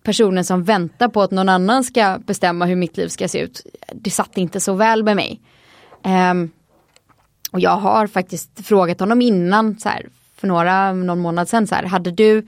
personen 0.03 0.45
som 0.45 0.65
väntar 0.65 1.09
på 1.09 1.23
att 1.23 1.31
någon 1.31 1.49
annan 1.49 1.85
ska 1.85 2.19
bestämma 2.27 2.67
hur 2.67 2.77
mitt 2.77 2.97
liv 2.97 3.09
ska 3.09 3.29
se 3.29 3.39
ut. 3.39 3.67
Det 3.93 4.11
satt 4.11 4.39
inte 4.39 4.61
så 4.61 4.75
väl 4.75 5.03
med 5.03 5.17
mig. 5.17 5.41
Um, 6.03 6.51
och 7.51 7.61
jag 7.61 7.77
har 7.77 8.07
faktiskt 8.07 8.67
frågat 8.67 9.01
honom 9.01 9.23
innan, 9.23 9.79
så 9.79 9.89
här, 9.89 10.07
för 10.37 10.49
några, 10.49 10.93
någon 10.93 11.21
månad 11.21 11.49
sedan, 11.49 11.67
så 11.67 11.75
här, 11.75 11.83
hade 11.85 12.11
du 12.11 12.47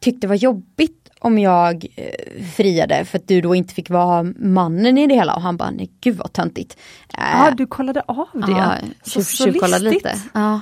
tyckt 0.00 0.20
det 0.20 0.26
var 0.26 0.34
jobbigt 0.34 1.03
om 1.24 1.38
jag 1.38 1.86
eh, 1.96 2.44
friade 2.56 3.04
för 3.04 3.18
att 3.18 3.28
du 3.28 3.40
då 3.40 3.54
inte 3.54 3.74
fick 3.74 3.90
vara 3.90 4.22
mannen 4.38 4.98
i 4.98 5.06
det 5.06 5.14
hela? 5.14 5.34
Och 5.34 5.42
han 5.42 5.56
bara, 5.56 5.70
nej 5.70 5.90
gud 6.00 6.16
vad 6.16 6.32
töntigt. 6.32 6.76
Ja, 7.16 7.48
Eh, 7.48 7.54
du 7.54 7.66
kollade 7.66 8.02
av 8.06 8.28
det. 8.32 8.52
Ja, 8.52 8.74
så, 9.02 9.22
så 9.22 9.46
listigt. 9.46 9.80
lite. 9.80 10.20
Ja, 10.34 10.60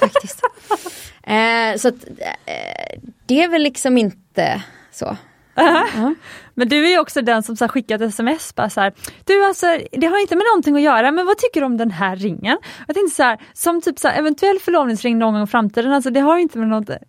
faktiskt. 0.00 0.42
eh, 1.22 1.76
så 1.78 1.88
att, 1.88 2.04
eh, 2.46 3.00
det 3.26 3.42
är 3.42 3.48
väl 3.48 3.62
liksom 3.62 3.98
inte 3.98 4.62
så. 4.92 5.16
Ja. 5.54 6.14
Men 6.54 6.68
du 6.68 6.86
är 6.86 6.90
ju 6.90 6.98
också 6.98 7.22
den 7.22 7.42
som 7.42 7.56
så 7.56 7.64
här 7.64 7.68
skickat 7.68 8.00
sms 8.00 8.54
bara 8.54 8.70
så 8.70 8.80
här, 8.80 8.92
du 9.24 9.44
alltså 9.44 9.66
det 9.92 10.06
har 10.06 10.20
inte 10.20 10.36
med 10.36 10.44
någonting 10.52 10.76
att 10.76 10.82
göra 10.82 11.12
men 11.12 11.26
vad 11.26 11.38
tycker 11.38 11.60
du 11.60 11.66
om 11.66 11.76
den 11.76 11.90
här 11.90 12.16
ringen? 12.16 12.58
Jag 12.86 12.96
tänkte 12.96 13.16
så 13.16 13.22
här, 13.22 13.38
som 13.52 13.82
typ 13.82 13.98
så 13.98 14.08
här, 14.08 14.18
eventuell 14.18 14.58
förlovningsring 14.58 15.18
någon 15.18 15.34
gång 15.34 15.42
i 15.42 15.46
framtiden, 15.46 15.92
alltså 15.92 16.10
det 16.10 16.20
har 16.20 16.38
inte 16.38 16.58
med 16.58 16.68
något... 16.68 16.90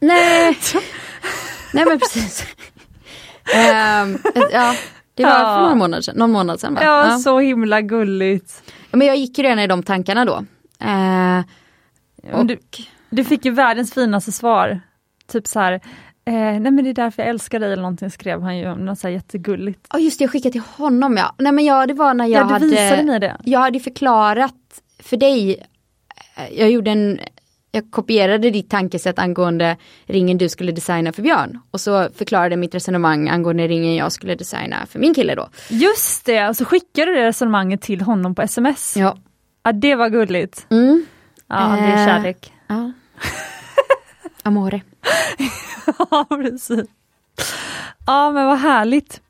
Nej. 0.00 0.56
Nej 1.72 1.84
men 1.84 1.98
precis. 1.98 2.46
Ehm, 3.54 4.18
ja, 4.52 4.74
det 5.14 5.24
var 5.24 5.30
Ja. 5.30 5.54
för 5.54 5.60
några 5.62 5.74
månader 5.74 6.02
sedan, 6.02 6.14
någon 6.18 6.32
månad 6.32 6.60
sedan 6.60 6.74
va? 6.74 6.80
ja, 6.84 7.10
Ja. 7.10 7.18
så 7.18 7.38
himla 7.38 7.80
gulligt. 7.80 8.62
Men 8.92 9.06
jag 9.06 9.16
gick 9.16 9.38
ju 9.38 9.44
redan 9.44 9.58
i 9.58 9.66
de 9.66 9.82
tankarna 9.82 10.24
då. 10.24 10.44
Eh, 10.86 11.42
Och 12.38 12.46
du, 12.46 12.58
du 13.10 13.24
fick 13.24 13.44
ju 13.44 13.50
världens 13.50 13.94
finaste 13.94 14.32
svar. 14.32 14.80
Typ 15.32 15.46
så 15.46 15.60
här, 15.60 15.72
eh, 15.72 15.80
nej 16.34 16.60
men 16.60 16.84
det 16.84 16.90
är 16.90 16.94
därför 16.94 17.22
jag 17.22 17.28
älskar 17.30 17.60
dig 17.60 17.72
eller 17.72 17.82
någonting 17.82 18.10
skrev 18.10 18.42
han 18.42 18.58
ju, 18.58 18.74
något 18.74 18.98
så 18.98 19.06
här 19.06 19.14
jättegulligt. 19.14 19.86
Ja 19.92 19.98
just 19.98 20.18
det, 20.18 20.22
jag 20.24 20.30
skickade 20.32 20.52
till 20.52 20.62
honom 20.76 21.16
ja. 21.16 21.34
Nej 21.38 21.52
men 21.52 21.64
ja, 21.64 21.86
det 21.86 21.94
var 21.94 22.14
när 22.14 22.26
jag 22.26 22.40
Ja, 22.42 22.46
du 22.46 22.52
hade... 22.52 22.66
visade 22.66 23.02
mig 23.02 23.20
det. 23.20 23.36
Jag 23.44 23.60
hade 23.60 23.80
förklarat 23.80 24.54
för 25.02 25.16
dig, 25.16 25.66
jag 26.50 26.70
gjorde 26.70 26.90
en 26.90 27.20
jag 27.72 27.90
kopierade 27.90 28.50
ditt 28.50 28.70
tankesätt 28.70 29.18
angående 29.18 29.76
ringen 30.06 30.38
du 30.38 30.48
skulle 30.48 30.72
designa 30.72 31.12
för 31.12 31.22
Björn. 31.22 31.58
Och 31.70 31.80
så 31.80 32.08
förklarade 32.14 32.56
mitt 32.56 32.74
resonemang 32.74 33.28
angående 33.28 33.68
ringen 33.68 33.94
jag 33.94 34.12
skulle 34.12 34.34
designa 34.34 34.86
för 34.86 34.98
min 34.98 35.14
kille 35.14 35.34
då. 35.34 35.48
Just 35.68 36.26
det, 36.26 36.48
och 36.48 36.56
så 36.56 36.64
skickade 36.64 37.10
du 37.10 37.14
det 37.14 37.26
resonemanget 37.26 37.82
till 37.82 38.00
honom 38.00 38.34
på 38.34 38.42
sms. 38.42 38.96
Ja. 38.96 39.16
Ja, 39.62 39.72
det 39.72 39.94
var 39.94 40.08
gulligt. 40.08 40.66
Mm. 40.70 41.06
Ja, 41.48 41.56
det 41.80 41.86
är 41.86 41.92
Eh. 42.02 42.06
kärlek. 42.06 42.52
ja. 42.66 42.92
Amore. 44.42 44.80
Ja, 46.10 46.26
precis. 46.30 46.88
Ja, 48.06 48.30
men 48.32 48.46
vad 48.46 48.58
härligt. 48.58 49.20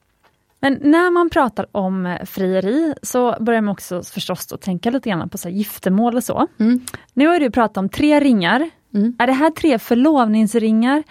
Men 0.60 0.78
när 0.82 1.10
man 1.10 1.30
pratar 1.30 1.66
om 1.72 2.06
eh, 2.06 2.24
frieri 2.24 2.94
så 3.02 3.36
börjar 3.40 3.60
man 3.60 3.72
också 3.72 4.02
förstås 4.02 4.46
då 4.46 4.56
tänka 4.56 4.90
lite 4.90 5.10
grann 5.10 5.28
på 5.28 5.38
så 5.38 5.48
giftermål 5.48 6.16
och 6.16 6.24
så. 6.24 6.46
Mm. 6.60 6.80
Nu 7.12 7.26
har 7.26 7.40
du 7.40 7.50
pratat 7.50 7.76
om 7.76 7.88
tre 7.88 8.20
ringar. 8.20 8.70
Mm. 8.94 9.16
Är 9.18 9.26
det 9.26 9.32
här 9.32 9.50
tre 9.50 9.78
förlovningsringar? 9.78 11.02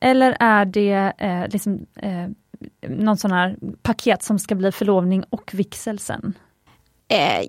Eller 0.00 0.36
är 0.40 0.64
det 0.64 1.12
eh, 1.18 1.48
liksom, 1.48 1.86
eh, 1.96 2.28
någon 2.88 3.16
sån 3.16 3.32
här 3.32 3.56
paket 3.82 4.22
som 4.22 4.38
ska 4.38 4.54
bli 4.54 4.72
förlovning 4.72 5.24
och 5.30 5.50
vigsel 5.54 5.98
sen? 5.98 6.34
Eh, 7.08 7.46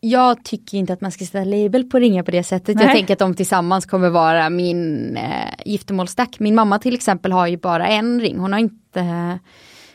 jag 0.00 0.44
tycker 0.44 0.78
inte 0.78 0.92
att 0.92 1.00
man 1.00 1.12
ska 1.12 1.24
sätta 1.24 1.44
label 1.44 1.84
på 1.84 1.98
ringar 1.98 2.22
på 2.22 2.30
det 2.30 2.42
sättet. 2.42 2.76
Nej. 2.76 2.84
Jag 2.84 2.94
tänker 2.94 3.12
att 3.12 3.18
de 3.18 3.34
tillsammans 3.34 3.86
kommer 3.86 4.10
vara 4.10 4.50
min 4.50 5.16
eh, 5.16 5.54
giftermålsstack. 5.64 6.40
Min 6.40 6.54
mamma 6.54 6.78
till 6.78 6.94
exempel 6.94 7.32
har 7.32 7.46
ju 7.46 7.56
bara 7.56 7.86
en 7.86 8.20
ring. 8.20 8.38
Hon 8.38 8.52
har 8.52 8.60
inte 8.60 9.38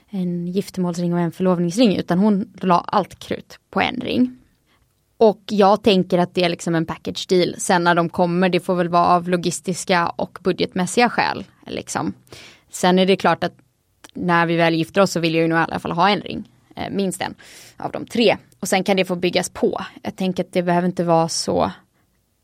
en 0.10 0.48
giftermålsring 0.48 1.14
och 1.14 1.20
en 1.20 1.32
förlovningsring 1.32 1.96
utan 1.96 2.20
hon 2.20 2.54
la 2.62 2.80
allt 2.88 3.20
krut 3.20 3.60
på 3.70 3.82
en 3.82 3.96
ring. 3.96 4.38
Och 5.18 5.42
jag 5.50 5.84
tänker 5.84 6.18
att 6.18 6.36
det 6.36 6.44
är 6.44 6.50
liksom 6.50 6.76
en 6.76 6.86
package 6.86 7.28
deal. 7.30 7.56
Sen 7.58 7.84
när 7.84 7.96
de 7.96 8.10
kommer, 8.10 8.50
det 8.50 8.60
får 8.60 8.76
väl 8.76 8.90
vara 8.90 9.06
av 9.06 9.30
logistiska 9.30 10.10
och 10.10 10.40
budgetmässiga 10.42 11.10
skäl. 11.10 11.46
Liksom. 11.68 12.14
Sen 12.70 13.00
är 13.00 13.06
det 13.06 13.16
klart 13.16 13.44
att 13.44 13.54
när 14.14 14.46
vi 14.46 14.56
väl 14.56 14.74
gifter 14.74 15.02
oss 15.02 15.12
så 15.12 15.20
vill 15.20 15.36
jag 15.36 15.42
ju 15.42 15.48
nog 15.48 15.60
i 15.60 15.62
alla 15.62 15.80
fall 15.80 15.92
ha 15.92 16.10
en 16.10 16.22
ring. 16.22 16.50
Eh, 16.76 16.90
minst 16.92 17.22
en 17.22 17.36
av 17.78 17.92
de 17.92 18.06
tre. 18.06 18.38
Och 18.60 18.68
sen 18.68 18.84
kan 18.84 18.98
det 18.98 19.06
få 19.06 19.16
byggas 19.16 19.50
på. 19.50 19.82
Jag 20.02 20.16
tänker 20.16 20.44
att 20.44 20.54
det 20.54 20.64
behöver 20.64 20.88
inte 20.88 21.04
vara 21.04 21.30
så 21.30 21.72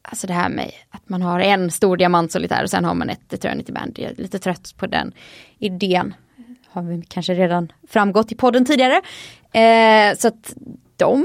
Alltså 0.07 0.27
det 0.27 0.33
här 0.33 0.49
med 0.49 0.71
att 0.89 1.09
man 1.09 1.21
har 1.21 1.39
en 1.39 1.71
stor 1.71 1.97
diamantsolitär 1.97 2.63
och 2.63 2.69
sen 2.69 2.85
har 2.85 2.93
man 2.93 3.09
ett 3.09 3.33
Eternity 3.33 3.71
Band. 3.71 3.99
Jag 3.99 4.11
är 4.11 4.15
lite 4.15 4.39
trött 4.39 4.73
på 4.77 4.87
den 4.87 5.13
idén. 5.57 6.13
Har 6.76 6.81
vi 6.81 7.02
kanske 7.07 7.34
redan 7.34 7.72
framgått 7.88 8.31
i 8.31 8.35
podden 8.35 8.65
tidigare. 8.65 9.02
Eh, 9.52 10.18
så 10.18 10.27
att 10.27 10.53
de, 10.95 11.23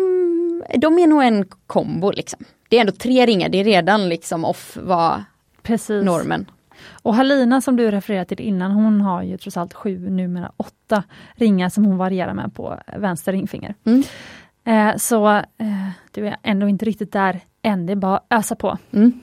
de 0.78 0.98
är 0.98 1.06
nog 1.06 1.22
en 1.22 1.44
kombo 1.66 2.10
liksom. 2.10 2.44
Det 2.68 2.76
är 2.76 2.80
ändå 2.80 2.92
tre 2.92 3.26
ringar, 3.26 3.48
det 3.48 3.58
är 3.58 3.64
redan 3.64 4.08
liksom 4.08 4.44
off 4.44 4.78
vad 4.82 5.24
Precis. 5.62 6.04
normen. 6.04 6.50
Och 7.02 7.14
Halina 7.14 7.60
som 7.60 7.76
du 7.76 7.90
refererade 7.90 8.24
till 8.24 8.40
innan, 8.40 8.70
hon 8.70 9.00
har 9.00 9.22
ju 9.22 9.36
trots 9.36 9.56
allt 9.56 9.74
sju, 9.74 10.10
numera 10.10 10.52
åtta 10.56 11.02
ringar 11.34 11.68
som 11.68 11.84
hon 11.84 11.96
varierar 11.96 12.34
med 12.34 12.54
på 12.54 12.78
vänster 12.96 13.32
ringfinger. 13.32 13.74
Mm. 13.84 14.02
Eh, 14.64 14.96
så 14.96 15.28
eh, 15.36 15.88
du 16.10 16.26
är 16.26 16.36
ändå 16.42 16.68
inte 16.68 16.84
riktigt 16.84 17.12
där 17.12 17.40
än, 17.62 17.86
det 17.86 17.92
är 17.92 17.96
bara 17.96 18.16
att 18.16 18.26
ösa 18.30 18.56
på. 18.56 18.78
Mm. 18.92 19.20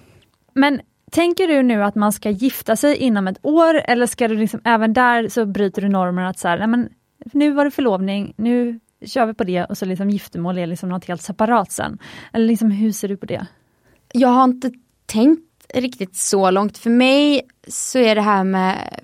Men 0.54 0.82
tänker 1.12 1.48
du 1.48 1.64
nu 1.64 1.84
att 1.84 1.96
man 1.96 2.14
ska 2.14 2.30
gifta 2.30 2.76
sig 2.76 2.96
inom 2.96 3.28
ett 3.28 3.40
år 3.42 3.82
eller 3.86 4.06
ska 4.06 4.28
du 4.28 4.36
liksom, 4.36 4.62
även 4.64 4.94
där 4.94 5.30
så 5.30 5.46
bryter 5.46 5.82
du 5.82 5.90
normer 5.90 6.24
att 6.24 6.40
så 6.40 6.48
här, 6.48 6.58
nej 6.58 6.68
men 6.68 6.90
nu 7.34 7.52
var 7.52 7.66
det 7.66 7.72
förlovning, 7.72 8.34
nu 8.38 8.80
kör 9.06 9.26
vi 9.26 9.34
på 9.34 9.44
det 9.44 9.66
och 9.66 9.78
så 9.78 9.86
liksom 9.86 10.10
giftermål 10.10 10.58
är 10.58 10.68
liksom 10.68 10.90
något 10.90 11.06
helt 11.06 11.22
separat 11.22 11.72
sen. 11.72 11.98
Eller 12.34 12.46
liksom 12.46 12.72
hur 12.72 12.92
ser 12.92 13.08
du 13.08 13.18
på 13.18 13.26
det? 13.26 13.48
Jag 14.14 14.30
har 14.30 14.44
inte 14.44 14.72
tänkt 15.06 15.44
riktigt 15.74 16.16
så 16.16 16.52
långt. 16.52 16.78
För 16.78 16.90
mig 16.90 17.42
så 17.68 18.00
är 18.00 18.16
det 18.16 18.22
här 18.22 18.44
med 18.44 19.00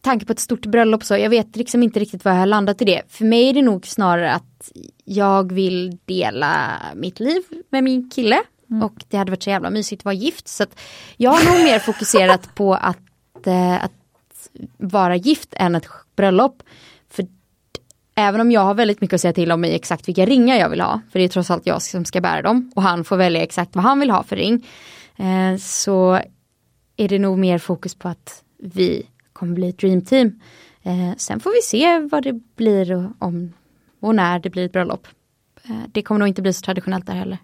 tanke 0.00 0.26
på 0.26 0.32
ett 0.32 0.40
stort 0.40 0.66
bröllop 0.66 1.04
så, 1.04 1.16
jag 1.16 1.30
vet 1.30 1.56
liksom 1.56 1.82
inte 1.82 2.00
riktigt 2.00 2.24
vad 2.24 2.34
jag 2.34 2.38
har 2.38 2.46
landat 2.46 2.82
i 2.82 2.84
det. 2.84 3.02
För 3.08 3.24
mig 3.24 3.48
är 3.48 3.52
det 3.52 3.62
nog 3.62 3.86
snarare 3.86 4.32
att 4.32 4.72
jag 5.04 5.52
vill 5.52 5.98
dela 6.04 6.80
mitt 6.94 7.20
liv 7.20 7.42
med 7.70 7.84
min 7.84 8.10
kille. 8.10 8.40
Mm. 8.72 8.82
Och 8.82 9.04
det 9.08 9.16
hade 9.16 9.30
varit 9.30 9.42
så 9.42 9.50
jävla 9.50 9.70
mysigt 9.70 10.00
att 10.00 10.04
vara 10.04 10.14
gift. 10.14 10.48
Så 10.48 10.62
att 10.62 10.80
jag 11.16 11.30
har 11.30 11.44
nog 11.44 11.64
mer 11.64 11.78
fokuserat 11.78 12.54
på 12.54 12.74
att, 12.74 13.46
eh, 13.46 13.84
att 13.84 13.92
vara 14.76 15.16
gift 15.16 15.54
än 15.56 15.74
ett 15.74 15.86
bröllop. 16.16 16.62
För 17.10 17.26
även 18.14 18.40
om 18.40 18.50
jag 18.50 18.60
har 18.60 18.74
väldigt 18.74 19.00
mycket 19.00 19.14
att 19.14 19.20
säga 19.20 19.32
till 19.32 19.52
om 19.52 19.64
i 19.64 19.74
exakt 19.74 20.08
vilka 20.08 20.26
ringar 20.26 20.56
jag 20.56 20.68
vill 20.68 20.80
ha, 20.80 21.00
för 21.12 21.18
det 21.18 21.24
är 21.24 21.28
trots 21.28 21.50
allt 21.50 21.66
jag 21.66 21.82
som 21.82 22.04
ska 22.04 22.20
bära 22.20 22.42
dem 22.42 22.72
och 22.76 22.82
han 22.82 23.04
får 23.04 23.16
välja 23.16 23.42
exakt 23.42 23.76
vad 23.76 23.84
han 23.84 24.00
vill 24.00 24.10
ha 24.10 24.22
för 24.22 24.36
ring. 24.36 24.66
Eh, 25.16 25.56
så 25.58 26.20
är 26.96 27.08
det 27.08 27.18
nog 27.18 27.38
mer 27.38 27.58
fokus 27.58 27.94
på 27.94 28.08
att 28.08 28.42
vi 28.58 29.06
kommer 29.32 29.54
bli 29.54 29.68
ett 29.68 29.78
dreamteam. 29.78 30.40
Eh, 30.82 31.16
sen 31.16 31.40
får 31.40 31.50
vi 31.50 31.62
se 31.62 31.98
vad 31.98 32.22
det 32.22 32.32
blir 32.32 32.92
och, 32.92 33.10
om 33.18 33.52
och 34.00 34.14
när 34.14 34.38
det 34.38 34.50
blir 34.50 34.64
ett 34.64 34.72
bröllop. 34.72 35.08
Eh, 35.64 35.76
det 35.92 36.02
kommer 36.02 36.18
nog 36.18 36.28
inte 36.28 36.42
bli 36.42 36.52
så 36.52 36.62
traditionellt 36.62 37.06
där 37.06 37.14
heller. 37.14 37.38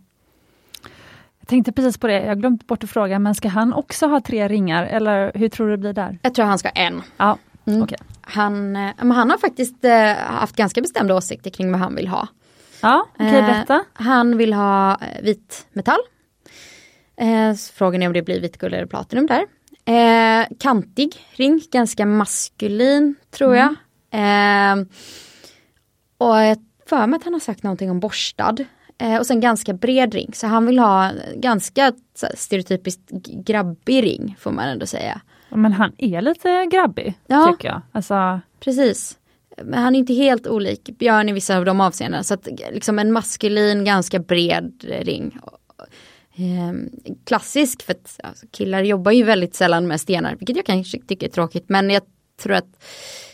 Tänkte 1.49 1.73
precis 1.73 1.99
på 1.99 2.07
det, 2.07 2.20
jag 2.20 2.29
har 2.29 2.35
glömt 2.35 2.66
bort 2.66 2.85
att 2.85 2.91
fråga, 2.91 3.19
men 3.19 3.35
ska 3.35 3.49
han 3.49 3.73
också 3.73 4.07
ha 4.07 4.20
tre 4.20 4.49
ringar 4.49 4.85
eller 4.87 5.33
hur 5.35 5.49
tror 5.49 5.66
du 5.66 5.73
det 5.73 5.79
blir 5.79 5.93
där? 5.93 6.19
Jag 6.23 6.35
tror 6.35 6.45
han 6.45 6.59
ska 6.59 6.69
ha 6.69 6.73
en. 6.73 7.03
Ja, 7.16 7.39
Mm. 7.66 7.83
okej. 7.83 7.99
Han, 8.20 8.77
eh, 8.77 8.91
men 8.99 9.11
han 9.11 9.31
har 9.31 9.39
faktiskt 9.39 9.85
eh, 9.85 10.12
haft 10.16 10.57
ganska 10.57 10.81
bestämda 10.81 11.15
åsikter 11.15 11.51
kring 11.51 11.70
vad 11.73 11.81
han 11.81 11.95
vill 11.95 12.09
ha. 12.09 12.29
Ja, 12.83 13.07
okej, 13.15 13.27
Eh, 13.39 13.47
berätta. 13.47 13.85
Han 13.93 14.37
vill 14.37 14.53
ha 14.53 15.01
vit 15.23 15.66
metall. 15.73 15.99
Frågan 17.75 18.03
är 18.03 18.07
om 18.07 18.12
det 18.12 18.23
blir 18.23 18.41
vit 18.41 18.59
guld 18.59 18.75
eller 18.75 18.87
platinum 18.87 19.27
där. 19.27 19.47
Kantig 20.59 21.16
ring, 21.33 21.61
ganska 21.73 22.07
maskulin 22.07 23.15
tror 23.31 23.57
jag. 23.57 23.69
Eh, 24.11 24.77
och 26.19 26.43
jag 26.43 26.59
för 26.89 27.07
mig 27.07 27.16
att 27.16 27.25
han 27.25 27.33
har 27.33 27.41
sagt 27.41 27.62
någonting 27.62 27.91
om 27.91 28.01
borstad. 28.01 28.57
Eh, 28.99 29.19
och 29.19 29.27
sen 29.27 29.41
ganska 29.41 29.73
bred 29.73 30.15
ring, 30.15 30.31
så 30.35 30.47
han 30.47 30.66
vill 30.66 30.79
ha 30.79 31.11
ganska 31.37 31.93
stereotypiskt 32.35 33.11
grabbig 33.47 34.03
ring 34.05 34.37
får 34.39 34.51
man 34.51 34.69
ändå 34.69 34.87
säga. 34.87 35.20
Men 35.51 35.73
han 35.73 35.93
är 35.99 36.20
lite 36.23 36.66
grabbig, 36.73 37.15
Ja. 37.27 37.47
tycker 37.53 37.69
jag. 37.69 37.81
Alltså, 37.93 38.41
Precis. 38.61 39.19
Men 39.65 39.83
han 39.83 39.95
är 39.95 39.99
inte 39.99 40.12
helt 40.15 40.47
olik 40.47 40.91
Björn 40.99 41.29
i 41.29 41.33
vissa 41.33 41.57
av 41.59 41.65
de 41.65 41.81
avseendena. 41.81 42.23
Så 42.25 42.35
att 42.35 42.49
liksom 42.73 42.99
en 42.99 43.12
maskulin, 43.12 43.85
ganska 43.85 44.19
bred 44.19 44.85
ring. 45.01 45.39
Ehm, 46.37 46.91
klassisk, 47.25 47.83
för 47.83 47.93
att 47.93 48.20
alltså, 48.23 48.47
killar 48.51 48.83
jobbar 48.83 49.12
ju 49.12 49.23
väldigt 49.23 49.55
sällan 49.55 49.87
med 49.87 50.01
stenar, 50.01 50.37
vilket 50.39 50.57
jag 50.57 50.66
kanske 50.66 50.99
tycker 51.01 51.27
är 51.27 51.31
tråkigt. 51.31 51.65
Men 51.69 51.91
jag 51.91 52.03
tror 52.43 52.53
att 52.55 52.85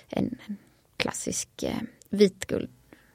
en, 0.08 0.38
en 0.46 0.56
klassisk 0.96 1.48
eh, 1.62 1.70
vitguld, 2.10 2.70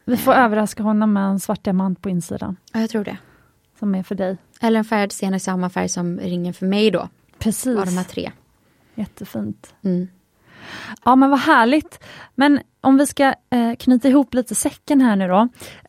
vi 0.10 0.18
får 0.18 0.34
överraska 0.34 0.84
honom 0.84 1.14
med 1.14 1.24
en 1.24 1.40
svart 1.40 1.64
diamant 1.64 2.02
på 2.02 2.10
insidan, 2.10 2.56
ja 2.74 2.80
jag 2.80 2.90
tror 2.90 3.04
det. 3.04 3.18
som 3.80 3.96
är 3.96 4.04
för 4.04 4.16
dig. 4.16 4.38
Eller 4.62 4.80
en 4.80 4.86
färgad 4.86 5.12
sten 5.12 5.34
i 5.34 5.40
samma 5.40 5.70
färg 5.70 5.90
som 5.90 6.20
ringen 6.20 6.54
för 6.54 6.66
mig 6.66 6.92
då, 6.92 7.10
Precis, 7.40 7.78
av 7.80 7.86
de 7.86 7.98
här 7.98 8.04
tre. 8.04 8.32
jättefint. 8.96 9.74
Mm. 9.84 10.08
Ja 11.06 11.16
men 11.16 11.30
vad 11.30 11.40
härligt. 11.40 12.00
Men 12.36 12.60
om 12.82 12.98
vi 12.98 13.06
ska 13.08 13.34
eh, 13.50 13.76
knyta 13.80 14.08
ihop 14.08 14.34
lite 14.34 14.56
säcken 14.56 15.02
här 15.02 15.16
nu 15.16 15.28
då. 15.28 15.48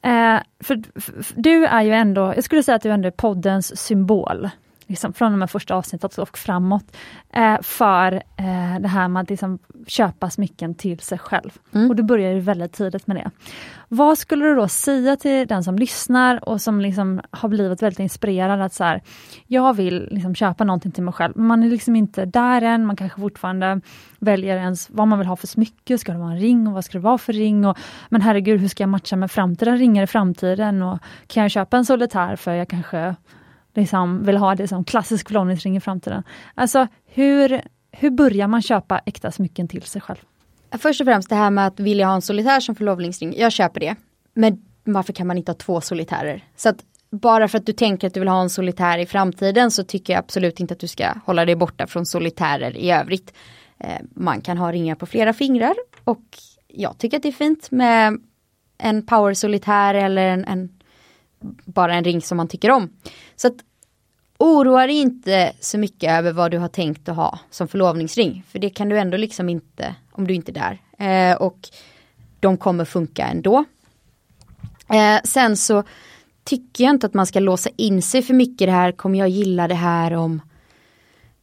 Eh, 0.09 0.40
för, 0.60 1.01
för, 1.01 1.22
för 1.22 1.34
du 1.40 1.66
är 1.66 1.82
ju 1.82 1.92
ändå, 1.92 2.32
jag 2.34 2.44
skulle 2.44 2.62
säga 2.62 2.76
att 2.76 2.82
du 2.82 2.90
ändå 2.90 3.06
är 3.06 3.12
poddens 3.12 3.80
symbol. 3.80 4.51
Liksom, 4.91 5.12
från 5.12 5.33
och 5.33 5.39
med 5.39 5.51
första 5.51 5.75
avsnittet 5.75 6.19
och 6.19 6.39
framåt. 6.39 6.97
Eh, 7.33 7.61
för 7.62 8.12
eh, 8.12 8.81
det 8.81 8.89
här 8.89 9.09
med 9.09 9.23
att 9.23 9.31
liksom, 9.31 9.59
köpa 9.87 10.31
smycken 10.31 10.75
till 10.75 10.99
sig 10.99 11.19
själv. 11.19 11.51
Mm. 11.73 11.91
Och 11.91 11.97
du 11.97 12.03
börjar 12.03 12.33
ju 12.33 12.41
väldigt 12.41 12.73
tidigt 12.73 13.07
med 13.07 13.17
det. 13.17 13.31
Vad 13.89 14.19
skulle 14.19 14.45
du 14.45 14.55
då 14.55 14.69
säga 14.69 15.17
till 15.17 15.47
den 15.47 15.65
som 15.65 15.79
lyssnar 15.79 16.49
och 16.49 16.61
som 16.61 16.81
liksom 16.81 17.21
har 17.31 17.49
blivit 17.49 17.83
väldigt 17.83 17.99
inspirerad 17.99 18.61
att 18.61 18.75
så 18.75 18.85
här, 18.85 19.03
jag 19.47 19.75
vill 19.75 20.09
liksom 20.11 20.35
köpa 20.35 20.65
någonting 20.65 20.93
till 20.93 21.03
mig 21.03 21.15
själv, 21.15 21.33
men 21.37 21.47
man 21.47 21.62
är 21.62 21.71
liksom 21.71 21.97
inte 21.97 22.25
där 22.25 22.62
än, 22.62 22.87
man 22.87 22.97
kanske 22.97 23.21
fortfarande 23.21 23.81
väljer 24.19 24.57
ens 24.57 24.91
vad 24.91 25.09
man 25.09 25.19
vill 25.19 25.29
ha 25.29 25.37
för 25.37 25.47
smycke, 25.47 25.99
ska 25.99 26.12
det 26.12 26.19
vara 26.19 26.33
en 26.33 26.41
ring 26.41 26.67
och 26.67 26.73
vad 26.73 26.85
ska 26.85 26.99
det 26.99 27.05
vara 27.05 27.19
för 27.19 27.33
ring? 27.33 27.67
Och, 27.67 27.79
men 28.09 28.23
herregud, 28.23 28.61
hur 28.61 28.69
ska 28.69 28.83
jag 28.83 28.91
matcha 28.91 29.17
med 29.17 29.31
framtida 29.31 29.73
ringar 29.73 30.03
i 30.03 30.07
framtiden? 30.07 30.83
Och 30.83 30.99
kan 31.27 31.43
jag 31.43 31.51
köpa 31.51 31.77
en 31.77 31.85
solitär 31.85 32.37
för 32.37 32.53
jag 32.53 32.69
kanske 32.69 33.15
liksom 33.74 34.24
vill 34.24 34.36
ha 34.36 34.55
det 34.55 34.68
som 34.68 34.84
klassisk 34.84 35.28
förlovningsring 35.28 35.76
i 35.76 35.80
framtiden? 35.80 36.22
Alltså 36.55 36.86
hur, 37.06 37.60
hur 37.90 38.10
börjar 38.10 38.48
man 38.48 38.62
köpa 38.62 38.98
äkta 38.98 39.30
smycken 39.30 39.68
till 39.68 39.82
sig 39.82 40.01
själv? 40.02 40.18
Först 40.78 41.01
och 41.01 41.06
främst 41.06 41.28
det 41.28 41.34
här 41.34 41.51
med 41.51 41.66
att 41.66 41.80
vilja 41.80 42.06
ha 42.06 42.14
en 42.14 42.22
solitär 42.22 42.60
som 42.60 42.74
förlovningsring, 42.74 43.34
jag 43.36 43.52
köper 43.52 43.80
det. 43.80 43.97
Men 44.34 44.62
varför 44.84 45.12
kan 45.12 45.26
man 45.26 45.38
inte 45.38 45.52
ha 45.52 45.56
två 45.56 45.80
solitärer? 45.80 46.44
Så 46.56 46.68
att 46.68 46.84
bara 47.10 47.48
för 47.48 47.59
att 47.59 47.66
du 47.66 47.72
tänker 47.72 48.06
att 48.06 48.14
du 48.14 48.20
vill 48.20 48.28
ha 48.28 48.40
en 48.40 48.51
solitär 48.51 48.98
i 48.98 49.06
framtiden 49.06 49.70
så 49.70 49.84
tycker 49.84 50.12
jag 50.12 50.20
absolut 50.20 50.60
inte 50.60 50.74
att 50.74 50.80
du 50.80 50.88
ska 50.88 51.14
hålla 51.24 51.44
dig 51.44 51.56
borta 51.56 51.86
från 51.86 52.06
solitärer 52.06 52.76
i 52.76 52.90
övrigt. 52.90 53.34
Eh, 53.78 54.01
man 54.14 54.40
kan 54.40 54.59
ha 54.59 54.72
ringar 54.72 54.94
på 54.94 55.06
flera 55.06 55.32
fingrar 55.32 55.74
och 56.05 56.22
jag 56.68 56.98
tycker 56.98 57.16
att 57.16 57.22
det 57.22 57.28
är 57.28 57.32
fint 57.32 57.70
med 57.70 58.18
en 58.78 59.06
power 59.06 59.34
solitär 59.34 59.94
eller 59.94 60.26
en, 60.28 60.44
en 60.44 60.80
bara 61.65 61.95
en 61.95 62.05
ring 62.05 62.23
som 62.23 62.37
man 62.37 62.49
tycker 62.49 62.71
om. 62.71 62.91
Så 63.37 63.49
att 63.49 63.57
oroa 64.39 64.87
dig 64.87 64.97
inte 64.97 65.53
så 65.61 65.79
mycket 65.79 66.11
över 66.11 66.33
vad 66.33 66.51
du 66.51 66.59
har 66.59 66.69
tänkt 66.69 67.09
att 67.09 67.17
ha 67.17 67.39
som 67.51 67.69
förlovningsring. 67.69 68.45
För 68.49 68.59
det 68.59 68.71
kan 68.71 68.89
du 68.89 68.99
ändå 68.99 69.17
liksom 69.17 69.49
inte 69.49 69.95
om 70.12 70.27
du 70.27 70.35
inte 70.35 70.53
är 70.53 70.79
där. 70.99 71.31
Eh, 71.31 71.37
och 71.37 71.59
de 72.41 72.57
kommer 72.57 72.85
funka 72.85 73.27
ändå. 73.27 73.65
Eh, 74.89 75.21
sen 75.25 75.57
så 75.57 75.85
tycker 76.45 76.85
jag 76.85 76.91
inte 76.91 77.07
att 77.07 77.15
man 77.15 77.27
ska 77.27 77.41
låsa 77.41 77.71
in 77.77 78.03
sig 78.03 78.23
för 78.23 78.35
mycket 78.35 78.69
det 78.69 78.73
här, 78.73 78.93
kommer 78.93 79.19
jag 79.19 79.29
gilla 79.29 79.69
det 79.69 79.75
här 79.75 80.12
om 80.12 80.43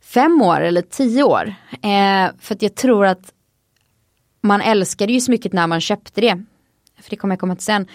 fem 0.02 0.42
år 0.42 0.62
eller 0.62 0.82
tio 0.82 1.24
år? 1.24 1.54
Eh, 1.72 2.32
för 2.40 2.56
att 2.56 2.62
jag 2.62 2.76
tror 2.76 3.06
att 3.06 3.34
man 4.42 4.62
älskade 4.62 5.14
ju 5.14 5.22
smycket 5.22 5.54
när 5.54 5.68
man 5.68 5.82
köpte 5.82 6.22
det. 6.22 6.44
För 7.02 7.10
det 7.10 7.16
kommer 7.16 7.36
jag 7.36 7.40
komma 7.40 7.56
till 7.56 7.66
sen. 7.66 7.88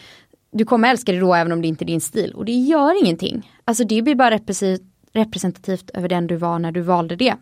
Du 0.52 0.64
kommer 0.64 0.90
älska 0.90 1.12
det 1.12 1.20
då 1.20 1.34
även 1.34 1.52
om 1.52 1.62
det 1.62 1.68
inte 1.68 1.84
är 1.84 1.86
din 1.86 2.00
stil 2.00 2.32
och 2.34 2.44
det 2.44 2.52
gör 2.52 3.02
ingenting. 3.04 3.52
Alltså 3.64 3.84
det 3.84 4.02
blir 4.02 4.14
bara 4.14 4.38
representativt 5.12 5.90
över 5.90 6.08
den 6.08 6.26
du 6.26 6.36
var 6.36 6.58
när 6.58 6.72
du 6.72 6.80
valde 6.80 7.16
det. 7.16 7.36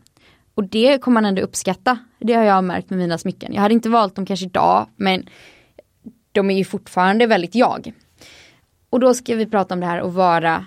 Och 0.54 0.64
det 0.64 0.98
kommer 0.98 1.14
man 1.14 1.24
ändå 1.24 1.42
uppskatta. 1.42 1.98
Det 2.18 2.34
har 2.34 2.44
jag 2.44 2.64
märkt 2.64 2.90
med 2.90 2.98
mina 2.98 3.18
smycken. 3.18 3.54
Jag 3.54 3.62
hade 3.62 3.74
inte 3.74 3.88
valt 3.88 4.14
dem 4.14 4.26
kanske 4.26 4.46
idag 4.46 4.86
men 4.96 5.26
de 6.32 6.50
är 6.50 6.58
ju 6.58 6.64
fortfarande 6.64 7.26
väldigt 7.26 7.54
jag. 7.54 7.92
Och 8.90 9.00
då 9.00 9.14
ska 9.14 9.34
vi 9.34 9.46
prata 9.46 9.74
om 9.74 9.80
det 9.80 9.86
här 9.86 10.00
och 10.00 10.14
vara 10.14 10.66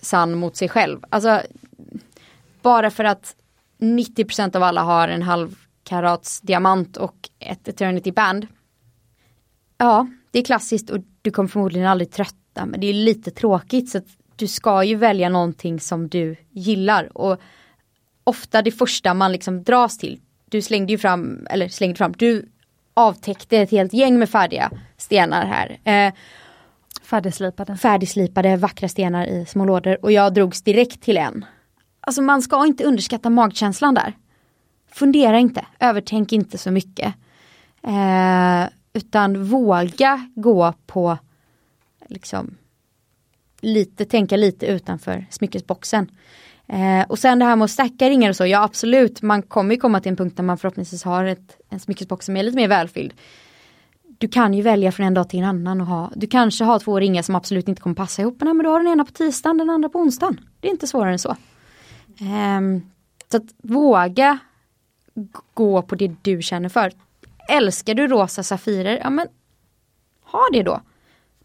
sann 0.00 0.34
mot 0.34 0.56
sig 0.56 0.68
själv. 0.68 1.04
Alltså 1.10 1.40
bara 2.62 2.90
för 2.90 3.04
att 3.04 3.36
90% 3.78 4.56
av 4.56 4.62
alla 4.62 4.82
har 4.82 5.08
en 5.08 5.22
halv 5.22 5.56
karats 5.82 6.40
diamant 6.40 6.96
och 6.96 7.30
ett 7.38 7.68
eternity 7.68 8.12
band. 8.12 8.46
Ja, 9.78 10.06
det 10.34 10.40
är 10.40 10.44
klassiskt 10.44 10.90
och 10.90 10.98
du 11.22 11.30
kommer 11.30 11.48
förmodligen 11.48 11.88
aldrig 11.88 12.10
trötta 12.10 12.66
men 12.66 12.80
det 12.80 12.86
är 12.86 12.92
lite 12.92 13.30
tråkigt 13.30 13.88
så 13.88 13.98
att 13.98 14.06
du 14.36 14.46
ska 14.46 14.84
ju 14.84 14.94
välja 14.94 15.28
någonting 15.28 15.80
som 15.80 16.08
du 16.08 16.36
gillar 16.50 17.18
och 17.18 17.40
ofta 18.24 18.62
det 18.62 18.70
första 18.70 19.14
man 19.14 19.32
liksom 19.32 19.62
dras 19.62 19.98
till. 19.98 20.20
Du 20.50 20.62
slängde 20.62 20.92
ju 20.92 20.98
fram, 20.98 21.46
eller 21.50 21.68
slängde 21.68 21.96
fram, 21.96 22.12
du 22.12 22.48
avtäckte 22.94 23.58
ett 23.58 23.70
helt 23.70 23.92
gäng 23.92 24.18
med 24.18 24.30
färdiga 24.30 24.70
stenar 24.96 25.46
här. 25.46 25.78
Eh, 25.84 26.14
färdigslipade. 27.02 27.76
Färdigslipade 27.76 28.56
vackra 28.56 28.88
stenar 28.88 29.26
i 29.26 29.46
små 29.46 29.64
lådor 29.64 29.98
och 30.02 30.12
jag 30.12 30.34
drogs 30.34 30.62
direkt 30.62 31.02
till 31.02 31.16
en. 31.16 31.44
Alltså 32.00 32.22
man 32.22 32.42
ska 32.42 32.66
inte 32.66 32.84
underskatta 32.84 33.30
magkänslan 33.30 33.94
där. 33.94 34.12
Fundera 34.92 35.38
inte, 35.38 35.66
övertänk 35.80 36.32
inte 36.32 36.58
så 36.58 36.70
mycket. 36.70 37.14
Eh, 37.82 38.68
utan 38.94 39.44
våga 39.44 40.28
gå 40.34 40.74
på 40.86 41.18
liksom 42.08 42.56
lite, 43.60 44.04
tänka 44.04 44.36
lite 44.36 44.66
utanför 44.66 45.26
smyckesboxen. 45.30 46.10
Eh, 46.66 47.02
och 47.08 47.18
sen 47.18 47.38
det 47.38 47.44
här 47.44 47.56
med 47.56 47.64
att 47.64 47.70
stacka 47.70 48.10
ringar 48.10 48.28
och 48.28 48.36
så, 48.36 48.46
ja 48.46 48.62
absolut, 48.62 49.22
man 49.22 49.42
kommer 49.42 49.74
ju 49.74 49.80
komma 49.80 50.00
till 50.00 50.10
en 50.10 50.16
punkt 50.16 50.36
där 50.36 50.44
man 50.44 50.58
förhoppningsvis 50.58 51.04
har 51.04 51.24
ett, 51.24 51.60
en 51.70 51.80
smyckesbox 51.80 52.26
som 52.26 52.36
är 52.36 52.42
lite 52.42 52.56
mer 52.56 52.68
välfylld. 52.68 53.14
Du 54.18 54.28
kan 54.28 54.54
ju 54.54 54.62
välja 54.62 54.92
från 54.92 55.06
en 55.06 55.14
dag 55.14 55.28
till 55.28 55.38
en 55.38 55.44
annan 55.44 55.80
och 55.80 55.86
ha, 55.86 56.12
du 56.16 56.26
kanske 56.26 56.64
har 56.64 56.78
två 56.78 57.00
ringar 57.00 57.22
som 57.22 57.34
absolut 57.34 57.68
inte 57.68 57.82
kommer 57.82 57.96
passa 57.96 58.22
ihop, 58.22 58.36
men, 58.40 58.56
men 58.56 58.64
du 58.64 58.70
har 58.70 58.78
den 58.78 58.92
ena 58.92 59.04
på 59.04 59.12
tisdagen, 59.12 59.58
den 59.58 59.70
andra 59.70 59.88
på 59.88 59.98
onsdagen. 59.98 60.40
Det 60.60 60.68
är 60.68 60.72
inte 60.72 60.86
svårare 60.86 61.12
än 61.12 61.18
så. 61.18 61.36
Eh, 62.20 62.60
så 63.30 63.36
att 63.36 63.54
våga 63.62 64.38
gå 65.54 65.82
på 65.82 65.94
det 65.94 66.14
du 66.22 66.42
känner 66.42 66.68
för. 66.68 66.92
Älskar 67.48 67.94
du 67.94 68.08
rosa 68.08 68.42
safirer, 68.42 68.98
ja 68.98 69.10
men 69.10 69.28
ha 70.22 70.48
det 70.52 70.62
då. 70.62 70.80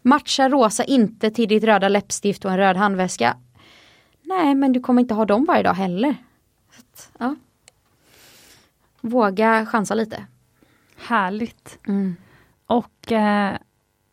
Matcha 0.02 0.48
rosa 0.48 0.84
inte 0.84 1.30
till 1.30 1.48
ditt 1.48 1.64
röda 1.64 1.88
läppstift 1.88 2.44
och 2.44 2.50
en 2.50 2.56
röd 2.56 2.76
handväska. 2.76 3.36
Nej, 4.22 4.54
men 4.54 4.72
du 4.72 4.80
kommer 4.80 5.02
inte 5.02 5.14
ha 5.14 5.24
dem 5.24 5.44
varje 5.44 5.62
dag 5.62 5.74
heller. 5.74 6.16
Att, 6.78 7.12
ja. 7.18 7.36
Våga 9.00 9.66
chansa 9.66 9.94
lite. 9.94 10.26
Härligt. 10.96 11.78
Mm. 11.86 12.16
Och 12.66 13.12
eh, 13.12 13.56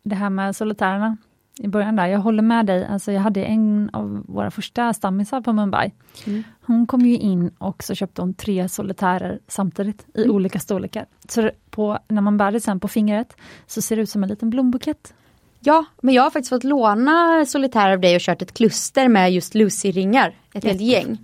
det 0.02 0.14
här 0.14 0.30
med 0.30 0.56
solitärerna 0.56 1.16
i 1.58 1.68
början 1.68 1.96
där, 1.96 2.06
jag 2.06 2.18
håller 2.18 2.42
med 2.42 2.66
dig. 2.66 2.86
Alltså 2.86 3.12
jag 3.12 3.20
hade 3.20 3.44
en 3.44 3.90
av 3.92 4.24
våra 4.28 4.50
första 4.50 4.94
stammisar 4.94 5.40
på 5.40 5.52
Mumbai. 5.52 5.92
Mm. 6.26 6.42
Hon 6.66 6.86
kom 6.86 7.00
ju 7.00 7.16
in 7.16 7.50
och 7.58 7.82
så 7.82 7.94
köpte 7.94 8.22
hon 8.22 8.34
tre 8.34 8.68
solitärer 8.68 9.38
samtidigt 9.48 10.06
i 10.14 10.22
Mm. 10.22 10.34
olika 10.36 10.58
storlekar. 10.60 11.06
Så 11.28 11.50
på, 11.70 11.98
när 12.08 12.22
man 12.22 12.36
bär 12.36 12.52
det 12.52 12.60
sen 12.60 12.80
på 12.80 12.88
fingret 12.88 13.36
så 13.66 13.82
ser 13.82 13.96
det 13.96 14.02
ut 14.02 14.10
som 14.10 14.22
en 14.22 14.28
liten 14.28 14.50
blombukett. 14.50 15.14
Ja, 15.60 15.84
men 16.02 16.14
jag 16.14 16.22
har 16.22 16.30
faktiskt 16.30 16.48
fått 16.50 16.64
låna 16.64 17.44
solitär 17.46 17.90
av 17.90 18.00
dig 18.00 18.14
och 18.14 18.20
kört 18.20 18.42
ett 18.42 18.54
kluster 18.54 19.08
med 19.08 19.32
just 19.32 19.54
Lucy-ringar. 19.54 20.34
Ett 20.54 20.64
helt 20.64 20.80
gäng. 20.80 21.18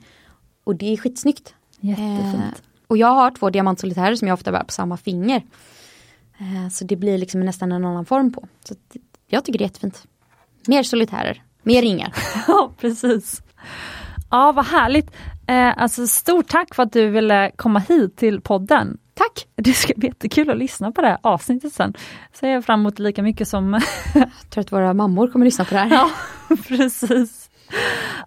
Och 0.65 0.77
det 0.77 0.93
är 0.93 0.97
skitsnyggt. 0.97 1.55
Jättefint. 1.81 2.35
Eh, 2.35 2.61
och 2.86 2.97
jag 2.97 3.06
har 3.15 3.31
två 3.31 3.51
diamantsolitärer 3.51 4.15
som 4.15 4.28
jag 4.28 4.35
ofta 4.35 4.52
bär 4.52 4.65
på 4.65 4.73
samma 4.73 4.97
finger. 4.97 5.43
Eh, 6.39 6.69
så 6.70 6.85
det 6.85 6.97
blir 6.97 7.19
liksom 7.19 7.40
nästan 7.40 7.73
en 7.73 7.85
annan 7.85 8.05
form 8.05 8.32
på. 8.32 8.48
Så 8.65 8.74
jag 9.27 9.44
tycker 9.44 9.59
det 9.59 9.62
är 9.65 9.66
jättefint. 9.66 10.06
Mer 10.66 10.82
solitärer, 10.82 11.43
mer 11.62 11.82
ringar. 11.82 12.12
Ja, 12.49 12.70
precis. 12.81 13.43
Ja, 14.31 14.53
vad 14.53 14.66
härligt. 14.66 15.11
Eh, 15.47 15.82
alltså 15.82 16.07
stort 16.07 16.49
tack 16.49 16.74
för 16.74 16.82
att 16.82 16.93
du 16.93 17.09
ville 17.09 17.51
komma 17.57 17.78
hit 17.78 18.16
till 18.16 18.41
podden. 18.41 18.99
Tack! 19.15 19.47
Det 19.57 19.73
ska 19.73 19.93
bli 19.97 20.09
jättekul 20.09 20.51
att 20.51 20.57
lyssna 20.57 20.93
på 20.93 21.01
det 21.01 21.09
här 21.09 21.19
avsnittet 21.23 21.73
sen. 21.73 21.95
Ser 22.32 22.49
jag 22.49 22.65
fram 22.65 22.81
emot 22.81 22.99
lika 22.99 23.23
mycket 23.23 23.49
som... 23.49 23.73
Jag 24.15 24.51
tror 24.51 24.61
att 24.61 24.73
våra 24.73 24.95
mammor 24.95 25.28
kommer 25.28 25.45
lyssna 25.45 25.65
på 25.65 25.74
det 25.74 25.81
här. 25.81 25.91
ja, 25.91 26.11
precis. 26.69 27.51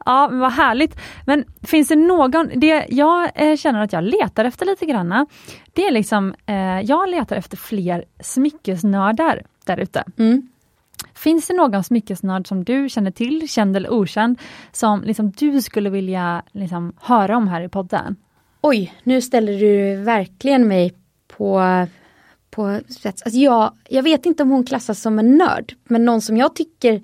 Ja, 0.06 0.28
men 0.30 0.40
vad 0.40 0.52
härligt. 0.52 1.00
Men 1.26 1.46
finns 1.64 1.88
det 1.88 1.96
någon, 1.96 2.52
det 2.56 2.86
jag 2.90 3.32
eh, 3.36 3.56
känner 3.58 3.84
att 3.84 3.94
jag 3.94 4.04
letar 4.04 4.46
efter 4.46 4.66
lite 4.66 4.86
granna, 4.86 5.26
det 5.74 5.86
är 5.86 5.92
liksom, 5.92 6.36
eh, 6.46 6.82
jag 6.82 7.10
letar 7.10 7.36
efter 7.36 7.58
fler 7.58 8.06
smyckesnördar 8.20 9.44
där 9.66 9.78
ute. 9.78 10.04
Mm. 10.18 10.50
Finns 11.18 11.48
det 11.48 11.54
någon 11.54 11.84
smyckesnörd 11.84 12.48
som 12.48 12.64
du 12.64 12.90
känner 12.90 13.12
till, 13.12 13.50
känd 13.50 13.78
eller 13.78 13.94
okänd, 13.94 14.40
som 14.72 15.04
liksom 15.04 15.32
du 15.32 15.62
skulle 15.62 15.90
vilja 15.90 16.44
liksom, 16.52 16.94
höra 17.02 17.38
om 17.38 17.48
här 17.48 17.62
i 17.62 17.70
podden? 17.70 18.16
Oj, 18.62 18.94
nu 19.04 19.22
ställer 19.22 19.60
du 19.60 19.96
verkligen 19.96 20.68
mig 20.68 20.94
på, 21.28 21.62
på 22.50 22.80
spets. 22.90 23.22
Alltså 23.22 23.40
jag, 23.40 23.74
jag 23.90 24.04
vet 24.04 24.26
inte 24.26 24.44
om 24.44 24.50
hon 24.50 24.66
klassas 24.66 25.02
som 25.02 25.20
en 25.20 25.38
nörd, 25.38 25.76
men 25.84 26.06
någon 26.06 26.22
som 26.22 26.38
jag 26.38 26.56
tycker 26.56 27.04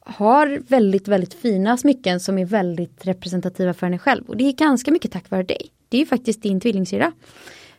har 0.00 0.62
väldigt, 0.68 1.08
väldigt 1.08 1.34
fina 1.34 1.76
smycken 1.76 2.20
som 2.20 2.38
är 2.38 2.44
väldigt 2.44 3.06
representativa 3.06 3.74
för 3.74 3.86
henne 3.86 3.98
själv. 3.98 4.24
Och 4.28 4.36
det 4.36 4.44
är 4.44 4.52
ganska 4.52 4.90
mycket 4.90 5.12
tack 5.12 5.30
vare 5.30 5.42
dig. 5.42 5.70
Det 5.88 5.96
är 5.96 6.00
ju 6.00 6.06
faktiskt 6.06 6.42
din 6.42 6.60
tvillingsyrra. 6.60 7.12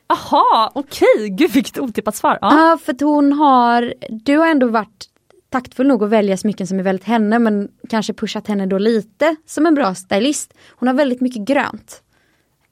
Aha, 0.08 0.72
okej, 0.76 1.30
gud 1.30 1.52
vilket 1.52 1.80
otippat 1.80 2.16
svar. 2.16 2.38
Ja. 2.42 2.70
Ja, 2.70 2.78
för 2.78 2.94
att 2.94 3.02
hon 3.02 3.34
har, 3.34 3.94
du 4.10 4.38
har 4.38 4.48
ändå 4.48 4.68
varit 4.68 5.11
taktfull 5.52 5.88
nog 5.88 6.04
att 6.04 6.10
välja 6.10 6.38
smycken 6.38 6.68
som 6.68 6.80
är 6.80 6.84
väldigt 6.84 7.06
henne 7.06 7.40
men 7.40 7.70
kanske 7.90 8.14
pushat 8.14 8.48
henne 8.48 8.66
då 8.66 8.78
lite 8.78 9.36
som 9.46 9.66
en 9.66 9.76
bra 9.76 9.96
stylist. 9.96 10.54
Hon 10.70 10.88
har 10.88 10.96
väldigt 10.96 11.22
mycket 11.22 11.42
grönt. 11.42 12.04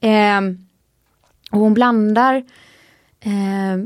Ehm, 0.00 0.58
och 1.50 1.58
hon 1.58 1.74
blandar 1.74 2.34
eh, 3.20 3.84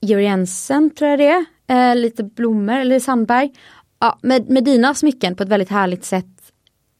Georg 0.00 0.24
Jensen 0.24 0.90
tror 0.90 1.10
jag 1.10 1.18
det 1.18 1.46
är, 1.66 1.90
eh, 1.90 1.96
lite 1.96 2.24
blommor 2.24 2.74
eller 2.74 3.00
Sandberg. 3.00 3.52
Ja, 3.98 4.18
med, 4.22 4.50
med 4.50 4.64
dina 4.64 4.94
smycken 4.94 5.36
på 5.36 5.42
ett 5.42 5.48
väldigt 5.48 5.70
härligt 5.70 6.04
sätt. 6.04 6.52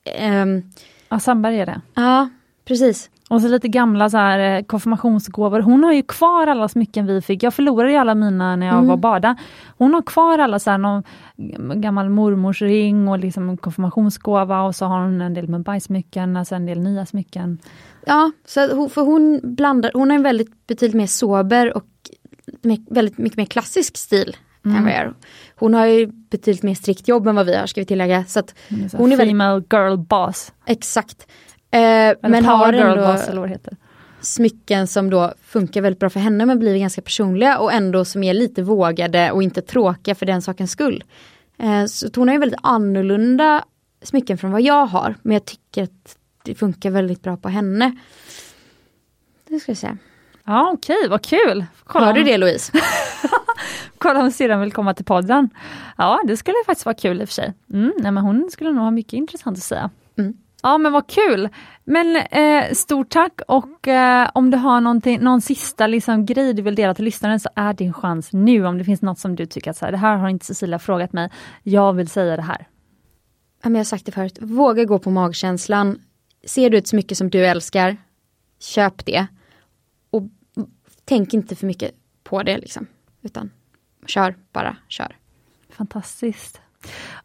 Ehm, 0.04 0.62
ja, 1.08 1.20
Sandberg 1.20 1.60
är 1.60 1.66
det. 1.66 1.80
ja, 1.94 2.28
precis. 2.64 3.10
Och 3.30 3.40
så 3.42 3.48
lite 3.48 3.68
gamla 3.68 4.10
så 4.10 4.16
här, 4.16 4.56
eh, 4.58 4.62
konfirmationsgåvor. 4.62 5.60
Hon 5.60 5.84
har 5.84 5.92
ju 5.92 6.02
kvar 6.02 6.46
alla 6.46 6.68
smycken 6.68 7.06
vi 7.06 7.20
fick. 7.20 7.42
Jag 7.42 7.54
förlorade 7.54 7.90
ju 7.92 7.96
alla 7.96 8.14
mina 8.14 8.56
när 8.56 8.66
jag 8.66 8.74
Mm. 8.74 8.86
var 8.86 8.96
bada. 8.96 9.36
Hon 9.78 9.94
har 9.94 10.02
kvar 10.02 10.38
alla 10.38 10.58
så 10.58 10.70
här, 10.70 10.78
någon 10.78 11.02
gammal 11.80 12.08
mormors 12.08 12.62
ring 12.62 13.08
och 13.08 13.18
liksom 13.18 13.56
konfirmationsgåva 13.56 14.62
och 14.62 14.74
så 14.76 14.86
har 14.86 15.00
hon 15.02 15.20
en 15.20 15.34
del 15.34 15.48
med 15.48 15.62
bajsmycken, 15.62 16.36
alltså 16.36 16.54
en 16.54 16.66
del 16.66 16.80
nya 16.80 17.06
smycken. 17.06 17.58
Ja, 18.06 18.30
så 18.46 18.74
hon, 18.76 18.90
för 18.90 19.02
hon 19.02 19.40
blandar, 19.42 19.90
hon 19.94 20.10
har 20.10 20.16
en 20.16 20.22
väldigt 20.22 20.66
betydligt 20.66 20.96
mer 20.96 21.06
sober 21.06 21.76
och 21.76 21.84
väldigt 22.90 23.18
mycket 23.18 23.36
mer 23.36 23.44
klassisk 23.46 23.96
stil 23.96 24.36
än 24.64 24.72
vad 24.84 24.92
jag 24.92 24.98
är. 24.98 25.14
Hon 25.56 25.74
har 25.74 25.86
ju 25.86 26.06
betydligt 26.06 26.62
mer 26.62 26.74
strikt 26.74 27.08
jobb 27.08 27.26
än 27.28 27.36
vad 27.36 27.46
vi 27.46 27.56
har 27.56 27.66
ska 27.66 27.80
vi 27.80 27.84
tillägga. 27.84 28.24
Så 28.24 28.40
att 28.40 28.54
Hon 28.70 28.84
är, 28.84 28.88
så 28.88 28.96
här 28.96 29.02
Hon 29.04 29.12
är 29.12 29.16
väldigt- 29.16 29.32
female 29.32 29.62
girl 29.72 29.96
boss. 29.96 30.52
exakt. 30.66 31.26
Eh, 31.70 32.16
men 32.22 32.44
har 32.44 32.72
ändå 32.72 33.44
heter. 33.44 33.76
smycken 34.20 34.86
som 34.86 35.10
då 35.10 35.32
funkar 35.42 35.82
väldigt 35.82 36.00
bra 36.00 36.10
för 36.10 36.20
henne 36.20 36.46
men 36.46 36.58
blir 36.58 36.78
ganska 36.78 37.02
personliga 37.02 37.58
och 37.58 37.72
ändå 37.72 38.04
som 38.04 38.22
är 38.22 38.34
lite 38.34 38.62
vågade 38.62 39.30
och 39.30 39.42
inte 39.42 39.62
tråkiga 39.62 40.14
för 40.14 40.26
den 40.26 40.42
sakens 40.42 40.70
skull. 40.70 41.04
Eh, 41.58 41.84
så 41.86 42.08
hon 42.16 42.28
har 42.28 42.34
ju 42.34 42.40
väldigt 42.40 42.60
annorlunda 42.62 43.64
smycken 44.02 44.38
från 44.38 44.52
vad 44.52 44.62
jag 44.62 44.86
har 44.86 45.14
men 45.22 45.32
jag 45.32 45.44
tycker 45.44 45.82
att 45.82 46.16
det 46.44 46.54
funkar 46.54 46.90
väldigt 46.90 47.22
bra 47.22 47.36
på 47.36 47.48
henne. 47.48 47.96
Det 49.48 49.60
ska 49.60 49.70
jag 49.70 49.78
säga. 49.78 49.98
Ja 50.44 50.70
okej, 50.74 51.08
vad 51.10 51.22
kul! 51.22 51.64
Kolla 51.84 52.06
Hör 52.06 52.12
du 52.12 52.22
det 52.22 52.38
Louise? 52.38 52.72
Kolla 53.98 54.20
om 54.20 54.30
syrran 54.30 54.60
vill 54.60 54.72
komma 54.72 54.94
till 54.94 55.04
podden. 55.04 55.50
Ja, 55.96 56.20
det 56.26 56.36
skulle 56.36 56.56
faktiskt 56.66 56.86
vara 56.86 56.94
kul 56.96 57.20
i 57.20 57.24
och 57.24 57.28
för 57.28 57.34
sig. 57.34 57.54
Mm, 57.72 57.92
nej, 57.98 58.12
men 58.12 58.24
hon 58.24 58.48
skulle 58.50 58.72
nog 58.72 58.84
ha 58.84 58.90
mycket 58.90 59.12
intressant 59.12 59.58
att 59.58 59.64
säga. 59.64 59.90
Mm. 60.18 60.34
Ja 60.62 60.78
men 60.78 60.92
vad 60.92 61.06
kul! 61.06 61.48
Men 61.84 62.16
eh, 62.16 62.72
stort 62.72 63.10
tack 63.10 63.40
och 63.48 63.88
eh, 63.88 64.30
om 64.34 64.50
du 64.50 64.56
har 64.56 64.80
någon 65.20 65.40
sista 65.40 65.86
liksom, 65.86 66.26
grej 66.26 66.54
du 66.54 66.62
vill 66.62 66.74
dela 66.74 66.94
till 66.94 67.04
lyssnaren 67.04 67.40
så 67.40 67.48
är 67.54 67.74
din 67.74 67.92
chans 67.92 68.32
nu 68.32 68.66
om 68.66 68.78
det 68.78 68.84
finns 68.84 69.02
något 69.02 69.18
som 69.18 69.36
du 69.36 69.46
tycker 69.46 69.70
att 69.70 69.76
så 69.76 69.84
här, 69.84 69.92
det 69.92 69.98
här 69.98 70.16
har 70.16 70.28
inte 70.28 70.46
Cecilia 70.46 70.78
frågat 70.78 71.12
mig, 71.12 71.30
jag 71.62 71.92
vill 71.92 72.08
säga 72.08 72.36
det 72.36 72.42
här. 72.42 72.66
Jag 73.62 73.70
har 73.70 73.84
sagt 73.84 74.06
det 74.06 74.12
förut, 74.12 74.38
våga 74.40 74.84
gå 74.84 74.98
på 74.98 75.10
magkänslan. 75.10 75.98
Ser 76.46 76.70
du 76.70 76.78
ett 76.78 76.88
smycke 76.88 77.14
som 77.14 77.30
du 77.30 77.46
älskar, 77.46 77.96
köp 78.58 79.06
det. 79.06 79.26
Och 80.10 80.22
tänk 81.04 81.34
inte 81.34 81.56
för 81.56 81.66
mycket 81.66 81.94
på 82.24 82.42
det 82.42 82.58
liksom, 82.58 82.86
utan 83.22 83.50
kör 84.06 84.34
bara, 84.52 84.76
kör. 84.88 85.16
Fantastiskt. 85.70 86.60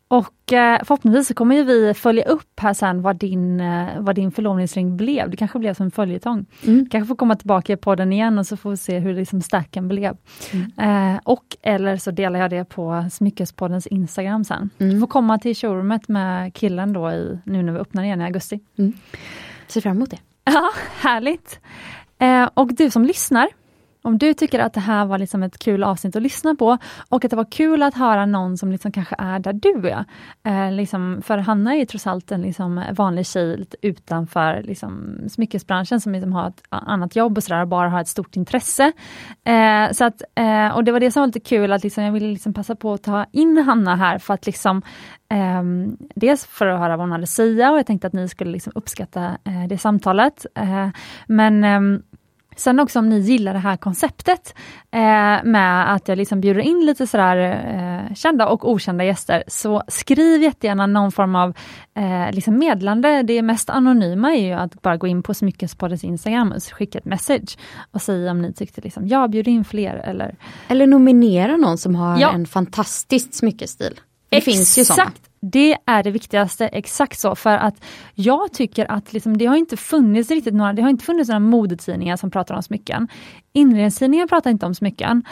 Och 0.07 0.53
eh, 0.53 0.79
förhoppningsvis 0.83 1.27
så 1.27 1.33
kommer 1.33 1.63
vi 1.63 1.93
följa 1.93 2.23
upp 2.23 2.59
här 2.59 2.73
sen 2.73 3.01
vad 3.01 3.15
din, 3.15 3.59
eh, 3.59 3.87
vad 3.99 4.15
din 4.15 4.31
förlovningsring 4.31 4.97
blev. 4.97 5.29
Det 5.29 5.37
kanske 5.37 5.59
blev 5.59 5.73
som 5.73 5.85
en 5.85 5.91
följetong. 5.91 6.45
Mm. 6.67 6.89
kanske 6.89 7.07
får 7.07 7.15
komma 7.15 7.35
tillbaka 7.35 7.77
på 7.77 7.95
den 7.95 8.13
igen 8.13 8.39
och 8.39 8.47
så 8.47 8.57
får 8.57 8.69
vi 8.69 8.77
se 8.77 8.99
hur 8.99 9.13
liksom 9.13 9.41
stacken 9.41 9.87
blev. 9.87 10.17
Mm. 10.53 11.13
Eh, 11.13 11.19
och 11.23 11.57
eller 11.61 11.97
så 11.97 12.11
delar 12.11 12.39
jag 12.39 12.49
det 12.49 12.65
på 12.65 13.05
Smyckespoddens 13.11 13.87
Instagram 13.87 14.43
sen. 14.43 14.69
Mm. 14.77 14.93
Du 14.93 14.99
får 14.99 15.07
komma 15.07 15.37
till 15.37 15.55
showroomet 15.55 16.07
med 16.07 16.53
killen 16.53 16.93
då 16.93 17.11
i, 17.11 17.39
nu 17.45 17.63
när 17.63 17.73
vi 17.73 17.79
öppnar 17.79 18.03
igen 18.03 18.21
i 18.21 18.25
augusti. 18.25 18.59
Mm. 18.77 18.93
Ser 19.67 19.81
fram 19.81 19.95
emot 19.97 20.11
det. 20.11 20.19
Ja, 20.53 20.71
härligt. 21.01 21.59
Eh, 22.17 22.49
och 22.53 22.73
du 22.73 22.91
som 22.91 23.05
lyssnar, 23.05 23.47
om 24.05 24.17
du 24.17 24.33
tycker 24.33 24.59
att 24.59 24.73
det 24.73 24.79
här 24.79 25.05
var 25.05 25.17
liksom 25.17 25.43
ett 25.43 25.59
kul 25.59 25.83
avsnitt 25.83 26.15
att 26.15 26.21
lyssna 26.21 26.55
på 26.55 26.77
och 27.09 27.25
att 27.25 27.31
det 27.31 27.37
var 27.37 27.51
kul 27.51 27.83
att 27.83 27.93
höra 27.93 28.25
någon 28.25 28.57
som 28.57 28.71
liksom 28.71 28.91
kanske 28.91 29.15
är 29.19 29.39
där 29.39 29.53
du 29.53 29.89
är. 29.89 30.05
Eh, 30.43 30.71
liksom, 30.71 31.21
för 31.25 31.37
Hanna 31.37 31.73
är 31.73 31.79
ju 31.79 31.85
trots 31.85 32.07
allt 32.07 32.31
en 32.31 32.41
liksom 32.41 32.83
vanlig 32.91 33.25
tjej 33.25 33.65
utanför 33.81 34.63
liksom, 34.63 35.17
smyckesbranschen 35.29 36.01
som 36.01 36.11
liksom 36.11 36.33
har 36.33 36.47
ett 36.47 36.63
annat 36.69 37.15
jobb 37.15 37.37
och 37.37 37.43
sådär 37.43 37.61
och 37.61 37.67
bara 37.67 37.89
har 37.89 38.01
ett 38.01 38.07
stort 38.07 38.35
intresse. 38.35 38.91
Eh, 39.43 39.91
så 39.91 40.05
att, 40.05 40.21
eh, 40.35 40.67
och 40.75 40.83
det 40.83 40.91
var 40.91 40.99
det 40.99 41.11
som 41.11 41.21
var 41.21 41.27
lite 41.27 41.39
kul 41.39 41.71
att 41.71 41.83
liksom, 41.83 42.03
jag 42.03 42.11
ville 42.11 42.27
liksom 42.27 42.53
passa 42.53 42.75
på 42.75 42.93
att 42.93 43.03
ta 43.03 43.25
in 43.31 43.57
Hanna 43.57 43.95
här 43.95 44.19
för 44.19 44.33
att 44.33 44.45
liksom 44.45 44.81
Um, 45.33 45.97
dels 46.15 46.45
för 46.45 46.67
att 46.67 46.79
höra 46.79 46.97
vad 46.97 47.03
hon 47.03 47.11
hade 47.11 47.23
att 47.23 47.29
säga 47.29 47.71
och 47.71 47.77
jag 47.77 47.85
tänkte 47.85 48.07
att 48.07 48.13
ni 48.13 48.27
skulle 48.27 48.51
liksom 48.51 48.71
uppskatta 48.75 49.37
uh, 49.47 49.67
det 49.67 49.77
samtalet. 49.77 50.45
Uh, 50.59 50.89
men 51.27 51.63
um, 51.63 52.03
Sen 52.55 52.79
också 52.79 52.99
om 52.99 53.09
ni 53.09 53.19
gillar 53.19 53.53
det 53.53 53.59
här 53.59 53.77
konceptet 53.77 54.55
eh, 54.91 55.43
med 55.43 55.93
att 55.93 56.07
jag 56.07 56.17
liksom 56.17 56.41
bjuder 56.41 56.61
in 56.61 56.85
lite 56.85 57.07
sådär 57.07 57.37
eh, 57.37 58.15
kända 58.15 58.47
och 58.47 58.69
okända 58.69 59.03
gäster, 59.03 59.43
så 59.47 59.83
skriv 59.87 60.41
jättegärna 60.41 60.87
någon 60.87 61.11
form 61.11 61.35
av 61.35 61.53
eh, 61.93 62.31
liksom 62.31 62.57
medlande. 62.57 63.23
Det 63.23 63.41
mest 63.41 63.69
anonyma 63.69 64.31
är 64.35 64.47
ju 64.47 64.53
att 64.53 64.81
bara 64.81 64.97
gå 64.97 65.07
in 65.07 65.23
på 65.23 65.33
Smyckespoddens 65.33 66.03
Instagram 66.03 66.51
och 66.51 66.63
skicka 66.63 66.97
ett 66.99 67.05
message 67.05 67.57
och 67.91 68.01
säga 68.01 68.31
om 68.31 68.41
ni 68.41 68.53
tyckte 68.53 68.81
liksom, 68.81 69.07
ja, 69.07 69.27
bjud 69.27 69.47
in 69.47 69.65
fler 69.65 69.95
eller... 69.95 70.35
Eller 70.67 70.87
nominera 70.87 71.57
någon 71.57 71.77
som 71.77 71.95
har 71.95 72.19
ja. 72.19 72.31
en 72.33 72.47
fantastisk 72.47 73.33
smyckestil. 73.33 73.99
Det 74.29 74.37
Exakt. 74.37 74.55
finns 74.57 74.77
ju 74.77 74.85
sådana. 74.85 75.11
Det 75.51 75.77
är 75.85 76.03
det 76.03 76.11
viktigaste, 76.11 76.67
exakt 76.67 77.19
så. 77.19 77.35
För 77.35 77.57
att 77.57 77.83
jag 78.13 78.53
tycker 78.53 78.91
att 78.91 79.13
liksom, 79.13 79.37
det 79.37 79.45
har 79.45 79.55
inte 79.55 79.77
funnits 79.77 80.29
riktigt 80.29 80.53
några, 80.53 80.73
det 80.73 80.81
har 80.81 80.89
inte 80.89 81.05
funnits 81.05 81.29
några 81.29 81.39
modetidningar 81.39 82.15
som 82.15 82.31
pratar 82.31 82.55
om 82.55 82.63
smycken. 82.63 83.07
Inredningstidningar 83.53 84.27
pratar 84.27 84.51
inte 84.51 84.65
om 84.65 84.75
smycken. 84.75 85.23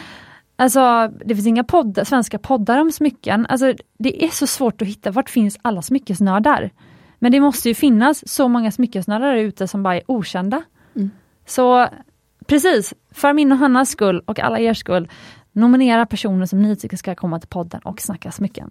Alltså 0.56 1.10
det 1.24 1.34
finns 1.34 1.46
inga 1.46 1.64
podd, 1.64 2.00
svenska 2.04 2.38
poddar 2.38 2.78
om 2.78 2.92
smycken. 2.92 3.46
Alltså 3.46 3.74
det 3.98 4.24
är 4.24 4.28
så 4.28 4.46
svårt 4.46 4.82
att 4.82 4.88
hitta, 4.88 5.10
vart 5.10 5.30
finns 5.30 5.58
alla 5.62 5.82
smyckesnördar? 5.82 6.70
Men 7.18 7.32
det 7.32 7.40
måste 7.40 7.68
ju 7.68 7.74
finnas 7.74 8.28
så 8.28 8.48
många 8.48 8.70
smyckesnördar 8.70 9.34
ute 9.34 9.68
som 9.68 9.82
bara 9.82 9.96
är 9.96 10.02
okända. 10.06 10.62
Mm. 10.96 11.10
Så 11.46 11.88
precis, 12.46 12.94
för 13.10 13.32
min 13.32 13.52
och 13.52 13.58
Hannas 13.58 13.90
skull 13.90 14.22
och 14.26 14.40
alla 14.40 14.58
er 14.58 14.74
skull, 14.74 15.08
nominera 15.52 16.06
personer 16.06 16.46
som 16.46 16.62
ni 16.62 16.76
tycker 16.76 16.96
ska 16.96 17.14
komma 17.14 17.40
till 17.40 17.48
podden 17.48 17.80
och 17.84 18.00
snacka 18.00 18.30
smycken. 18.30 18.70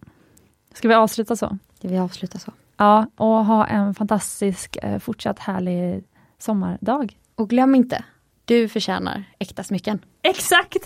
Ska 0.73 0.87
vi 0.87 0.93
avsluta 0.93 1.35
så? 1.35 1.57
Ska 1.77 1.87
vi 1.87 1.97
avsluta 1.97 2.39
så? 2.39 2.51
Ja, 2.77 3.05
och 3.15 3.45
ha 3.45 3.65
en 3.65 3.95
fantastisk 3.95 4.77
eh, 4.81 4.99
fortsatt 4.99 5.39
härlig 5.39 6.03
sommardag. 6.39 7.17
Och 7.35 7.49
glöm 7.49 7.75
inte, 7.75 8.03
du 8.45 8.69
förtjänar 8.69 9.23
äkta 9.39 9.63
smycken. 9.63 9.99
Exakt! 10.21 10.77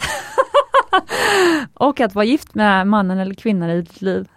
och 1.74 2.00
att 2.00 2.16
vara 2.16 2.26
gift 2.26 2.56
med 2.56 2.88
mannen 2.88 3.20
eller 3.20 3.34
kvinnan 3.34 3.70
i 3.70 3.82
ditt 3.82 4.02
liv. 4.02 4.28